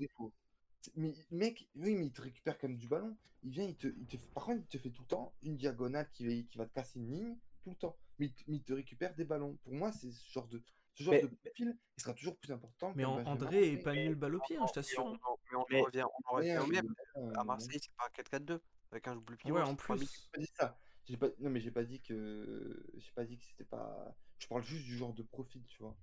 Mais 0.95 1.15
mec, 1.31 1.69
oui, 1.75 1.95
mais 1.97 2.07
il 2.07 2.13
te 2.13 2.23
récupère 2.23 2.59
comme 2.59 2.77
du 2.77 2.87
ballon. 2.87 3.17
Il 3.43 3.51
vient, 3.51 3.65
il 3.65 3.77
te, 3.77 3.87
il 3.87 4.07
te, 4.07 4.17
par 4.35 4.45
contre, 4.45 4.61
il 4.61 4.67
te 4.67 4.79
fait 4.79 4.91
tout 4.91 5.03
le 5.03 5.09
temps 5.09 5.35
une 5.43 5.57
diagonale 5.57 6.11
qui 6.13 6.27
va, 6.27 6.43
qui 6.49 6.59
va 6.59 6.67
te 6.67 6.75
casser 6.75 6.99
une 6.99 7.11
ligne, 7.11 7.39
tout 7.63 7.71
le 7.71 7.77
temps. 7.77 7.97
Mais 8.19 8.27
il, 8.27 8.35
te- 8.35 8.45
mais 8.51 8.57
il 8.57 8.63
te 8.63 8.73
récupère 8.73 9.15
des 9.15 9.25
ballons. 9.25 9.57
Pour 9.65 9.73
moi, 9.73 9.91
c'est 9.93 10.11
ce 10.13 10.31
genre 10.31 10.49
de, 10.49 10.63
ce 10.97 11.03
genre 11.05 11.15
Mais- 11.15 11.23
de 11.23 11.27
profil, 11.29 11.79
il 11.97 12.03
sera 12.03 12.15
toujours 12.15 12.37
plus 12.39 12.53
important. 12.53 12.93
Mais 12.97 13.05
en- 13.05 13.25
André 13.27 13.73
est 13.73 13.79
pas 13.79 13.95
nul 13.95 14.15
balle 14.15 14.35
au 14.37 14.41
pied, 14.41 14.57
hein, 14.57 14.65
je 14.69 14.73
t'assure. 14.73 15.05
on, 15.05 15.13
en- 15.15 15.39
mais 15.51 15.57
on 15.57 15.61
en 15.61 15.67
Mais- 15.71 15.81
revient, 15.83 16.05
on 16.05 16.29
en 16.31 16.37
revient 16.37 16.59
au 16.59 16.67
même. 16.67 16.95
euh, 17.17 17.33
À 17.37 17.45
Marseille, 17.45 17.79
c'est 17.81 17.95
pas 17.97 18.07
un 18.07 18.11
4-4-2 18.11 18.61
avec 18.91 19.07
un 19.09 19.15
double 19.15 19.37
pivot. 19.37 19.55
Ouais, 19.57 19.63
en 19.63 19.75
plus. 19.77 19.99
J'ai 20.01 20.29
pas 20.33 20.39
dit 20.41 20.53
ça. 20.55 20.79
J'ai 21.05 21.17
pas, 21.17 21.29
non, 21.39 21.51
mais 21.51 21.61
j'ai 21.61 21.71
pas 21.71 21.85
dit 21.85 22.01
que, 22.01 22.85
j'ai 22.95 23.13
pas 23.13 23.25
dit 23.25 23.39
que 23.39 23.45
c'était 23.45 23.65
pas. 23.65 24.17
Je 24.39 24.47
parle 24.49 24.63
juste 24.63 24.85
du 24.85 24.97
genre 24.97 25.13
de 25.15 25.23
profil, 25.23 25.65
tu 25.67 25.79
vois. 25.83 25.97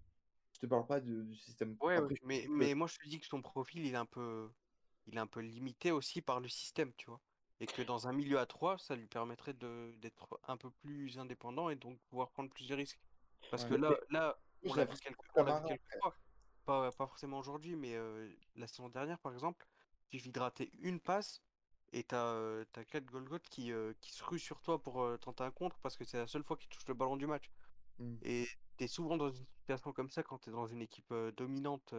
Je 0.54 0.60
te 0.60 0.66
parle 0.68 0.86
pas 0.86 1.02
de- 1.02 1.24
du 1.24 1.36
système. 1.36 1.76
Ouais, 1.82 1.96
Après, 1.98 2.14
ouais, 2.14 2.20
mais, 2.24 2.46
mais 2.50 2.74
moi 2.74 2.88
je 2.88 2.98
te 2.98 3.08
dis 3.10 3.20
que 3.20 3.28
ton 3.28 3.41
profil 3.41 3.86
il 3.86 3.94
est 3.94 3.98
un 3.98 4.06
peu 4.06 4.50
il 5.08 5.16
est 5.18 5.20
un 5.20 5.28
peu 5.28 5.41
limité 5.41 5.91
aussi 5.91 6.22
par 6.22 6.39
le 6.39 6.48
système, 6.48 6.94
tu 6.94 7.08
vois. 7.08 7.20
Et 7.60 7.66
que 7.66 7.82
dans 7.82 8.08
un 8.08 8.14
milieu 8.14 8.39
à 8.39 8.46
3, 8.46 8.78
ça 8.78 8.96
lui 8.96 9.08
permettrait 9.08 9.54
de 9.54 9.94
d'être 9.98 10.39
un 10.48 10.56
peu 10.56 10.72
plus 10.72 11.20
indépendant 11.20 11.70
et 11.70 11.76
donc 11.76 12.00
pouvoir 12.08 12.32
prendre 12.32 12.50
plus 12.50 12.68
de 12.70 12.76
risques. 12.76 13.02
Parce 13.52 13.66
que 13.66 13.74
là, 13.74 13.94
là, 14.10 14.39
on 14.66 14.74
l'a 14.74 14.86
vu 14.86 14.95
quelques, 14.97 15.20
on 15.36 15.43
vu 15.43 15.80
fois. 15.99 16.16
Pas, 16.66 16.91
pas 16.91 16.91
forcément 16.91 17.39
aujourd'hui, 17.39 17.76
mais 17.76 17.95
euh, 17.95 18.32
la 18.55 18.68
saison 18.68 18.89
dernière, 18.89 19.20
par 19.20 19.34
exemple, 19.34 19.68
suffit 20.11 20.32
de 20.32 20.39
rater 20.39 20.72
une 20.80 20.99
passe 20.99 21.41
et 21.91 22.03
t'as 22.03 22.34
euh, 22.34 22.66
t'as 22.72 22.84
quatre 22.86 23.05
Golgoth 23.05 23.47
qui, 23.49 23.72
euh, 23.72 23.93
qui 24.01 24.11
se 24.14 24.24
ruent 24.24 24.39
sur 24.39 24.61
toi 24.61 24.82
pour 24.82 25.07
tenter 25.20 25.43
un 25.43 25.51
contre 25.51 25.78
parce 25.80 25.97
que 25.97 26.05
c'est 26.05 26.18
la 26.18 26.28
seule 26.28 26.43
fois 26.43 26.57
qu'il 26.57 26.70
touche 26.70 26.88
le 26.88 26.93
ballon 26.93 27.18
du 27.18 27.28
match. 27.28 27.51
Hmm. 27.99 28.16
Et 28.24 28.47
t'es 28.78 28.88
souvent 28.88 29.18
dans 29.18 29.30
une 29.30 29.45
situation 29.59 29.93
comme 29.93 30.09
ça 30.09 30.24
quand 30.24 30.39
t'es 30.39 30.51
dans 30.51 30.68
une 30.68 30.82
équipe 30.82 31.14
dominante 31.36 31.93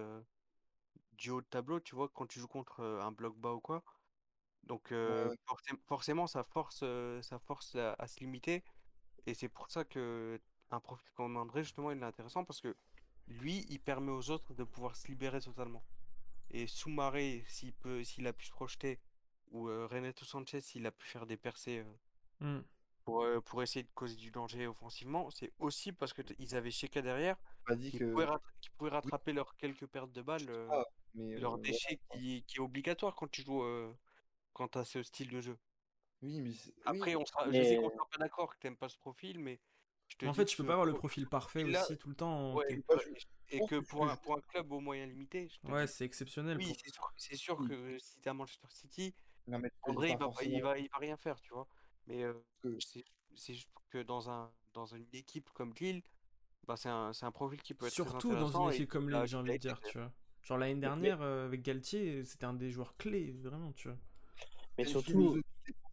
du 1.13 1.31
haut 1.31 1.41
de 1.41 1.47
tableau, 1.47 1.81
tu 1.81 1.95
vois, 1.95 2.09
quand 2.09 2.27
tu 2.27 2.41
joues 2.41 2.49
contre 2.49 2.83
un 2.83 3.13
bloc 3.13 3.37
bas 3.39 3.53
ou 3.55 3.61
quoi, 3.61 3.85
Donc 4.65 4.93
euh, 4.93 5.29
ouais. 5.29 5.37
forcément, 5.87 6.27
ça 6.27 6.45
force, 6.45 6.81
euh, 6.83 7.21
ça 7.23 7.39
force 7.39 7.75
à, 7.77 7.95
à 7.99 8.07
se 8.09 8.21
limiter. 8.21 8.65
Et 9.27 9.35
c'est 9.35 9.49
pour 9.49 9.71
ça 9.71 9.85
que 9.85 10.41
un 10.75 10.81
profil 10.81 11.11
comme 11.15 11.37
André, 11.37 11.65
justement, 11.65 11.91
il 11.91 11.99
est 12.01 12.05
intéressant 12.05 12.45
parce 12.45 12.61
que 12.61 12.77
lui, 13.29 13.67
il 13.71 13.81
permet 13.81 14.13
aux 14.13 14.31
autres 14.31 14.55
de 14.55 14.65
pouvoir 14.65 14.97
se 14.97 15.09
libérer 15.09 15.41
totalement. 15.41 15.85
Et 16.51 16.67
Soumaré, 16.67 17.45
s'il 17.49 17.75
peut, 17.75 18.05
s'il 18.05 18.27
a 18.27 18.33
pu 18.33 18.47
se 18.47 18.53
projeter, 18.53 19.01
ou 19.51 19.69
euh, 19.69 19.87
Renato 19.87 20.25
Sanchez, 20.25 20.61
s'il 20.61 20.87
a 20.87 20.93
pu 20.93 21.07
faire 21.07 21.27
des 21.27 21.37
percées 21.37 21.81
euh, 21.81 21.95
Hmm. 22.41 22.63
pour, 23.05 23.23
euh, 23.23 23.41
pour 23.41 23.63
essayer 23.63 23.83
de 23.85 23.91
causer 23.93 24.17
du 24.17 24.31
danger 24.31 24.67
offensivement, 24.67 25.31
c'est 25.31 25.53
aussi 25.59 25.93
parce 25.93 26.13
que 26.13 26.23
ils 26.39 26.55
avaient 26.57 26.71
Sheka 26.71 27.03
derrière 27.03 27.37
qui 27.91 27.99
que 27.99 28.05
pouvait, 28.13 28.25
rattra- 28.27 28.51
qui 28.61 28.71
pouvait 28.71 28.91
rattraper 28.91 29.33
leurs 29.33 29.57
quelques 29.57 29.87
pertes 29.87 30.13
de 30.13 30.23
balles, 30.23 30.49
euh, 30.51 30.69
ah, 30.71 30.85
mais 31.15 31.35
euh, 31.35 31.41
leur 31.41 31.59
déchet 31.59 32.01
qui, 32.13 32.45
qui 32.45 32.57
est 32.57 32.61
obligatoire 32.61 33.15
quand 33.15 33.31
tu 33.31 33.43
joues, 33.43 33.63
euh, 33.63 33.95
quand 34.53 34.69
tu 34.69 34.79
as 34.79 34.85
ce 34.85 35.03
style 35.03 35.31
de 35.31 35.41
jeu. 35.41 35.59
Oui, 36.23 36.41
mais 36.41 36.53
Après, 36.87 37.15
oui, 37.15 37.23
on 37.23 37.27
sera, 37.27 37.53
je 37.53 37.63
sais 37.63 37.77
qu'on 37.77 37.91
sera 37.91 38.07
pas 38.11 38.19
d'accord 38.19 38.55
que 38.55 38.59
t'aimes 38.59 38.77
pas 38.77 38.89
ce 38.89 38.99
profil, 38.99 39.39
mais 39.39 39.61
En 40.25 40.35
fait, 40.35 40.45
tu 40.45 40.57
peux 40.57 40.65
pas 40.65 40.73
avoir 40.73 40.87
le 40.87 40.93
pro- 40.93 41.01
profil 41.01 41.27
parfait 41.27 41.65
aussi 41.65 41.97
tout 41.99 42.09
le 42.09 42.15
temps. 42.15 42.55
ouais, 42.55 42.65
et, 43.51 43.59
je, 43.59 43.67
que 43.67 43.81
pour 43.81 44.09
un, 44.09 44.17
pour 44.17 44.37
un 44.37 44.41
club 44.41 44.73
aux 44.73 44.81
moyens 44.81 45.11
limités, 45.11 45.49
je 45.49 45.59
te 45.61 45.73
Ouais, 45.73 45.87
c'est 45.87 46.05
exceptionnel 46.05 46.57
oui, 46.59 46.67
pour. 46.67 46.77
c'est 46.83 46.93
sûr, 46.93 47.13
c'est 47.17 47.37
sûr 47.37 47.61
oui, 47.61 47.69
que 47.69 47.99
si 47.99 48.21
t'es 48.21 48.31
à 48.31 48.35
Manchester 48.35 48.69
City, 48.71 49.15
non, 49.47 49.59
mais 49.59 49.71
André, 49.83 50.11
il 50.11 50.19
va, 50.19 50.31
il 50.43 50.63
va, 50.63 50.79
il 50.79 50.89
va 50.91 50.99
rien 50.99 51.17
faire, 51.17 51.41
tu 51.41 51.53
vois. 51.53 51.67
Mais 52.07 52.23
euh, 52.23 52.35
c'est 52.81 53.05
c'est 53.35 53.55
juste 53.55 53.71
que 53.91 54.03
dans 54.03 54.31
un, 54.31 54.53
dans 54.73 54.87
une 54.87 55.07
équipe 55.13 55.51
comme 55.51 55.73
Lille, 55.81 56.03
bah, 56.67 56.77
c'est 56.77 56.89
un, 56.89 57.13
c'est 57.13 57.27
un 57.27 57.33
profil 57.33 57.61
qui 57.61 57.75
peut 57.75 57.87
être 57.87 57.93
Surtout 57.93 58.31
dans 58.31 58.63
une 58.63 58.73
équipe 58.73 58.89
comme 58.89 59.11
Lille, 59.11 59.27
j'ai 59.27 59.37
envie 59.37 59.53
de 59.53 59.59
dire, 59.59 59.81
tu 59.83 59.99
vois. 59.99 60.13
Genre 60.43 60.59
l'année 60.59 60.81
dernière, 60.81 61.23
euh, 61.23 61.47
avec 61.47 61.63
Galtier, 61.63 62.25
c'était 62.25 62.45
un 62.45 62.55
des 62.55 62.71
joueurs 62.71 62.97
clés, 62.97 63.33
vraiment, 63.43 63.73
tu 63.73 63.89
vois. 63.89 63.97
mais 64.79 64.85
surtout, 64.85 65.41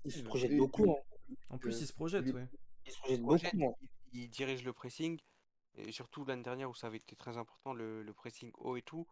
il 0.05 0.11
se 0.11 0.24
projette 0.24 0.51
et 0.51 0.57
beaucoup. 0.57 0.91
Hein. 0.91 1.36
En 1.49 1.57
plus, 1.57 1.80
il 1.80 1.88
se 1.88 1.93
projette, 1.93 2.26
ouais. 2.34 2.47
Il 2.86 2.91
se 2.91 2.97
projette 2.99 3.55
beaucoup. 3.55 3.88
Il, 4.12 4.30
dirige 4.30 4.64
le 4.64 4.74
pressing, 4.74 5.20
et 5.76 5.91
surtout 5.91 6.26
l'année 6.26 6.43
dernière 6.43 6.70
où 6.70 6.76
ça 6.76 6.88
avait 6.88 6.97
été 6.97 7.16
très 7.16 7.38
important, 7.38 7.74
le, 7.74 8.03
le 8.03 8.14
pressing 8.14 8.51
haut 8.55 8.78
et 8.78 8.82
tout. 8.82 9.07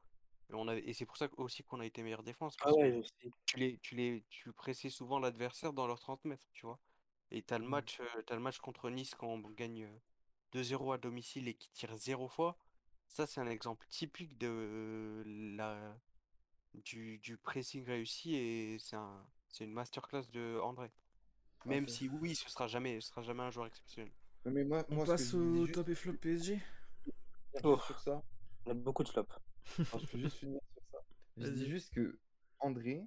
Et, 0.49 0.53
on 0.55 0.67
avait, 0.67 0.81
et 0.87 0.93
c'est 0.93 1.05
pour 1.05 1.17
ça 1.17 1.27
aussi 1.37 1.63
qu'on 1.63 1.79
a 1.79 1.85
été 1.85 2.03
meilleure 2.03 2.23
défense, 2.23 2.55
Ah 2.61 2.73
ouais, 2.73 3.01
que 3.19 3.27
tu 3.45 3.57
les, 3.57 3.77
tu 3.79 3.95
les, 3.95 4.23
tu 4.29 4.51
pressais 4.53 4.89
souvent 4.89 5.19
l'adversaire 5.19 5.73
dans 5.73 5.87
leurs 5.87 5.99
30 5.99 6.23
mètres, 6.25 6.47
tu 6.53 6.65
vois. 6.65 6.79
Et 7.31 7.41
t'as 7.43 7.59
le 7.59 7.65
Mm. 7.65 7.69
match, 7.69 7.99
euh, 7.99 8.21
t'as 8.25 8.35
le 8.35 8.41
match 8.41 8.57
contre 8.59 8.89
Nice 8.89 9.15
quand 9.15 9.27
on 9.27 9.39
gagne 9.51 9.83
euh, 9.85 9.99
2-0 10.53 10.91
à 10.93 10.97
domicile 10.97 11.47
et 11.47 11.53
qui 11.55 11.69
tire 11.71 11.95
zéro 11.97 12.27
fois. 12.27 12.57
Ça, 13.07 13.27
c'est 13.27 13.41
un 13.41 13.47
exemple 13.47 13.87
typique 13.89 14.37
de 14.37 14.47
euh, 14.49 15.23
la, 15.55 15.97
du, 16.85 17.19
du 17.19 17.37
pressing 17.37 17.85
réussi 17.85 18.35
et 18.35 18.79
c'est 18.79 18.95
un, 18.95 19.25
c'est 19.49 19.65
une 19.65 19.73
masterclass 19.73 20.25
de 20.31 20.59
André. 20.63 20.91
Même 21.65 21.87
parfait. 21.87 21.91
si 21.91 22.09
oui, 22.09 22.35
ce 22.35 22.49
sera 22.49 22.67
jamais, 22.67 23.01
ce 23.01 23.09
sera 23.09 23.21
jamais 23.23 23.43
un 23.43 23.51
joueur 23.51 23.67
exceptionnel. 23.67 24.11
Mais 24.45 24.63
moi, 24.63 24.85
On 24.89 24.95
moi 24.95 25.05
passe 25.05 25.33
au 25.33 25.65
juste 25.65 25.73
top 25.75 25.89
et 25.89 25.95
flop 25.95 26.13
PSG 26.13 26.59
Oh, 27.63 27.77
sur 27.85 27.99
ça, 27.99 28.23
on 28.65 28.71
a 28.71 28.73
beaucoup 28.73 29.03
de 29.03 29.09
flops. 29.09 29.33
alors, 29.91 29.99
je 29.99 30.07
peux 30.07 30.17
juste 30.17 30.37
finir 30.37 30.59
sur 30.73 30.83
ça. 30.91 30.97
Je 31.37 31.47
dis 31.47 31.67
juste 31.69 31.93
que 31.93 32.19
André, 32.59 33.05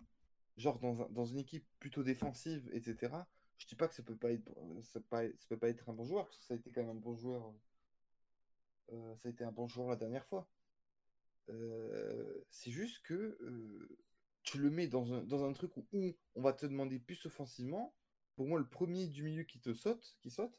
genre 0.57 0.79
dans, 0.79 1.03
un- 1.03 1.09
dans 1.11 1.25
une 1.25 1.39
équipe 1.39 1.67
plutôt 1.79 2.03
défensive, 2.03 2.69
etc., 2.73 3.29
je 3.59 3.67
dis 3.67 3.77
pas 3.77 3.89
que 3.89 3.95
ça 3.95 4.03
peut 4.03 4.17
pas 4.17 4.33
être, 4.33 4.51
euh, 4.59 4.83
ça 4.83 5.01
peut 5.01 5.07
pas, 5.09 5.23
ça 5.25 5.47
peut 5.49 5.59
pas 5.59 5.69
être 5.69 5.89
un 5.89 5.93
bon 5.95 6.05
joueur, 6.05 6.27
parce 6.27 6.39
que 6.39 6.45
ça 6.45 6.55
a 6.55 6.57
été 6.57 6.71
quand 6.73 6.81
même 6.83 6.91
un 6.91 6.95
bon 7.01 7.15
joueur. 7.17 7.53
euh, 8.93 9.15
ça 9.17 9.29
a 9.29 9.33
été 9.33 9.45
un 9.45 9.53
bon 9.53 9.67
joueur 9.69 9.89
la 9.89 9.97
dernière 9.97 10.25
fois. 10.27 10.49
Euh, 11.49 12.45
c'est 12.51 12.71
juste 12.71 13.03
que 13.03 13.15
euh, 13.41 13.89
tu 14.43 14.59
le 14.59 14.71
mets 14.71 14.87
dans 14.87 15.13
un, 15.13 15.23
dans 15.25 15.45
un 15.45 15.53
truc 15.53 15.77
où, 15.77 15.87
où 15.93 16.15
on 16.35 16.43
va 16.43 16.53
te 16.53 16.67
demander 16.67 16.99
plus 16.99 17.25
offensivement. 17.27 17.95
Pour 18.37 18.47
moi, 18.47 18.59
le 18.59 18.67
premier 18.69 19.07
du 19.09 19.23
milieu 19.23 19.43
qui 19.45 19.61
te 19.61 19.75
saute, 19.75 20.17
qui 20.21 20.31
saute, 20.31 20.59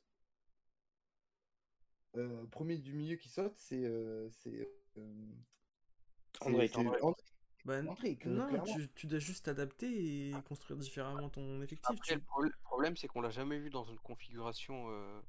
euh, 2.15 2.45
premier 2.51 2.77
du 2.77 2.93
milieu 2.93 3.15
qui 3.15 3.29
saute, 3.29 3.53
c'est 3.55 3.83
euh, 3.83 4.29
c'est 4.29 4.67
euh, 4.97 5.01
André, 6.41 6.67
c'est 6.67 6.77
André. 6.77 6.99
André, 7.01 7.21
Bah, 7.65 7.79
André, 7.81 8.17
non, 8.25 8.63
tu, 8.65 8.89
tu 8.95 9.07
dois 9.07 9.19
juste 9.19 9.45
t'adapter 9.45 10.29
et 10.29 10.33
construire 10.47 10.79
différemment 10.79 11.29
ton 11.29 11.61
effectif. 11.61 11.89
Après, 11.89 12.07
Tu... 12.09 12.15
le 12.15 12.21
pro- 12.21 12.41
le 12.41 12.51
problème, 12.63 12.97
c'est 12.97 13.07
qu'on 13.07 13.21
l'a 13.21 13.29
jamais 13.29 13.57
vu 13.59 13.69
dans 13.69 13.83
une 13.85 13.99
configuration 13.99 14.87
euh, 14.89 15.19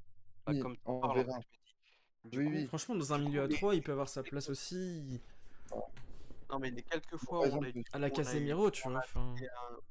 bah, 0.47 0.53
Oui, 0.53 0.59
comme 0.61 0.77
on 0.87 1.01
parles, 1.01 1.21
en 1.21 1.25
fait, 1.25 2.37
Oui, 2.37 2.45
coup, 2.45 2.51
oui. 2.51 2.67
Franchement, 2.67 2.95
dans 2.97 3.13
un 3.13 3.19
milieu 3.19 3.43
à 3.43 3.47
les- 3.47 3.55
3, 3.55 3.75
il 3.75 3.83
peut 3.83 3.93
avoir 3.93 4.09
sa 4.09 4.23
place 4.23 4.49
aussi. 4.51 5.21
Non, 6.55 6.61
mais 6.61 6.71
les 6.71 6.83
quelques 6.83 7.17
fois 7.17 7.41
où 7.41 7.51
on 7.53 7.63
a, 7.63 7.69
À 7.93 7.99
la 7.99 7.99
où 7.99 7.99
on 7.99 8.03
a 8.03 8.09
eu, 8.09 8.13
Casemiro, 8.13 8.71
tu 8.71 8.89
vois. 8.89 8.99
Enfin, 8.99 9.35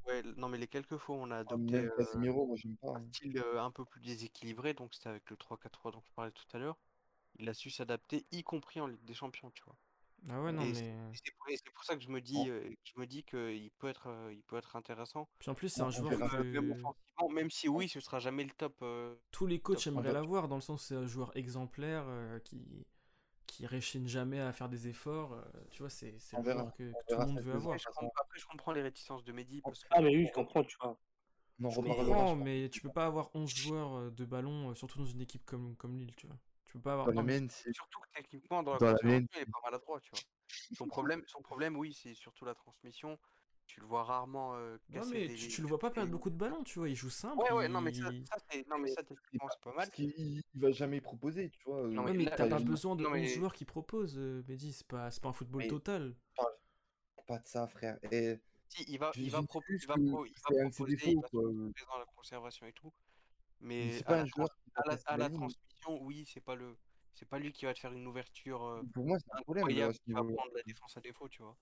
ouais, 0.07 0.23
non, 0.37 0.47
mais 0.47 0.57
les 0.57 0.67
quelques 0.67 0.97
fois 0.97 1.17
où 1.17 1.19
on 1.19 1.31
a 1.31 1.35
ah, 1.35 1.39
adopté 1.39 1.73
même 1.73 1.87
euh, 1.87 1.97
Casemiro, 1.97 2.47
moi 2.47 2.55
j'aime 2.55 2.77
pas. 2.77 2.91
un 2.91 2.95
hein. 2.95 3.05
style 3.11 3.37
euh, 3.37 3.61
un 3.61 3.71
peu 3.71 3.83
plus 3.83 3.99
déséquilibré, 4.01 4.73
donc 4.73 4.93
c'était 4.93 5.09
avec 5.09 5.29
le 5.29 5.35
3-4-3 5.35 5.91
dont 5.91 6.01
je 6.05 6.13
parlais 6.13 6.31
tout 6.31 6.45
à 6.53 6.59
l'heure, 6.59 6.77
il 7.35 7.49
a 7.49 7.53
su 7.53 7.69
s'adapter, 7.69 8.25
y 8.31 8.43
compris 8.43 8.79
en 8.79 8.87
Ligue 8.87 9.03
des 9.03 9.13
Champions, 9.13 9.51
tu 9.51 9.63
vois. 9.65 9.75
ah 10.29 10.41
ouais, 10.41 10.53
non, 10.53 10.61
Et 10.61 10.71
mais. 10.71 10.79
et 10.79 11.15
c'est 11.15 11.35
pour, 11.37 11.49
et 11.49 11.57
c'est 11.57 11.73
pour 11.73 11.83
ça 11.83 11.95
que 11.97 12.01
je 12.01 12.09
me 12.09 12.21
dis, 12.21 12.49
euh, 12.49 12.61
que 12.61 12.75
je 12.95 12.99
me 12.99 13.05
dis 13.05 13.23
qu'il 13.23 13.71
peut 13.77 13.89
être, 13.89 14.07
euh, 14.07 14.33
il 14.33 14.43
peut 14.43 14.55
être 14.57 14.77
intéressant. 14.77 15.27
Puis 15.39 15.49
en 15.49 15.55
plus, 15.55 15.67
c'est 15.67 15.81
un 15.81 15.87
on 15.87 15.89
joueur 15.89 16.11
verra. 16.17 16.43
Même 16.43 16.71
offensivement, 16.71 17.29
même 17.29 17.49
si 17.51 17.67
oui, 17.67 17.89
ce 17.89 17.99
sera 17.99 18.19
jamais 18.19 18.45
le 18.45 18.51
top. 18.51 18.75
euh, 18.83 19.15
tous 19.31 19.47
les 19.47 19.59
coachs 19.59 19.83
top. 19.83 19.87
Aimeraient 19.87 20.13
l'avoir, 20.13 20.47
dans 20.47 20.55
le 20.55 20.61
sens 20.61 20.81
où 20.81 20.85
c'est 20.85 20.95
un 20.95 21.07
joueur 21.07 21.35
exemplaire 21.35 22.05
euh, 22.07 22.39
qui 22.39 22.85
qui 23.53 23.67
réchigne 23.67 24.07
jamais 24.07 24.39
à 24.39 24.51
faire 24.51 24.67
des 24.67 24.87
efforts. 24.87 25.33
euh, 25.33 25.41
tu 25.69 25.83
vois, 25.83 25.89
c'est 25.89 26.11
le 26.11 26.41
verra. 26.41 26.61
joueur 26.61 26.73
que, 26.73 26.91
tout 27.07 27.19
le 27.19 27.25
monde 27.27 27.39
veut 27.41 27.53
avoir. 27.53 27.75
Après, 27.75 27.77
je, 27.77 28.05
après, 28.21 28.39
je 28.39 28.45
comprends 28.47 28.71
les 28.71 28.81
réticences 28.81 29.23
de 29.23 29.31
Mehdi 29.31 29.61
parce 29.61 29.83
que 29.83 29.89
Ah, 29.91 30.01
mais 30.01 30.15
oui, 30.15 30.25
je 30.27 30.33
comprends, 30.33 30.63
tu 30.63 30.75
vois. 30.81 30.97
on 31.59 31.65
en 31.65 31.69
Je 31.69 31.75
comprends, 31.75 32.35
mais 32.35 32.69
tu 32.69 32.81
peux 32.81 32.89
pas 32.89 33.05
avoir 33.05 33.29
11 33.35 33.53
joueurs 33.53 33.93
euh, 33.95 34.09
de 34.09 34.25
ballon, 34.25 34.71
euh, 34.71 34.73
surtout 34.73 34.97
dans 34.97 35.05
une 35.05 35.21
équipe 35.21 35.45
comme, 35.45 35.75
comme 35.75 35.99
Lille, 35.99 36.15
tu 36.15 36.25
vois. 36.25 36.37
Tu 36.65 36.73
peux 36.73 36.81
pas 36.81 36.93
avoir 36.93 37.13
Dans 37.13 37.21
la 37.21 37.39
Non, 37.39 37.47
c'est 37.47 37.73
surtout 37.73 37.99
que 37.99 38.07
techniquement, 38.15 38.63
dans 38.63 38.73
la 38.73 38.79
dans 38.79 38.87
la 38.87 38.93
conservation, 38.93 39.19
mienne. 39.19 39.27
il 39.35 39.41
est 39.41 39.45
pas 39.45 39.59
maladroit, 39.63 39.99
tu 40.01 40.09
vois. 40.11 40.19
Son 40.75 40.87
problème, 40.87 41.23
son 41.27 41.41
problème, 41.43 41.75
oui, 41.75 41.93
c'est 41.93 42.15
surtout 42.15 42.45
la 42.45 42.55
transmission. 42.55 43.19
Tu 43.67 43.79
le 43.79 43.87
vois 43.87 44.03
rarement 44.03 44.55
euh, 44.55 44.77
casser 44.91 45.19
mais 45.19 45.27
des, 45.27 45.35
tu, 45.35 45.47
tu 45.47 45.61
le 45.61 45.67
vois 45.67 45.79
pas 45.79 45.89
perdre 45.89 46.11
beaucoup 46.11 46.29
de 46.29 46.35
ballons, 46.35 46.63
tu 46.63 46.79
vois. 46.79 46.89
Il 46.89 46.95
joue 46.95 47.09
simple, 47.09 47.41
Ouais, 47.41 47.51
ouais, 47.51 47.67
non, 47.69 47.81
mais 47.81 47.93
ça, 47.93 48.09
il. 48.09 48.25
ça 48.25 48.35
c'est, 48.49 48.67
non, 48.67 48.77
mais 48.77 48.89
Mais 48.89 48.93
ça, 48.93 49.01
pas 49.03 49.73
parce 49.73 49.87
mal. 49.87 49.89
qu'il 49.89 50.11
il 50.55 50.61
va 50.61 50.71
jamais 50.71 51.01
proposer, 51.01 51.49
tu 51.49 51.63
vois. 51.65 51.81
Non, 51.81 52.03
euh, 52.03 52.05
mais 52.05 52.13
mais 52.13 52.25
t'as 52.25 52.47
pas 52.47 52.59
il- 52.59 52.65
besoin 52.65 52.95
de 52.95 53.03
non, 53.03 53.09
11 53.09 53.13
mais, 53.13 53.35
joueurs 53.35 53.53
qui 53.53 53.65
proposent, 53.65 54.17
euh, 54.17 54.43
Mehdi. 54.47 54.73
C'est 54.73 54.87
pas, 54.87 55.09
c'est 55.11 55.21
pas 55.21 55.29
un 55.29 55.33
football 55.33 55.61
mais 55.61 55.67
total. 55.67 56.13
pas 57.27 57.39
de 57.39 57.47
ça, 57.47 57.67
frère. 57.67 57.97
Et 58.11 58.37
si, 58.69 58.83
il 58.87 58.99
va, 58.99 59.11
il 59.15 59.29
va, 59.29 59.41
dis 59.41 59.47
pro- 59.47 59.61
il 59.69 59.87
va, 59.87 59.95
pro- 59.97 60.25
il 60.25 60.33
va 60.33 60.69
proposer, 60.69 61.09
il 61.09 61.15
va 61.15 61.27
proposer 61.29 61.85
dans 61.89 61.97
la 61.99 62.05
conservation 62.05 62.65
et 62.67 62.73
tout. 62.73 62.91
Mais 63.61 63.85
Mais 63.87 63.99
à 64.05 64.09
pas 64.09 64.17
la, 64.17 64.25
joueur 64.25 64.49
à 64.75 65.13
à 65.13 65.29
transmission, 65.29 66.01
oui, 66.01 66.25
c'est 66.31 66.41
pas 66.41 66.55
le, 66.55 66.75
c'est 67.13 67.27
pas 67.27 67.39
lui 67.39 67.51
qui 67.51 67.65
va 67.65 67.73
te 67.73 67.79
faire 67.79 67.93
une 67.93 68.07
ouverture 68.07 68.83
Pour 68.93 69.05
moi, 69.05 69.17
c'est 69.19 69.33
un 69.33 69.41
problème 69.43 69.67
qui 69.67 70.11
va 70.13 70.23
prendre 70.23 70.51
la 70.55 70.63
défense 70.63 70.97
à 70.97 71.01
défaut, 71.01 71.29
tu 71.29 71.41
vois. 71.41 71.57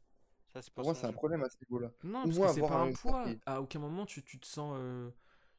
Ça, 0.54 0.62
c'est 0.62 0.74
pas 0.74 0.82
Pour 0.82 0.86
moi, 0.86 0.96
c'est 0.96 1.08
un 1.08 1.14
problème 1.14 1.44
à 1.44 1.50
ce 1.50 1.58
niveau-là. 1.70 1.92
Non, 2.04 2.20
Ou 2.20 2.24
parce 2.28 2.38
moi, 2.38 2.48
que 2.48 2.54
c'est 2.54 2.62
pas 2.62 2.76
un 2.76 2.88
un 2.90 2.94
poids. 2.94 3.24
qui- 3.26 3.40
À 3.46 3.62
aucun 3.62 3.80
moment 3.80 4.06
tu, 4.06 4.24
tu 4.24 4.40
te 4.40 4.46
sens, 4.46 4.76
euh, 4.78 5.10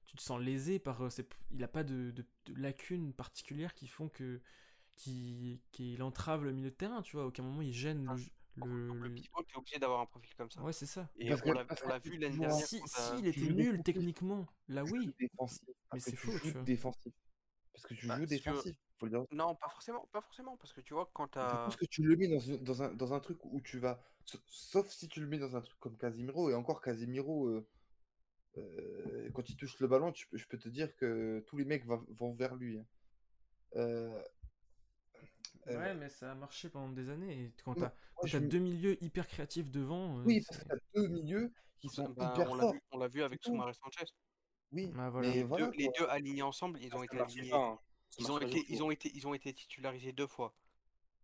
tu 0.05 0.17
te 0.17 0.23
sens 0.23 0.41
lésé 0.41 0.79
par. 0.79 1.03
euh, 1.03 1.09
Il 1.51 1.65
a 1.65 1.69
pas 1.69 1.85
de, 1.85 2.11
de- 2.11 2.27
de 2.47 2.55
lacunes 2.61 3.13
particulières 3.15 3.75
qui 3.75 3.89
font 3.89 4.09
que 4.09 4.41
qui, 4.97 5.63
qu'il 5.73 6.03
entrave 6.03 6.45
le 6.45 6.53
milieu 6.53 6.71
de 6.71 6.75
terrain, 6.77 7.01
tu 7.03 7.17
vois. 7.17 7.25
À 7.25 7.27
aucun 7.27 7.43
moment 7.43 7.63
il 7.63 7.73
gêne 7.73 8.07
Ah, 8.09 8.15
le, 8.57 8.65
le, 8.67 8.87
pour 8.87 8.97
le 8.97 9.09
le- 9.09 9.15
pivot, 9.15 9.43
t'es 9.43 9.57
obligé 9.57 9.79
d'avoir 9.79 10.01
un 10.01 10.07
profil 10.07 10.35
comme 10.37 10.51
ça. 10.51 10.61
Ouais, 10.63 10.73
c'est 10.75 10.87
ça. 10.87 11.09
Et 11.17 11.29
Parce 11.31 11.41
on 11.43 11.45
que 11.47 11.57
l'a, 11.89 11.99
vu 11.99 12.19
l'année 12.19 12.37
dernière 12.39 12.67
Si, 12.67 12.79
il 13.19 13.23
tu 13.23 13.29
était 13.29 13.41
nul 13.55 13.83
techniquement, 13.83 14.47
là 14.69 14.85
oui. 14.85 15.15
défensif. 15.19 15.69
Mais 15.93 16.01
c'est 16.01 16.17
joues 16.17 16.39
tu 16.41 16.51
vois. 16.53 16.63
défensif. 16.63 17.13
Parce 17.73 17.87
que 17.87 17.95
tu 17.95 18.07
bah, 18.07 18.17
joues 18.19 18.27
défensif, 18.27 18.77
faut 18.99 19.07
le 19.07 19.11
dire. 19.13 19.25
Non, 19.33 19.55
pas 19.55 19.69
forcément, 19.69 20.07
pas 20.13 20.21
forcément, 20.21 20.57
parce 20.57 20.73
que 20.73 20.81
tu 20.81 20.95
vois, 20.95 21.11
quand 21.15 21.29
t'as... 21.29 21.69
que 21.71 21.87
tu 21.87 22.03
le 22.03 22.17
mets 22.17 22.29
dans, 22.29 22.51
un- 22.51 22.59
dans, 22.59 22.83
un, 22.83 22.95
dans 22.95 23.15
un 23.15 23.21
truc 23.21 23.45
où 23.45 23.61
tu 23.61 23.79
vas. 23.79 24.01
sa- 24.27 24.39
Sauf 24.47 24.89
si 24.91 25.09
tu 25.09 25.21
le 25.21 25.27
mets 25.27 25.39
dans 25.39 25.57
un 25.57 25.63
truc 25.63 25.79
comme 25.81 25.97
Casimiro, 25.97 26.51
et 26.51 26.55
encore 26.55 26.81
Casimiro, 26.83 27.49
euh, 27.49 27.67
euh, 28.59 29.31
quand 29.33 29.49
il 29.49 29.57
touche 29.57 29.79
le 29.81 29.89
ballon, 29.89 30.13
tu 30.13 30.29
peux- 30.29 30.37
je 30.37 30.47
peux 30.47 30.59
te 30.59 30.69
dire 30.69 30.95
que 30.97 31.43
tous 31.47 31.57
les 31.57 31.65
mecs 31.65 31.87
va- 31.87 32.05
vont 32.11 32.35
vers 32.35 32.55
lui. 32.55 32.79
hein. 32.79 32.87
Euh, 33.77 34.23
euh, 35.69 35.79
Ouais, 35.79 35.95
mais 35.95 36.11
ça 36.11 36.33
a 36.33 36.35
marché 36.35 36.69
pendant 36.69 36.91
des 36.93 37.09
années. 37.09 37.45
Et 37.45 37.53
quand 37.65 37.75
t'as 37.75 37.93
me- 38.41 38.49
deux 38.49 38.59
milieux 38.59 39.03
hyper 39.03 39.27
créatifs 39.27 39.71
devant, 39.71 40.19
euh, 40.19 40.25
Oui, 40.25 40.43
parce 40.47 40.63
que 40.63 40.73
as 40.75 40.79
deux 40.95 41.09
milieux 41.09 41.53
qui 41.81 41.89
sont 41.89 42.13
hyper 42.13 42.51
on 42.51 42.55
l'a 42.55 42.63
forts. 42.63 42.73
vu, 42.75 42.83
on 42.91 42.99
l'a 42.99 43.09
vu 43.09 43.21
C'est 43.21 43.25
avec. 43.25 43.43
Soumaré 43.43 43.73
Sanchez. 43.73 44.05
Oui, 44.73 44.91
Ah, 44.99 45.11
voilà. 45.11 45.29
mais 45.29 45.35
Les 45.35 45.43
voilà 45.45 45.67
deux, 45.67 45.73
les 45.77 45.85
quoi. 45.87 45.93
deux 45.99 46.07
alignés 46.11 46.43
ensemble, 46.43 46.79
ils 46.81 46.95
ont 46.97 47.03
été 47.03 47.19
alignés. 47.21 47.51
pas. 47.51 47.57
hein. 47.59 47.79
Ils 48.19 48.31
ont 48.31 48.39
été, 48.39 48.61
du 48.61 48.65
ils 48.69 48.79
tout. 48.79 48.85
ont 48.85 48.91
été, 48.91 49.11
ils 49.15 49.27
ont 49.27 49.35
été 49.35 49.53
titularisés 49.55 50.13
deux 50.13 50.27
fois. 50.27 50.55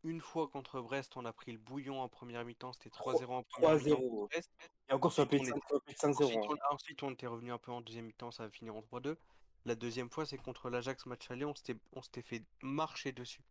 Une 0.05 0.21
fois 0.21 0.49
contre 0.49 0.81
Brest, 0.81 1.17
on 1.17 1.25
a 1.25 1.33
pris 1.33 1.51
le 1.53 1.59
bouillon 1.59 2.01
en 2.01 2.09
première 2.09 2.45
mi-temps, 2.45 2.73
c'était 2.73 2.89
3-0 2.91 3.25
en 3.35 3.43
première 3.43 3.75
mi-temps 3.75 3.97
3-0. 3.97 4.09
contre 4.09 4.27
Brest. 4.29 4.51
Et 4.89 4.93
encore 4.93 5.13
sur 5.13 5.25
5 5.29 5.31
5-0. 5.33 6.23
Ensuite, 6.25 6.39
on, 6.49 6.75
ensuite, 6.75 7.03
on 7.03 7.11
était 7.11 7.27
revenu 7.27 7.53
un 7.53 7.59
peu 7.59 7.73
en 7.73 7.81
deuxième 7.81 8.07
mi-temps, 8.07 8.31
ça 8.31 8.45
a 8.45 8.51
fini 8.51 8.71
en 8.71 8.81
3-2. 8.81 9.17
La 9.65 9.75
deuxième 9.75 10.09
fois, 10.09 10.25
c'est 10.25 10.39
contre 10.39 10.71
l'Ajax 10.71 11.05
match 11.07 11.31
aller, 11.31 11.45
on 11.45 11.55
s'était, 11.55 11.77
on 11.93 12.01
s'était 12.01 12.23
fait 12.23 12.45
marcher 12.63 13.13
dessus. 13.13 13.43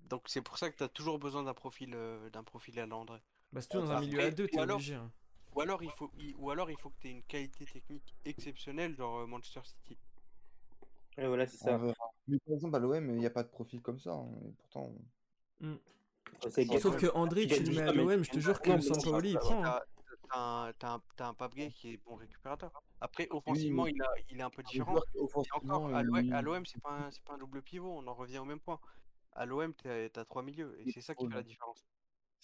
Donc 0.00 0.24
c'est 0.26 0.42
pour 0.42 0.58
ça 0.58 0.70
que 0.70 0.76
tu 0.76 0.82
as 0.82 0.88
toujours 0.88 1.18
besoin 1.18 1.44
d'un 1.44 1.54
profil, 1.54 1.92
euh, 1.94 2.28
d'un 2.30 2.42
profil 2.42 2.78
à 2.80 2.84
l'André. 2.86 3.20
Bah, 3.52 3.60
c'est 3.62 3.68
tout 3.68 3.80
dans 3.80 3.90
un 3.92 4.00
milieu 4.00 4.18
Après, 4.18 4.26
à 4.26 4.30
deux, 4.32 4.48
t'es 4.48 4.60
obligé. 4.60 4.94
hein. 4.96 5.10
Ou 5.54 5.60
alors 5.60 5.82
il 5.82 5.90
faut, 5.92 6.10
il- 6.18 6.34
ou 6.36 6.50
alors 6.50 6.70
il 6.70 6.78
faut 6.78 6.90
que 6.90 7.00
tu 7.00 7.08
aies 7.08 7.12
une 7.12 7.22
qualité 7.22 7.64
technique 7.66 8.14
exceptionnelle, 8.24 8.96
genre 8.96 9.20
euh, 9.20 9.26
Manchester 9.26 9.60
City. 9.64 9.96
Ouais, 11.16 11.28
voilà, 11.28 11.46
c'est 11.46 11.56
ça. 11.58 11.78
Mais 12.26 12.38
par 12.40 12.54
exemple, 12.54 12.76
à 12.76 12.78
l'OM, 12.80 13.08
il 13.10 13.16
n'y 13.16 13.26
a 13.26 13.30
pas 13.30 13.44
de 13.44 13.48
profil 13.48 13.80
comme 13.80 13.98
ça. 14.00 14.12
hein, 14.12 14.28
et 14.44 14.50
pourtant, 14.52 14.92
C'est 16.50 16.64
Sauf 16.80 16.96
que 17.00 17.06
André, 17.14 17.46
tu 17.46 17.62
le 17.62 17.70
mets 17.70 17.82
à 17.82 17.92
l'OM, 17.92 18.22
je 18.24 18.30
te 18.30 18.38
jure 18.40 18.60
que 18.60 18.70
Sampaoli, 18.80 19.30
il 19.30 19.38
prend. 19.38 19.64
hein. 19.64 19.80
T'as 20.30 20.38
un, 20.40 20.72
un, 20.94 21.02
t'as 21.16 21.28
un 21.28 21.34
Pape 21.34 21.54
Gay 21.54 21.70
qui 21.70 21.92
est 21.92 21.96
bon 21.98 22.16
récupérateur. 22.16 22.72
Après, 23.00 23.28
offensivement, 23.30 23.84
mais- 23.84 23.92
il, 23.92 24.02
a, 24.02 24.06
il 24.30 24.38
est 24.38 24.42
un 24.42 24.50
peu 24.50 24.62
différent. 24.62 24.94
Et 25.44 25.52
encore, 25.52 25.88
à 26.32 26.42
l'OM, 26.42 26.66
c'est 26.66 26.80
pas, 26.82 26.90
un- 26.90 27.10
pas 27.24 27.34
un 27.34 27.38
double 27.38 27.62
pivot, 27.62 27.92
on 27.96 28.06
en 28.06 28.14
revient 28.14 28.38
au 28.38 28.44
même 28.44 28.58
point. 28.60 28.80
À 29.32 29.46
l'OM, 29.46 29.72
t'as 29.74 30.08
t'as 30.08 30.24
trois 30.24 30.42
milieux, 30.42 30.74
et 30.80 30.90
c'est 30.92 31.00
ça 31.00 31.14
qui 31.14 31.24
fait 31.28 31.34
la 31.34 31.42
différence. 31.48 31.84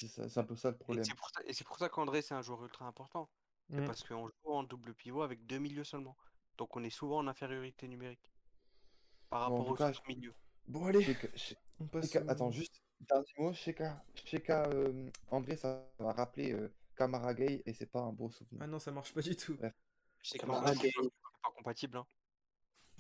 C'est 0.08 0.38
un 0.38 0.44
peu 0.44 0.56
ça 0.56 0.70
le 0.70 0.76
problème. 0.76 1.04
et 1.46 1.52
c'est 1.52 1.64
pour 1.64 1.78
ça 1.78 1.88
qu'André, 1.88 2.22
c'est 2.22 2.34
un 2.34 2.42
joueur 2.42 2.62
ultra 2.64 2.86
important. 2.86 3.28
C'est 3.70 3.80
Mm. 3.80 3.86
parce 3.86 4.02
qu'on 4.02 4.26
joue 4.26 4.34
en 4.52 4.62
double 4.64 4.94
pivot 4.94 5.22
avec 5.22 5.46
deux 5.46 5.58
milieux 5.58 5.84
seulement. 5.84 6.16
Donc 6.58 6.76
on 6.76 6.82
est 6.84 6.90
souvent 6.90 7.18
en 7.18 7.26
infériorité 7.28 7.86
numérique 7.88 8.32
par 9.28 9.48
Bon, 9.48 9.56
rapport 9.58 9.66
tout 9.66 9.72
aux 9.72 9.76
cas, 9.76 9.90
autres 9.90 10.02
milieux. 10.08 10.34
Bon, 10.66 10.86
allez, 10.86 11.00
Sheka- 11.02 11.32
She- 11.36 11.56
on 11.78 11.86
passe. 11.86 12.06
Sheka- 12.12 12.24
au- 12.26 12.30
Attends, 12.30 12.50
juste, 12.50 12.82
dernier 13.00 13.32
mot. 13.38 13.52
Sheka, 13.52 14.04
Sheka 14.24 14.66
euh, 14.70 15.10
André, 15.30 15.56
ça 15.56 15.88
m'a 16.00 16.12
rappelé 16.12 16.52
euh, 16.52 16.72
Kamara 16.96 17.32
Gay 17.34 17.62
et 17.64 17.72
c'est 17.72 17.86
pas 17.86 18.00
un 18.00 18.12
beau 18.12 18.30
souvenir. 18.30 18.60
Ah 18.62 18.66
non, 18.66 18.78
ça 18.78 18.90
marche 18.90 19.14
pas 19.14 19.22
du 19.22 19.36
tout. 19.36 19.56
Kamara 20.38 20.74
Gay. 20.74 20.90
c'est 20.94 21.10
pas 21.42 21.50
compatible. 21.56 21.96
Hein. 21.98 22.06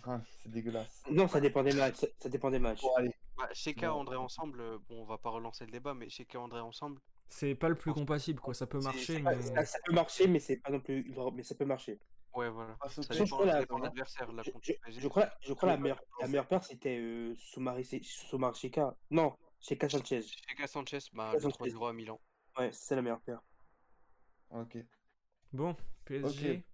Ah, 0.04 0.20
c'est 0.38 0.50
dégueulasse. 0.50 1.02
Non, 1.10 1.28
ça 1.28 1.40
dépend 1.40 1.62
des 1.62 1.74
matchs. 1.74 1.96
Ça, 1.96 2.06
ça 2.20 2.28
dépend 2.30 2.50
des 2.50 2.58
matchs. 2.58 2.80
Bon, 2.80 2.94
allez. 2.96 3.14
Bah, 3.40 3.48
Sheka, 3.54 3.88
Bon. 3.90 4.00
André 4.00 4.16
ensemble, 4.16 4.60
euh, 4.60 4.78
bon, 4.88 5.02
on 5.02 5.04
va 5.04 5.18
pas 5.18 5.30
relancer 5.30 5.64
le 5.64 5.72
débat, 5.72 5.94
mais 5.94 6.08
Sheka, 6.08 6.38
André 6.38 6.60
ensemble, 6.60 7.00
C'est 7.28 7.54
pas 7.54 7.68
le 7.68 7.74
plus 7.76 7.92
compatible, 7.92 8.40
quoi. 8.40 8.54
Ça 8.54 8.66
peut 8.66 8.80
marcher, 8.80 9.22
mais. 9.22 9.40
Ça, 9.40 9.64
ça 9.64 9.78
peut 9.84 9.92
marcher, 9.92 10.26
mais 10.28 10.40
c'est 10.40 10.56
pas 10.56 10.70
non 10.70 10.80
plus. 10.80 11.12
Mais 11.34 11.42
ça 11.42 11.54
peut 11.54 11.64
marcher. 11.64 11.98
ouais, 12.34 12.48
voilà. 12.50 12.76
Ah, 12.80 12.88
ce 12.88 13.02
Ça 13.02 13.14
dépend, 13.14 13.26
crois 13.36 13.46
la- 13.46 13.64
l'adversaire 13.82 14.32
là 14.32 14.42
Je, 14.44 14.50
je- 14.62 15.00
je 15.00 15.08
crois, 15.08 15.28
je 15.40 15.52
crois 15.52 15.68
la 15.70 15.76
meilleure, 15.76 16.00
la 16.20 16.28
meilleure 16.28 16.46
paire 16.46 16.62
c'était 16.64 16.98
euh, 16.98 17.34
Soumari, 17.36 17.84
Soumari 18.04 18.54
Sheka. 18.56 18.96
Non, 19.10 19.36
Sheka 19.60 19.88
Sanchez. 19.88 20.22
Sheka 20.22 20.66
Sanchez, 20.66 20.98
bah, 21.12 21.32
Sheka 21.32 21.46
le 21.46 21.52
Sanchez. 21.52 21.70
3-0 21.72 21.86
à 21.88 21.92
Milan. 21.92 22.20
Ouais, 22.58 22.70
c'est 22.72 22.94
la 22.96 23.02
meilleure 23.02 23.20
paire. 23.20 23.40
Ok. 24.50 24.76
Bon, 25.52 25.76
PSG. 26.04 26.64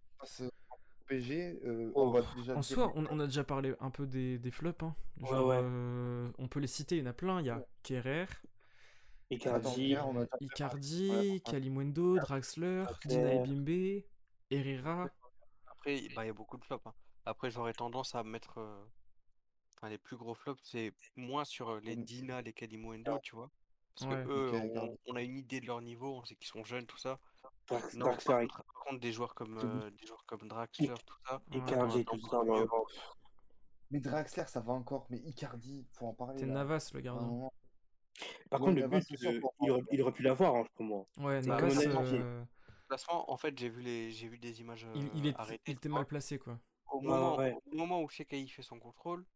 Euh, 1.10 1.92
Oh. 1.94 2.02
on 2.06 2.10
va 2.10 2.22
déjà 2.36 2.56
En 2.56 2.62
soi, 2.62 2.92
on, 2.96 3.06
on 3.10 3.20
a 3.20 3.26
déjà 3.26 3.44
parlé 3.44 3.74
un 3.80 3.90
peu 3.90 4.06
des, 4.06 4.38
des 4.38 4.50
flops. 4.50 4.82
Hein. 4.82 4.94
Ouais, 5.20 5.28
Genre, 5.28 5.46
ouais. 5.46 5.58
euh, 5.62 6.28
on 6.38 6.48
peut 6.48 6.60
les 6.60 6.66
citer, 6.66 6.96
il 6.96 7.00
y 7.00 7.02
en 7.02 7.10
a 7.10 7.12
plein. 7.12 7.40
Il 7.40 7.46
y 7.46 7.50
a 7.50 7.64
Kerrer, 7.82 8.26
Attends, 9.30 9.74
Icardi. 10.40 11.10
Ouais. 11.10 11.40
Kalimundo, 11.44 12.16
Draxler, 12.18 12.84
Draxler. 12.84 13.16
Dina 13.16 13.34
Ebimbe, 13.34 14.02
Herrera. 14.50 15.08
Après, 15.66 16.08
bah, 16.14 16.24
il 16.24 16.28
y 16.28 16.30
a 16.30 16.32
beaucoup 16.34 16.56
de 16.58 16.64
flops. 16.64 16.86
hein. 16.86 16.94
Après, 17.24 17.50
j'aurais 17.50 17.72
tendance 17.72 18.14
à 18.14 18.22
mettre. 18.22 18.58
euh, 18.58 18.84
Enfin, 19.78 19.90
les 19.90 19.98
plus 19.98 20.16
gros 20.16 20.34
flops, 20.34 20.62
c'est 20.64 20.94
moins 21.16 21.44
sur 21.44 21.80
les. 21.80 21.96
Dina, 21.96 22.40
les 22.40 22.52
Kalimundo, 22.52 23.18
tu 23.22 23.34
vois. 23.36 23.50
Parce 23.94 24.10
Ouais. 24.10 24.24
que 24.24 24.30
eux, 24.30 24.98
on 25.06 25.16
a 25.16 25.22
une 25.22 25.36
idée 25.36 25.60
de 25.60 25.66
leur 25.66 25.80
niveau, 25.82 26.16
on 26.16 26.24
sait 26.24 26.34
qu'ils 26.34 26.46
sont 26.48 26.64
jeunes, 26.64 26.86
tout 26.86 26.96
ça. 26.98 27.18
Drax- 27.68 27.94
Non, 27.94 28.06
par 28.06 28.14
Draxler, 28.14 28.46
contre, 28.46 28.64
par 28.64 28.84
contre, 28.84 29.00
des 29.00 29.12
joueurs 29.12 29.34
comme, 29.34 29.58
euh, 29.58 29.90
des 29.90 30.06
joueurs 30.06 30.24
comme 30.26 30.46
Draxler, 30.48 30.94
tout 31.06 31.14
ça. 31.26 31.42
Ouais. 31.50 31.58
Icardi, 31.58 32.04
tout 32.04 32.18
ça. 32.18 32.40
Mais 33.90 34.00
Draxler, 34.00 34.44
ça 34.46 34.60
va 34.60 34.72
encore. 34.72 35.06
Mais 35.10 35.18
Icardi, 35.18 35.86
faut 35.92 36.06
en 36.06 36.14
parler. 36.14 36.38
C'est. 36.38 36.46
Navas, 36.46 36.90
le 36.94 37.00
gardien. 37.00 37.50
Par 38.50 38.60
Ouais, 38.60 38.66
contre, 38.66 38.76
le 38.76 38.82
Navas, 38.82 39.00
but, 39.08 39.24
euh, 39.24 39.40
il, 39.60 39.70
aurait, 39.70 39.82
il 39.90 40.02
aurait 40.02 40.12
pu 40.12 40.22
l'avoir 40.22 40.54
hein, 40.56 40.64
pour 40.74 40.84
moi. 40.84 41.06
Ouais, 41.18 41.40
Navas, 41.42 41.76
euh, 41.86 42.44
en 43.10 43.36
fait, 43.36 43.58
j'ai 43.58 43.68
vu, 43.68 43.82
les... 43.82 44.10
j'ai 44.12 44.28
vu 44.28 44.38
des 44.38 44.60
images 44.60 44.86
il, 44.94 45.04
euh, 45.04 45.08
il, 45.14 45.26
est- 45.26 45.36
arrêtées. 45.36 45.62
il 45.66 45.74
tu 45.74 45.78
était 45.78 45.88
mal 45.88 46.06
placé, 46.06 46.38
quoi. 46.38 46.58
Au 46.90 46.98
Ouais, 46.98 47.06
moment, 47.06 47.36
ouais. 47.36 47.54
au 47.72 47.76
moment 47.76 48.02
où 48.02 48.08
Shekai 48.08 48.46
fait 48.46 48.62
son 48.62 48.78
contrôle, 48.78 49.26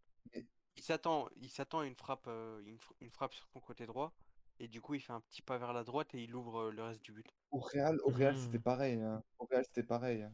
il 0.77 0.83
s'attend, 0.83 1.29
il 1.37 1.51
s'attend 1.51 1.81
à 1.81 1.87
une 1.87 1.97
frappe, 1.97 2.27
euh, 2.29 2.61
une, 2.65 2.77
fr- 2.77 2.95
une 3.01 3.11
frappe 3.11 3.35
sur 3.35 3.47
son 3.53 3.61
côté 3.61 3.87
droit, 3.87 4.15
et 4.61 4.69
du 4.69 4.81
coup 4.81 4.95
il 4.95 5.01
fait 5.01 5.13
un 5.13 5.21
petit 5.21 5.43
pas 5.43 5.59
vers 5.59 5.73
la 5.73 5.83
droite 5.83 6.15
et 6.15 6.23
il 6.23 6.35
ouvre 6.37 6.61
euh, 6.61 6.71
le 6.71 6.83
reste 6.83 7.03
du 7.03 7.13
but. 7.13 7.27
Au 7.51 7.59
Real, 7.59 7.99
au 8.05 8.11
Real 8.11 8.37
c'était 8.37 8.59
pareil. 8.61 9.01
hein. 9.01 9.23
Au 9.39 9.47
Real, 9.47 9.65
c'était 9.65 9.83
pareil. 9.83 10.23
hein. 10.23 10.33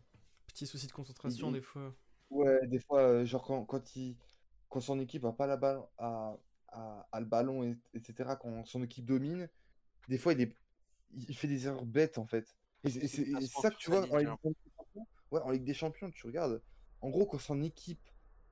Petit 0.48 0.66
souci 0.66 0.86
de 0.86 0.92
concentration, 0.92 1.48
il- 1.48 1.54
des 1.54 1.62
fois. 1.62 1.94
Ouais, 2.30 2.66
des 2.66 2.80
fois, 2.80 3.00
euh, 3.02 3.24
genre 3.24 3.44
quand, 3.44 3.64
quand, 3.64 3.94
il, 3.96 4.16
quand 4.68 4.80
son 4.80 4.98
équipe 4.98 5.24
a 5.24 5.32
pas 5.32 5.46
la 5.46 5.56
balle, 5.56 5.80
a, 5.98 6.36
a, 6.68 7.08
a 7.12 7.20
le 7.20 7.26
ballon, 7.26 7.62
et- 7.62 7.78
etc., 7.94 8.36
quand 8.36 8.64
son 8.66 8.82
équipe 8.82 9.06
domine, 9.06 9.48
des 10.08 10.18
fois 10.18 10.32
il, 10.32 10.40
est, 10.40 10.52
il 11.14 11.36
fait 11.36 11.46
des 11.48 11.66
erreurs 11.66 11.86
bêtes 11.86 12.18
en 12.18 12.26
fait. 12.26 12.56
Et 12.84 12.90
c'est 12.90 13.24
ça 13.46 13.70
que 13.70 13.76
tu 13.76 13.90
vois 13.90 14.00
en 14.10 14.16
Ligue 14.18 14.28
des 14.28 14.70
Champions. 14.76 15.06
Ouais, 15.30 15.40
en 15.40 15.50
Ligue 15.50 15.64
des 15.64 15.74
Champions, 15.74 16.10
tu 16.10 16.26
regardes. 16.26 16.60
En 17.00 17.10
gros, 17.10 17.26
quand 17.26 17.38
son 17.38 17.62
équipe 17.62 18.00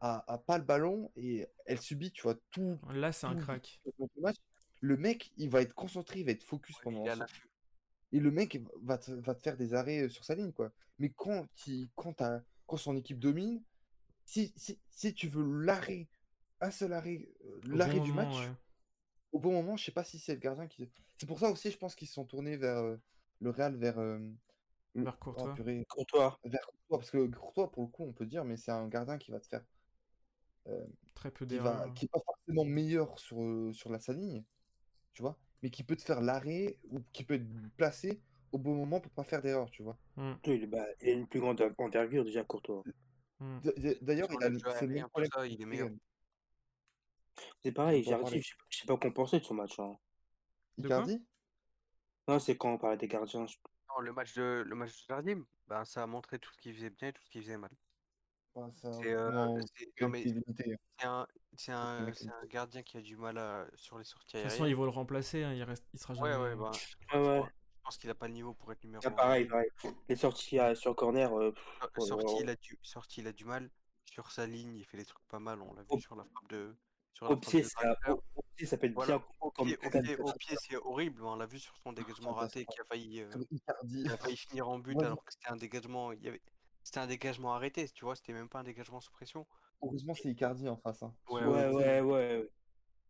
a, 0.00 0.24
a 0.32 0.38
pas 0.38 0.58
le 0.58 0.64
ballon 0.64 1.10
et 1.16 1.46
elle 1.66 1.80
subit, 1.80 2.12
tu 2.12 2.22
vois, 2.22 2.34
tout, 2.50 2.78
Là, 2.90 3.12
c'est 3.12 3.26
un 3.26 3.34
tout 3.34 3.42
crack. 3.42 3.80
le 3.98 4.22
match, 4.22 4.36
le 4.84 4.98
mec, 4.98 5.32
il 5.38 5.48
va 5.48 5.62
être 5.62 5.74
concentré, 5.74 6.20
il 6.20 6.26
va 6.26 6.32
être 6.32 6.42
focus 6.42 6.76
Ouais, 6.76 6.82
pendant 6.84 7.04
et 8.12 8.20
le 8.20 8.30
mec 8.30 8.60
va 8.82 8.98
te, 8.98 9.10
va 9.10 9.34
te 9.34 9.40
faire 9.42 9.56
des 9.56 9.72
arrêts 9.74 10.02
euh, 10.02 10.08
sur 10.08 10.24
sa 10.24 10.34
ligne, 10.34 10.52
quoi. 10.52 10.72
Mais 10.98 11.08
quand, 11.08 11.48
il, 11.66 11.88
quand, 11.96 12.12
t'as- 12.12 12.42
quand 12.66 12.76
son 12.76 12.94
équipe 12.94 13.18
domine, 13.18 13.62
si, 14.26 14.52
si, 14.56 14.78
si 14.90 15.14
tu 15.14 15.26
veux 15.28 15.42
l'arrêt, 15.64 16.06
un 16.60 16.70
seul 16.70 16.92
arrêt, 16.92 17.26
euh, 17.44 17.60
l'arrêt 17.64 17.98
bon 17.98 18.04
du 18.04 18.12
moment, 18.12 18.30
match, 18.30 18.46
ouais. 18.46 18.54
au 19.32 19.38
bon 19.40 19.52
moment, 19.52 19.76
je 19.76 19.86
sais 19.86 19.90
pas 19.90 20.04
si 20.04 20.18
c'est 20.18 20.34
le 20.34 20.40
gardien 20.40 20.68
qui. 20.68 20.88
C'est 21.18 21.26
pour 21.26 21.38
ça 21.38 21.50
aussi, 21.50 21.70
je 21.70 21.78
pense 21.78 21.94
qu'ils 21.94 22.08
se 22.08 22.14
sont 22.14 22.26
tournés 22.26 22.56
vers 22.58 22.76
euh, 22.76 22.96
le 23.40 23.50
Real, 23.50 23.74
vers. 23.76 23.98
euh, 23.98 24.18
oh, 24.96 25.04
Courtois. 25.18 25.54
purée, 25.54 25.84
Courtois. 25.88 26.38
vers 26.44 26.60
Courtois, 26.60 26.98
parce 26.98 27.10
que 27.10 27.26
Courtois, 27.26 27.72
pour 27.72 27.82
le 27.84 27.88
coup, 27.88 28.04
on 28.04 28.12
peut 28.12 28.26
dire, 28.26 28.44
mais 28.44 28.58
c'est 28.58 28.70
un 28.70 28.86
gardien 28.86 29.16
qui 29.16 29.30
va 29.30 29.40
te 29.40 29.48
faire. 29.48 29.64
Très 31.14 31.30
peu 31.30 31.46
d'erreurs. 31.46 31.92
qui 31.94 32.04
est 32.04 32.08
pas 32.08 32.20
forcément 32.24 32.64
meilleur 32.64 33.18
sur, 33.18 33.70
sur 33.72 33.90
la 33.90 33.98
sa 33.98 34.12
ligne, 34.12 34.44
tu 35.14 35.22
vois, 35.22 35.36
mais 35.62 35.70
qui 35.70 35.82
peut 35.82 35.96
te 35.96 36.02
faire 36.02 36.20
l'arrêt 36.20 36.76
ou 36.90 37.00
qui 37.12 37.24
peut 37.24 37.34
être 37.34 37.46
placé 37.76 38.20
au 38.52 38.58
bon 38.58 38.74
moment 38.74 39.00
pour 39.00 39.12
pas 39.12 39.24
faire 39.24 39.42
d'erreur, 39.42 39.70
tu 39.70 39.82
vois. 39.82 39.96
Hmm, 40.16 40.34
Il, 40.44 40.62
est- 40.62 40.66
bah, 40.66 40.84
il 41.02 41.08
a 41.08 41.12
une 41.12 41.26
plus 41.26 41.40
grande 41.40 41.62
envergure 41.78 42.24
déjà, 42.24 42.44
Courtois. 42.44 42.82
hmm. 43.40 43.58
D'ailleurs, 44.02 44.28
il 44.30 44.44
a 44.44 44.48
le 44.48 44.58
problème. 44.58 45.30
ça, 45.32 45.46
il 45.46 45.60
est 45.60 45.66
meilleur. 45.66 45.90
C'est 47.62 47.72
pareil, 47.72 48.04
parler. 48.04 48.40
je 48.40 48.48
sais 48.48 48.54
pas- 48.56 48.64
je 48.68 48.78
sais 48.78 48.86
pas 48.86 48.96
quoi 48.96 49.12
penser 49.14 49.40
de 49.40 49.44
ce 49.44 49.54
match. 49.54 49.78
hein. 49.78 49.96
Icardi? 50.78 51.22
Non, 52.28 52.38
c'est 52.38 52.56
quand 52.56 52.72
on 52.72 52.78
parlait 52.78 52.96
des 52.96 53.08
gardiens. 53.08 53.46
je- 53.46 53.56
Non, 53.90 54.00
le 54.00 54.12
match 54.12 54.34
de 54.34 54.64
le 54.66 54.74
match 54.74 54.90
de 54.90 55.06
Jardim, 55.08 55.44
bah, 55.68 55.84
ça 55.84 56.02
a 56.02 56.06
montré 56.06 56.38
tout 56.38 56.52
ce 56.52 56.58
qu'il 56.58 56.74
faisait 56.74 56.90
bien 56.90 57.08
et 57.08 57.12
tout 57.12 57.22
ce 57.22 57.30
qu'il 57.30 57.42
faisait 57.42 57.58
mal. 57.58 57.70
Ouais, 58.54 58.68
C'est 58.82 59.12
euh, 59.12 59.30
hein. 59.32 59.58
un, 61.68 62.46
gardien 62.46 62.82
qui 62.82 62.96
a 62.96 63.00
du 63.00 63.16
mal 63.16 63.36
à, 63.38 63.66
sur 63.74 63.98
les 63.98 64.04
sorties 64.04 64.36
De 64.36 64.42
toute 64.42 64.50
façon, 64.50 64.62
aériennes. 64.62 64.70
ils 64.70 64.76
vont 64.76 64.84
le 64.84 64.90
remplacer, 64.90 65.42
hein, 65.42 65.52
il, 65.52 65.62
reste... 65.62 65.84
il 65.92 65.98
sera 65.98 66.14
jamais. 66.14 66.36
ouais, 66.36 66.54
bah, 66.56 66.70
Ouais, 67.14 67.18
ouais. 67.40 67.42
je 67.44 67.82
pense 67.82 67.98
qu'il 67.98 68.10
a 68.10 68.14
pas 68.14 68.28
le 68.28 68.34
niveau 68.34 68.54
pour 68.54 68.70
être 68.72 68.82
numéro 68.84 69.02
Ah, 69.04 69.08
1. 69.08 69.12
pareil, 69.12 69.44
pareil. 69.46 69.68
Les 70.08 70.16
sorties 70.16 70.58
à- 70.58 70.74
sur 70.74 70.94
corner, 70.94 71.32
euh, 71.38 71.50
pff, 71.52 71.64
oh 71.82 71.86
là 72.00 72.06
Sorti, 72.06 72.34
là. 72.34 72.40
il 72.42 72.50
a 72.50 72.56
du, 72.56 72.78
sorti, 72.82 73.20
il 73.20 73.26
a 73.26 73.32
du 73.32 73.44
mal. 73.44 73.70
Sur 74.04 74.30
sa 74.30 74.46
ligne, 74.46 74.76
il 74.76 74.84
fait 74.84 74.96
des 74.98 75.04
trucs 75.04 75.26
pas 75.26 75.40
mal. 75.40 75.60
On 75.60 75.74
l'a 75.74 75.82
vu 75.82 76.00
sur 76.00 76.14
la 76.14 76.24
frappe 76.24 76.48
de. 76.50 76.76
Sur 77.14 77.26
la 77.26 77.32
au 77.32 77.34
frappe 77.36 77.50
pied, 77.50 77.62
de 77.62 77.66
ça, 77.66 77.96
au, 78.08 78.22
au 78.36 78.42
pied, 78.56 78.66
ça 78.66 78.76
peut 78.76 78.86
être 78.86 78.94
Voilà, 78.94 79.18
bien 79.18 79.26
au 79.40 79.50
comme 79.50 79.66
pied, 79.66 79.76
au 79.76 79.90
comme- 79.90 80.02
pied, 80.02 80.16
au 80.18 80.32
pied, 80.34 80.56
c'est 80.60 80.76
horrible. 80.76 81.22
On 81.24 81.36
l'a 81.36 81.46
vu 81.46 81.58
sur 81.58 81.76
son 81.78 81.92
dégagement 81.92 82.32
raté 82.34 82.64
qui 82.66 82.80
a 82.80 82.84
failli, 82.84 83.20
euh, 83.22 83.28
qui 83.50 84.08
a 84.08 84.16
failli 84.16 84.36
finir 84.36 84.68
en 84.68 84.78
but 84.78 85.00
alors 85.02 85.24
que 85.24 85.32
c'était 85.32 85.48
un 85.50 85.56
dégagement. 85.56 86.12
Il 86.12 86.22
y 86.22 86.28
avait, 86.28 86.42
c'était 86.84 87.00
un 87.00 87.06
dégagement 87.08 87.54
arrêté, 87.54 87.88
tu 87.88 88.04
vois. 88.04 88.14
C'était 88.14 88.32
même 88.32 88.48
pas 88.48 88.60
un 88.60 88.64
dégagement 88.64 89.00
sous 89.00 89.10
pression. 89.10 89.46
Heureusement, 89.82 90.14
c'est 90.14 90.28
Icardi 90.30 90.68
en 90.68 90.76
face. 90.76 91.02
hein. 91.02 91.12
Ouais, 91.28 91.44
Ouais, 91.44 91.68
ouais, 91.68 92.00
ouais. 92.00 92.00
ouais. 92.02 92.50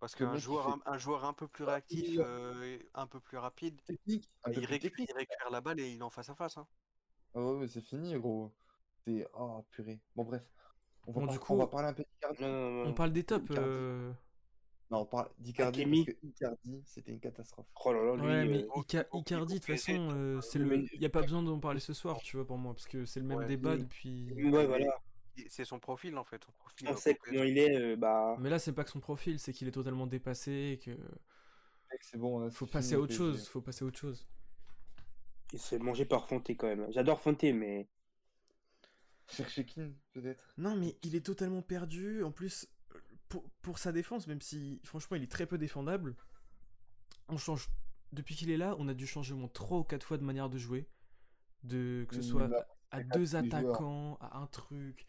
Parce 0.01 0.14
qu'un 0.14 0.37
joueur, 0.37 0.64
fait- 0.66 0.89
un, 0.89 0.93
un 0.95 0.99
joueur 0.99 1.25
un 1.25 1.33
peu 1.33 1.49
plus 1.49 1.64
réactif, 1.64 2.18
euh, 2.18 2.79
un 2.95 3.07
peu 3.07 3.20
plus 3.20 3.39
rapide, 3.39 3.81
Technique, 3.85 4.31
un 4.45 4.51
peu 4.53 4.61
il, 4.61 4.68
technique. 4.68 5.12
récupère 5.14 5.51
la 5.51 5.61
balle 5.61 5.81
et 5.81 5.91
il 5.93 5.99
est 5.99 6.03
en 6.03 6.11
face 6.11 6.29
à 6.29 6.35
face. 6.35 6.57
hein. 6.57 6.66
Ah 7.35 7.41
ouais, 7.41 7.59
mais 7.59 7.68
c'est 7.68 7.81
fini, 7.81 8.14
gros. 8.18 8.53
C'est. 9.07 9.27
Oh, 9.35 9.64
purée. 9.70 10.01
Bon, 10.14 10.25
bref. 10.25 10.43
On 11.07 11.12
va, 11.12 11.20
Bon, 11.20 11.27
par- 11.27 11.35
du 11.35 11.41
on 11.49 11.57
va 11.57 11.64
coup, 11.64 11.70
parler 11.70 11.89
un 11.89 11.93
peu 11.95 12.05
d'Icardi. 12.05 12.45
On 12.45 12.95
parle 12.95 13.12
des 13.12 13.25
tops. 13.25 13.51
Euh, 13.51 14.12
Non, 14.91 14.99
on 15.01 15.07
parle 15.07 15.30
d'Icardi 15.39 15.80
Hakimi. 15.82 16.05
parce 16.05 16.18
que 16.18 16.26
Icardi, 16.26 16.82
c'était 16.87 17.12
une 17.12 17.20
catastrophe. 17.20 17.66
Oh 17.85 17.93
là 17.93 18.03
là, 18.05 18.14
lui. 18.16 18.22
Ouais, 18.22 18.45
mais 18.45 18.62
euh, 18.64 18.80
Ica- 18.82 19.07
Icardi, 19.12 19.55
de 19.55 19.59
toute 19.59 19.66
façon, 19.66 20.11
euh, 20.12 20.41
c'est 20.41 20.59
le. 20.59 20.85
Il 20.93 21.01
n'y 21.01 21.07
a 21.07 21.11
pas 21.11 21.22
besoin 21.22 21.43
d'en 21.43 21.59
parler 21.59 21.80
ce 21.80 21.93
soir, 21.95 22.18
tu 22.20 22.37
vois, 22.37 22.47
pour 22.47 22.59
moi, 22.59 22.74
parce 22.74 22.87
que 22.87 23.05
c'est 23.07 23.20
le 23.20 23.26
même 23.26 23.39
Ouais, 23.39 23.47
débat 23.47 23.76
mais- 23.76 23.82
depuis. 23.82 24.30
Ouais, 24.35 24.66
voilà. 24.66 24.95
C'est 25.49 25.64
son 25.64 25.80
profil 25.80 26.16
en 26.16 26.22
fait. 26.22 26.45
Son 26.45 26.53
profil 26.53 26.89
On 26.89 26.97
sait 26.97 27.16
comment 27.16 27.43
il 27.43 27.59
est, 27.59 27.76
euh, 27.76 27.97
bah. 27.97 28.37
Mais 28.39 28.51
là, 28.51 28.59
c'est 28.61 28.72
pas 28.72 28.85
que 28.85 28.91
son 28.91 29.01
profil, 29.01 29.39
c'est 29.41 29.53
qu'il 29.53 29.66
est 29.66 29.72
totalement 29.72 30.07
dépassé 30.07 30.53
et 30.74 30.78
que 30.78 30.93
C'est 32.03 32.18
bon. 32.18 32.39
là, 32.41 32.51
faut 32.51 32.66
passer 32.66 32.95
à 32.95 33.01
autre 33.01 33.14
chose. 33.14 33.49
Faut 33.49 33.61
passer 33.61 33.85
à 33.85 33.89
autre 33.89 33.99
chose. 33.99 34.26
Il 35.53 35.59
se 35.59 35.68
fait 35.68 35.78
manger 35.78 36.05
par 36.05 36.26
Fonté 36.28 36.55
quand 36.57 36.66
même. 36.68 36.87
J'adore 36.93 37.20
Fonté, 37.20 37.53
mais. 37.53 37.89
Chercher 39.28 39.64
qui, 39.64 39.80
peut-être? 40.12 40.53
Non, 40.59 40.76
mais 40.76 40.97
il 41.03 41.16
est 41.16 41.24
totalement 41.24 41.62
perdu. 41.62 42.22
En 42.22 42.30
plus, 42.30 42.68
pour, 43.43 43.51
pour 43.62 43.78
sa 43.78 43.93
défense, 43.93 44.26
même 44.26 44.41
si 44.41 44.80
franchement 44.85 45.16
il 45.16 45.22
est 45.24 45.30
très 45.32 45.47
peu 45.47 45.59
défendable, 45.59 46.16
on 47.28 47.37
change. 47.37 47.68
Depuis 48.12 48.35
qu'il 48.37 48.51
est 48.51 48.57
là, 48.57 48.76
on 48.78 48.89
a 48.89 48.95
dû 48.95 49.07
changer 49.07 49.35
au 49.35 49.37
moins 49.37 49.49
3 49.49 49.78
ou 49.78 49.85
4 49.85 50.05
fois 50.07 50.18
de 50.18 50.24
manière 50.24 50.49
de 50.49 50.59
jouer. 50.59 50.89
de 51.64 52.07
que 52.09 52.16
ce 52.16 52.22
Oui, 52.22 52.26
soit 52.28 52.49
mais 52.49 52.57
à 52.91 53.03
deux 53.03 53.26
joueurs. 53.26 53.45
attaquants, 53.45 54.18
à 54.20 54.39
un 54.39 54.47
truc. 54.49 55.07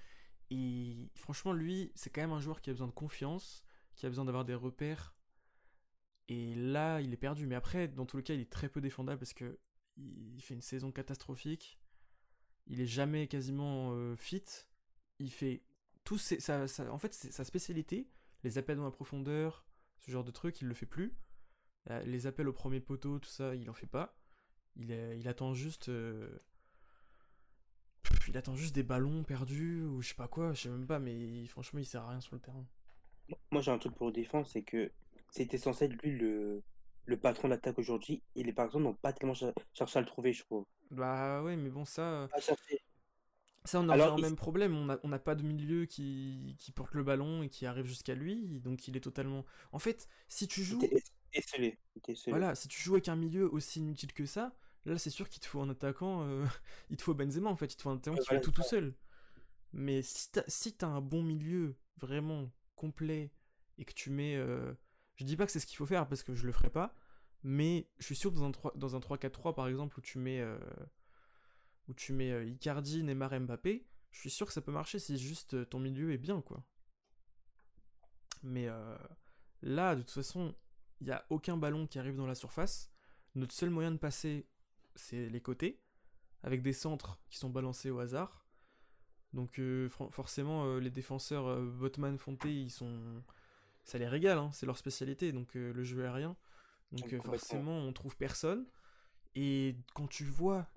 Et 0.51 1.11
franchement, 1.15 1.53
lui, 1.53 1.91
c'est 1.95 2.09
quand 2.11 2.21
même 2.21 2.33
un 2.33 2.41
joueur 2.41 2.61
qui 2.61 2.69
a 2.71 2.73
besoin 2.73 2.87
de 2.87 2.93
confiance, 2.93 3.63
qui 3.95 4.05
a 4.05 4.09
besoin 4.09 4.25
d'avoir 4.25 4.45
des 4.45 4.55
repères. 4.55 5.15
Et 6.27 6.55
là, 6.55 7.01
il 7.01 7.13
est 7.13 7.17
perdu. 7.17 7.45
Mais 7.47 7.55
après, 7.55 7.87
dans 7.87 8.05
tous 8.05 8.17
les 8.17 8.23
cas, 8.23 8.33
il 8.33 8.41
est 8.41 8.51
très 8.51 8.69
peu 8.69 8.81
défendable 8.81 9.19
parce 9.19 9.33
que 9.33 9.59
il 9.97 10.41
fait 10.41 10.53
une 10.55 10.61
saison 10.61 10.91
catastrophique. 10.91 11.79
Il 12.67 12.81
est 12.81 12.87
jamais 12.87 13.27
quasiment 13.27 13.93
euh, 13.93 14.15
fit. 14.15 14.43
Il 15.19 15.31
fait 15.31 15.63
tous 16.03 16.17
ses, 16.17 16.39
sa- 16.39 16.65
en 16.91 16.97
fait, 16.97 17.13
sa 17.13 17.43
spécialité, 17.45 18.09
les 18.45 18.57
appels 18.59 18.77
dans 18.77 18.85
la 18.85 18.91
profondeur, 18.91 19.65
ce 19.99 20.11
genre 20.11 20.25
de 20.25 20.31
truc, 20.31 20.61
il 20.61 20.69
le 20.69 20.75
fait 20.75 20.87
plus. 20.87 21.17
Euh, 21.91 22.01
Les 22.05 22.27
appels 22.27 22.47
au 22.49 22.53
premier 22.53 22.79
poteau, 22.81 23.19
tout 23.19 23.29
ça, 23.29 23.55
il 23.55 23.69
en 23.69 23.73
fait 23.75 23.87
pas. 23.87 24.17
Il, 24.77 24.91
attend 25.27 25.53
juste. 25.53 25.89
euh, 25.89 26.39
Il 28.27 28.37
attend 28.37 28.57
juste 28.57 28.75
des 28.75 28.83
ballons 28.83 29.23
perdus 29.23 29.81
ou 29.83 30.01
je 30.01 30.09
sais 30.09 30.15
pas 30.15 30.27
quoi, 30.27 30.51
je 30.53 30.63
sais 30.63 30.69
même 30.69 30.85
pas, 30.85 30.99
mais 30.99 31.47
franchement, 31.47 31.79
il 31.79 31.85
sert 31.85 32.03
à 32.03 32.09
rien 32.09 32.19
sur 32.21 32.35
le 32.35 32.41
terrain. 32.41 32.65
Moi, 33.51 33.61
j'ai 33.63 33.71
un 33.71 33.79
truc 33.79 33.95
pour 33.95 34.05
le 34.07 34.13
défendre, 34.13 34.45
c'est 34.45 34.61
que 34.61 34.91
c'était 35.31 35.57
censé 35.57 35.85
être 35.85 35.93
lui 36.03 36.11
le, 36.17 36.61
le 37.05 37.17
patron 37.17 37.47
d'attaque 37.49 37.79
aujourd'hui, 37.79 38.21
et 38.35 38.43
les 38.43 38.53
personnes 38.53 38.83
n'ont 38.83 38.93
pas 38.93 39.13
tellement 39.13 39.33
cher- 39.33 39.53
cherché 39.73 39.97
à 39.97 40.01
le 40.01 40.07
trouver, 40.07 40.31
je 40.33 40.43
trouve. 40.43 40.65
Bah 40.91 41.41
ouais, 41.43 41.55
mais 41.55 41.69
bon, 41.69 41.85
ça. 41.85 42.01
euh, 42.01 42.27
Pas 42.29 42.39
cherché. 42.39 42.83
Ça, 43.65 43.79
on 43.79 43.83
en 43.83 43.89
Alors, 43.89 44.17
il- 44.19 44.21
même 44.21 44.35
problème. 44.35 44.75
On 45.03 45.07
n'a 45.07 45.19
pas 45.19 45.35
de 45.35 45.43
milieu 45.43 45.85
qui, 45.85 46.55
qui 46.59 46.71
porte 46.71 46.93
le 46.93 47.03
ballon 47.03 47.43
et 47.43 47.49
qui 47.49 47.65
arrive 47.65 47.85
jusqu'à 47.85 48.15
lui. 48.15 48.59
Donc 48.61 48.87
il 48.87 48.95
est 48.95 49.01
totalement. 49.01 49.45
En 49.71 49.79
fait, 49.79 50.07
si 50.27 50.47
tu 50.47 50.63
joues. 50.63 50.79
esselé. 51.33 51.77
Voilà, 52.27 52.55
si 52.55 52.67
tu 52.67 52.81
joues 52.81 52.93
avec 52.93 53.09
un 53.09 53.15
milieu 53.15 53.51
aussi 53.51 53.79
inutile 53.79 54.13
que 54.13 54.25
ça, 54.25 54.55
là 54.85 54.97
c'est 54.97 55.09
sûr 55.09 55.29
qu'il 55.29 55.41
te 55.41 55.47
faut 55.47 55.61
un 55.61 55.69
attaquant. 55.69 56.23
euh, 56.27 56.45
il 56.89 56.97
te 56.97 57.03
faut 57.03 57.13
Benzema 57.13 57.49
en 57.49 57.55
fait. 57.55 57.73
Il 57.73 57.77
te 57.77 57.81
faut 57.81 57.89
un 57.89 57.97
attaquant 57.97 58.17
qui 58.17 58.27
fait 58.27 58.41
tout 58.41 58.51
tout 58.51 58.63
seul. 58.63 58.93
Mais 59.73 60.01
si 60.01 60.31
t'as 60.31 60.43
si 60.47 60.75
un 60.81 61.01
bon 61.01 61.23
milieu 61.23 61.75
vraiment 61.97 62.51
complet 62.75 63.31
et 63.77 63.85
que 63.85 63.93
tu 63.93 64.09
mets. 64.09 64.35
euh, 64.37 64.73
Je 65.15 65.25
dis 65.25 65.35
pas 65.37 65.45
que 65.45 65.51
c'est 65.51 65.59
ce 65.59 65.65
qu'il 65.67 65.77
faut 65.77 65.85
faire 65.85 66.07
parce 66.07 66.23
que 66.23 66.35
je 66.35 66.45
le 66.45 66.51
ferai 66.53 66.69
pas. 66.69 66.95
Mais 67.43 67.87
je 67.99 68.05
suis 68.05 68.15
sûr 68.15 68.31
que 68.31 68.37
dans 68.37 68.45
un 68.45 68.51
3 68.51 68.73
dans 68.75 68.95
un 68.95 68.99
3-4-3 68.99 69.55
par 69.55 69.67
exemple 69.67 69.99
où 69.99 70.01
tu 70.01 70.19
mets. 70.19 70.41
euh, 70.41 70.57
où 71.87 71.93
tu 71.93 72.13
mets 72.13 72.31
euh, 72.31 72.45
Icardi, 72.45 73.03
Neymar, 73.03 73.39
Mbappé, 73.39 73.85
je 74.15 74.19
suis 74.21 74.29
sûr 74.29 74.47
que 74.47 74.53
ça 74.53 74.61
peut 74.61 74.71
marcher 74.71 74.97
si 74.97 75.17
juste 75.17 75.55
euh, 75.55 75.65
ton 75.65 75.79
milieu 75.79 76.13
est 76.13 76.17
bien, 76.17 76.41
quoi. 76.41 76.63
Mais 78.43 78.67
euh, 78.67 78.97
là, 79.61 79.95
de 79.95 80.01
toute 80.01 80.11
façon, 80.11 80.55
il 81.01 81.07
n'y 81.07 81.11
a 81.11 81.25
aucun 81.29 81.57
ballon 81.57 81.85
qui 81.85 81.99
arrive 81.99 82.15
dans 82.15 82.25
la 82.25 82.35
surface. 82.35 82.91
Notre 83.35 83.53
seul 83.53 83.69
moyen 83.69 83.91
de 83.91 83.97
passer, 83.97 84.47
c'est 84.95 85.27
les 85.27 85.41
côtés, 85.41 85.81
avec 86.43 86.61
des 86.61 86.71
centres 86.71 87.19
qui 87.29 87.37
sont 87.37 87.49
balancés 87.49 87.91
au 87.91 87.99
hasard. 87.99 88.47
Donc 89.33 89.59
euh, 89.59 89.89
forcément, 89.89 90.65
euh, 90.65 90.79
les 90.79 90.91
défenseurs 90.91 91.61
Botman, 91.61 92.17
Fonte, 92.17 92.45
ils 92.45 92.71
sont... 92.71 93.21
Ça 93.83 93.99
les 93.99 94.07
régale, 94.07 94.39
hein, 94.39 94.49
c'est 94.51 94.65
leur 94.65 94.77
spécialité, 94.77 95.31
donc 95.31 95.53
le 95.53 95.83
jeu 95.83 96.03
aérien. 96.03 96.35
Donc 96.91 97.15
forcément, 97.21 97.77
on 97.77 97.93
trouve 97.93 98.17
personne. 98.17 98.65
Et 99.35 99.75
quand 99.93 100.07
tu 100.07 100.23
vois 100.23 100.67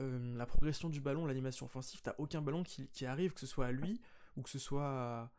euh, 0.00 0.36
la 0.36 0.46
progression 0.46 0.88
du 0.88 1.00
ballon, 1.00 1.26
l'animation 1.26 1.66
offensive, 1.66 2.00
t'as 2.02 2.14
aucun 2.18 2.40
ballon 2.42 2.62
qui, 2.62 2.88
qui 2.88 3.06
arrive, 3.06 3.32
que 3.34 3.40
ce 3.40 3.46
soit 3.46 3.66
à 3.66 3.72
lui 3.72 4.00
ou 4.36 4.42
que 4.42 4.50
ce 4.50 4.58
soit 4.58 4.86
à- 4.88 5.32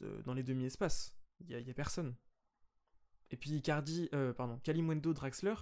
de- 0.00 0.22
dans 0.22 0.34
les 0.34 0.42
demi-espaces. 0.42 1.14
Il 1.40 1.50
y 1.50 1.54
a, 1.54 1.60
y 1.60 1.70
a 1.70 1.74
personne. 1.74 2.14
Et 3.30 3.36
puis 3.36 3.50
Icardi, 3.52 4.08
euh, 4.14 4.32
pardon, 4.32 4.58
Kalimwendo, 4.64 5.12
Draxler, 5.14 5.54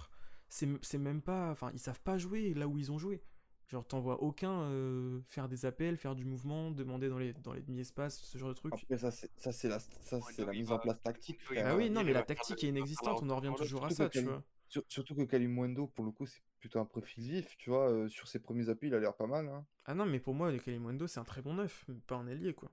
c'est 0.47 0.67
c'est 0.81 0.97
même 0.97 1.21
pas, 1.21 1.51
enfin, 1.51 1.69
ils 1.73 1.79
savent 1.79 2.01
pas 2.01 2.17
jouer 2.17 2.53
là 2.53 2.67
où 2.67 2.77
ils 2.77 2.91
ont 2.91 2.97
joué. 2.97 3.21
Genre, 3.67 3.85
t'en 3.85 3.99
vois 3.99 4.23
aucun 4.23 4.61
euh, 4.63 5.21
faire 5.27 5.47
des 5.47 5.67
appels, 5.67 5.95
faire 5.95 6.15
du 6.15 6.25
mouvement, 6.25 6.71
demander 6.71 7.07
dans 7.07 7.19
les, 7.19 7.33
dans 7.33 7.53
les 7.53 7.61
demi-espaces, 7.61 8.19
ce 8.23 8.37
genre 8.39 8.49
de 8.49 8.55
truc. 8.55 8.73
Après, 8.73 8.97
ça, 8.97 9.11
c'est 9.11 9.29
ça, 9.37 9.51
c'est 9.51 9.67
la, 9.69 9.77
ça, 9.79 10.17
Ouais, 10.17 10.23
la 10.39 10.51
mise 10.53 10.67
va- 10.69 10.75
en 10.75 10.79
place 10.79 10.99
tactique. 11.03 11.39
frère. 11.39 11.67
Ah 11.67 11.75
oui, 11.75 11.91
non, 11.91 12.03
mais 12.03 12.11
la 12.13 12.23
tactique 12.23 12.63
est 12.63 12.69
inexistante, 12.69 13.19
on 13.21 13.29
en 13.29 13.35
revient 13.35 13.53
toujours 13.55 13.85
à 13.85 13.91
ça, 13.91 14.09
tu 14.09 14.21
vois. 14.21 14.43
Sur- 14.67 14.83
surtout 14.87 15.13
que 15.13 15.21
Kalimundo, 15.23 15.85
pour 15.87 16.03
le 16.05 16.11
coup, 16.11 16.25
c'est 16.25 16.41
plutôt 16.59 16.79
un 16.79 16.85
profil 16.85 17.23
vif, 17.23 17.57
tu 17.57 17.69
vois. 17.69 17.89
euh, 17.89 18.07
sur 18.09 18.27
ses 18.27 18.39
premiers 18.39 18.69
appuis, 18.69 18.87
il 18.89 18.93
a 18.93 18.99
l'air 18.99 19.15
pas 19.15 19.27
mal. 19.27 19.47
Hein. 19.47 19.65
Ah 19.85 19.93
non, 19.93 20.05
mais 20.05 20.19
pour 20.19 20.33
moi, 20.33 20.51
le 20.51 20.59
Kalimwendo, 20.59 21.07
c'est 21.07 21.19
un 21.19 21.23
très 21.25 21.41
bon 21.41 21.53
neuf, 21.53 21.85
mais 21.87 21.95
pas 22.07 22.15
un 22.15 22.27
ailier, 22.27 22.53
quoi. 22.53 22.71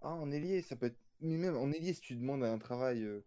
Ah, 0.00 0.14
en 0.14 0.30
ailier, 0.30 0.62
ça 0.62 0.76
peut 0.76 0.86
être. 0.86 0.98
Mais 1.20 1.36
même 1.36 1.56
en 1.56 1.70
ailier, 1.70 1.92
si 1.92 2.00
tu 2.00 2.16
demandes 2.16 2.42
un 2.44 2.58
travail, 2.58 3.02
euh, 3.02 3.22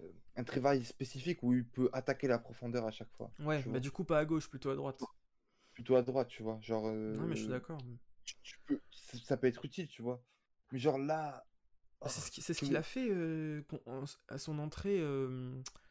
euh, 0.00 0.10
un 0.36 0.44
travail 0.44 0.84
spécifique 0.84 1.42
où 1.42 1.52
il 1.52 1.66
peut 1.66 1.90
attaquer 1.92 2.26
la 2.28 2.38
profondeur 2.38 2.86
à 2.86 2.90
chaque 2.90 3.10
fois. 3.12 3.30
Ouais, 3.40 3.58
bah 3.64 3.70
vois. 3.72 3.80
du 3.80 3.90
coup, 3.90 4.04
pas 4.04 4.18
à 4.18 4.24
gauche, 4.24 4.48
plutôt 4.48 4.70
à 4.70 4.76
droite. 4.76 5.02
Plutôt 5.72 5.96
à 5.96 6.02
droite, 6.02 6.28
tu 6.28 6.42
vois. 6.42 6.58
Genre. 6.62 6.90
Non, 6.90 7.26
mais 7.26 7.36
je 7.36 7.42
suis 7.42 7.50
d'accord. 7.50 7.78
tu- 8.24 8.36
tu 8.42 8.58
peux- 8.66 8.80
ça, 8.90 9.18
ça 9.18 9.36
peut 9.36 9.46
être 9.46 9.64
utile, 9.64 9.88
tu 9.88 10.00
vois. 10.02 10.22
Mais 10.72 10.78
genre 10.78 10.98
là. 10.98 11.46
Bah, 12.00 12.08
C'est 12.08 12.20
ce 12.20 12.28
oh, 12.40 12.42
c'est 12.42 12.54
ce 12.54 12.60
qu'il 12.64 12.76
a 12.76 12.82
fait 12.82 13.10
en- 13.86 14.04
à 14.28 14.38
son 14.38 14.58
entrée. 14.58 15.00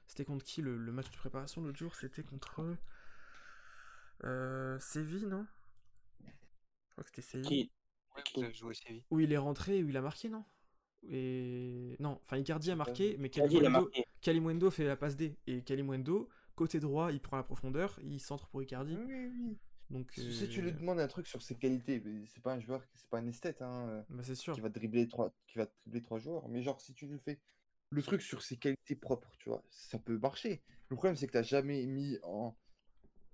Euh, 0.06 0.08
C'était 0.08 0.26
contre 0.26 0.46
qui 0.46 0.62
le, 0.62 0.78
le 0.78 0.92
match 0.92 1.10
de 1.10 1.18
préparation 1.18 1.62
l'autre 1.62 1.78
jour? 1.78 1.96
C'était 1.96 2.24
contre 2.24 2.78
euh, 4.24 4.80
Séville, 4.80 5.26
non? 5.26 5.46
Je 6.22 6.92
crois 6.92 7.04
que 7.04 7.10
c'était 7.10 7.22
Séville. 7.22 7.72
Qui, 8.24 8.54
joué 8.54 8.74
Séville. 8.74 9.04
Où 9.12 9.20
il 9.20 9.34
est 9.34 9.38
rentré, 9.38 9.84
où 9.84 9.90
il 9.90 9.98
a 9.98 10.02
marqué, 10.02 10.30
non? 10.30 10.46
Et 11.08 11.96
non, 12.00 12.20
enfin 12.24 12.38
Icardi 12.38 12.72
a 12.72 12.76
marqué, 12.76 13.16
mais 13.20 13.30
Kalimwendo, 13.30 13.70
marqué. 13.70 14.06
Kalimwendo 14.22 14.72
fait 14.72 14.86
la 14.86 14.96
passe 14.96 15.16
D. 15.16 15.38
Et 15.46 15.62
Kalimwendo, 15.62 16.30
côté 16.56 16.80
droit, 16.80 17.12
il 17.12 17.20
prend 17.20 17.38
la 17.38 17.44
profondeur, 17.44 18.00
il 18.04 18.20
centre 18.20 18.48
pour 18.48 18.64
Icardi. 18.64 18.96
Oui, 18.96 19.06
oui, 19.06 19.32
oui. 19.38 19.58
Donc, 19.92 20.12
Si 20.14 20.34
si 20.34 20.50
tu 20.50 20.62
lui 20.62 20.70
euh, 20.70 20.74
demandes 20.74 21.00
un 21.00 21.08
truc 21.08 21.28
sur 21.28 21.44
ses 21.44 21.56
qualités, 21.56 22.02
mais 22.04 22.26
c'est 22.26 22.42
pas 22.42 22.54
un 22.54 22.60
joueur, 22.60 22.82
c'est 22.96 23.08
pas 23.08 23.20
un 23.20 23.28
esthète, 23.28 23.62
hein, 23.62 23.88
euh, 23.90 24.04
bah, 24.10 24.24
c'est 24.24 24.34
sûr. 24.34 24.56
qui 24.56 24.62
va 24.62 24.70
dribbler 24.70 25.08
trois, 25.08 25.32
qui 25.46 25.60
va 25.60 25.68
dribbler 25.84 26.02
trois 26.02 26.18
joueurs. 26.18 26.48
Mais 26.50 26.64
genre, 26.64 26.82
si 26.82 26.94
tu 26.94 27.06
lui 27.06 27.20
fais 27.20 27.40
le 27.96 28.04
truc 28.04 28.22
sur 28.22 28.42
ses 28.42 28.58
qualités 28.58 28.96
propres, 28.96 29.32
tu 29.38 29.50
vois, 29.50 29.64
ça 29.70 29.98
peut 30.00 30.18
marcher. 30.18 30.62
Le 30.90 30.96
problème, 30.96 31.16
c'est 31.16 31.28
que 31.28 31.32
t'as 31.34 31.44
jamais 31.44 31.86
mis 31.86 32.18
en. 32.24 32.56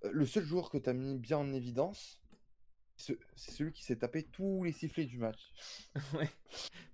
euh, 0.04 0.10
Le 0.12 0.24
seul 0.26 0.44
joueur 0.44 0.70
que 0.70 0.78
t'as 0.78 0.92
mis 0.92 1.18
bien 1.18 1.38
en 1.38 1.52
évidence, 1.52 2.20
ce- 2.96 3.12
c'est 3.36 3.50
celui 3.52 3.72
qui 3.72 3.82
s'est 3.84 3.96
tapé 3.96 4.22
tous 4.24 4.64
les 4.64 4.72
sifflets 4.72 5.04
du 5.06 5.18
match. 5.18 5.52
Ouais. 6.14 6.30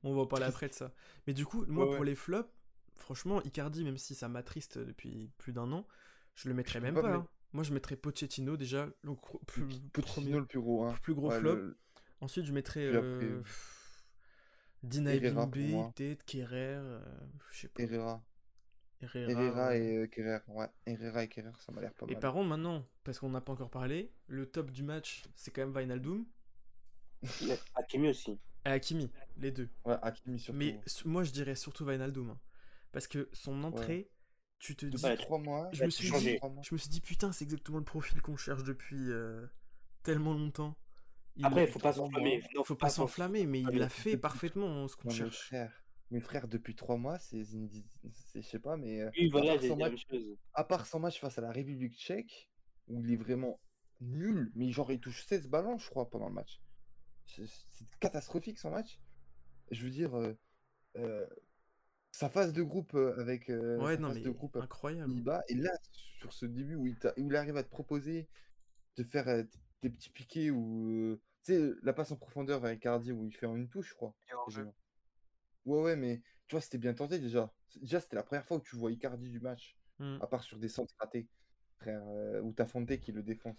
On 0.03 0.15
va 0.15 0.23
en 0.23 0.27
parler 0.27 0.47
après 0.47 0.69
de 0.69 0.75
ça. 0.75 0.93
Mais 1.27 1.35
du 1.35 1.45
coup, 1.45 1.65
moi, 1.67 1.87
Ouais, 1.89 1.97
pour 1.97 2.05
les 2.05 2.15
flops, 2.15 2.49
franchement, 2.95 3.43
Icardi, 3.43 3.85
même 3.85 3.99
si 3.99 4.15
ça 4.15 4.29
m'attriste 4.29 4.79
depuis 4.79 5.31
plus 5.39 5.53
d'un 5.53 5.71
an, 5.73 5.87
je 6.35 6.49
le 6.49 6.55
mettrais 6.55 6.81
même 6.81 6.95
pas 6.95 7.15
hein. 7.15 7.27
Moi, 7.53 7.65
je 7.65 7.73
mettrais 7.73 7.97
Pochettino 7.97 8.57
déjà, 8.57 8.89
le 9.03 9.15
plus, 9.47 9.63
Pochettino 9.93 10.03
premier- 10.03 10.33
le 10.39 10.47
plus 10.47 10.61
gros, 10.61 10.85
hein. 10.85 10.95
plus 11.03 11.15
gros 11.15 11.31
Ouais, 11.31 11.39
flop. 11.41 11.55
le- 11.55 11.79
Ensuite, 12.21 12.45
je 12.47 12.53
mettrais 12.53 12.89
après, 12.95 13.29
Dina 14.83 15.15
Ebimbe, 15.15 15.53
peut-être, 15.95 16.25
Kerrer, 16.25 16.77
euh, 16.79 17.01
je 17.51 17.59
sais 17.61 17.69
pas. 17.69 17.83
Herrera. 17.83 18.23
Herrera, 19.01 19.31
Herrera 19.31 19.69
ouais. 19.69 19.81
et 19.81 19.97
euh, 19.99 20.07
Kerrer. 20.07 20.39
Ouais, 20.49 20.69
Herrera 20.87 21.23
et 21.25 21.29
Kerrer, 21.29 21.53
ça 21.59 21.73
m'a 21.73 21.81
l'air 21.81 21.95
pas 21.95 22.07
Et 22.07 22.13
mal. 22.13 22.21
par 22.21 22.33
contre, 22.33 22.49
maintenant, 22.49 22.85
parce 23.05 23.19
qu'on 23.19 23.31
n'a 23.31 23.41
pas 23.41 23.53
encore 23.53 23.71
parlé, 23.71 24.13
le 24.27 24.47
top 24.47 24.71
du 24.71 24.83
match, 24.83 25.25
c'est 25.35 25.51
quand 25.51 25.67
même 25.67 25.73
Mais 27.41 27.59
Hakimi 27.75 28.09
aussi. 28.09 28.39
et 28.65 28.69
Hakimi, 28.71 29.11
les 29.37 29.51
deux. 29.51 29.69
Ouais, 29.85 29.97
Hakimi 30.03 30.39
surtout. 30.39 30.59
Mais 30.59 30.81
moi, 31.05 31.25
je 31.25 31.31
dirais 31.33 31.55
surtout 31.55 31.85
Wijnaldum. 31.85 32.31
hein. 32.31 32.39
Parce 32.93 33.07
que 33.07 33.29
son 33.33 33.63
entrée, 33.65 34.11
tu 34.59 34.75
te 34.77 34.87
dis... 34.87 35.05
Ouais, 35.05 35.17
trois 35.17 35.39
mois, 35.39 35.69
je 35.73 35.85
me 35.85 35.91
tout 35.91 35.97
suis 35.97 36.11
dit, 36.11 36.37
trois 36.37 36.49
mois. 36.51 36.63
je 36.63 36.75
me 36.75 36.79
suis 36.79 36.89
dit 36.89 37.01
putain, 37.01 37.33
c'est 37.33 37.45
exactement 37.45 37.79
le 37.79 37.85
profil 37.85 38.21
qu'on 38.23 38.37
cherche 38.37 38.65
depuis 38.65 39.11
euh, 39.11 39.47
tellement 40.03 40.33
longtemps. 40.33 40.77
Il 41.39 41.45
Après, 41.47 41.65
il 41.65 41.71
faut 41.71 41.79
pas 41.79 41.93
s'enflammer. 41.93 42.43
Non, 42.55 42.65
faut 42.65 42.75
pas 42.75 42.89
s'enflammer, 42.91 43.47
mais 43.47 43.61
il 43.61 43.71
l'a 43.79 43.89
fait 43.89 44.11
Depuis- 44.11 44.21
parfaitement 44.21 44.89
ce 44.89 44.97
qu'on 44.97 45.09
cherche. 45.11 45.47
frères, 45.47 45.85
mes 46.11 46.21
frères, 46.21 46.49
depuis 46.49 46.75
trois 46.75 46.97
mois, 46.97 47.19
c'est 47.19 47.45
je 47.45 48.41
sais 48.41 48.59
pas, 48.59 48.77
mais 48.77 49.01
euh, 49.03 49.11
Oui, 49.17 49.27
à, 49.27 49.31
voilà, 49.31 49.53
part 49.53 49.61
dit 49.61 49.69
la 49.69 49.77
match, 49.77 50.07
à 50.55 50.65
part 50.65 50.87
son 50.87 50.99
match 51.01 51.21
face 51.21 51.39
à 51.39 51.41
la 51.43 51.53
République 51.53 51.95
tchèque, 51.97 52.51
où 52.89 53.05
il 53.05 53.13
est 53.13 53.17
vraiment 53.17 53.61
nul, 54.01 54.51
mais 54.57 54.71
genre 54.73 54.91
il 54.91 54.99
touche 55.01 55.25
16 55.27 55.49
ballons, 55.49 55.79
je 55.79 55.89
crois, 55.89 56.11
pendant 56.11 56.29
le 56.29 56.35
match. 56.35 56.61
C'est 57.27 57.45
catastrophique 58.01 58.59
son 58.59 58.71
match. 58.71 58.99
Je 59.71 59.85
veux 59.85 59.91
dire, 59.91 60.17
euh, 60.17 60.33
euh, 60.97 61.27
sa 62.11 62.29
phase 62.31 62.53
de 62.53 62.63
groupe 62.63 62.95
avec 62.95 63.49
euh, 63.51 63.77
Ouais, 63.79 63.95
sa 63.95 64.01
non, 64.01 64.09
phase 64.09 64.17
mais 64.17 64.23
de 64.25 64.31
groupe 64.31 64.57
incroyable. 64.57 65.13
Et 65.49 65.55
là, 65.55 65.71
sur 65.93 66.33
ce 66.33 66.47
début 66.47 66.75
où 66.75 66.87
il, 66.87 66.97
où 67.19 67.31
il 67.31 67.37
arrive 67.37 67.57
à 67.59 67.63
te 67.63 67.69
proposer 67.71 68.29
de 68.97 69.05
faire 69.05 69.29
euh, 69.29 69.45
des 69.83 69.91
petits 69.91 70.11
piquets 70.11 70.51
ou 70.51 70.91
euh, 70.91 71.21
sais, 71.53 71.71
la 71.83 71.93
passe 71.93 72.13
en 72.13 72.17
profondeur 72.17 72.61
vers 72.61 72.73
Icardi 72.73 73.13
où 73.13 73.25
il 73.25 73.35
fait 73.37 73.47
en 73.47 73.57
une 73.57 73.69
touche, 73.69 73.91
je 73.91 73.95
crois. 73.95 74.15
Ouais, 75.65 75.81
ouais, 75.83 75.97
mais 75.97 76.23
tu 76.47 76.55
vois, 76.55 76.61
c'était 76.61 76.79
bien 76.79 76.95
tenté 76.95 77.19
déjà. 77.19 77.53
Déjà, 77.77 78.01
c'était 78.01 78.17
la 78.17 78.23
première 78.23 78.45
fois 78.45 78.57
où 78.57 78.61
tu 78.61 78.77
vois 78.77 78.91
Icardi 78.93 79.31
du 79.31 79.41
match, 79.41 79.77
Hmm. 79.99 80.19
à 80.23 80.29
part 80.29 80.45
sur 80.45 80.59
des 80.61 80.69
centres 80.69 80.95
ratés, 81.01 81.29
frère, 81.81 82.03
euh, 82.07 82.41
où 82.41 82.53
t'as 82.53 82.67
Fonte 82.67 82.97
qui 83.01 83.11
le 83.11 83.23
défonce. 83.23 83.59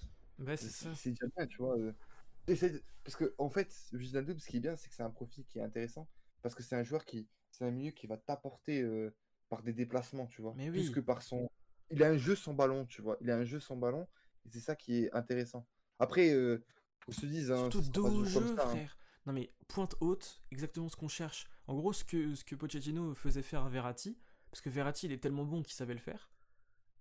C'est 0.56 0.58
ça. 0.70 0.96
c'est 0.96 1.10
déjà 1.10 1.28
bien, 1.36 1.46
tu 1.48 1.58
vois. 1.58 1.78
euh. 1.78 1.94
Parce 3.04 3.16
que, 3.16 3.36
en 3.38 3.50
fait, 3.50 3.74
Wijnaldum, 3.92 4.40
ce 4.40 4.48
qui 4.48 4.58
est 4.58 4.60
bien, 4.62 4.76
c'est 4.76 4.90
que 4.90 4.96
c'est 4.96 5.04
un 5.04 5.10
profil 5.10 5.46
qui 5.46 5.60
est 5.60 5.62
intéressant, 5.62 6.08
parce 6.42 6.56
que 6.56 6.64
c'est 6.64 6.76
un 6.76 6.84
joueur 6.84 7.06
qui, 7.06 7.28
c'est 7.52 7.66
un 7.66 7.72
milieu 7.72 7.92
qui 7.92 8.08
va 8.08 8.18
t'apporter 8.18 8.82
euh, 8.82 9.14
par 9.50 9.64
des 9.64 9.74
déplacements, 9.74 10.28
tu 10.28 10.42
vois, 10.42 10.54
Mais 10.56 10.70
plus 10.70 10.88
oui. 10.90 10.94
que 10.96 11.00
par 11.00 11.22
son. 11.22 11.50
Il 11.92 12.04
a 12.04 12.08
un 12.10 12.18
jeu 12.18 12.36
sans 12.36 12.54
ballon, 12.54 12.86
tu 12.86 13.02
vois. 13.02 13.18
Il 13.22 13.30
a 13.32 13.36
un 13.38 13.44
jeu 13.44 13.60
sans 13.60 13.76
ballon, 13.76 14.08
et 14.46 14.50
c'est 14.50 14.60
ça 14.60 14.76
qui 14.76 15.04
est 15.06 15.12
intéressant. 15.14 15.68
Après, 16.00 16.32
euh, 16.32 16.64
qu'on 17.10 17.22
se 17.22 17.26
dise, 17.26 17.52
hein, 17.52 17.70
Surtout 17.72 17.82
dos 17.92 18.26
jeu, 18.26 18.56
ça, 18.56 18.64
hein. 18.64 18.70
frère. 18.70 18.98
Non 19.26 19.34
mais 19.34 19.52
pointe 19.68 19.96
haute, 20.00 20.42
exactement 20.52 20.90
ce 20.90 20.96
qu'on 20.96 21.08
cherche. 21.08 21.48
En 21.68 21.76
gros, 21.76 21.94
ce 21.94 22.04
que, 22.04 22.34
ce 22.36 22.44
que 22.44 22.56
Pochettino 22.56 23.14
faisait 23.14 23.42
faire 23.44 23.64
à 23.64 23.70
Verratti, 23.70 24.18
parce 24.50 24.62
que 24.62 24.70
Verratti 24.70 25.06
il 25.06 25.12
est 25.12 25.18
tellement 25.22 25.46
bon 25.46 25.62
qu'il 25.62 25.74
savait 25.74 25.94
le 25.94 26.00
faire, 26.00 26.32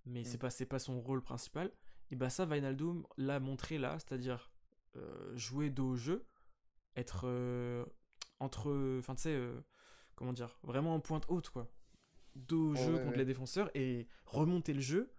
mais 0.05 0.23
c'est 0.23 0.37
Mm. 0.37 0.39
pas, 0.41 0.49
c'est 0.49 0.65
pas 0.65 0.79
son 0.79 1.01
rôle 1.01 1.21
principal. 1.23 1.71
Et 2.11 2.15
bah 2.15 2.29
ça, 2.29 2.45
Wijnaldum 2.45 3.05
l'a 3.17 3.39
montré 3.39 3.77
là, 3.77 3.97
c'est-à-dire 3.99 4.51
euh, 4.95 5.35
jouer 5.35 5.69
dos 5.69 5.91
au 5.91 5.95
jeu, 5.95 6.25
être 6.95 7.21
euh, 7.25 7.85
entre, 8.39 8.97
enfin 8.99 9.15
tu 9.15 9.23
sais, 9.23 9.33
euh, 9.33 9.59
comment 10.15 10.33
dire, 10.33 10.59
vraiment 10.63 10.93
en 10.95 10.99
pointe 10.99 11.25
haute 11.29 11.49
quoi. 11.49 11.71
Dos 12.35 12.71
au 12.71 12.75
jeu 12.75 12.93
ouais, 12.93 12.99
contre 12.99 13.11
ouais. 13.11 13.17
les 13.17 13.25
défenseurs 13.25 13.71
et 13.75 14.07
remonter 14.25 14.73
le 14.73 14.81
jeu. 14.81 15.11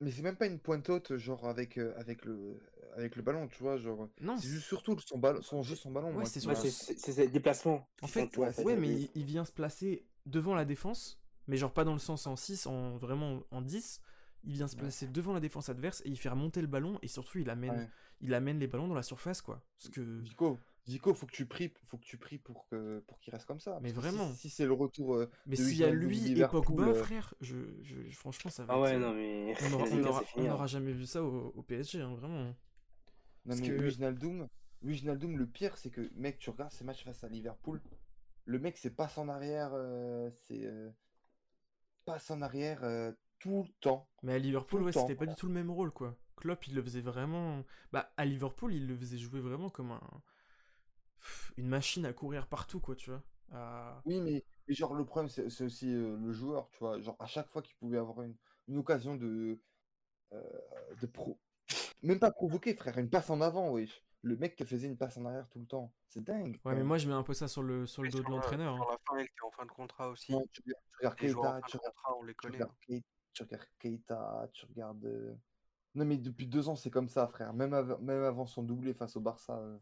Mais 0.00 0.10
c'est 0.10 0.22
même 0.22 0.36
pas 0.36 0.46
une 0.46 0.58
pointe 0.58 0.88
haute, 0.90 1.16
genre 1.16 1.46
avec, 1.48 1.78
euh, 1.78 1.94
avec, 1.96 2.24
le, 2.24 2.60
avec 2.96 3.16
le 3.16 3.22
ballon, 3.22 3.48
tu 3.48 3.62
vois. 3.62 3.76
Genre, 3.78 4.08
Non, 4.20 4.36
c'est 4.36 4.48
juste 4.48 4.66
surtout 4.66 4.98
son, 5.00 5.18
ballon, 5.18 5.40
son 5.42 5.62
jeu, 5.62 5.74
son 5.74 5.90
ballon. 5.90 6.14
Ouais, 6.14 6.24
c'est 6.26 6.40
ses 6.40 7.28
déplacements. 7.28 7.88
En 8.02 8.06
fait, 8.06 8.36
ouais, 8.36 8.76
mais 8.76 8.88
il, 8.88 9.10
il 9.14 9.24
vient 9.24 9.44
se 9.44 9.52
placer 9.52 10.04
devant 10.26 10.54
la 10.54 10.64
défense, 10.64 11.18
mais 11.46 11.56
genre 11.56 11.72
pas 11.72 11.84
dans 11.84 11.92
le 11.94 11.98
sens 11.98 12.26
en 12.26 12.36
6, 12.36 12.66
en 12.66 12.96
vraiment 12.98 13.42
en 13.50 13.62
10. 13.62 14.00
Il 14.44 14.52
vient 14.52 14.68
se 14.68 14.76
Ouais. 14.76 14.82
placer 14.82 15.08
devant 15.08 15.32
la 15.32 15.40
défense 15.40 15.68
adverse 15.70 16.02
et 16.04 16.08
il 16.08 16.16
fait 16.18 16.28
remonter 16.28 16.60
le 16.60 16.66
ballon 16.68 16.98
et 17.02 17.08
surtout 17.08 17.38
il 17.38 17.50
amène, 17.50 17.72
Ouais. 17.78 17.88
il 18.20 18.32
amène 18.34 18.60
les 18.60 18.68
ballons 18.68 18.86
dans 18.86 18.94
la 18.94 19.02
surface 19.02 19.40
quoi. 19.42 19.60
Parce 19.78 19.90
que 19.90 20.00
Vico, 20.20 20.58
Vico, 20.86 21.12
faut 21.14 21.26
que 21.26 21.32
tu 21.32 21.46
pries, 21.46 21.72
faut 21.84 21.98
que 21.98 22.04
tu 22.04 22.16
pries 22.16 22.38
pour 22.38 22.66
que 22.68 23.00
pour 23.08 23.18
qu'il 23.18 23.32
reste 23.32 23.46
comme 23.46 23.58
ça. 23.58 23.78
Mais 23.82 23.92
parce 23.92 24.06
que 24.06 24.10
si- 24.10 24.16
vraiment. 24.16 24.32
Si, 24.34 24.50
c'est 24.50 24.66
le 24.66 24.72
retour 24.72 25.16
euh, 25.16 25.28
mais 25.46 25.56
s'il 25.56 25.76
y 25.76 25.84
a 25.84 25.90
lui 25.90 26.38
et 26.40 26.46
Pogba, 26.46 26.84
euh, 26.88 26.94
frère, 26.94 27.34
je, 27.40 27.56
je- 27.82 28.00
franchement 28.12 28.50
ça 28.52 28.64
va. 28.64 28.74
Ah 28.74 28.80
ouais, 28.80 28.92
être- 28.92 29.00
non, 29.00 29.12
mais. 29.12 29.54
On 29.62 29.72
aura, 29.74 29.84
la 29.86 29.90
on 29.92 29.96
Liga, 29.96 30.08
aura- 30.10 30.20
c'est 30.20 30.26
fini, 30.26 30.48
on 30.48 30.60
hein. 30.60 30.66
jamais 30.66 30.92
vu 30.92 31.04
ça 31.06 31.22
au, 31.24 31.52
au 31.56 31.62
PSG, 31.62 32.00
hein, 32.00 32.14
vraiment. 32.14 32.44
Non 32.44 32.54
Parce 33.46 33.60
mais 33.60 33.68
que- 33.68 33.82
Wijnaldum, 33.82 34.48
Wijnaldum, 34.82 35.36
le 35.36 35.46
pire 35.46 35.76
c'est 35.76 35.90
que 35.90 36.08
mec, 36.14 36.38
tu 36.38 36.50
regardes 36.50 36.70
ces 36.72 36.84
matchs 36.84 37.02
face 37.04 37.24
à 37.24 37.28
Liverpool, 37.28 37.80
le 38.44 38.58
mec 38.60 38.76
c'est 38.76 38.90
passe 38.90 39.18
en 39.18 39.28
arrière, 39.28 39.70
euh, 39.74 40.30
c'est 40.46 40.64
euh, 40.66 40.88
passe 42.04 42.30
en 42.30 42.42
arrière 42.42 42.84
euh, 42.84 43.10
tout 43.40 43.64
le 43.66 43.72
temps. 43.80 44.08
Mais 44.22 44.34
à 44.34 44.38
Liverpool, 44.38 44.82
ouais, 44.82 44.92
c'était 44.92 45.14
pas 45.16 45.26
du 45.26 45.34
tout 45.34 45.48
le 45.48 45.52
même 45.54 45.70
rôle 45.70 45.90
quoi. 45.90 46.16
Klopp, 46.36 46.66
il 46.68 46.74
le 46.74 46.82
faisait 46.82 47.00
vraiment. 47.00 47.64
Bah, 47.92 48.12
à 48.16 48.24
Liverpool, 48.24 48.74
il 48.74 48.86
le 48.86 48.96
faisait 48.96 49.18
jouer 49.18 49.40
vraiment 49.40 49.70
comme 49.70 49.90
un. 49.92 50.00
Une 51.56 51.68
machine 51.68 52.04
à 52.06 52.12
courir 52.12 52.46
partout 52.46 52.80
quoi, 52.80 52.94
tu 52.96 53.10
vois. 53.10 53.22
À- 53.52 54.00
Oui 54.04 54.20
mais, 54.20 54.44
mais 54.68 54.74
genre 54.74 54.94
le 54.94 55.04
problème 55.04 55.28
c'est 55.28 55.64
aussi 55.64 55.92
euh, 55.94 56.16
le 56.16 56.32
joueur, 56.32 56.68
tu 56.70 56.78
vois, 56.78 56.98
genre 57.00 57.16
à 57.18 57.26
chaque 57.26 57.48
fois 57.48 57.62
qu'il 57.62 57.76
pouvait 57.76 57.98
avoir 57.98 58.22
une, 58.22 58.34
une 58.68 58.78
occasion 58.78 59.14
de 59.16 59.60
euh, 60.32 60.42
de 61.00 61.06
pro, 61.06 61.38
même 62.02 62.18
pas 62.18 62.30
provoquer 62.32 62.74
frère, 62.74 62.98
une 62.98 63.08
passe 63.10 63.30
en 63.30 63.40
avant, 63.40 63.70
wesh. 63.70 64.02
Le 64.22 64.36
mec 64.36 64.56
qui 64.56 64.64
faisait 64.64 64.88
une 64.88 64.96
passe 64.96 65.16
en 65.18 65.24
arrière 65.24 65.48
tout 65.48 65.60
le 65.60 65.66
temps, 65.66 65.94
c'est 66.08 66.24
dingue. 66.24 66.60
Ouais, 66.64 66.74
mais 66.74 66.82
moi 66.82 66.98
je 66.98 67.06
mets 67.06 67.14
un 67.14 67.22
peu 67.22 67.32
ça 67.34 67.46
sur 67.46 67.62
le, 67.62 67.86
sur 67.86 68.02
le 68.02 68.08
dos 68.08 68.18
de 68.18 68.22
sur 68.24 68.30
la- 68.30 68.36
l'entraîneur. 68.36 68.74
hein. 68.74 68.78
Sur 68.82 68.90
la 68.90 68.98
fin, 69.06 69.18
il 69.18 69.22
était 69.22 69.42
en 69.46 69.50
fin 69.52 69.64
de 69.64 69.70
contrat 69.70 70.08
aussi. 70.08 70.32
Non, 70.32 70.44
tu 70.52 70.62
regardes, 70.98 71.16
Keita, 71.16 71.34
fin 71.42 71.60
tu 71.68 71.76
de 71.76 71.78
regardes 71.78 71.94
contrat, 71.94 72.16
on 72.18 72.22
les 72.24 72.32
Tu 72.32 72.36
connaît. 72.38 72.54
regardes, 72.56 72.76
Kei- 72.80 73.04
tu 73.32 73.42
regardes 73.44 73.68
Keita, 73.78 74.48
tu 74.52 74.66
regardes. 74.66 75.04
euh, 75.04 75.34
Non, 75.94 76.04
mais 76.04 76.16
depuis 76.18 76.46
deux 76.48 76.68
ans, 76.68 76.74
c'est 76.74 76.90
comme 76.90 77.08
ça, 77.08 77.28
frère. 77.28 77.54
Même, 77.54 77.72
av- 77.72 78.00
même 78.02 78.24
avant 78.24 78.46
son 78.46 78.64
doublé 78.64 78.94
face 78.94 79.14
au 79.16 79.20
Barça. 79.20 79.58
euh, 79.60 79.78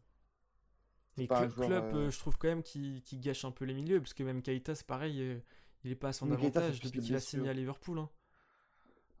Mais 1.17 1.27
Klopp, 1.27 1.57
euh, 1.59 1.93
euh, 1.93 2.11
je 2.11 2.19
trouve 2.19 2.37
quand 2.37 2.47
même 2.49 2.63
qu'il 2.63 3.01
gâche 3.21 3.45
un 3.45 3.51
peu 3.51 3.65
les 3.65 3.73
milieux, 3.73 3.99
parce 4.01 4.13
que 4.13 4.23
même 4.23 4.41
Keita, 4.41 4.75
c'est 4.75 4.85
pareil, 4.87 5.21
euh, 5.21 5.37
il 5.83 5.91
est 5.91 5.95
pas 5.95 6.09
à 6.09 6.13
son 6.13 6.25
Mais 6.25 6.33
avantage 6.33 6.79
depuis 6.81 6.99
qu'il 6.99 7.15
a 7.15 7.19
signé 7.19 7.49
à 7.49 7.53
Liverpool. 7.53 7.99
hein. 7.99 8.09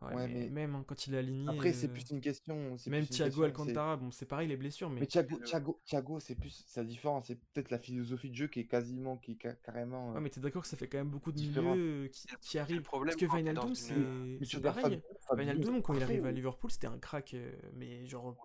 Ouais, 0.01 0.13
Ouais, 0.13 0.27
mais 0.27 0.33
mais- 0.33 0.49
même 0.49 0.75
hein, 0.75 0.83
quand 0.85 1.07
il 1.07 1.15
est 1.15 1.17
aligné. 1.19 1.49
Après, 1.49 1.71
c'est 1.71 1.87
euh, 1.87 1.93
plus 1.93 2.11
une 2.11 2.19
question. 2.19 2.55
Même 2.87 3.05
Thiago 3.07 3.27
question, 3.29 3.43
Alcantara, 3.43 3.95
bon, 3.95 4.11
c'est 4.11 4.25
pareil 4.25 4.47
les 4.47 4.57
blessures, 4.57 4.89
mais. 4.89 4.99
Mais 4.99 5.07
Thiago, 5.07 5.37
le- 5.39 5.45
Thiago, 5.45 5.79
Thiago, 5.85 6.19
c'est 6.19 6.35
plus. 6.35 6.63
C'est 6.67 6.85
différent. 6.85 7.21
C'est 7.21 7.39
peut-être 7.53 7.71
la 7.71 7.79
philosophie 7.79 8.29
de 8.29 8.35
jeu 8.35 8.47
qui 8.47 8.59
est 8.59 8.65
quasiment. 8.67 9.15
Qui 9.17 9.31
est 9.31 9.37
ca- 9.41 9.55
carrément. 9.55 10.11
Ouais, 10.11 10.17
euh, 10.17 10.19
mais 10.19 10.29
t'es 10.29 10.41
d'accord 10.41 10.63
que 10.63 10.67
ça 10.67 10.75
fait 10.75 10.87
quand 10.89 10.97
même 10.97 11.09
beaucoup 11.09 11.31
de 11.31 11.39
milieux 11.39 12.03
euh, 12.05 12.07
qui, 12.41 12.59
arrivent. 12.59 12.81
Parce 12.83 13.15
que 13.15 13.25
une- 13.25 14.39
c'est 14.45 14.61
pareil. 14.61 15.01
C'est 15.01 15.81
quand 15.81 15.93
il 15.93 16.03
arrive 16.03 16.25
à. 16.25 16.31
Liverpool, 16.31 16.69
c'était 16.71 16.87
un 16.87 16.99
crack, 16.99 17.33
euh, 17.33 17.51
mais 17.73 18.05
genre. 18.05 18.35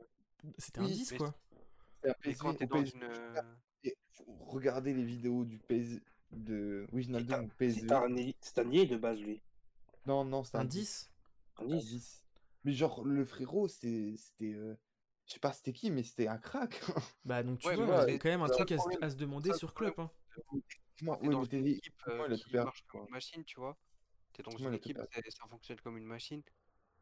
C'était 0.56 0.78
un 0.80 0.84
Oui, 0.84 0.92
10 0.92 1.12
mais 1.12 1.18
quoi. 1.18 1.34
Et 2.24 2.34
quand 2.34 2.54
t'es 2.54 2.64
au 2.64 2.68
dans 2.68 2.76
PSG, 2.82 2.94
une. 2.96 3.00
tu 3.82 3.88
euh, 3.88 3.92
regarder 4.26 4.92
les 4.94 5.04
vidéos 5.04 5.44
du 5.44 5.58
PSG. 5.58 6.00
De 6.32 6.86
Wijnaldum 6.92 7.46
au 7.46 7.48
PSG. 7.48 7.80
C'est 7.88 7.92
un, 7.92 8.06
c'est 8.40 8.58
un 8.60 8.64
niais 8.64 8.86
de 8.86 8.96
base, 8.96 9.20
lui. 9.20 9.42
Non, 10.06 10.24
non, 10.24 10.44
c'est 10.44 10.56
Un 10.56 10.60
un 10.60 10.64
10 10.64 11.10
Un 11.58 11.64
Un 11.64 11.66
10. 11.66 11.84
10. 11.90 12.24
Mais 12.64 12.72
genre, 12.72 13.04
le 13.04 13.24
frérot, 13.24 13.66
c'était. 13.66 14.14
c'était 14.16 14.52
euh, 14.54 14.76
Je 15.26 15.32
sais 15.32 15.40
pas 15.40 15.52
c'était 15.52 15.72
qui, 15.72 15.90
mais 15.90 16.04
c'était 16.04 16.28
un 16.28 16.38
crack. 16.38 16.80
Bah 17.24 17.42
donc 17.42 17.58
tu 17.58 17.66
Ouais, 17.66 17.74
vois, 17.74 17.86
mais 17.86 17.92
il 17.92 17.96
y 17.96 18.00
a 18.00 18.06
c'est- 18.06 18.18
quand 18.20 18.28
même 18.28 18.42
un 18.42 18.48
truc 18.48 18.70
à, 18.70 18.76
se- 18.76 18.80
problème. 18.80 19.02
à 19.02 19.10
se 19.10 19.16
demander 19.16 19.50
Ça, 19.50 19.58
sur. 19.58 19.74
Klopp. 19.74 19.98
hein. 19.98 20.10
Moi, 21.02 21.18
ouais, 21.20 21.30
dans 21.30 21.42
une 21.44 21.66
équipe 21.66 21.94
euh, 22.06 22.16
moi, 22.16 22.26
il 22.28 22.34
a 22.34 22.38
tout 22.38 22.48
qui 22.48 22.56
marche 22.56 22.84
comme 22.86 23.04
une 23.06 23.10
machine, 23.10 23.44
tu 23.44 23.58
vois. 23.58 23.76
T'es 24.32 24.42
dans 24.44 24.56
une 24.56 24.74
équipe, 24.74 24.98
ça 24.98 25.46
fonctionne 25.48 25.80
comme 25.80 25.96
une 25.96 26.04
machine. 26.06 26.42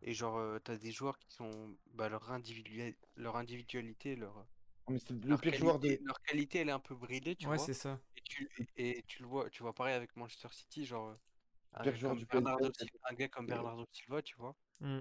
Et 0.01 0.15
genre, 0.15 0.39
euh, 0.39 0.59
t'as 0.59 0.77
des 0.79 0.91
joueurs 0.93 1.19
qui 1.19 1.31
sont. 1.35 1.77
Bah, 1.93 2.09
leur, 2.09 2.31
individuali- 2.33 2.97
leur 3.17 3.37
individualité, 3.37 4.17
leur, 4.17 4.47
mais 4.91 4.99
c'est 4.99 5.13
le 5.13 5.21
leur, 5.29 5.41
pire 5.41 5.53
qualité, 5.53 5.59
joueur 5.59 5.79
de. 5.79 5.99
leur 6.05 6.21
qualité, 6.23 6.59
elle 6.61 6.69
est 6.69 6.73
un 6.73 6.79
peu 6.79 6.95
bridée, 6.95 7.37
tu 7.37 7.47
Ouais, 7.49 7.57
vois. 7.57 7.65
c'est 7.65 7.75
ça. 7.75 8.01
Et 8.17 8.21
tu, 8.23 8.51
et 8.77 9.03
tu 9.07 9.23
le 9.23 9.29
vois, 9.29 9.49
tu 9.51 9.63
vois 9.63 9.75
pareil 9.75 9.95
avec 9.95 10.15
Manchester 10.17 10.49
City, 10.53 10.85
genre. 10.85 11.17
Un 11.75 11.83
pire 11.83 11.93
gars, 11.93 11.99
joueur 11.99 12.13
comme 12.13 12.19
du 12.21 12.27
Bernardo, 12.27 12.71
un 13.11 13.15
gars 13.15 13.29
comme 13.29 13.47
Bernardo 13.47 13.87
Silva, 13.93 14.23
tu 14.23 14.37
vois. 14.37 14.57
Mm. 14.81 15.01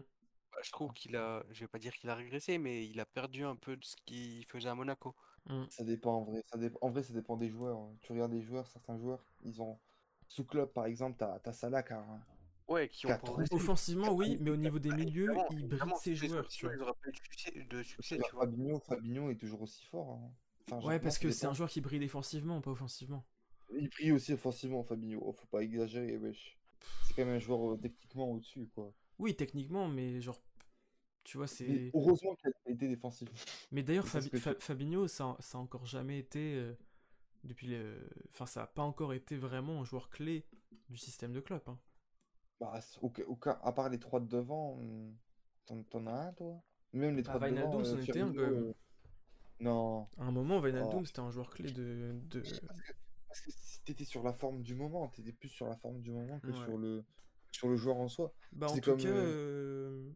Bah, 0.51 0.57
je 0.63 0.71
trouve 0.71 0.91
qu'il 0.93 1.15
a, 1.15 1.43
je 1.51 1.61
vais 1.61 1.67
pas 1.67 1.79
dire 1.79 1.93
qu'il 1.95 2.09
a 2.09 2.15
régressé, 2.15 2.57
mais 2.57 2.85
il 2.87 2.99
a 2.99 3.05
perdu 3.05 3.45
un 3.45 3.55
peu 3.55 3.77
de 3.77 3.83
ce 3.85 3.95
qu'il 4.05 4.45
faisait 4.45 4.69
à 4.69 4.75
Monaco. 4.75 5.15
Mm. 5.45 5.63
Ça 5.69 5.83
dépend 5.83 6.17
en 6.17 6.23
vrai. 6.23 6.43
Ça 6.51 6.57
dépend... 6.57 6.79
En 6.81 6.89
vrai, 6.89 7.03
ça 7.03 7.13
dépend 7.13 7.37
des 7.37 7.49
joueurs. 7.49 7.77
hein. 7.77 7.95
Tu 8.01 8.11
regardes 8.11 8.31
des 8.31 8.41
joueurs, 8.41 8.67
certains 8.67 8.97
joueurs, 8.97 9.23
ils 9.43 9.61
ont. 9.61 9.79
Sous 10.27 10.43
club, 10.43 10.69
par 10.73 10.85
exemple, 10.87 11.15
t'as 11.17 11.39
as 11.45 11.53
Salah 11.53 11.83
qui 11.83 11.93
a 11.93 11.99
un- 11.99 12.21
Ouais, 12.67 12.89
qui 12.89 13.05
ont 13.07 13.17
progressé. 13.17 13.53
Offensivement, 13.55 14.11
oui, 14.13 14.37
mais 14.41 14.49
au 14.51 14.57
niveau 14.57 14.77
des 14.79 14.91
milieux, 14.91 15.33
il 15.51 15.67
brille 15.67 15.93
ses 16.01 16.15
joueurs, 16.15 16.47
tu 16.47 16.65
vois. 16.65 16.75
de 16.75 17.83
succès, 17.83 18.17
Tu 18.17 18.31
vois. 18.33 18.41
Fabinho, 18.45 18.79
Fabinho 18.79 19.29
est 19.31 19.35
toujours 19.35 19.61
aussi 19.61 19.85
fort. 19.85 20.19
hein. 20.21 20.31
Enfin, 20.71 20.85
Ouais, 20.87 20.99
parce 20.99 21.17
que 21.17 21.31
c'est 21.31 21.45
un 21.45 21.53
joueur 21.53 21.69
qui 21.69 21.79
brille 21.79 21.99
défensivement, 21.99 22.59
pas 22.61 22.71
offensivement. 22.71 23.25
Il 23.73 23.89
brille 23.89 24.11
aussi 24.11 24.33
offensivement, 24.33 24.83
Fabinho. 24.83 25.19
Oh, 25.23 25.31
faut 25.31 25.47
pas 25.47 25.61
exagérer, 25.63 26.17
wesh. 26.17 26.57
C'est 27.05 27.13
quand 27.13 27.25
même 27.25 27.35
un 27.35 27.39
joueur 27.39 27.73
euh, 27.73 27.77
techniquement 27.77 28.31
au-dessus, 28.31 28.67
quoi. 28.75 28.93
Oui, 29.19 29.35
techniquement, 29.35 29.87
mais 29.87 30.19
genre. 30.21 30.39
Tu 31.23 31.37
vois, 31.37 31.45
Mais 31.45 31.47
c'est. 31.47 31.91
heureusement 31.93 32.35
qu'il 32.35 32.49
a 32.49 32.71
été 32.71 32.87
défensif. 32.87 33.29
Mais 33.71 33.83
d'ailleurs, 33.83 34.05
C'est 34.05 34.11
ça 34.11 34.21
ce 34.21 34.27
Fabi- 34.27 34.31
que 34.31 34.37
Fa- 34.39 34.55
tu- 34.55 34.61
Fabinho, 34.61 35.07
ça, 35.07 35.35
ça 35.39 35.57
a 35.57 35.61
encore 35.61 35.85
jamais 35.85 36.19
été. 36.19 36.55
euh, 36.55 36.73
depuis 37.43 37.67
le... 37.67 38.09
Enfin, 38.29 38.45
ça 38.45 38.63
a 38.63 38.67
pas 38.67 38.81
encore 38.81 39.13
été 39.13 39.37
vraiment 39.37 39.79
un 39.81 39.83
joueur 39.85 40.09
clé 40.09 40.45
du 40.89 40.97
système 40.97 41.31
de 41.33 41.39
club. 41.39 41.61
Hein. 41.67 41.77
Bah, 42.59 42.79
au, 43.01 43.11
au 43.27 43.35
cas, 43.35 43.59
à 43.63 43.71
part 43.71 43.89
les 43.89 43.99
trois 43.99 44.19
de 44.19 44.27
devant, 44.27 44.73
hum, 44.73 45.15
t'en 45.89 46.07
as 46.07 46.11
un, 46.11 46.33
toi? 46.33 46.61
Même 46.93 47.15
les 47.15 47.21
Bah, 47.23 47.35
trois 47.35 47.49
de 47.49 47.55
devant, 47.55 47.77
Wijnaldum, 47.77 47.85
c'en 47.85 47.97
euh, 47.97 48.01
était 48.01 48.19
un, 48.21 48.33
euh, 48.35 48.73
Non. 49.59 50.07
À 50.17 50.23
un 50.23 50.31
moment, 50.31 50.59
Wijnaldum, 50.59 51.01
Oh. 51.01 51.05
c'était 51.05 51.19
un 51.19 51.31
joueur 51.31 51.49
clé 51.49 51.71
de. 51.71 52.15
de... 52.29 52.41
Parce 53.27 53.41
que, 53.41 53.51
t'étais 53.85 54.05
sur 54.05 54.23
la 54.23 54.33
forme 54.33 54.61
du 54.63 54.73
moment, 54.73 55.07
t'étais 55.09 55.33
plus 55.33 55.49
sur 55.49 55.67
la 55.67 55.75
forme 55.75 56.01
du 56.01 56.11
moment 56.11 56.39
que 56.39 56.47
Ouais. 56.47 56.65
sur 56.65 56.77
le 56.77 57.03
sur 57.51 57.69
le 57.69 57.75
joueur 57.77 57.97
en 57.97 58.07
soi. 58.07 58.33
Bah, 58.53 58.67
en 58.67 58.75
tout 58.75 58.81
comme, 58.81 58.99
cas, 58.99 59.07
euh, 59.07 60.11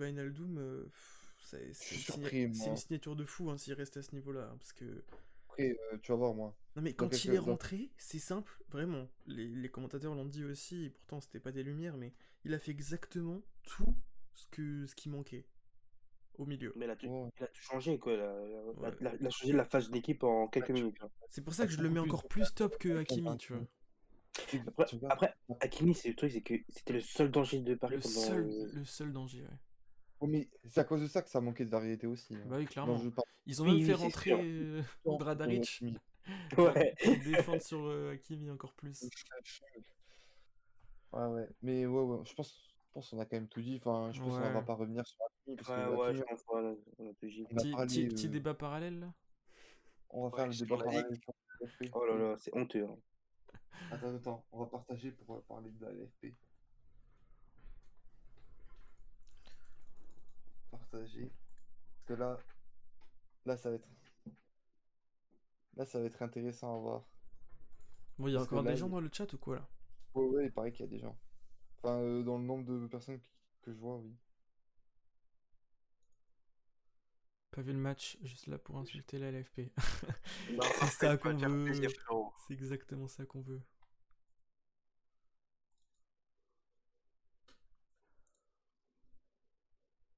euh, 0.00 0.14
euh, 0.58 0.84
pff, 0.84 1.34
c'est 1.38 1.72
une 2.46 2.76
signature 2.76 3.16
de 3.16 3.24
fou 3.24 3.50
hein, 3.50 3.56
s'il 3.58 3.74
reste 3.74 3.96
à 3.96 4.02
ce 4.02 4.14
niveau-là. 4.14 4.48
hein, 4.50 4.56
parce 4.58 4.72
que. 4.72 5.04
Après, 5.52 5.76
euh, 5.92 5.98
tu 6.02 6.12
vas 6.12 6.16
voir, 6.18 6.34
moi. 6.34 6.56
Non, 6.76 6.82
mais 6.82 6.94
quand 6.94 7.24
il 7.24 7.34
est 7.34 7.38
rentré, 7.38 7.90
c'est 7.98 8.18
simple, 8.18 8.58
vraiment. 8.70 9.06
Les, 9.26 9.46
les 9.46 9.68
commentateurs 9.68 10.14
l'ont 10.14 10.24
dit 10.24 10.44
aussi, 10.44 10.84
et 10.86 10.90
pourtant 10.90 11.20
c'était 11.20 11.40
pas 11.40 11.52
des 11.52 11.62
lumières, 11.62 11.96
mais 11.98 12.14
il 12.44 12.54
a 12.54 12.58
fait 12.58 12.70
exactement 12.70 13.42
tout 13.64 13.94
ce, 14.34 14.46
que, 14.50 14.86
ce 14.86 14.94
qui 14.94 15.10
manquait 15.10 15.44
au 16.38 16.46
milieu. 16.46 16.72
Mais 16.76 16.86
il 16.86 16.90
a, 16.90 16.96
tout, 16.96 17.06
Ouais. 17.08 17.28
il 17.38 17.44
a 17.44 17.48
tout 17.48 17.60
changé, 17.60 17.98
quoi. 17.98 18.14
Il 18.14 18.20
a, 18.20 18.46
il 18.48 18.54
a- 18.56 18.62
Ouais. 18.80 18.90
il 19.00 19.06
a- 19.06 19.14
il 19.20 19.26
a 19.26 19.30
changé 19.30 19.52
la 19.52 19.66
phase 19.66 19.90
d'équipe 19.90 20.22
en 20.24 20.48
quelques 20.48 20.66
tu- 20.68 20.72
minutes. 20.72 20.96
hein. 21.02 21.10
C'est 21.28 21.42
pour 21.44 21.52
ça 21.52 21.66
que 21.66 21.72
je 21.72 21.80
le 21.82 21.90
mets 21.90 22.00
encore 22.00 22.26
plus 22.26 22.54
top 22.54 22.78
que 22.78 22.96
Hakimi, 22.96 23.36
tu 23.36 23.52
vois. 23.52 23.66
Après, 24.74 24.86
après 25.10 25.34
Hakimi, 25.60 25.94
c'est 25.94 26.08
le 26.08 26.14
truc, 26.16 26.32
c'est 26.32 26.40
que 26.40 26.54
c'était 26.70 26.94
le 26.94 27.00
seul 27.00 27.30
danger 27.30 27.60
de 27.60 27.74
Paris 27.74 27.96
Le 27.96 28.00
pendant. 28.00 28.14
seul, 28.14 28.70
le 28.72 28.84
seul 28.86 29.12
danger, 29.12 29.42
ouais. 29.42 29.58
Ouais, 30.22 30.28
mais 30.28 30.48
c'est 30.68 30.80
à 30.80 30.84
cause 30.84 31.00
de 31.02 31.06
ça 31.06 31.20
que 31.22 31.28
ça 31.28 31.40
manquait 31.40 31.64
de 31.64 31.70
variété 31.70 32.06
aussi. 32.06 32.34
hein. 32.36 32.44
Bah 32.46 32.56
oui, 32.58 32.66
clairement. 32.66 33.00
Ils 33.46 33.60
ont 33.60 33.66
Oui, 33.66 33.78
même 33.78 33.86
fait 33.86 33.94
rentrer 33.94 34.32
euh, 34.32 34.82
pour 35.04 35.18
Bradaric. 35.18 35.82
Ouais. 36.56 36.94
défendre 37.24 37.60
sur 37.62 37.80
euh, 37.86 38.12
Hakimi 38.12 38.50
encore 38.50 38.72
plus. 38.74 39.02
Ouais, 41.12 41.26
ouais. 41.26 41.48
Mais 41.62 41.86
ouais, 41.86 42.02
ouais. 42.02 42.20
Je 42.24 42.34
pense, 42.34 42.52
je 42.86 42.92
pense 42.94 43.10
qu'on 43.10 43.18
a 43.18 43.26
quand 43.26 43.36
même 43.36 43.48
tout 43.48 43.60
dit. 43.60 43.76
Enfin, 43.84 44.10
je 44.12 44.20
pense 44.20 44.34
qu'on 44.34 44.42
Ouais. 44.42 44.52
va 44.52 44.62
pas 44.62 44.74
revenir 44.74 45.04
sur 45.06 45.18
Hakimi 45.24 45.56
parce 45.56 45.68
Ouais, 45.68 45.96
ouais, 45.96 46.14
je 46.14 46.22
pense 46.22 46.42
qu'on 46.44 46.70
a, 46.72 46.74
on 46.98 47.10
a 47.10 47.14
tout 47.14 47.26
dit. 47.26 47.44
on 47.50 47.56
a 47.56 47.60
Petit, 47.60 47.70
parlé, 47.72 47.86
petit- 47.86 48.08
petit 48.08 48.28
débat 48.28 48.54
parallèle 48.54 49.00
là? 49.00 49.12
On 50.10 50.22
va 50.22 50.28
Ouais, 50.28 50.36
faire 50.36 50.46
le 50.46 50.54
débat 50.54 50.76
parallèle 50.76 51.16
sur 51.20 51.34
la 51.60 51.66
LFP. 51.66 51.90
Oh 51.94 52.04
là 52.06 52.16
là, 52.16 52.36
c'est 52.38 52.54
honteux. 52.56 52.84
hein. 52.84 52.96
Attends, 53.90 54.14
attends, 54.14 54.44
on 54.52 54.60
va 54.60 54.66
partager 54.66 55.10
pour 55.10 55.34
euh, 55.36 55.44
parler 55.48 55.70
de 55.70 55.84
la 55.84 55.90
LFP. 55.92 56.34
Partager. 60.92 61.30
Parce 61.94 62.04
que 62.06 62.12
là, 62.14 62.38
Là, 63.44 63.56
ça 63.56 63.70
va 63.70 63.76
être. 63.76 63.88
Là, 65.76 65.84
ça 65.84 65.98
va 65.98 66.04
être 66.06 66.22
intéressant 66.22 66.76
à 66.76 66.78
voir. 66.78 67.02
Bon, 68.18 68.28
il 68.28 68.32
y 68.32 68.36
a 68.36 68.38
Parce 68.38 68.48
encore 68.48 68.62
là, 68.62 68.70
des 68.72 68.76
gens 68.76 68.86
il- 68.86 68.90
dans 68.92 69.00
le 69.00 69.10
chat 69.12 69.32
ou 69.32 69.38
quoi 69.38 69.56
là? 69.56 69.68
Ouais, 70.14 70.26
ouais, 70.26 70.46
il 70.46 70.52
paraît 70.52 70.70
qu'il 70.70 70.84
y 70.84 70.88
a 70.88 70.90
des 70.90 70.98
gens. 71.00 71.16
Enfin, 71.82 71.98
euh, 72.00 72.22
dans 72.22 72.38
le 72.38 72.44
nombre 72.44 72.64
de 72.64 72.86
personnes 72.86 73.18
qui- 73.18 73.30
que 73.62 73.72
je 73.72 73.78
vois, 73.78 73.96
oui. 73.96 74.14
Pas 77.50 77.62
vu 77.62 77.72
le 77.72 77.78
match, 77.78 78.16
juste 78.22 78.46
là 78.46 78.58
pour 78.58 78.78
insulter 78.78 79.18
la 79.18 79.28
LFP. 79.28 79.72
C'est 80.80 80.86
ça 80.86 81.16
qu'on 81.18 81.36
veut. 81.36 81.72
C'est 82.46 82.54
exactement 82.54 83.08
ça 83.08 83.26
qu'on 83.26 83.42
veut. 83.42 83.62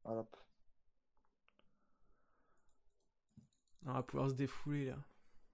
Voilà. 0.04 0.26
On 3.86 3.92
va 3.92 4.02
pouvoir 4.02 4.30
se 4.30 4.34
défouler 4.34 4.86
là. 4.86 4.98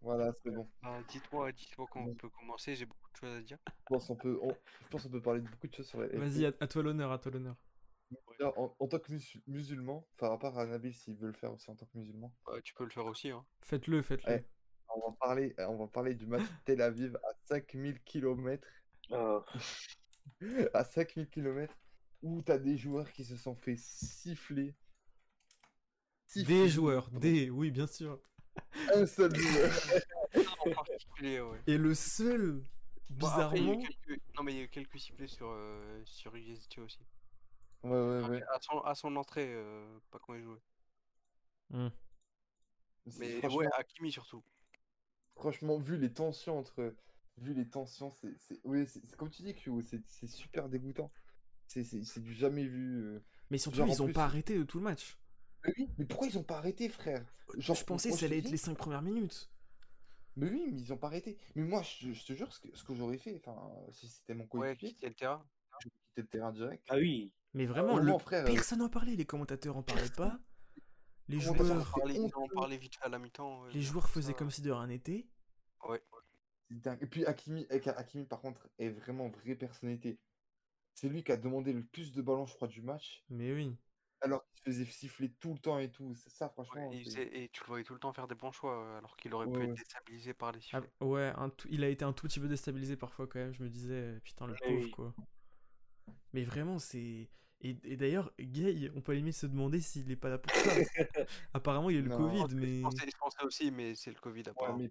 Voilà, 0.02 0.32
c'est 0.42 0.50
bon. 0.50 0.68
Bah, 0.82 0.98
dites-moi, 1.08 1.52
dites-moi 1.52 1.86
quand 1.90 2.00
on 2.00 2.04
Bon. 2.06 2.14
peut 2.14 2.28
commencer, 2.30 2.74
j'ai 2.74 2.86
beaucoup 2.86 3.10
de 3.12 3.16
choses 3.16 3.36
à 3.36 3.42
dire. 3.42 3.58
Je 3.66 3.72
pense 3.86 4.06
qu'on 4.06 4.16
peut, 4.16 4.38
on- 4.42 4.54
je 4.82 4.88
pense 4.88 5.02
qu'on 5.02 5.10
peut 5.10 5.20
parler 5.20 5.40
de 5.42 5.48
beaucoup 5.48 5.66
de 5.66 5.74
choses 5.74 5.88
sur 5.88 6.00
la 6.00 6.06
Vas-y, 6.08 6.46
à, 6.46 6.52
à 6.60 6.66
toi 6.66 6.82
l'honneur, 6.82 7.12
à 7.12 7.18
toi 7.18 7.32
l'honneur. 7.32 7.56
En, 8.56 8.74
en 8.78 8.88
tant 8.88 8.98
que 8.98 9.12
mus- 9.12 9.42
musulman, 9.46 10.08
rapport 10.18 10.58
à 10.58 10.64
Nabil 10.66 10.94
s'il 10.94 11.14
veut 11.16 11.26
le 11.28 11.32
faire 11.34 11.52
aussi 11.52 11.70
en 11.70 11.76
tant 11.76 11.84
que 11.86 11.98
musulman, 11.98 12.32
Bah, 12.46 12.60
tu 12.62 12.72
peux 12.74 12.84
le 12.84 12.90
faire 12.90 13.04
aussi, 13.04 13.30
hein. 13.30 13.44
Faites-le, 13.60 14.00
faites-le. 14.02 14.32
Ouais. 14.32 14.46
on 14.96 15.10
va 15.10 15.16
parler, 15.20 15.54
on 15.58 15.76
va 15.76 15.86
parler 15.86 16.14
du 16.14 16.26
match 16.26 16.40
Tel 16.64 16.80
Aviv 16.80 17.16
à 17.16 17.34
5000 17.44 18.00
km, 18.02 18.66
Ah, 19.12 19.44
à 20.72 20.84
5000 20.84 21.28
km, 21.28 21.74
où 22.22 22.42
tu 22.42 22.50
as 22.52 22.58
des 22.58 22.76
joueurs 22.78 23.12
qui 23.12 23.24
se 23.24 23.36
sont 23.36 23.54
fait 23.54 23.76
siffler. 23.76 24.74
Des 26.36 26.68
joueurs, 26.68 27.10
des, 27.10 27.50
oui, 27.50 27.70
bien 27.70 27.86
sûr. 27.86 28.18
Un 28.94 29.06
seul 29.06 29.34
joueur. 29.34 29.72
En 30.66 30.70
particulier, 30.70 31.40
ouais. 31.40 31.60
Et 31.66 31.76
le 31.78 31.94
seul, 31.94 32.62
Bon, 33.08 33.26
après, 33.26 33.58
il 33.58 33.64
y 33.66 33.70
a 33.70 33.72
eu 33.72 33.76
bizarrement, 33.76 33.88
quelques... 34.06 34.20
Non, 34.36 34.42
mais 34.44 34.52
il 34.52 34.58
y 34.58 34.60
a 34.60 34.64
eu 34.64 34.68
quelques 34.68 34.98
sifflets 35.00 35.26
sur, 35.26 35.48
euh, 35.50 36.02
sur 36.04 36.34
UST 36.36 36.78
aussi. 36.78 37.00
Ouais, 37.82 37.90
ouais, 37.90 38.28
ouais. 38.28 38.42
À 38.54 38.60
son, 38.60 38.78
à 38.80 38.94
son 38.94 39.16
entrée, 39.16 39.48
euh, 39.52 39.98
pas 40.10 40.18
quand 40.20 40.34
il 40.34 40.44
jouait. 40.44 40.60
Hmm. 41.70 41.88
Mais 43.18 43.38
franchement, 43.38 43.56
ouais, 43.58 43.66
Hakimi 43.76 44.12
surtout. 44.12 44.44
franchement, 45.34 45.78
vu 45.78 45.96
les 45.96 46.12
tensions 46.12 46.58
entre. 46.58 46.94
Vu 47.38 47.54
les 47.54 47.66
tensions, 47.68 48.10
c'est. 48.10 48.36
c'est- 48.38 48.60
Oui, 48.64 48.86
c'est 48.86 49.00
c'est 49.06 49.16
comme 49.16 49.30
tu 49.30 49.42
dis, 49.42 49.54
c'est 49.82 50.02
c'est 50.06 50.26
super 50.26 50.68
dégoûtant. 50.68 51.10
C'est 51.66 51.82
c'est- 51.84 52.04
c'est 52.04 52.20
du 52.20 52.34
jamais 52.34 52.64
vu. 52.64 52.98
euh. 53.02 53.24
mais 53.50 53.56
surtout, 53.58 53.78
Genre, 53.78 53.88
en 53.88 53.92
ils 53.92 54.02
ont 54.02 54.06
plus- 54.06 54.12
pas 54.14 54.24
arrêté 54.24 54.58
de 54.58 54.64
tout 54.64 54.78
le 54.78 54.84
match. 54.84 55.16
Mais 55.64 55.72
oui, 55.78 55.88
mais 55.98 56.04
pourquoi 56.06 56.26
ils 56.28 56.38
ont 56.38 56.42
pas 56.42 56.58
arrêté, 56.58 56.88
frère? 56.88 57.24
Genre, 57.58 57.76
je 57.76 57.84
pensais 57.84 58.10
que 58.10 58.16
ça 58.16 58.26
allait 58.26 58.38
être 58.38 58.50
les 58.50 58.56
5 58.56 58.76
premières 58.76 59.02
minutes. 59.02 59.50
Mais 60.36 60.48
oui, 60.48 60.70
mais 60.72 60.80
ils 60.80 60.92
ont 60.92 60.96
pas 60.96 61.08
arrêté. 61.08 61.38
Mais 61.54 61.64
moi, 61.64 61.82
je, 61.82 62.12
je 62.12 62.24
te 62.24 62.32
jure, 62.32 62.52
ce 62.52 62.60
que, 62.60 62.74
ce 62.76 62.84
que 62.84 62.94
j'aurais 62.94 63.18
fait, 63.18 63.36
enfin, 63.44 63.70
si 63.92 64.08
c'était 64.08 64.34
mon 64.34 64.44
Ouais, 64.44 64.48
coéquipier, 64.76 64.90
quitter 64.94 65.08
le 65.08 65.14
terrain. 65.14 65.44
je 65.80 65.88
quittais 65.88 66.22
le 66.22 66.26
terrain 66.28 66.52
direct. 66.52 66.84
ah 66.88 66.96
oui. 66.96 67.32
Mais 67.52 67.66
vraiment, 67.66 67.94
Vraiment, 67.96 68.12
le... 68.12 68.18
frère, 68.18 68.44
euh, 68.44 68.52
personne 68.54 68.78
n'en 68.78 68.88
parlait, 68.88 69.16
les 69.16 69.26
commentateurs 69.26 69.76
en 69.76 69.82
parlaient 69.82 70.08
pas. 70.16 70.38
Les 71.28 71.36
en 71.48 71.54
joueurs, 71.54 72.68
vite 72.68 72.98
à 73.02 73.08
la 73.08 73.18
mi-temps. 73.18 73.62
ouais, 73.64 73.72
les 73.72 73.82
joueurs 73.82 74.08
faisaient 74.08 74.32
ça. 74.32 74.38
comme 74.38 74.50
si 74.50 74.62
de 74.62 74.70
rien 74.70 74.86
n'était. 74.86 75.26
Ouais. 75.88 76.02
C'est 76.68 76.80
dingue. 76.80 76.98
Et 77.02 77.06
puis 77.06 77.26
Hakimi, 77.26 77.66
Hakimi, 77.70 78.24
par 78.24 78.40
contre, 78.40 78.68
est 78.78 78.88
vraiment 78.90 79.28
vraie 79.28 79.56
personnalité. 79.56 80.18
C'est 80.94 81.08
lui 81.08 81.24
qui 81.24 81.32
a 81.32 81.36
demandé 81.36 81.72
le 81.72 81.84
plus 81.84 82.12
de 82.12 82.22
ballons, 82.22 82.46
je 82.46 82.54
crois, 82.54 82.68
du 82.68 82.82
match, 82.82 83.24
Mais 83.30 83.52
oui. 83.52 83.76
Alors 84.22 84.44
qu'il 84.46 84.58
se 84.58 84.62
faisait 84.78 84.84
siffler 84.90 85.30
tout 85.40 85.52
le 85.54 85.58
temps 85.58 85.78
et 85.78 85.90
tout. 85.90 86.14
C'est 86.14 86.30
ça, 86.30 86.48
franchement. 86.50 86.88
Ouais, 86.90 86.96
et, 86.98 87.48
tu 87.52 87.60
le 87.62 87.66
voyais 87.66 87.84
tout 87.84 87.94
le 87.94 88.00
temps 88.00 88.12
faire 88.12 88.28
des 88.28 88.34
bons 88.34 88.52
choix, 88.52 88.76
euh, 88.84 88.98
alors 88.98 89.16
qu'il 89.16 89.32
aurait 89.34 89.46
Ouais, 89.46 89.52
pu 89.52 89.58
ouais. 89.60 89.70
être 89.70 89.76
déstabilisé 89.76 90.34
par 90.34 90.52
les 90.52 90.58
Ah, 90.72 90.80
sifflets. 90.80 90.90
ouais, 91.00 91.32
un 91.36 91.48
tout- 91.50 91.68
il 91.70 91.82
a 91.84 91.88
été 91.88 92.04
un 92.04 92.12
tout 92.12 92.26
petit 92.26 92.40
peu 92.40 92.48
déstabilisé 92.48 92.96
parfois 92.96 93.26
quand 93.26 93.38
même. 93.38 93.52
Je 93.54 93.62
me 93.62 93.68
disais, 93.68 93.94
euh, 93.94 94.20
putain, 94.24 94.46
le 94.46 94.52
Ouais, 94.52 94.58
pauvre 94.62 94.84
oui. 94.84 94.90
quoi. 94.90 95.14
Mais 96.32 96.44
vraiment, 96.44 96.78
c'est. 96.78 97.30
Et, 97.62 97.76
et 97.84 97.96
d'ailleurs, 97.96 98.32
Gay, 98.40 98.90
on 98.94 99.02
peut 99.02 99.12
limite 99.12 99.34
se 99.34 99.46
demander 99.46 99.80
s'il 99.80 100.10
est 100.10 100.16
pas 100.16 100.30
là 100.30 100.38
pour 100.38 100.50
ça. 100.54 100.70
Apparemment, 101.52 101.90
il 101.90 101.98
a 101.98 102.00
le 102.00 102.08
Non. 102.08 102.16
Covid, 102.16 102.54
mais. 102.54 102.78
Je 102.78 102.82
pensais, 102.82 103.06
je 103.10 103.16
pensais 103.18 103.42
aussi, 103.44 103.70
mais 103.70 103.94
c'est 103.94 104.10
le 104.10 104.18
Covid 104.20 104.42
Ouais, 104.42 104.48
apparemment. 104.48 104.78
mais, 104.78 104.90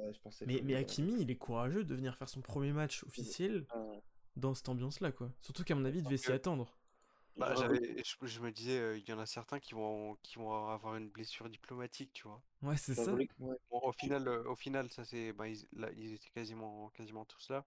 ouais, 0.00 0.12
je 0.12 0.20
pensais 0.20 0.44
Mais, 0.46 0.62
ouais. 0.62 0.74
Hakimi, 0.74 1.14
il 1.22 1.30
est 1.30 1.36
courageux 1.38 1.84
de 1.84 1.94
venir 1.94 2.16
faire 2.16 2.28
son 2.28 2.40
premier 2.42 2.72
match 2.72 3.04
officiel 3.04 3.66
Ah, 3.70 3.78
dans 4.36 4.52
cette 4.54 4.68
ambiance-là, 4.68 5.12
quoi. 5.12 5.32
Surtout 5.40 5.64
qu'à 5.64 5.74
mon 5.74 5.84
avis, 5.86 5.98
il 6.00 6.04
devait 6.04 6.18
s'y 6.18 6.26
que- 6.26 6.32
attendre. 6.32 6.78
Bah, 7.36 7.48
ah, 7.50 7.54
j'avais, 7.54 8.02
je, 8.04 8.26
je 8.26 8.40
me 8.40 8.50
disais, 8.50 8.78
euh, 8.78 8.98
il 8.98 9.08
y 9.08 9.12
en 9.12 9.18
a 9.18 9.26
certains 9.26 9.60
qui 9.60 9.74
vont, 9.74 10.16
qui 10.22 10.38
vont 10.38 10.68
avoir 10.68 10.96
une 10.96 11.08
blessure 11.08 11.48
diplomatique, 11.48 12.12
tu 12.12 12.24
vois. 12.24 12.42
Ouais, 12.62 12.76
c'est 12.76 12.94
bah, 12.96 13.04
ça. 13.04 13.12
Bon, 13.70 13.80
au 13.82 13.92
final, 13.92 14.28
euh, 14.28 14.44
au 14.44 14.56
final, 14.56 14.90
ça 14.90 15.04
c'est, 15.04 15.32
bah, 15.32 15.48
ils, 15.48 15.66
là, 15.72 15.88
ils 15.96 16.12
étaient 16.12 16.30
quasiment, 16.30 16.90
quasiment 16.90 17.24
tous 17.24 17.50
là. 17.50 17.64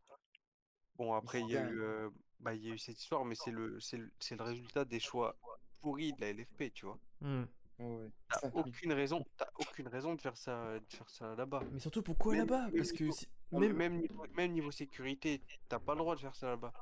Bon, 0.95 1.14
après, 1.14 1.41
il 1.41 1.49
y 1.49 1.57
a 1.57 1.68
eu, 1.68 1.81
euh, 1.81 2.10
bah, 2.40 2.53
il 2.53 2.64
y 2.64 2.69
a 2.69 2.73
eu 2.73 2.77
cette 2.77 2.99
histoire, 2.99 3.26
mais 3.26 3.35
c'est 3.35 3.52
le, 3.52 3.80
c'est 3.80 3.98
le, 3.98 4.11
c'est 4.19 4.35
le 4.35 4.44
résultat 4.44 4.85
des 4.85 4.99
choix 4.99 5.35
pourris 5.81 6.14
de 6.14 6.22
la 6.22 6.30
LFP, 6.34 6.72
tu 6.73 6.85
vois. 6.85 6.99
Ouais, 7.22 7.45
ouais. 7.80 8.11
T'as 8.30 8.40
5000. 8.41 8.64
aucune 8.68 8.94
raison, 8.94 9.26
t'as 9.38 9.49
aucune 9.60 9.88
raison 9.88 10.14
de 10.14 10.22
faire 10.22 10.38
ça, 10.38 10.80
de 10.80 10.94
faire 10.94 11.10
ça 11.10 11.35
là-bas. 11.35 11.64
Mais 11.72 11.80
surtout, 11.80 12.03
pourquoi 12.03 12.34
Même- 12.34 12.48
là-bas? 12.48 12.65
même 12.68 12.76
Parce 12.77 12.91
que 12.91 13.03
niveau- 13.06 13.15
si- 13.15 13.27
Non, 13.52 13.60
mais 13.60 13.68
même. 13.69 13.77
Même 13.77 14.02
niveau, 14.02 14.26
même 14.35 14.52
niveau 14.52 14.72
sécurité, 14.72 15.41
t'as 15.68 15.80
pas 15.80 15.94
le 15.94 15.99
droit 15.99 16.15
de 16.15 16.22
faire 16.22 16.35
ça 16.35 16.48
là-bas. 16.49 16.73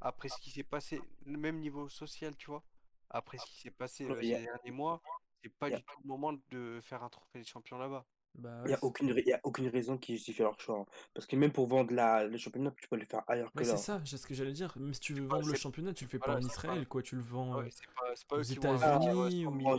Après 0.00 0.28
ce 0.28 0.38
qui 0.38 0.50
s'est 0.50 0.62
passé, 0.62 1.00
le 1.24 1.38
même 1.38 1.58
niveau 1.58 1.88
social, 1.88 2.36
tu 2.36 2.50
vois? 2.50 2.62
Après 3.10 3.38
ce 3.38 3.46
qui 3.46 3.56
s'est 3.58 3.70
passé 3.70 4.04
euh, 4.04 4.18
il 4.22 4.28
y 4.28 4.34
a- 4.34 4.38
ces 4.38 4.44
derniers 4.44 4.70
mois, 4.70 5.00
c'est 5.42 5.48
pas 5.58 5.68
il 5.68 5.72
y 5.72 5.74
a- 5.74 5.78
du 5.78 5.84
tout 5.84 6.00
le 6.02 6.08
moment 6.08 6.32
de 6.50 6.80
faire 6.82 7.02
un 7.02 7.08
trophée 7.08 7.38
des 7.38 7.44
champions 7.44 7.78
là-bas. 7.78 8.04
Bah 8.34 8.50
Il 8.58 8.62
ouais, 8.64 8.68
n'y 8.68 8.74
a, 8.74 8.84
aucune, 8.84 9.14
y 9.24 9.32
a 9.32 9.40
aucune 9.44 9.68
raison 9.68 9.96
qui 9.96 10.12
justifie 10.16 10.42
leur 10.42 10.60
choix. 10.60 10.80
hein. 10.80 10.86
Parce 11.14 11.26
que 11.26 11.36
même 11.36 11.52
pour 11.52 11.66
vendre 11.66 11.94
la, 11.94 12.24
le 12.26 12.36
championnat, 12.36 12.70
tu 12.78 12.86
peux 12.86 12.96
le 12.96 13.06
faire 13.06 13.22
ailleurs 13.26 13.50
que 13.50 13.60
Ouais, 13.60 13.64
là. 13.64 13.76
c'est 13.78 13.82
ça, 13.82 14.02
c'est 14.04 14.18
ce 14.18 14.26
que 14.26 14.34
j'allais 14.34 14.52
dire. 14.52 14.76
Même 14.78 14.92
si 14.92 15.00
tu 15.00 15.14
veux 15.14 15.26
pas- 15.26 15.36
vendre 15.36 15.48
le 15.48 15.54
championnat, 15.54 15.94
tu 15.94 16.04
le 16.04 16.10
fais 16.10 16.18
pas 16.18 16.36
en 16.36 16.40
Israël, 16.40 16.80
pas- 16.80 16.84
quoi. 16.84 17.02
Tu 17.02 17.16
le 17.16 17.22
vends. 17.22 17.56
Ouais, 17.56 17.70
pas, 17.98 18.14
c'est 18.14 18.28
pas 18.28 18.36
aux 18.36 18.42
États-Unis 18.42 19.46
ou- 19.46 19.56
les 19.56 19.72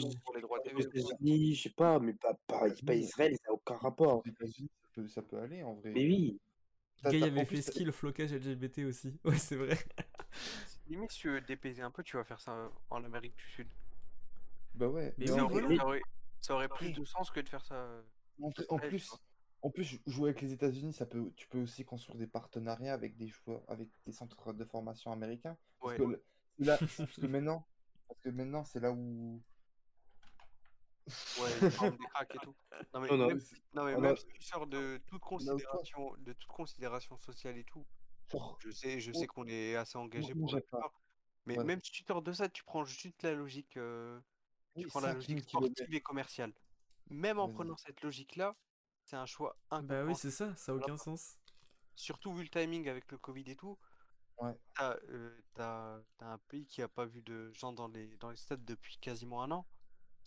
Aux. 0.74 0.80
États-Unis, 0.80 1.54
je 1.56 1.62
sais 1.62 1.70
pas, 1.70 2.00
mais 2.00 2.14
pas, 2.14 2.34
pas, 2.48 2.62
pas 2.62 2.66
Oui. 2.88 2.98
Israël, 3.02 3.36
ça 3.36 3.44
n'a 3.50 3.54
aucun 3.54 3.76
rapport. 3.78 4.24
Aux 4.26 4.28
États-Unis, 4.28 4.72
ça 4.82 4.88
peut, 4.94 5.08
ça 5.08 5.22
peut 5.22 5.38
aller 5.38 5.62
en 5.62 5.76
vrai. 5.76 5.92
Mais 5.92 6.06
oui, 6.08 6.40
T'as- 6.40 6.47
Gay 7.06 7.24
avait 7.24 7.46
fait 7.46 7.62
ski 7.62 7.84
le 7.86 7.92
flocage 7.92 8.34
LGBT 8.34 8.80
aussi. 8.86 9.20
Ouais, 9.24 9.38
c'est 9.38 9.56
vrai. 9.56 9.78
Limite, 10.90 11.12
si 11.12 11.20
tu 11.20 11.30
veux 11.30 11.42
dépayser 11.42 11.82
un 11.82 11.92
peu, 11.92 12.04
tu 12.04 12.18
vas 12.18 12.24
faire 12.24 12.40
ça 12.40 12.72
en 12.90 13.04
Amérique 13.04 13.36
du 13.36 13.44
Sud. 13.46 13.68
Bah 14.74 14.88
ouais. 14.88 15.14
Mais 15.18 15.30
en 15.32 15.36
ça, 15.36 15.44
vrai, 15.44 15.76
ça 15.78 15.86
aurait- 15.86 16.02
ça 16.42 16.54
aurait 16.56 16.70
plus 16.70 16.94
de 16.94 17.04
sens 17.04 17.30
que 17.32 17.40
de 17.40 17.50
faire 17.50 17.66
ça. 17.66 17.76
euh, 17.76 18.02
En, 18.40 18.52
plus, 18.80 19.12
en 19.64 19.70
plus, 19.72 19.84
jou- 19.84 20.00
jouer 20.06 20.30
avec 20.30 20.42
les 20.42 20.54
États-Unis, 20.54 20.94
ça 20.94 21.06
peut, 21.06 21.32
tu 21.36 21.48
peux 21.48 21.60
aussi 21.60 21.84
construire 21.84 22.18
des 22.18 22.28
partenariats 22.28 22.94
avec 22.94 23.18
des 23.18 23.28
joueurs, 23.28 23.64
avec 23.68 23.90
des 24.06 24.12
centres 24.12 24.54
de 24.54 24.64
formation 24.66 25.12
américains. 25.12 25.58
Parce 25.80 25.94
Ouais. 25.94 25.98
que, 25.98 26.04
le- 26.12 26.24
là, 26.60 26.78
parce 26.78 27.16
que 27.20 27.26
maintenant, 27.26 27.68
parce 28.08 28.20
que 28.22 28.30
maintenant, 28.30 28.64
c'est 28.64 28.80
là 28.80 28.92
où. 28.92 29.42
Ouais, 31.40 31.50
des 32.00 32.06
cracks 32.10 32.36
et 32.36 32.40
tout. 32.40 32.56
Non 32.94 33.00
mais, 33.00 33.08
Non, 33.10 33.18
non, 33.18 33.28
même, 33.28 33.40
c'est- 33.40 33.56
non, 33.74 33.86
mais 33.86 33.96
on 33.96 34.02
même 34.02 34.14
a- 34.14 34.16
si 34.16 34.26
tu 34.28 34.42
sors 34.42 34.68
de 34.68 35.02
toute 35.08 35.22
considération, 35.22 36.14
de 36.18 36.34
toute 36.34 36.50
considération 36.52 37.18
sociale 37.18 37.58
et 37.58 37.64
tout, 37.64 37.86
genre, 38.32 38.58
je 38.60 38.70
sais, 38.72 39.00
je 39.00 39.12
Oh. 39.14 39.20
sais 39.20 39.28
qu'on 39.28 39.48
est 39.48 39.76
assez 39.76 39.98
engagé 39.98 40.34
pour 40.34 40.52
plupart, 40.52 40.92
mais 41.46 41.58
Ouais. 41.58 41.64
même 41.64 41.82
si 41.82 41.92
tu 41.92 42.04
sors 42.04 42.22
de 42.22 42.34
ça, 42.34 42.50
tu 42.50 42.64
prends 42.64 42.84
juste 42.86 43.24
la 43.24 43.34
logique, 43.34 43.78
euh, 43.78 44.20
tu 44.76 44.82
oui, 44.82 44.86
prends 44.88 45.00
la 45.00 45.14
5000 45.14 45.36
logique 45.38 45.50
sportive 45.50 45.94
et 45.94 46.02
commerciale. 46.02 46.54
Même 47.10 47.40
en 47.40 47.48
prenant 47.50 47.78
cette 47.78 48.02
logique-là, 48.02 48.56
c'est 49.06 49.16
un 49.16 49.26
choix 49.26 49.58
Bah 49.72 50.04
oui, 50.04 50.14
c'est 50.16 50.32
ça, 50.32 50.54
ça 50.58 50.74
a 50.74 50.76
aucun 50.76 50.98
sens. 50.98 51.40
Surtout 51.96 52.34
vu 52.34 52.44
le 52.44 52.50
timing 52.50 52.90
avec 52.90 53.10
le 53.12 53.18
Covid 53.18 53.46
et 53.50 53.56
tout. 53.56 53.78
Ouais. 54.40 54.52
T'as 54.76 54.98
euh, 55.10 55.36
t'as- 55.56 56.00
t'as 56.18 56.28
un 56.34 56.38
pays 56.38 56.68
qui 56.68 56.82
a 56.84 56.88
pas 56.88 57.06
vu 57.06 57.22
de 57.24 57.52
gens 57.54 57.72
dans 57.74 57.88
les, 57.88 58.18
dans 58.18 58.30
les 58.30 58.36
stades 58.36 58.64
depuis 58.66 58.98
quasiment 59.00 59.42
un 59.42 59.50
an. 59.52 59.66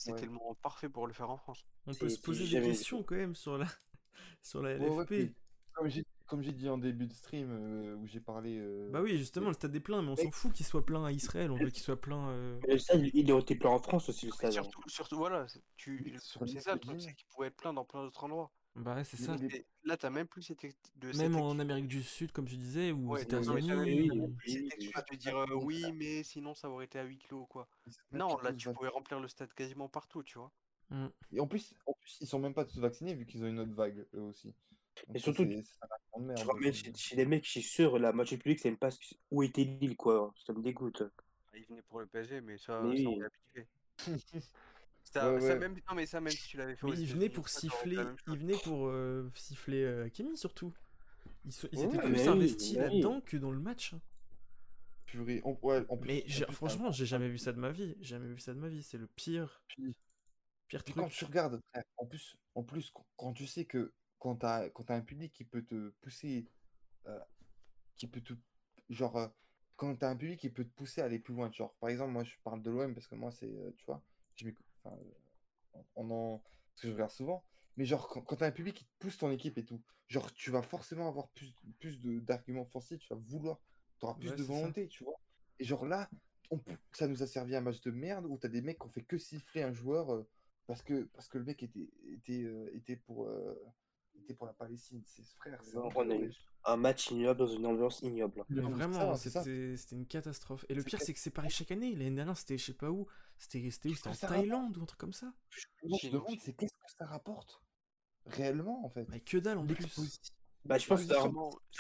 C'est 0.01 0.13
Ouais. 0.13 0.21
tellement 0.21 0.55
parfait 0.63 0.89
pour 0.89 1.07
le 1.07 1.13
faire 1.13 1.29
en 1.29 1.37
France. 1.37 1.63
On 1.87 1.93
peut 1.95 2.09
se 2.09 2.19
poser 2.19 2.47
des 2.47 2.67
questions 2.67 3.03
quand 3.03 3.17
même 3.17 3.35
sur 3.35 3.59
la, 3.59 3.67
sur 4.43 4.63
la 4.63 4.79
Ouais, 4.79 4.89
ouais, 4.89 5.05
LFP. 5.05 5.35
comme 5.75 5.89
j'ai 5.89 6.05
comme 6.27 6.43
j'ai 6.43 6.53
dit 6.53 6.69
en 6.69 6.79
début 6.79 7.07
de 7.07 7.13
stream 7.13 7.49
euh, 7.51 7.97
où 7.97 8.07
j'ai 8.07 8.21
parlé. 8.21 8.57
euh, 8.57 8.89
Bah 8.93 9.03
oui, 9.03 9.19
justement, 9.19 9.49
le 9.49 9.53
stade 9.53 9.75
est 9.75 9.81
plein, 9.81 10.01
mais 10.01 10.11
on 10.11 10.17
s'en 10.17 10.31
fout 10.31 10.53
qu'il 10.53 10.65
soit 10.65 10.87
plein 10.87 11.05
à 11.05 11.13
Israël, 11.13 11.51
on 11.51 11.57
veut 11.57 11.69
qu'il 11.71 11.83
soit 11.83 12.01
plein. 12.01 12.29
euh, 12.31 12.59
le 12.67 12.79
stade, 12.79 13.03
il 13.13 13.31
aurait 13.33 13.43
été 13.43 13.57
plein 13.57 13.71
en 13.71 13.79
France 13.79 14.09
aussi, 14.09 14.27
le 14.27 14.31
Mais 14.31 14.37
stade. 14.37 14.51
hein. 14.51 14.63
surtout, 14.63 14.89
surtout, 14.89 15.17
voilà, 15.17 15.47
c'est- 15.49 15.61
tu, 15.77 16.17
Sur 16.23 16.49
c'est 16.49 16.61
ça 16.61 16.75
le 16.75 16.81
truc, 16.81 17.01
c'est 17.03 17.15
qu'il 17.15 17.27
pourrait 17.27 17.49
être 17.49 17.57
plein 17.57 17.75
dans 17.75 17.85
plein 17.85 18.03
d'autres 18.05 18.25
endroits. 18.25 18.53
Bah 18.77 18.95
ouais, 18.95 19.05
c'est 19.05 19.17
ça. 19.17 19.37
Et 19.53 19.65
là, 19.85 19.97
t'as 19.97 20.11
même 20.11 20.27
plus 20.27 20.43
cette 20.43 20.63
de 20.97 21.13
Même 21.13 21.33
cette 21.33 21.43
en 21.43 21.59
Amérique 21.59 21.89
du 21.89 22.03
Sud, 22.03 22.33
comme 22.33 22.47
tu 22.47 22.57
disais, 22.57 22.93
ou 22.93 23.11
aux 23.11 23.17
Ouais, 23.17 23.23
États-Unis. 23.23 23.73
ou- 23.73 24.35
plus 24.37 24.51
cette 24.51 24.63
oui, 24.63 24.69
excuse 24.77 25.05
de 25.11 25.17
dire 25.17 25.37
euh, 25.37 25.55
oui, 25.55 25.93
mais 25.93 26.23
sinon 26.23 26.55
ça 26.55 26.71
aurait 26.71 26.85
été 26.85 26.99
à 26.99 27.05
huis 27.05 27.19
clos 27.19 27.41
ou 27.41 27.47
quoi. 27.47 27.69
ils 27.87 28.19
Non, 28.19 28.39
là, 28.41 28.53
tu 28.53 28.69
pouvais 28.69 28.89
remplir 28.89 29.21
le 29.21 29.29
stade 29.29 29.53
quasiment 29.55 29.89
partout, 29.89 30.23
tu 30.23 30.39
vois. 30.39 30.51
Mm. 30.91 31.07
Et 31.33 31.41
en 31.41 31.47
plus, 31.47 31.75
en 31.87 31.93
plus, 31.95 32.19
ils 32.21 32.27
sont 32.27 32.39
même 32.39 32.55
pas 32.55 32.65
tous 32.65 32.79
vaccinés 32.81 33.15
vu 33.15 33.27
qu'ils 33.27 33.43
ont 33.45 33.49
une 33.49 33.61
autre 33.61 33.73
vague 33.75 34.07
eux 34.15 34.21
aussi. 34.21 34.55
Donc 35.07 35.17
Et 35.17 35.19
surtout, 35.19 35.45
Tu 35.45 35.63
merde, 36.21 36.49
ramènes 36.49 36.71
aussi. 36.71 36.83
chez, 36.85 36.93
chez 36.95 37.17
les 37.17 37.25
mecs, 37.27 37.45
je 37.45 37.51
suis 37.51 37.63
sûr, 37.63 37.99
la 37.99 38.13
moitié 38.13 38.37
du 38.37 38.43
public, 38.43 38.59
c'est 38.59 38.71
même 38.71 38.79
pas 38.79 38.91
où 39.31 39.43
était 39.43 39.65
Lille, 39.65 39.97
quoi. 39.97 40.33
Ça 40.45 40.53
me 40.53 40.63
dégoûte. 40.63 41.03
Il 41.55 41.65
venait 41.67 41.83
pour 41.83 42.01
le 42.01 42.07
PSG, 42.07 42.41
mais 42.41 42.59
ça, 42.59 42.83
Mais 42.83 42.97
ça, 42.97 43.11
on 43.11 43.21
est 43.21 43.25
habitué. 43.25 43.69
Ça, 45.13 45.33
Ouais, 45.33 45.41
ça 45.41 45.47
ouais. 45.49 45.59
même, 45.59 45.75
non, 45.89 45.95
mais 45.97 46.07
ça, 46.07 46.21
même 46.21 46.33
si 46.33 46.49
tu 46.49 46.57
l'avais 46.57 46.77
fait 46.77 46.87
Mais 46.87 46.99
il 46.99 47.07
venait 47.07 47.29
pour 47.29 47.49
siffler, 47.49 47.97
il 48.29 48.39
venait 48.39 48.57
pour 48.63 48.87
euh, 48.87 49.29
siffler 49.35 49.83
euh, 49.83 50.09
surtout. 50.37 50.73
Ils, 51.45 51.53
sont- 51.53 51.69
ils 51.73 51.79
Ouais, 51.81 51.85
étaient 51.87 51.97
mais 51.97 52.03
plus 52.13 52.21
oui, 52.23 52.29
investis 52.29 52.71
oui. 52.73 52.77
là-dedans 52.77 53.21
que 53.23 53.37
dans 53.37 53.51
le 53.51 53.59
match. 53.59 53.95
hein. 53.95 54.01
Purée. 55.07 55.41
En, 55.45 55.59
ouais, 55.63 55.85
en 55.89 55.97
plus, 55.97 56.07
Mais 56.09 56.25
franchement, 56.53 56.93
j'ai 56.93 57.07
jamais 57.07 57.29
vu 57.29 57.39
ça 57.39 57.53
de 57.53 57.59
ma 57.59 57.73
vie. 57.73 57.97
J'ai 58.01 58.11
jamais 58.17 58.29
vu 58.29 58.39
ça 58.39 58.55
de 58.55 58.59
ma 58.61 58.69
vie. 58.69 58.83
C'est 58.85 58.99
le 58.99 59.09
pire, 59.09 59.61
puis- 59.67 59.97
pire 60.69 60.85
puis 60.85 60.93
truc. 60.93 61.05
quand 61.05 61.11
tu 61.11 61.25
regardes, 61.25 61.61
en 61.97 62.07
plus, 62.07 62.37
en 62.55 62.63
plus, 62.63 62.93
quand, 63.17 63.33
tu 63.33 63.47
sais 63.49 63.65
que 63.65 63.93
quand 64.21 64.37
t'as 64.37 64.69
quand 64.71 64.85
t'as 64.85 64.95
un 64.95 65.01
public 65.01 65.33
qui 65.33 65.45
peut 65.45 65.65
te 65.65 65.89
pousser, 66.03 66.47
euh, 67.07 67.19
qui 67.97 68.07
peut 68.07 68.21
te, 68.21 68.35
genre, 68.91 69.17
euh, 69.17 69.29
quand 69.77 69.97
t'as 69.97 70.11
un 70.11 70.17
public 70.17 70.39
qui 70.39 70.51
peut 70.51 70.65
te 70.65 70.71
pousser 70.75 71.01
à 71.01 71.07
aller 71.07 71.19
plus 71.19 71.35
loin, 71.35 71.51
genre, 71.51 71.75
par 71.81 71.89
exemple, 71.91 72.13
moi, 72.13 72.23
je 72.23 72.35
parle 72.45 72.63
de 72.63 72.71
l'OM 72.71 72.95
parce 72.95 73.09
que 73.09 73.17
moi, 73.17 73.33
c'est, 73.33 73.47
euh, 73.51 73.73
tu 73.77 73.85
vois, 73.87 74.05
je 74.37 74.45
m'écoute- 74.45 74.65
enfin, 74.85 74.97
on 75.97 76.11
en, 76.11 76.39
parce 76.75 76.83
que 76.83 76.89
je 76.89 76.93
regarde 76.93 77.11
souvent, 77.11 77.45
mais 77.77 77.85
genre, 77.85 78.09
quand, 78.09 78.23
quand 78.23 78.37
t'as 78.37 78.47
un 78.47 78.53
public 78.53 78.77
qui 78.77 78.85
te 78.85 78.91
pousse 78.99 79.19
ton 79.19 79.31
équipe 79.31 79.59
et 79.59 79.65
tout, 79.65 79.83
genre, 80.09 80.33
tu 80.35 80.51
vas 80.51 80.63
forcément 80.63 81.09
avoir 81.09 81.29
plus, 81.31 81.55
plus 81.79 82.01
de- 82.01 82.21
d'arguments 82.21 82.63
offensifs, 82.63 83.01
tu 83.01 83.09
vas 83.15 83.21
vouloir, 83.21 83.61
t'auras 83.99 84.15
plus 84.15 84.35
Ouais, 84.35 84.37
de 84.37 84.43
ça. 84.43 84.45
volonté, 84.45 84.89
tu 84.89 85.05
vois. 85.05 85.21
Et 85.59 85.65
genre 85.65 85.87
là, 85.87 86.11
on 86.51 86.61
ça 86.93 87.07
nous 87.09 87.23
a 87.23 87.27
servi 87.27 87.55
un 87.57 87.61
match 87.61 87.81
de 87.83 87.91
merde 87.91 88.27
où 88.27 88.37
t'as 88.39 88.49
des 88.49 88.63
mecs 88.63 88.79
qui 88.79 88.87
ont 88.87 88.89
fait 88.91 89.03
que 89.05 89.19
siffler 89.19 89.63
un 89.63 89.73
joueur 89.73 90.13
euh, 90.13 90.29
parce 90.67 90.83
que 90.83 91.05
parce 91.15 91.29
que 91.29 91.39
le 91.39 91.45
mec 91.45 91.63
était 91.63 91.89
était 92.09 92.43
euh, 92.45 92.71
était 92.75 92.97
pour 92.97 93.27
euh, 93.29 93.55
était 94.21 94.35
pour 94.35 94.47
la 94.47 94.53
Palestine. 94.55 95.03
C'est 95.07 95.25
frère, 95.37 95.63
c'est 95.65 95.77
Non, 95.77 95.83
honteux, 95.83 95.97
on 95.97 96.11
a 96.11 96.17
eu 96.17 96.33
un 96.65 96.77
match 96.77 97.11
ignoble 97.11 97.39
dans 97.41 97.47
une 97.47 97.67
ambiance 97.67 98.03
ignoble. 98.03 98.45
Non, 98.51 98.69
vraiment, 98.69 99.15
c'était 99.15 99.77
c'était 99.77 99.95
une 99.97 100.07
catastrophe. 100.07 100.67
Et 100.69 100.75
le 100.75 100.83
pire, 100.83 101.01
c'est 101.01 101.15
que 101.15 101.21
c'est 101.21 101.31
pareil 101.31 101.51
chaque 101.51 101.71
année. 101.71 101.95
L'année 101.95 102.17
dernière, 102.17 102.37
c'était 102.37 102.59
je 102.59 102.65
sais 102.67 102.75
pas 102.75 102.91
où. 102.91 103.07
C'était 103.41 103.71
c'était 103.71 103.89
où? 103.89 103.95
C'était 103.95 104.09
en 104.09 104.15
Thaïlande 104.15 104.77
ou 104.77 104.83
un 104.83 104.87
truc 104.87 105.01
comme 105.01 105.13
ça? 105.15 105.33
Je 105.51 106.07
me 106.09 106.13
demande, 106.13 106.39
c'est 106.39 106.53
qu'est-ce 106.53 106.73
que 106.73 106.93
ça 106.99 107.07
rapporte 107.07 107.61
réellement 108.27 108.85
en 108.85 108.91
fait? 108.91 109.09
Mais 109.09 109.21
que 109.21 109.39
dalle 109.39 109.59
en 109.59 109.67
plus. 109.67 110.21
Bah, 110.67 110.77
je 110.79 110.87
pense 110.87 111.05
que 111.05 111.15
ça 111.15 111.23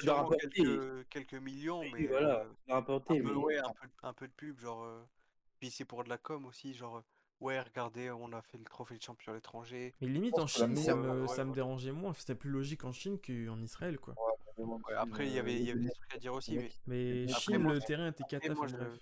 doit 0.05 0.15
rapporter. 0.15 0.49
quelques, 0.49 1.09
quelques 1.11 1.35
millions, 1.35 1.85
mais 1.93 2.07
voilà, 2.07 2.41
euh, 2.41 2.49
rapporter, 2.69 3.21
un 3.21 3.23
peu, 3.23 3.35
mais 3.35 3.35
ouais, 3.35 3.59
un 3.59 3.71
peu, 3.71 3.89
un 4.03 4.13
peu 4.15 4.27
de 4.27 4.33
pub, 4.33 4.59
genre. 4.59 4.83
euh, 4.85 5.05
Puis 5.61 5.71
c'est 5.71 5.85
pour 5.85 6.03
de 6.03 6.09
la 6.09 6.19
com 6.19 6.47
aussi, 6.47 6.75
genre. 6.75 6.97
euh, 6.97 7.05
Ouais, 7.41 7.59
regardez, 7.61 8.11
on 8.11 8.33
a 8.33 8.43
fait 8.43 8.59
le 8.59 8.65
trophée 8.65 8.97
de 8.99 9.03
champion 9.03 9.33
à 9.33 9.35
l'étranger. 9.35 9.95
Mais 10.01 10.09
limite 10.09 10.39
en 10.39 10.47
Chine, 10.47 10.77
ça 10.77 10.95
me, 10.95 11.23
ouais, 11.23 11.29
ça 11.29 11.45
me 11.45 11.55
dérangeait 11.55 11.93
moins. 11.93 12.13
C'était 12.15 12.35
plus 12.35 12.51
logique 12.51 12.85
en 12.85 12.93
Chine 12.93 13.19
qu'en 13.19 13.61
Israël, 13.63 13.99
quoi. 13.99 14.15
Ouais, 14.59 14.95
après, 14.95 15.27
il 15.27 15.33
y 15.33 15.39
avait, 15.39 15.55
il 15.55 15.65
y 15.67 15.71
avait 15.71 15.81
des 15.81 15.91
trucs 15.91 16.15
à 16.15 16.19
dire 16.19 16.35
aussi, 16.35 16.57
mais 16.57 16.71
Mais 16.87 17.25
Après, 17.25 17.41
Chine, 17.41 17.59
moi, 17.59 17.73
le 17.73 17.81
terrain 17.81 18.09
était 18.09 18.25
après, 18.25 18.41
cata, 18.41 18.55
moi, 18.55 18.67
enfin 18.67 18.77
je- 18.77 18.85
bref. 18.85 18.99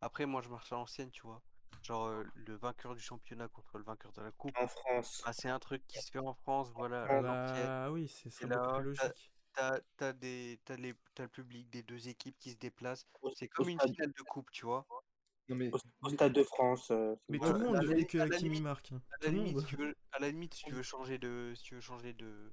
après, 0.00 0.26
moi, 0.26 0.42
je 0.42 0.48
marche 0.48 0.72
à 0.72 0.76
l'ancienne, 0.76 1.10
tu 1.10 1.22
vois. 1.22 1.42
Genre, 1.82 2.06
euh, 2.06 2.24
le 2.34 2.54
vainqueur 2.54 2.94
du 2.94 3.00
championnat 3.00 3.48
contre 3.48 3.76
le 3.78 3.84
vainqueur 3.84 4.12
de 4.12 4.22
la 4.22 4.30
coupe. 4.32 4.56
en 4.58 4.68
France. 4.68 5.22
Ah, 5.26 5.32
c'est 5.32 5.48
un 5.48 5.58
truc 5.58 5.84
qui 5.88 6.00
se 6.00 6.10
fait 6.10 6.18
en 6.20 6.34
France, 6.34 6.70
voilà, 6.74 7.06
Ah. 7.10 7.22
Bah 7.86 7.90
oui, 7.90 8.08
c'est 8.08 8.30
t'as- 8.48 8.78
logique. 8.80 9.32
T'as, 9.96 10.12
des, 10.14 10.58
t'as 10.64 10.76
les, 10.76 10.94
t'as 11.14 11.24
le 11.24 11.28
public 11.28 11.68
des 11.70 11.82
deux 11.82 12.08
équipes 12.08 12.38
qui 12.38 12.52
se 12.52 12.56
déplacent. 12.56 13.06
C'est 13.34 13.48
comme 13.48 13.68
une 13.68 13.78
finale 13.80 14.12
de 14.16 14.22
coupe, 14.22 14.50
tu 14.50 14.64
vois. 14.64 14.86
Non 15.48 15.56
mais 15.56 15.70
au- 15.74 15.78
au 16.06 16.08
Stade 16.08 16.32
de 16.32 16.42
France. 16.44 16.90
euh, 16.92 17.16
Mais 17.28 17.38
tout 17.38 17.52
le 17.52 17.58
monde 17.58 17.76
à 17.76 17.82
la 17.82 17.92
Hakimi 18.24 18.48
limite- 18.48 18.62
marque. 18.62 18.92
hein. 18.92 19.02
À 19.20 19.24
la 19.24 19.30
limite, 19.30 19.58
si 19.58 19.66
tu 19.66 19.76
veux, 19.76 19.94
à 20.12 20.18
la 20.20 20.30
limite, 20.30 20.54
si 20.54 20.64
tu 20.64 20.72
veux 20.72 20.82
changer 20.82 21.18
de, 21.18 21.52
si 21.56 21.64
tu 21.64 21.74
veux 21.74 21.80
changer 21.80 22.14
de, 22.14 22.52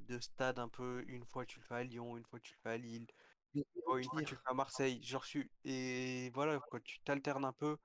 de 0.00 0.18
stade 0.18 0.58
un 0.58 0.68
peu, 0.68 1.04
une 1.06 1.24
fois 1.24 1.46
tu 1.46 1.60
le 1.60 1.64
fais 1.64 1.76
à 1.76 1.84
Lyon, 1.84 2.16
une 2.18 2.24
fois 2.26 2.40
tu 2.40 2.52
le 2.54 2.58
fais 2.62 2.70
à 2.70 2.76
Lille, 2.76 3.06
une 3.54 3.64
fois 4.04 4.22
tu 4.22 4.34
le 4.34 4.40
fais 4.40 4.50
à 4.50 4.54
Marseille, 4.54 5.02
genre 5.02 5.24
tu, 5.24 5.50
et 5.64 6.30
voilà, 6.34 6.58
quoi, 6.58 6.80
tu 6.80 7.00
t'alternes 7.00 7.44
un 7.46 7.52
peu, 7.52 7.78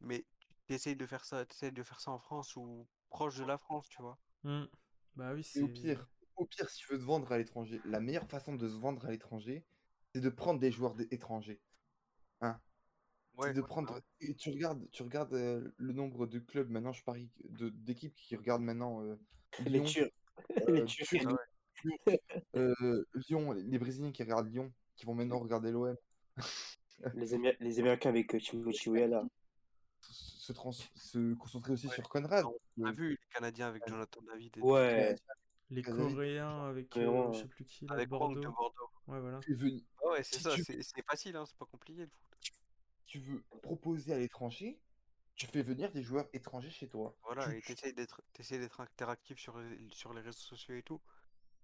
mais 0.00 0.24
tu 0.66 0.74
essayes 0.74 0.96
de 0.96 1.06
faire 1.06 1.24
ça, 1.24 1.44
t'essayes 1.46 1.72
de 1.72 1.82
faire 1.82 2.00
ça 2.00 2.10
en 2.10 2.18
France 2.18 2.56
ou 2.56 2.86
proche 3.10 3.36
de 3.38 3.44
la 3.44 3.58
France, 3.58 3.88
tu 3.88 4.02
vois. 4.02 4.18
Hmm. 4.44 4.64
Bah 5.14 5.32
oui, 5.34 5.42
c'est. 5.44 5.62
au 5.62 5.68
pire, 5.68 6.06
au 6.36 6.44
pire, 6.46 6.68
si 6.68 6.78
tu 6.78 6.92
veux 6.92 6.98
te 6.98 7.04
vendre 7.04 7.30
à 7.32 7.38
l'étranger, 7.38 7.80
la 7.84 8.00
meilleure 8.00 8.28
façon 8.28 8.54
de 8.54 8.68
se 8.68 8.76
vendre 8.78 9.04
à 9.06 9.10
l'étranger, 9.10 9.64
c'est 10.14 10.20
de 10.20 10.28
prendre 10.28 10.60
des 10.60 10.70
joueurs 10.70 10.94
étrangers. 11.10 11.60
Hein 12.40 12.60
Ouais, 13.36 13.48
c'est 13.48 13.54
de 13.54 13.60
ouais, 13.60 13.66
prendre. 13.66 13.94
ouais. 13.94 14.00
Et 14.20 14.34
tu 14.34 14.50
regardes, 14.50 14.90
tu 14.90 15.02
regardes 15.02 15.34
euh, 15.34 15.72
le 15.76 15.92
nombre 15.92 16.26
de 16.26 16.38
clubs 16.38 16.70
maintenant, 16.70 16.92
je 16.92 17.04
parie, 17.04 17.30
de- 17.50 17.68
d'équipes 17.68 18.14
qui 18.14 18.34
regardent 18.36 18.62
maintenant 18.62 19.02
euh, 19.02 19.16
Les 19.66 19.78
Lyon, 19.80 19.84
Turcs. 19.84 20.12
euh, 20.68 20.74
Les 20.74 20.84
Turcs. 20.86 21.26
Euh, 22.56 23.04
Lyon, 23.28 23.52
les 23.52 23.78
Brésiliens 23.78 24.10
qui 24.12 24.22
regardent 24.22 24.48
Lyon, 24.48 24.72
qui 24.96 25.04
vont 25.06 25.14
maintenant 25.14 25.38
regarder 25.38 25.70
l'OM, 25.70 25.94
Les, 27.14 27.34
Amé- 27.34 27.56
les 27.60 27.78
Américains 27.78 28.08
avec 28.08 28.34
euh, 28.34 28.38
Timothy 28.40 28.88
Weah 28.88 29.22
se, 30.46 30.52
trans- 30.52 30.72
se 30.72 31.34
concentrer 31.34 31.72
aussi 31.72 31.88
Ouais. 31.88 31.94
sur 31.94 32.08
Conrad. 32.08 32.44
On 32.78 32.84
a 32.84 32.92
vu 32.92 33.10
les 33.10 33.18
Canadiens 33.34 33.66
avec 33.68 33.86
Jonathan 33.88 34.20
David 34.22 34.56
et 34.56 34.60
Ouais. 34.60 35.16
Les 35.70 35.82
Coréens 35.82 36.66
avec 36.66 36.96
euh, 36.96 37.06
ouais. 37.08 37.34
je 37.34 37.40
sais 37.40 37.48
plus 37.48 37.64
qui, 37.64 37.86
là, 37.86 37.94
avec 37.94 38.08
Brandt 38.08 38.36
de 38.36 38.46
Bordeaux. 38.46 38.56
Bordeaux. 38.56 38.90
Ouais, 39.08 39.20
voilà. 39.20 39.40
ouais, 40.10 40.22
c'est 40.22 40.36
Si 40.36 40.42
ça, 40.42 40.50
tu- 40.54 40.62
c'est 40.64 41.04
facile, 41.04 41.34
hein, 41.36 41.44
c'est 41.46 41.56
pas 41.56 41.66
compliqué 41.66 42.02
le 42.02 42.06
foot. 42.08 42.38
tu 43.06 43.18
veux 43.20 43.42
proposer 43.62 44.12
à 44.12 44.18
l'étranger, 44.18 44.80
tu 45.34 45.46
fais 45.46 45.62
venir 45.62 45.90
des 45.92 46.02
joueurs 46.02 46.28
étrangers 46.32 46.70
chez 46.70 46.88
toi. 46.88 47.16
Voilà, 47.24 47.44
Tu- 47.48 47.56
et 47.58 47.60
tu- 47.62 47.74
t'essayes 48.32 48.58
d'être, 48.60 48.80
interactif 48.80 49.38
sur, 49.38 49.58
les- 49.58 49.88
sur 49.90 50.12
les 50.14 50.20
réseaux 50.20 50.38
sociaux 50.38 50.76
et 50.76 50.82
tout. 50.84 51.00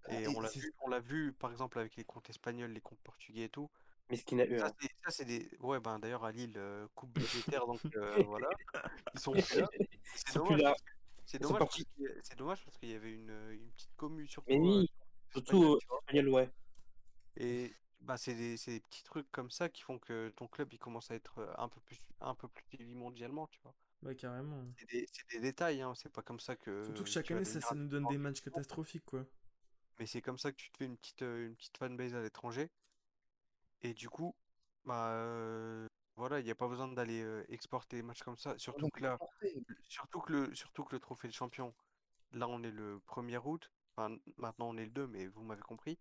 Ah, 0.07 0.21
Et 0.21 0.25
et 0.25 0.29
on 0.29 0.41
l'a 0.41 0.49
vu, 0.51 0.73
on 0.81 0.89
l'a 0.89 0.99
vu 1.01 1.33
par 1.33 1.53
exemple 1.53 1.79
avec 1.79 1.95
les 1.95 2.05
comptes 2.05 2.29
espagnols, 2.29 2.73
les 2.73 2.81
comptes 2.81 3.01
portugais 3.05 3.45
et 3.45 3.49
tout. 3.49 3.71
Mais 4.13 4.19
ce 4.19 4.25
qu'il 4.27 4.41
a 4.43 4.47
eu. 4.47 4.59
Ça, 4.59 4.71
c'est, 4.79 4.89
ça, 5.05 5.11
c'est 5.11 5.25
des. 5.25 5.49
Ouais, 5.61 5.81
ben 5.81 5.99
d'ailleurs 5.99 6.23
à 6.25 6.33
Lille, 6.33 6.53
euh, 6.57 6.87
coupe 6.95 7.15
budgétaire, 7.15 7.67
donc 7.67 7.81
euh, 7.97 8.23
voilà. 8.25 8.51
Ils 9.15 9.21
sont 9.21 9.33
plus 9.33 9.59
là. 9.59 9.67
Et 9.81 9.89
C'est 10.15 10.35
dommage, 10.35 10.61
là. 10.61 10.69
parce 10.69 10.83
que- 10.83 10.91
c'est 11.25 11.39
dommage, 11.39 11.59
parce 11.61 11.83
c'est 12.23 12.37
dommage 12.37 12.65
parce 12.65 12.77
qu'il 12.77 12.91
y 12.91 12.95
avait 12.95 13.13
une, 13.15 13.31
une 13.53 13.71
petite 13.71 13.95
commu 13.97 14.27
surtout. 14.29 14.51
Mais 14.51 14.59
euh, 14.59 14.61
oui, 14.61 14.91
surtout 15.33 15.79
espagnol, 15.79 16.29
ouais. 16.29 16.51
Et 17.39 17.73
bah, 18.03 18.19
c'est 18.19 18.35
des, 18.35 18.59
c'est 18.59 18.73
des 18.73 18.81
petits 18.81 19.03
trucs 19.03 19.31
comme 19.33 19.51
ça 19.51 19.71
qui 19.71 19.81
font 19.81 19.99
que 19.99 20.29
ton 20.37 20.47
club 20.47 20.69
il 20.75 20.79
commence 20.79 21.11
à 21.11 21.15
être 21.15 21.39
euh, 21.39 21.51
un 21.57 21.71
peu 21.71 21.81
plus, 21.81 21.99
un 22.21 22.35
peu 22.35 22.49
plus 22.49 22.65
suivi 22.75 22.95
mondialement, 22.95 23.47
tu 23.47 23.61
vois. 23.63 23.75
Ouais, 24.03 24.15
carrément. 24.15 24.63
C'est 24.79 24.91
des, 24.91 25.07
c'est 25.11 25.31
des 25.31 25.41
détails, 25.41 25.81
hein, 25.81 25.95
c'est 25.95 26.13
pas 26.13 26.23
comme 26.23 26.41
ça 26.41 26.55
que. 26.55 26.85
Surtout 26.85 27.05
que 27.05 27.09
chaque 27.09 27.31
année, 27.31 27.47
ça, 27.47 27.63
ça 27.63 27.75
nous 27.75 27.89
donne 27.89 28.07
des 28.09 28.19
matchs 28.19 28.43
catastrophiques, 28.43 29.07
quoi. 29.07 29.25
Mais 29.99 30.07
c'est 30.07 30.21
comme 30.21 30.39
ça 30.39 30.51
que 30.51 30.57
tu 30.57 30.71
te 30.71 30.77
fais 30.77 30.85
une 30.85 30.97
petite, 30.97 31.23
euh, 31.23 31.47
une 31.47 31.55
petite 31.57 31.79
fanbase 31.79 32.15
à 32.15 32.21
l'étranger. 32.21 32.69
Et 33.83 33.95
du 33.95 34.09
coup, 34.09 34.35
bah 34.85 35.11
euh, 35.13 35.87
voilà, 36.17 36.41
il 36.41 36.45
n'y 36.45 36.51
a 36.51 36.55
pas 36.55 36.69
besoin 36.69 36.89
d'aller 36.89 37.23
euh, 37.23 37.45
exporter 37.49 37.97
des 37.97 38.03
matchs 38.03 38.23
comme 38.23 38.37
ça. 38.39 38.57
Surtout 38.59 38.83
donc, 38.87 38.93
que 38.93 39.03
là, 39.03 39.19
surtout 39.89 40.21
que 40.21 40.33
le, 40.33 40.55
surtout 40.55 40.85
que 40.85 40.95
le 40.95 41.01
trophée 41.01 41.29
de 41.29 41.33
champion, 41.33 41.75
là 42.33 42.49
on 42.49 42.63
est 42.63 42.71
le 42.71 43.01
1er 43.07 43.41
août. 43.45 43.71
Enfin, 43.97 44.17
maintenant 44.37 44.69
on 44.71 44.77
est 44.77 44.85
le 44.85 44.91
2, 44.91 45.07
mais 45.07 45.27
vous 45.27 45.43
m'avez 45.43 45.63
compris. 45.63 45.99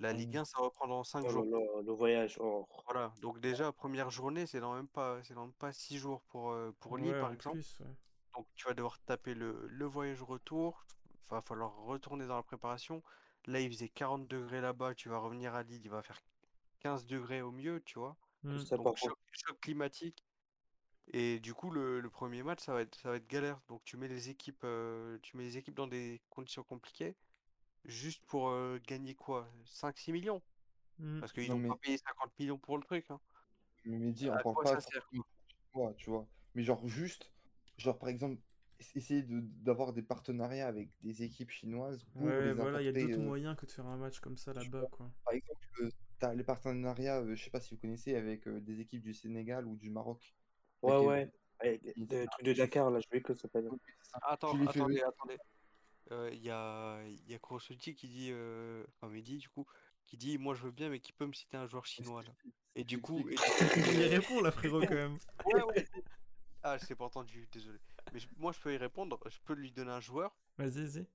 La 0.00 0.12
Ligue 0.12 0.36
1, 0.36 0.44
ça 0.44 0.58
reprend 0.58 0.86
dans 0.86 1.04
5 1.04 1.26
Oh 1.26 1.28
jours. 1.28 1.44
là 1.44 1.58
là, 1.58 1.82
le 1.82 1.92
voyage. 1.92 2.36
Oh. 2.40 2.68
Voilà, 2.84 3.12
donc 3.20 3.40
déjà, 3.40 3.72
première 3.72 4.10
journée, 4.10 4.46
c'est 4.46 4.60
dans 4.60 4.74
même 4.74 4.88
pas, 4.88 5.22
c'est 5.24 5.34
dans 5.34 5.46
même 5.46 5.54
pas 5.54 5.72
6 5.72 5.98
jours 5.98 6.22
pour, 6.28 6.50
euh, 6.52 6.72
pour 6.80 6.96
Lille, 6.98 7.16
par 7.18 7.30
en 7.30 7.32
exemple. 7.32 7.56
plus, 7.56 7.80
ouais. 7.80 7.96
Donc 8.34 8.46
tu 8.54 8.66
vas 8.66 8.74
devoir 8.74 8.98
taper 9.00 9.34
le, 9.34 9.66
le 9.68 9.84
voyage 9.86 10.22
retour. 10.22 10.86
Va 11.30 11.40
falloir 11.42 11.74
retourner 11.84 12.26
dans 12.26 12.36
la 12.36 12.42
préparation. 12.42 13.02
Là, 13.46 13.60
il 13.60 13.70
faisait 13.70 13.88
40 13.88 14.28
degrés 14.28 14.60
là-bas. 14.60 14.94
Tu 14.94 15.08
vas 15.08 15.18
revenir 15.18 15.54
à 15.54 15.62
Lille, 15.62 15.80
il 15.84 15.90
va 15.90 16.02
faire 16.02 16.20
15 16.80 17.06
degrés 17.06 17.42
au 17.42 17.50
mieux, 17.52 17.80
tu 17.84 17.98
vois. 17.98 18.16
Hmm. 18.42 18.58
Ça, 18.58 18.76
par 18.76 18.86
Donc 18.86 18.96
choc, 18.98 19.18
choc 19.32 19.60
climatique. 19.60 20.24
Et 21.10 21.40
du 21.40 21.54
coup, 21.54 21.70
le, 21.70 22.00
le 22.00 22.10
premier 22.10 22.42
match, 22.42 22.60
ça 22.64 22.74
va 22.74 22.82
être, 22.82 22.94
ça 22.96 23.10
va 23.10 23.16
être 23.16 23.26
galère. 23.26 23.60
Donc 23.68 23.82
tu 23.84 23.96
mets 23.96 24.08
les 24.08 24.28
équipes, 24.28 24.62
euh, 24.64 25.18
tu 25.22 25.36
mets 25.36 25.44
les 25.44 25.56
équipes 25.56 25.74
dans 25.74 25.86
des 25.86 26.20
conditions 26.30 26.62
compliquées. 26.62 27.16
Juste 27.84 28.24
pour 28.26 28.50
euh, 28.50 28.78
gagner 28.86 29.14
quoi? 29.14 29.48
5-6 29.64 30.12
millions? 30.12 30.42
Hmm. 30.98 31.20
Parce 31.20 31.32
qu'ils 31.32 31.50
ont 31.52 31.58
mais- 31.58 31.68
pas 31.68 31.76
payé 31.76 31.96
50 31.96 32.38
millions 32.38 32.58
pour 32.58 32.76
le 32.76 32.84
truc. 32.84 33.06
Hein. 33.08 33.20
Mais 33.84 33.98
Mehdi, 33.98 34.28
on 34.28 34.34
À 34.34 34.42
parle 34.42 34.54
quoi 34.54 34.64
pas 34.64 34.80
ça 34.80 34.80
sert? 34.80 35.02
forcément 35.02 35.90
de 35.90 35.94
tu 35.96 36.10
vois. 36.10 36.26
Mais 36.54 36.62
genre 36.62 36.86
juste, 36.88 37.32
genre 37.78 37.98
par 37.98 38.08
exemple, 38.08 38.36
ess- 38.80 38.92
essayer 38.96 39.22
de- 39.22 39.40
d'avoir 39.62 39.92
des 39.92 40.02
partenariats 40.02 40.66
avec 40.66 40.90
des 41.00 41.22
équipes 41.22 41.50
chinoises 41.50 42.04
pour 42.04 42.22
Ouais, 42.22 42.46
les 42.46 42.52
voilà, 42.52 42.82
il 42.82 42.84
y 42.84 42.88
a 42.88 42.92
d'autres 42.92 43.18
euh, 43.20 43.24
moyens 43.24 43.56
que 43.56 43.64
de 43.64 43.70
faire 43.70 43.86
un 43.86 43.96
match 43.96 44.18
comme 44.20 44.36
ça 44.36 44.52
là-bas, 44.52 44.86
quoi. 44.90 45.10
par 45.24 45.34
exemple, 45.34 45.90
t'as 46.18 46.34
les 46.34 46.44
partenariats, 46.44 47.20
euh, 47.20 47.34
je 47.34 47.44
sais 47.44 47.50
pas 47.50 47.60
si 47.60 47.74
vous 47.74 47.80
connaissez, 47.80 48.14
avec 48.16 48.46
euh, 48.48 48.60
des 48.60 48.80
équipes 48.80 49.02
du 49.02 49.14
Sénégal 49.14 49.66
ou 49.66 49.76
du 49.76 49.90
Maroc. 49.90 50.34
ouais, 50.82 50.92
Avec, 50.92 51.02
euh, 51.02 51.08
ouais. 51.08 51.32
Avec 51.60 51.82
il- 51.96 52.06
le 52.08 52.26
truc 52.26 52.44
de 52.44 52.52
Dakar, 52.52 52.90
là, 52.90 53.00
je 53.00 53.08
vais 53.10 53.20
que 53.22 53.34
ça 53.34 53.42
s'appelle. 53.42 53.68
c'est. 54.02 54.12
Attends, 54.22 54.52
Tu 54.52 54.58
les 54.58 54.68
attendez, 54.68 54.94
venir. 54.94 55.08
attendez. 55.08 55.38
Euh, 56.10 56.30
Il 56.32 56.42
y 56.42 56.50
a, 56.50 57.02
y 57.26 57.34
a 57.34 57.38
qui 57.94 58.08
dit, 58.08 58.30
euh, 58.32 58.84
enfin 58.96 59.12
Mehdi 59.12 59.36
du 59.38 59.48
coup, 59.48 59.66
qui 60.06 60.16
dit 60.16 60.38
moi 60.38 60.54
je 60.54 60.62
veux 60.62 60.70
bien 60.70 60.88
mais 60.88 61.00
qui 61.00 61.12
peut 61.12 61.26
me 61.26 61.34
citer 61.34 61.56
un 61.58 61.66
joueur 61.66 61.84
chinois 61.84 62.22
là. 62.22 62.30
Et 62.74 62.84
du 62.84 63.00
coup, 63.00 63.28
et 63.28 63.34
Il 63.76 64.00
y 64.00 64.04
répond 64.06 64.40
là, 64.40 64.50
frérot, 64.50 64.80
quand 64.80 64.94
même. 64.94 65.18
ouais, 65.46 65.62
ouais. 65.62 65.86
Ah, 66.62 66.78
je 66.78 66.86
t'ai 66.86 66.94
pas 66.94 67.04
entendu, 67.04 67.46
désolé. 67.52 67.78
Mais 68.12 68.20
je- 68.20 68.28
moi 68.38 68.52
je 68.52 68.60
peux 68.60 68.72
y 68.72 68.76
répondre, 68.78 69.18
je 69.28 69.38
peux 69.44 69.52
lui 69.54 69.70
donner 69.70 69.90
un 69.90 70.00
joueur, 70.00 70.34
Vas-y, 70.56 70.86
vas-y. 70.86 71.06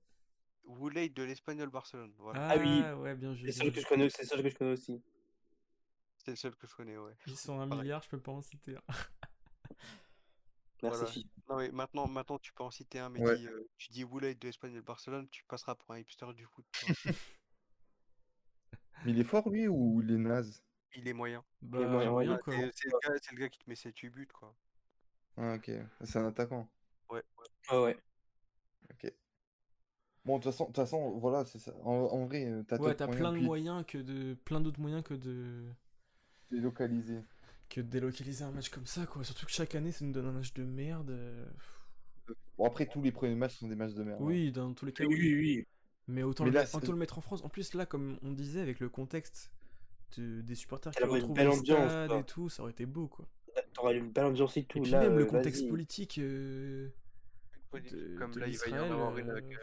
Wooley 0.64 1.08
de 1.08 1.22
l'Espagnol 1.22 1.68
Barcelone. 1.70 2.14
Voilà, 2.18 2.48
Ah, 2.48 2.54
Ah 2.54 2.58
oui. 2.58 3.02
ouais, 3.02 3.14
bien 3.14 3.34
joué. 3.34 3.50
C'est 3.52 3.60
bien 3.62 3.64
celle 3.64 3.74
que 3.74 3.80
je 3.80 3.86
connais, 3.86 4.10
c'est 4.10 4.24
celle 4.24 4.42
que 4.42 4.48
je 4.50 4.54
connais 4.56 4.72
aussi. 4.72 5.02
c'est 6.18 6.30
le 6.30 6.36
seul 6.36 6.56
que 6.56 6.66
je 6.66 6.74
connais, 6.74 6.96
ouais. 6.96 7.14
Ils 7.26 7.36
sont 7.36 7.60
un 7.60 7.68
Pareil. 7.68 7.82
milliard, 7.82 8.02
je 8.02 8.08
peux 8.08 8.20
pas 8.20 8.32
en 8.32 8.40
citer. 8.40 8.76
un. 8.76 8.82
Merci, 10.82 11.00
Voilà. 11.00 11.14
Non, 11.48 11.56
mais 11.58 11.70
maintenant, 11.76 12.06
maintenant, 12.08 12.38
tu 12.38 12.52
peux 12.52 12.62
en 12.62 12.70
citer 12.70 12.98
un, 12.98 13.08
mais 13.10 13.20
Ouais. 13.20 13.36
dis, 13.36 13.46
euh, 13.46 13.68
tu 13.78 13.90
dis 13.90 14.04
Woulay 14.04 14.34
de 14.34 14.50
de 14.68 14.80
Barcelone, 14.80 15.28
tu 15.30 15.44
passeras 15.44 15.74
pour 15.74 15.90
un 15.92 15.98
hipster 15.98 16.26
du 16.34 16.44
foot. 16.44 16.66
Mais 19.04 19.10
il 19.12 19.20
est 19.20 19.24
fort, 19.24 19.48
lui, 19.50 19.68
ou 19.68 20.00
il 20.02 20.10
est 20.12 20.18
naze? 20.18 20.62
Il 20.94 21.06
est 21.08 21.12
moyen. 21.12 21.44
Bah, 21.60 21.78
c'est 21.78 21.86
le 21.86 22.98
gars, 23.02 23.14
le 23.32 23.48
qui 23.48 23.58
te 23.58 23.68
met 23.68 23.74
7-8 23.74 24.08
buts, 24.10 24.26
quoi. 24.28 24.56
Ah, 25.36 25.54
ok. 25.56 25.70
C'est 26.04 26.18
un 26.18 26.26
attaquant. 26.26 26.68
Ouais. 27.10 27.22
Ouais, 27.70 27.82
ouais. 27.82 27.98
Bon, 30.24 30.38
de 30.38 30.42
toute 30.42 30.52
façon, 30.52 30.64
de 30.64 30.68
toute 30.68 30.76
façon, 30.76 31.10
voilà, 31.18 31.44
c'est 31.44 31.58
ça. 31.58 31.74
En, 31.84 31.90
en 31.92 32.24
vrai, 32.26 32.46
euh, 32.46 32.62
t'as 32.66 32.78
Ouais, 32.78 32.94
plein 32.94 33.32
de 33.32 33.36
puis 33.38 33.44
moyens 33.44 33.84
que 33.86 33.98
de. 33.98 34.34
plein 34.44 34.60
d'autres 34.60 34.80
moyens 34.80 35.02
que 35.02 35.14
de. 35.14 35.64
délocaliser. 36.50 37.20
que 37.68 37.80
de 37.80 37.86
délocaliser 37.88 38.44
un 38.44 38.50
match 38.50 38.68
comme 38.70 38.86
ça, 38.86 39.06
quoi. 39.06 39.24
Surtout 39.24 39.46
que 39.46 39.52
chaque 39.52 39.74
année, 39.74 39.92
ça 39.92 40.04
nous 40.04 40.12
donne 40.12 40.26
un 40.26 40.32
match 40.32 40.52
de 40.54 40.64
merde. 40.64 41.10
euh, 41.10 41.46
Bon, 42.56 42.64
après, 42.66 42.86
tous 42.86 43.02
les 43.02 43.12
premiers 43.12 43.34
matchs 43.34 43.56
sont 43.58 43.68
des 43.68 43.74
matchs 43.76 43.94
de 43.94 44.02
merde. 44.04 44.18
hein. 44.20 44.24
Oui, 44.24 44.52
dans 44.52 44.72
tous 44.72 44.86
les 44.86 44.92
cas, 44.92 45.04
Oui, 45.04 45.14
oui. 45.18 45.34
oui, 45.34 45.40
oui. 45.58 45.66
Mais 46.06 46.22
autant, 46.22 46.44
Mais 46.44 46.50
le, 46.50 46.54
là, 46.54 46.60
mettre- 46.60 46.70
c'est- 46.70 46.76
autant 46.78 46.92
le 46.92 46.98
mettre 46.98 47.18
en 47.18 47.20
France. 47.20 47.42
En 47.44 47.48
plus, 47.48 47.74
là, 47.74 47.84
comme 47.86 48.18
on 48.22 48.32
disait, 48.32 48.60
avec 48.60 48.78
le 48.80 48.88
contexte 48.88 49.50
de- 50.16 50.40
des 50.42 50.54
supporters 50.54 50.92
qui 50.92 51.02
retrouvent 51.02 51.34
belle 51.34 51.48
les 51.48 51.58
ambiance, 51.58 51.90
stades 51.90 52.08
quoi. 52.08 52.18
et 52.20 52.24
tout, 52.24 52.48
ça 52.48 52.62
aurait 52.62 52.72
été 52.72 52.86
beau, 52.86 53.08
quoi. 53.08 53.26
T'auras 53.72 53.92
une 53.94 54.10
belle 54.10 54.26
ambiance 54.26 54.56
et 54.56 54.64
tout. 54.64 54.78
Et 54.78 54.82
puis 54.82 54.90
là, 54.90 55.00
même 55.00 55.16
le 55.18 55.24
euh, 55.24 55.26
contexte 55.26 55.68
politique 55.68 56.18
euh, 56.18 56.88
de, 57.72 58.16
comme 58.18 58.30
de 58.32 58.40
là, 58.40 58.46
il 58.48 58.56
va 58.58 58.68
y 58.68 58.78
en 58.78 58.84
avoir 58.92 59.18
une 59.18 59.28
euh, 59.30 59.32
avec, 59.32 59.44
euh, 59.52 59.58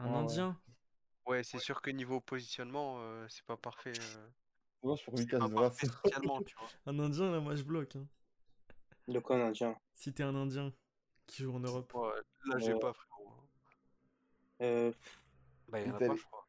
un 0.00 0.06
Ouais, 0.06 0.10
ouais. 0.10 0.18
Indien. 0.24 0.56
Ouais, 1.26 1.42
c'est 1.44 1.58
sûr 1.58 1.80
que 1.80 1.90
niveau 1.90 2.20
positionnement, 2.20 2.98
euh, 3.00 3.26
c'est 3.28 3.44
pas 3.44 3.56
parfait. 3.56 3.92
euh, 3.94 4.28
Ouais, 4.82 4.96
sur 4.96 5.12
parfait 5.12 5.86
socialement, 5.86 6.40
tu 6.42 6.56
vois. 6.58 6.68
Un 6.86 6.98
Indien, 6.98 7.30
là, 7.30 7.40
moi, 7.40 7.54
je 7.54 7.62
bloque. 7.62 7.96
hein. 7.96 8.06
De 9.08 9.18
quoi 9.18 9.36
un 9.36 9.48
indien? 9.48 9.76
Si 9.94 10.12
t'es 10.12 10.22
un 10.22 10.34
Indien 10.34 10.72
qui 11.26 11.42
joue 11.42 11.54
en 11.54 11.60
Europe. 11.60 11.92
Ouais, 11.94 12.10
là, 12.46 12.58
j'ai 12.58 12.72
Ouais. 12.74 12.80
pas, 12.80 12.92
frérot. 12.92 13.32
euh, 14.62 14.92
Bah, 15.68 15.80
il 15.80 15.86
y 15.88 15.90
en 15.90 15.94
a 15.94 15.98
pas, 15.98 16.16
je 16.16 16.22
crois. 16.24 16.46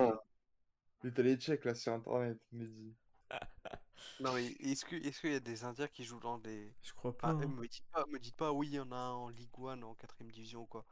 Là. 0.00 0.32
Il 1.02 1.08
est 1.08 1.18
allé 1.18 1.36
check 1.36 1.64
là 1.64 1.74
sur 1.74 1.92
internet, 1.92 2.38
Mehdi. 2.52 2.94
Non, 4.20 4.32
mais 4.34 4.46
est-ce 4.46 4.84
que, 4.84 4.96
est-ce 4.96 5.20
qu'il 5.20 5.32
y 5.32 5.36
a 5.36 5.40
des 5.40 5.64
Indiens 5.64 5.86
qui 5.88 6.04
jouent 6.04 6.18
dans 6.20 6.38
des. 6.38 6.74
Je 6.82 6.92
crois 6.92 7.16
pas. 7.16 7.28
Ah, 7.28 7.30
hein. 7.32 7.40
eh, 7.42 7.46
me 7.46 7.66
dites 7.68 7.84
pas, 7.92 8.04
me 8.06 8.18
dites 8.18 8.36
pas, 8.36 8.52
oui, 8.52 8.68
il 8.68 8.74
y 8.74 8.80
en 8.80 8.90
a 8.90 8.96
un 8.96 9.12
en 9.12 9.28
Ligue 9.28 9.48
1, 9.56 9.82
en 9.82 9.94
4ème 9.94 10.30
division 10.30 10.62
ou 10.62 10.66
quoi. 10.66 10.84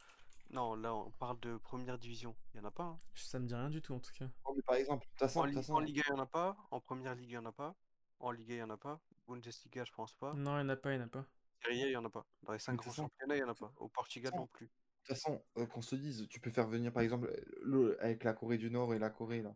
Non, 0.50 0.76
là, 0.76 0.94
on 0.94 1.10
parle 1.10 1.40
de 1.40 1.56
première 1.56 1.98
division. 1.98 2.36
Il 2.54 2.58
y 2.58 2.60
en 2.60 2.64
a 2.66 2.70
pas. 2.70 2.84
hein. 2.84 3.00
Ça 3.14 3.38
me 3.40 3.46
dit 3.46 3.54
rien 3.54 3.68
du 3.70 3.82
tout, 3.82 3.94
en 3.94 3.98
tout 3.98 4.12
cas. 4.16 4.26
Non, 4.46 4.54
mais 4.54 4.62
par 4.62 4.76
exemple, 4.76 5.04
de 5.04 5.10
toute 5.10 5.18
façon, 5.18 5.40
En, 5.40 5.42
toute 5.42 5.50
Ligue, 5.50 5.58
façon, 5.60 5.72
en 5.74 5.78
Ligue 5.80 5.98
1, 6.00 6.02
il 6.06 6.10
y 6.10 6.12
en 6.12 6.22
a 6.22 6.26
pas. 6.26 6.56
En 6.70 6.80
première 6.80 7.14
ligue, 7.16 7.30
il 7.30 7.34
y 7.34 7.38
en 7.38 7.46
a 7.46 7.52
pas. 7.52 7.74
En 8.20 8.30
Ligue 8.30 8.52
1, 8.52 8.54
il 8.54 8.58
y 8.58 8.62
en 8.62 8.70
a 8.70 8.76
pas. 8.76 9.00
Bundesliga, 9.26 9.84
je 9.84 9.92
pense 9.92 10.14
pas. 10.14 10.32
Non, 10.34 10.52
il 10.60 10.64
n'y 10.64 10.70
en 10.70 10.74
a 10.74 10.76
pas, 10.76 10.92
il 10.92 10.98
n'y 10.98 11.02
en 11.02 11.06
a 11.06 11.10
pas. 11.10 11.26
Serie 11.64 11.80
il 11.80 11.90
y 11.90 11.96
en 11.96 12.04
a 12.04 12.10
pas. 12.10 12.24
Dans 12.44 12.52
les 12.52 12.60
5 12.60 12.72
de 12.72 12.76
toute 12.76 12.84
grands 12.84 12.94
championnats, 12.94 13.36
il 13.36 13.40
y 13.40 13.42
en 13.44 13.48
a 13.48 13.54
pas. 13.56 13.72
Au 13.78 13.88
Portugal 13.88 14.32
Non. 14.36 14.46
plus. 14.46 14.66
de 14.66 14.70
toute 15.00 15.16
façon, 15.16 15.42
euh, 15.56 15.66
qu'on 15.66 15.82
se 15.82 15.96
dise, 15.96 16.28
tu 16.28 16.38
peux 16.38 16.50
faire 16.50 16.68
venir 16.68 16.92
par 16.92 17.02
exemple 17.02 17.32
le, 17.62 18.00
avec 18.02 18.22
la 18.22 18.34
Corée 18.34 18.58
du 18.58 18.70
Nord 18.70 18.94
et 18.94 18.98
la 19.00 19.10
Corée 19.10 19.42
là. 19.42 19.54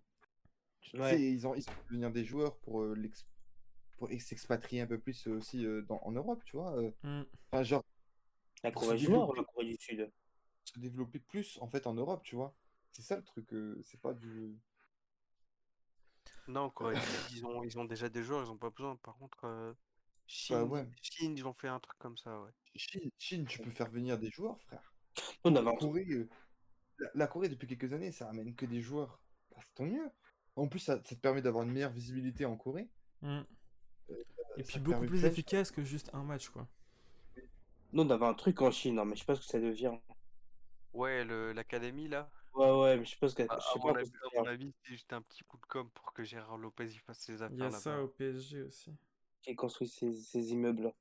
Tu 0.81 0.97
sais, 0.97 1.21
ils 1.23 1.47
ont 1.47 1.55
ils 1.55 1.69
ont 1.69 1.73
fait 1.73 1.89
venir 1.91 2.11
des 2.11 2.25
joueurs 2.25 2.57
pour 2.61 2.83
euh, 2.83 2.95
l'ex- 2.95 3.27
pour 4.01 4.09
s'expatrier 4.19 4.81
un 4.81 4.87
peu 4.87 4.99
plus 4.99 5.29
euh, 5.29 5.37
aussi 5.37 5.65
euh, 5.65 5.83
dans, 5.83 6.01
en 6.03 6.11
Europe, 6.13 6.43
tu 6.45 6.57
vois. 6.57 6.75
euh. 6.77 6.91
Enfin, 7.53 7.63
genre 7.63 7.85
La 8.65 8.73
Corée 8.73 8.97
du 8.97 9.11
Nord 9.11 9.37
la 9.37 9.45
Corée 9.45 9.67
du 9.67 9.77
Sud? 9.79 10.11
se 10.65 10.79
développer 10.79 11.19
plus 11.19 11.59
en 11.61 11.69
fait 11.69 11.87
en 11.87 11.93
Europe, 11.95 12.23
tu 12.25 12.35
vois. 12.35 12.55
C'est 12.93 13.03
ça 13.03 13.17
le 13.17 13.23
truc, 13.25 13.53
euh, 13.53 13.81
c'est 13.85 14.01
pas 14.01 14.15
du. 14.15 14.59
Non, 16.49 16.71
Corée 16.71 16.95
du 16.97 17.01
Sud, 17.01 17.37
ils 17.37 17.47
ont, 17.47 17.63
ils 17.63 17.79
ont 17.79 17.85
déjà 17.85 18.09
des 18.09 18.23
joueurs, 18.23 18.45
ils 18.45 18.51
ont 18.51 18.57
pas 18.59 18.71
besoin. 18.71 18.97
Par 18.97 19.17
contre, 19.19 19.45
euh, 19.45 19.73
Chine, 20.27 20.57
Bah 20.57 20.65
ouais. 20.65 20.87
Chine, 21.03 21.37
ils 21.37 21.47
ont 21.47 21.55
fait 21.55 21.69
un 21.69 21.81
truc 21.81 21.99
comme 21.99 22.17
ça, 22.17 22.41
ouais. 22.41 22.51
Chine, 22.75 23.11
Chine, 23.19 23.47
tu 23.47 23.59
peux 23.59 23.71
faire 23.71 23.91
venir 23.91 24.19
des 24.19 24.31
joueurs, 24.31 24.61
frère. 24.63 24.93
On 25.45 25.55
un 25.67 25.75
truc. 25.77 25.79
Corée, 25.81 26.07
euh, 26.11 26.29
la, 26.99 27.09
la 27.15 27.27
Corée 27.27 27.49
depuis 27.49 27.67
quelques 27.67 27.93
années, 27.93 28.13
ça 28.13 28.27
ramène 28.27 28.55
que 28.55 28.67
des 28.67 28.81
joueurs. 28.81 29.21
Bah, 29.51 29.59
c'est 29.65 29.75
tant 29.75 29.85
mieux. 29.87 30.11
En 30.57 30.69
plus, 30.69 30.81
ça, 30.81 31.03
ça 31.05 31.15
te 31.15 31.21
permet 31.21 31.43
d'avoir 31.43 31.65
une 31.65 31.73
meilleure 31.73 31.93
visibilité 31.93 32.45
en 32.45 32.57
Corée. 32.57 32.89
Hmm. 33.23 33.43
Et 34.57 34.61
Euh, 34.61 34.65
ça 34.65 34.73
puis 34.73 34.81
beaucoup 34.81 35.07
plus 35.07 35.25
efficace 35.25 35.71
que 35.71 35.83
juste 35.85 36.11
un 36.13 36.23
match, 36.23 36.49
quoi. 36.49 36.67
Nous, 37.93 38.03
on 38.03 38.11
avait 38.11 38.27
un 38.27 38.35
truc 38.35 38.61
en 38.63 38.71
Chine, 38.71 38.99
hein, 38.99 39.05
mais 39.05 39.15
je 39.17 39.21
sais 39.21 39.27
pas 39.27 39.35
ce 39.37 39.41
que 39.41 39.47
ça 39.47 39.61
devient. 39.61 39.93
Ouais, 40.93 41.25
le- 41.25 41.53
l'académie 41.53 42.09
là, 42.09 42.29
Ouais, 42.55 42.71
ouais, 42.71 42.97
mais 42.97 43.05
je 43.05 43.11
sais 43.11 43.17
pas 43.17 43.29
ce 43.29 43.35
que. 43.35 43.43
à, 43.43 43.55
Je 43.57 43.61
à 43.61 43.73
sais 43.73 43.79
mon 43.79 43.93
pas 43.93 43.99
avis, 44.01 44.11
à 44.37 44.41
mon 44.41 44.47
avis, 44.47 44.73
c'est 44.83 44.93
juste 44.93 45.13
un 45.13 45.23
petit 45.23 45.45
coup 45.45 45.57
de 45.57 45.67
com 45.67 45.89
pour 45.95 46.13
que 46.13 46.25
Gérard 46.25 46.59
Lopez 46.59 46.87
y 46.87 46.99
fasse 46.99 47.21
ses 47.21 47.43
Il 47.53 47.59
y 47.59 47.63
a 47.63 47.67
affaires 47.67 47.81
ça 47.81 48.03
au 48.03 48.09
PSG 48.09 48.63
aussi. 48.63 48.93
Qui 49.43 49.55
construit 49.57 49.89
ces, 49.89 50.13
ces 50.13 50.53
immeubles. 50.53 50.93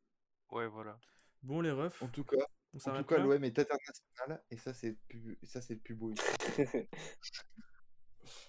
Ouais, 0.52 0.68
voilà. 0.68 0.98
Bon, 1.44 1.62
les 1.62 1.72
refs, 1.72 2.04
En 2.04 2.08
tout 2.08 2.24
cas, 2.24 2.38
en 2.86 2.92
tout 2.94 3.04
cas, 3.04 3.18
l'OM 3.20 3.44
est 3.44 3.58
international 3.60 4.44
et 4.52 4.58
ça 4.58 4.74
c'est 4.74 4.94
plus, 5.08 5.38
et 5.42 5.46
ça 5.46 5.62
c'est 5.62 5.74
le 5.74 5.80
plus 5.80 5.96
beau. 5.96 6.12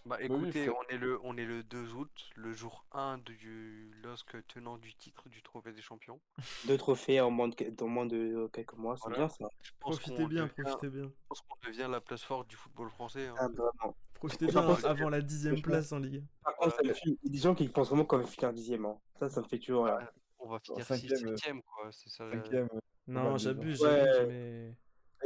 Bah 0.06 0.16
oui, 0.18 0.26
écoutez, 0.26 0.70
on 0.70 0.82
est 0.88 0.96
le, 0.96 1.20
on 1.24 1.36
est 1.36 1.44
le 1.44 1.62
2 1.62 1.92
août, 1.92 2.30
le 2.34 2.52
jour 2.52 2.84
1 2.92 3.18
du 3.18 3.92
LOSC 4.02 4.46
tenant 4.48 4.78
du 4.78 4.94
titre 4.94 5.28
du 5.28 5.42
Trophée 5.42 5.72
des 5.72 5.82
Champions. 5.82 6.18
Deux 6.66 6.78
trophées 6.78 7.20
en 7.20 7.30
moins 7.30 7.48
de, 7.48 7.54
dans 7.70 7.86
moins 7.86 8.06
de 8.06 8.48
quelques 8.52 8.72
mois, 8.74 8.96
c'est 8.96 9.02
Voilà. 9.08 9.18
bien 9.18 9.28
ça. 9.28 9.44
Je 9.62 9.70
pense 9.78 9.98
Profitez 10.00 10.26
bien, 10.26 10.44
devient- 10.44 10.52
profitez 10.64 10.88
bien. 10.88 11.02
Je 11.04 11.28
pense 11.28 11.40
qu'on 11.42 11.68
devient 11.68 11.88
la 11.90 12.00
place 12.00 12.22
forte 12.22 12.48
du 12.48 12.56
football 12.56 12.88
français. 12.90 13.26
hein. 13.28 13.34
Ah, 13.38 13.48
vraiment. 13.48 13.94
Profitez 14.14 14.46
bien 14.46 14.62
contre, 14.66 14.86
avant 14.86 15.08
la 15.10 15.20
dixième 15.20 15.60
place 15.62 15.92
en 15.92 15.98
Ligue 15.98 16.24
Par 16.42 16.54
contre, 16.56 16.76
ça 16.76 16.82
me 16.82 16.92
fait- 16.94 17.00
il 17.04 17.18
y 17.24 17.28
a 17.28 17.32
des 17.32 17.38
gens 17.38 17.54
qui 17.54 17.68
pensent 17.68 17.88
vraiment 17.88 18.04
qu'on 18.04 18.18
va 18.18 18.24
finir 18.26 18.52
dixième. 18.52 18.86
hein. 18.86 18.96
Ça, 19.18 19.28
ça 19.28 19.40
me 19.42 19.46
fait 19.48 19.58
toujours 19.58 19.84
rire. 19.86 20.10
On 20.38 20.48
va 20.48 20.58
finir 20.60 20.84
cinquième, 20.84 21.16
6 21.18 21.24
euh, 21.26 21.36
7 21.36 21.54
quoi. 21.66 21.90
C'est 21.92 22.08
ça. 22.08 22.30
Cinquième, 22.30 22.68
euh, 22.74 22.78
Non, 23.06 23.36
j'abuse, 23.36 23.82
Ouais. 23.82 24.04
j'abuse, 24.06 24.28
mais... 24.28 24.74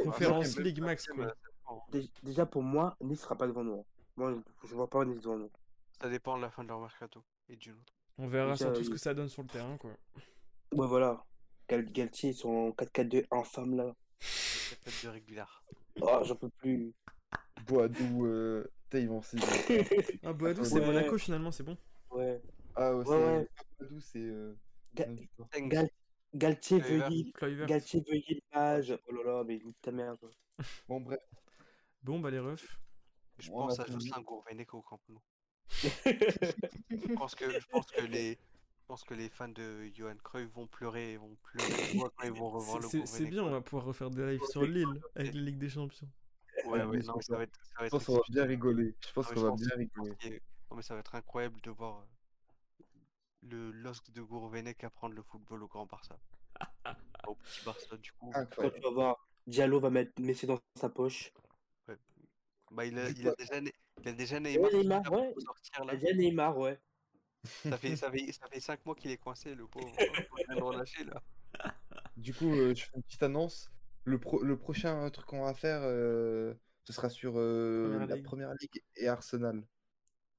Conférence 0.03 0.57
League 0.59 0.81
max, 0.81 1.07
quoi. 1.07 1.33
euh, 1.93 2.01
Déjà, 2.23 2.45
pour 2.45 2.61
moi, 2.61 2.95
Nice 3.01 3.21
sera 3.21 3.35
pas 3.35 3.47
devant 3.47 3.63
nous. 3.63 3.85
Moi, 4.17 4.33
je 4.63 4.73
vois 4.75 4.89
pas 4.89 5.03
Nice 5.05 5.21
devant 5.21 5.37
nous. 5.37 5.51
Ça 6.01 6.09
dépend 6.09 6.37
de 6.37 6.41
la 6.41 6.49
fin 6.49 6.63
de 6.63 6.69
leur 6.69 6.79
mercato 6.79 7.23
et 7.49 7.55
du 7.55 7.69
nôtre. 7.71 7.93
On 8.17 8.27
verra 8.27 8.55
surtout 8.55 8.81
ce 8.83 8.87
il- 8.87 8.91
que 8.91 8.97
ça 8.97 9.13
donne 9.13 9.29
sur 9.29 9.41
le 9.43 9.49
terrain, 9.49 9.77
quoi. 9.77 9.91
Ouais, 10.73 10.87
voilà. 10.87 11.23
Gal 11.67 11.85
Galtier, 11.91 12.29
ils 12.31 12.35
sont 12.35 12.49
en 12.49 12.71
4-4-2 12.71 13.25
infâme 13.31 13.75
là. 13.75 13.93
Peut-être 14.19 15.03
de 15.05 15.09
régulier. 15.09 15.43
Oh, 16.01 16.19
j'en 16.23 16.35
peux 16.35 16.49
plus. 16.49 16.93
Boadou, 17.67 18.25
euh, 18.25 18.65
ils 18.93 19.07
vont 19.09 19.21
Ah, 20.23 20.33
Boadou, 20.33 20.61
Ouais. 20.61 20.67
c'est 20.67 20.79
Monaco, 20.85 21.17
finalement, 21.17 21.51
c'est 21.51 21.63
bon. 21.63 21.77
Ouais. 22.11 22.41
Ah 22.75 22.95
ouais, 22.95 23.03
c'est 23.05 23.11
ouais. 23.11 23.47
Boadou, 23.79 23.99
c'est. 23.99 24.19
euh, 24.19 24.55
Ga- 24.93 25.07
Gal- 25.59 25.89
Galtier 26.33 26.79
Kluivert. 26.79 27.09
veuille 27.09 27.31
Kluivert. 27.33 27.67
Galtier 27.67 28.03
veuille 28.07 28.25
l'image. 28.29 28.97
Oh 29.07 29.11
là 29.13 29.23
là, 29.23 29.43
mais 29.45 29.57
nique 29.59 29.81
ta 29.81 29.91
mère. 29.91 30.13
quoi. 30.19 30.29
Bon 30.87 31.01
bref, 31.01 31.19
Bon, 32.03 32.19
bah 32.19 32.29
les 32.29 32.39
refs. 32.39 32.79
Je 33.39 33.51
On 33.51 33.67
pense 33.67 33.79
à. 33.79 33.85
Jocelyn 33.85 34.21
Gourvenec 34.21 34.73
au 34.73 34.81
Camp 34.81 34.99
Nou. 35.09 35.19
Je 35.83 35.87
pense 37.17 37.35
que, 37.35 37.49
je 37.59 37.67
pense 37.67 37.85
que 37.87 38.01
les, 38.05 38.33
je 38.33 38.85
pense 38.87 39.03
que 39.03 39.13
les 39.13 39.29
fans 39.29 39.49
de 39.49 39.89
Johan 39.93 40.15
Cruyff 40.23 40.49
vont 40.51 40.67
pleurer, 40.67 41.13
et 41.13 41.17
vont 41.17 41.35
pleurer 41.43 41.97
quand 41.97 42.23
ils 42.23 42.31
vont 42.31 42.49
revoir 42.49 42.83
C'est- 42.83 42.99
le 42.99 43.05
C'est 43.05 43.25
bien, 43.25 43.43
on 43.43 43.49
va 43.51 43.61
pouvoir 43.61 43.85
refaire 43.85 44.09
des 44.09 44.25
lives 44.25 44.45
sur 44.49 44.63
Lille 44.63 45.01
avec 45.15 45.33
la 45.33 45.41
Ligue 45.41 45.57
des 45.57 45.69
Champions. 45.69 46.07
Ouais, 46.67 46.79
Ah 46.81 46.87
ouais, 46.87 46.99
non, 46.99 47.19
ça 47.19 47.35
va 47.37 47.43
être, 47.43 47.59
ça 47.65 47.71
va 47.79 47.81
je 47.81 47.85
être 47.87 47.91
pense 47.91 48.05
qu'on 48.05 48.13
va 48.15 48.21
bien 48.29 48.45
rigoler. 48.45 48.95
Je 49.05 49.11
pense 49.13 49.27
qu'on 49.27 49.41
va 49.41 49.51
bien 49.51 49.75
rigoler. 49.75 50.41
non, 50.71 50.77
mais 50.77 50.81
ça 50.83 50.93
va 50.93 51.01
être 51.01 51.15
incroyable 51.15 51.59
de 51.61 51.71
voir 51.71 51.97
euh, 51.99 52.83
le 53.41 53.71
LOSC 53.71 54.11
de 54.11 54.21
Gourvenec 54.21 54.83
apprendre 54.83 55.15
le 55.15 55.23
football 55.23 55.63
au 55.63 55.67
Grand 55.67 55.85
Barça. 55.85 56.17
Au 57.27 57.35
petit 57.35 57.65
Barça, 57.65 57.97
du 57.97 58.11
coup. 58.13 58.29
Quand 58.31 58.39
Incroyable. 58.39 58.75
tu 58.77 58.81
vas 58.83 58.91
voir, 58.91 59.27
Diallo 59.47 59.79
va 59.79 59.89
mettre 59.89 60.13
Messi 60.21 60.45
dans 60.45 60.59
sa 60.75 60.89
poche. 60.89 61.31
Bah, 62.71 62.85
il 62.85 62.97
a, 62.99 63.09
il 63.09 63.27
a 63.27 63.35
déjà, 63.35 63.57
il 64.01 64.07
a 64.09 64.11
déjà 64.13 64.39
Neymar, 64.39 64.71
Ouais, 65.11 65.19
ouais. 65.19 65.33
sortir, 65.43 65.85
là. 65.85 65.93
Il 65.95 66.07
a 66.07 66.13
Neymar, 66.13 66.57
ouais. 66.57 66.79
Ça 67.43 67.77
fait, 67.77 67.95
ça 67.95 68.09
fait, 68.11 68.31
ça 68.31 68.47
fait 68.47 68.59
5 68.59 68.85
mois 68.85 68.95
qu'il 68.95 69.11
est 69.11 69.17
coincé, 69.17 69.53
le 69.53 69.67
pauvre. 69.67 69.87
Faut 70.29 70.35
bien 70.35 70.55
le 70.55 70.63
relâcher, 70.63 71.03
là. 71.03 71.21
Du 72.17 72.33
coup, 72.33 72.51
euh, 72.51 72.73
je 72.73 72.83
fais 72.85 72.91
une 72.95 73.03
petite 73.03 73.23
annonce. 73.23 73.71
Le, 74.03 74.19
pro- 74.19 74.41
le 74.43 74.57
prochain 74.57 75.09
truc 75.09 75.25
qu'on 75.27 75.43
va 75.43 75.53
faire, 75.53 75.81
euh, 75.83 76.53
ce 76.83 76.93
sera 76.93 77.09
sur 77.09 77.33
euh, 77.37 77.89
Première 77.91 78.07
la 78.07 78.15
Ligue. 78.15 78.25
première 78.25 78.53
ligue 78.55 78.83
et 78.97 79.07
Arsenal. 79.07 79.63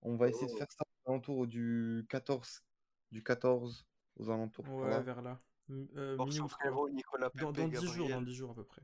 On 0.03 0.17
va 0.17 0.29
essayer 0.29 0.47
de 0.47 0.53
Oh. 0.53 0.59
faire 0.59 0.71
ça 0.71 0.85
aux 1.05 1.11
alentours 1.11 1.47
du 1.47 2.07
14, 2.09 2.63
du 3.13 3.23
14 3.23 3.87
aux 4.19 4.31
alentours. 4.31 4.65
Ouais, 4.69 4.75
voilà. 4.83 5.01
vers 5.01 5.23
là. 5.23 5.41
Euh, 5.97 6.17
frérot 6.49 6.89
Nicolas 6.91 7.29
Dans, 7.35 7.53
Pepe 7.53 7.63
dans 7.73 7.81
10 7.81 7.93
jours, 7.93 8.09
dans 8.09 8.23
10 8.23 8.35
jours 8.35 8.51
à 8.53 8.55
peu 8.55 8.65
près. 8.65 8.83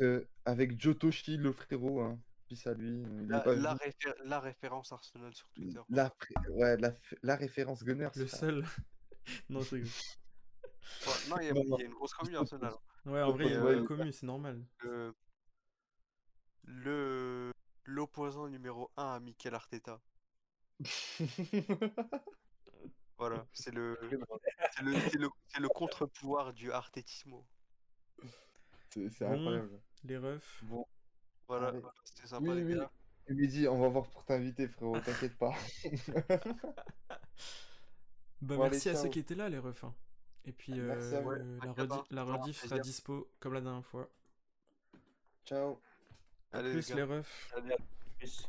Euh, 0.00 0.24
avec 0.44 0.80
Jotoshi, 0.80 1.36
le 1.36 1.52
frérot. 1.52 2.00
Hein. 2.00 2.18
Peace 2.48 2.66
à 2.66 2.74
lui. 2.74 3.02
Il 3.02 3.26
La, 3.28 3.40
pas 3.40 3.54
la, 3.54 3.74
venu. 3.74 3.80
réfé- 3.90 4.14
la 4.24 4.40
référence 4.40 4.92
Arsenal 4.92 5.34
sur 5.34 5.48
Twitter. 5.50 5.80
La, 5.88 6.12
ouais, 6.50 6.76
la, 6.76 6.92
la 7.22 7.36
référence 7.36 7.82
Gunners. 7.84 8.10
Le 8.16 8.26
seul. 8.26 8.64
non, 9.50 9.60
je 9.60 9.74
rigole. 9.76 9.90
Ouais, 11.06 11.28
non, 11.28 11.36
il 11.40 11.46
y, 11.46 11.50
a- 11.50 11.80
y 11.82 11.84
une 11.84 11.94
grosse 11.94 12.14
commune 12.14 12.36
Arsenal. 12.36 12.72
hein. 12.72 13.10
Ouais, 13.10 13.22
en 13.22 13.32
vrai, 13.32 13.46
il 13.46 13.52
y 13.52 13.54
a 13.56 13.72
une 13.72 13.84
commune, 13.86 14.12
c'est 14.12 14.26
normal. 14.26 14.64
Le- 14.80 15.14
Le 16.64 17.52
l'opposant 17.84 18.48
numéro 18.48 18.90
1 18.96 19.14
à 19.14 19.20
Mikel 19.20 19.54
Arteta. 19.54 20.00
Voilà, 23.18 23.46
c'est 23.54 23.72
le, 23.72 23.98
c'est 24.76 24.82
le, 24.82 25.30
c'est 25.48 25.60
le, 25.60 25.68
contre-pouvoir 25.70 26.52
du 26.52 26.70
artétismo. 26.70 27.46
C'est 28.90 29.08
c'est 29.08 29.24
Bon. 29.24 29.32
incroyable. 29.32 29.80
Les 30.04 30.18
refs. 30.18 30.62
Bon, 30.64 30.84
Voilà, 31.48 31.68
Allez. 31.68 31.80
c'était 32.04 32.26
sympa 32.26 32.50
oui, 32.50 32.56
les 32.56 32.64
oui. 32.64 32.74
gars. 32.74 32.90
Et 33.28 33.34
Mehdi, 33.34 33.66
on 33.68 33.80
va 33.80 33.88
voir 33.88 34.06
pour 34.06 34.24
t'inviter, 34.24 34.68
frérot, 34.68 35.00
t'inquiète 35.00 35.36
pas. 35.36 35.54
Bah 38.42 38.56
Bon, 38.56 38.62
allez, 38.62 38.70
merci 38.72 38.88
à 38.90 38.94
ceux 38.94 39.08
qui 39.08 39.18
étaient 39.18 39.34
là, 39.34 39.48
les 39.48 39.58
refs. 39.58 39.84
hein. 39.84 39.94
Et 40.44 40.52
puis 40.52 40.72
Merci 40.74 41.14
à 41.16 41.20
vous. 41.20 41.30
euh, 41.30 41.58
la, 41.64 41.72
redi- 41.72 42.04
la 42.10 42.24
rediff 42.24 42.60
sera 42.62 42.78
dispo 42.78 43.28
comme 43.40 43.54
la 43.54 43.60
dernière 43.60 43.84
fois. 43.84 44.08
Ciao. 45.44 45.80
A 46.52 46.58
Allez, 46.58 46.72
plus 46.72 46.88
les 46.90 46.96
les 46.96 47.02
refs. 47.02 47.52
Allez. 47.56 47.76
Plus. 48.18 48.48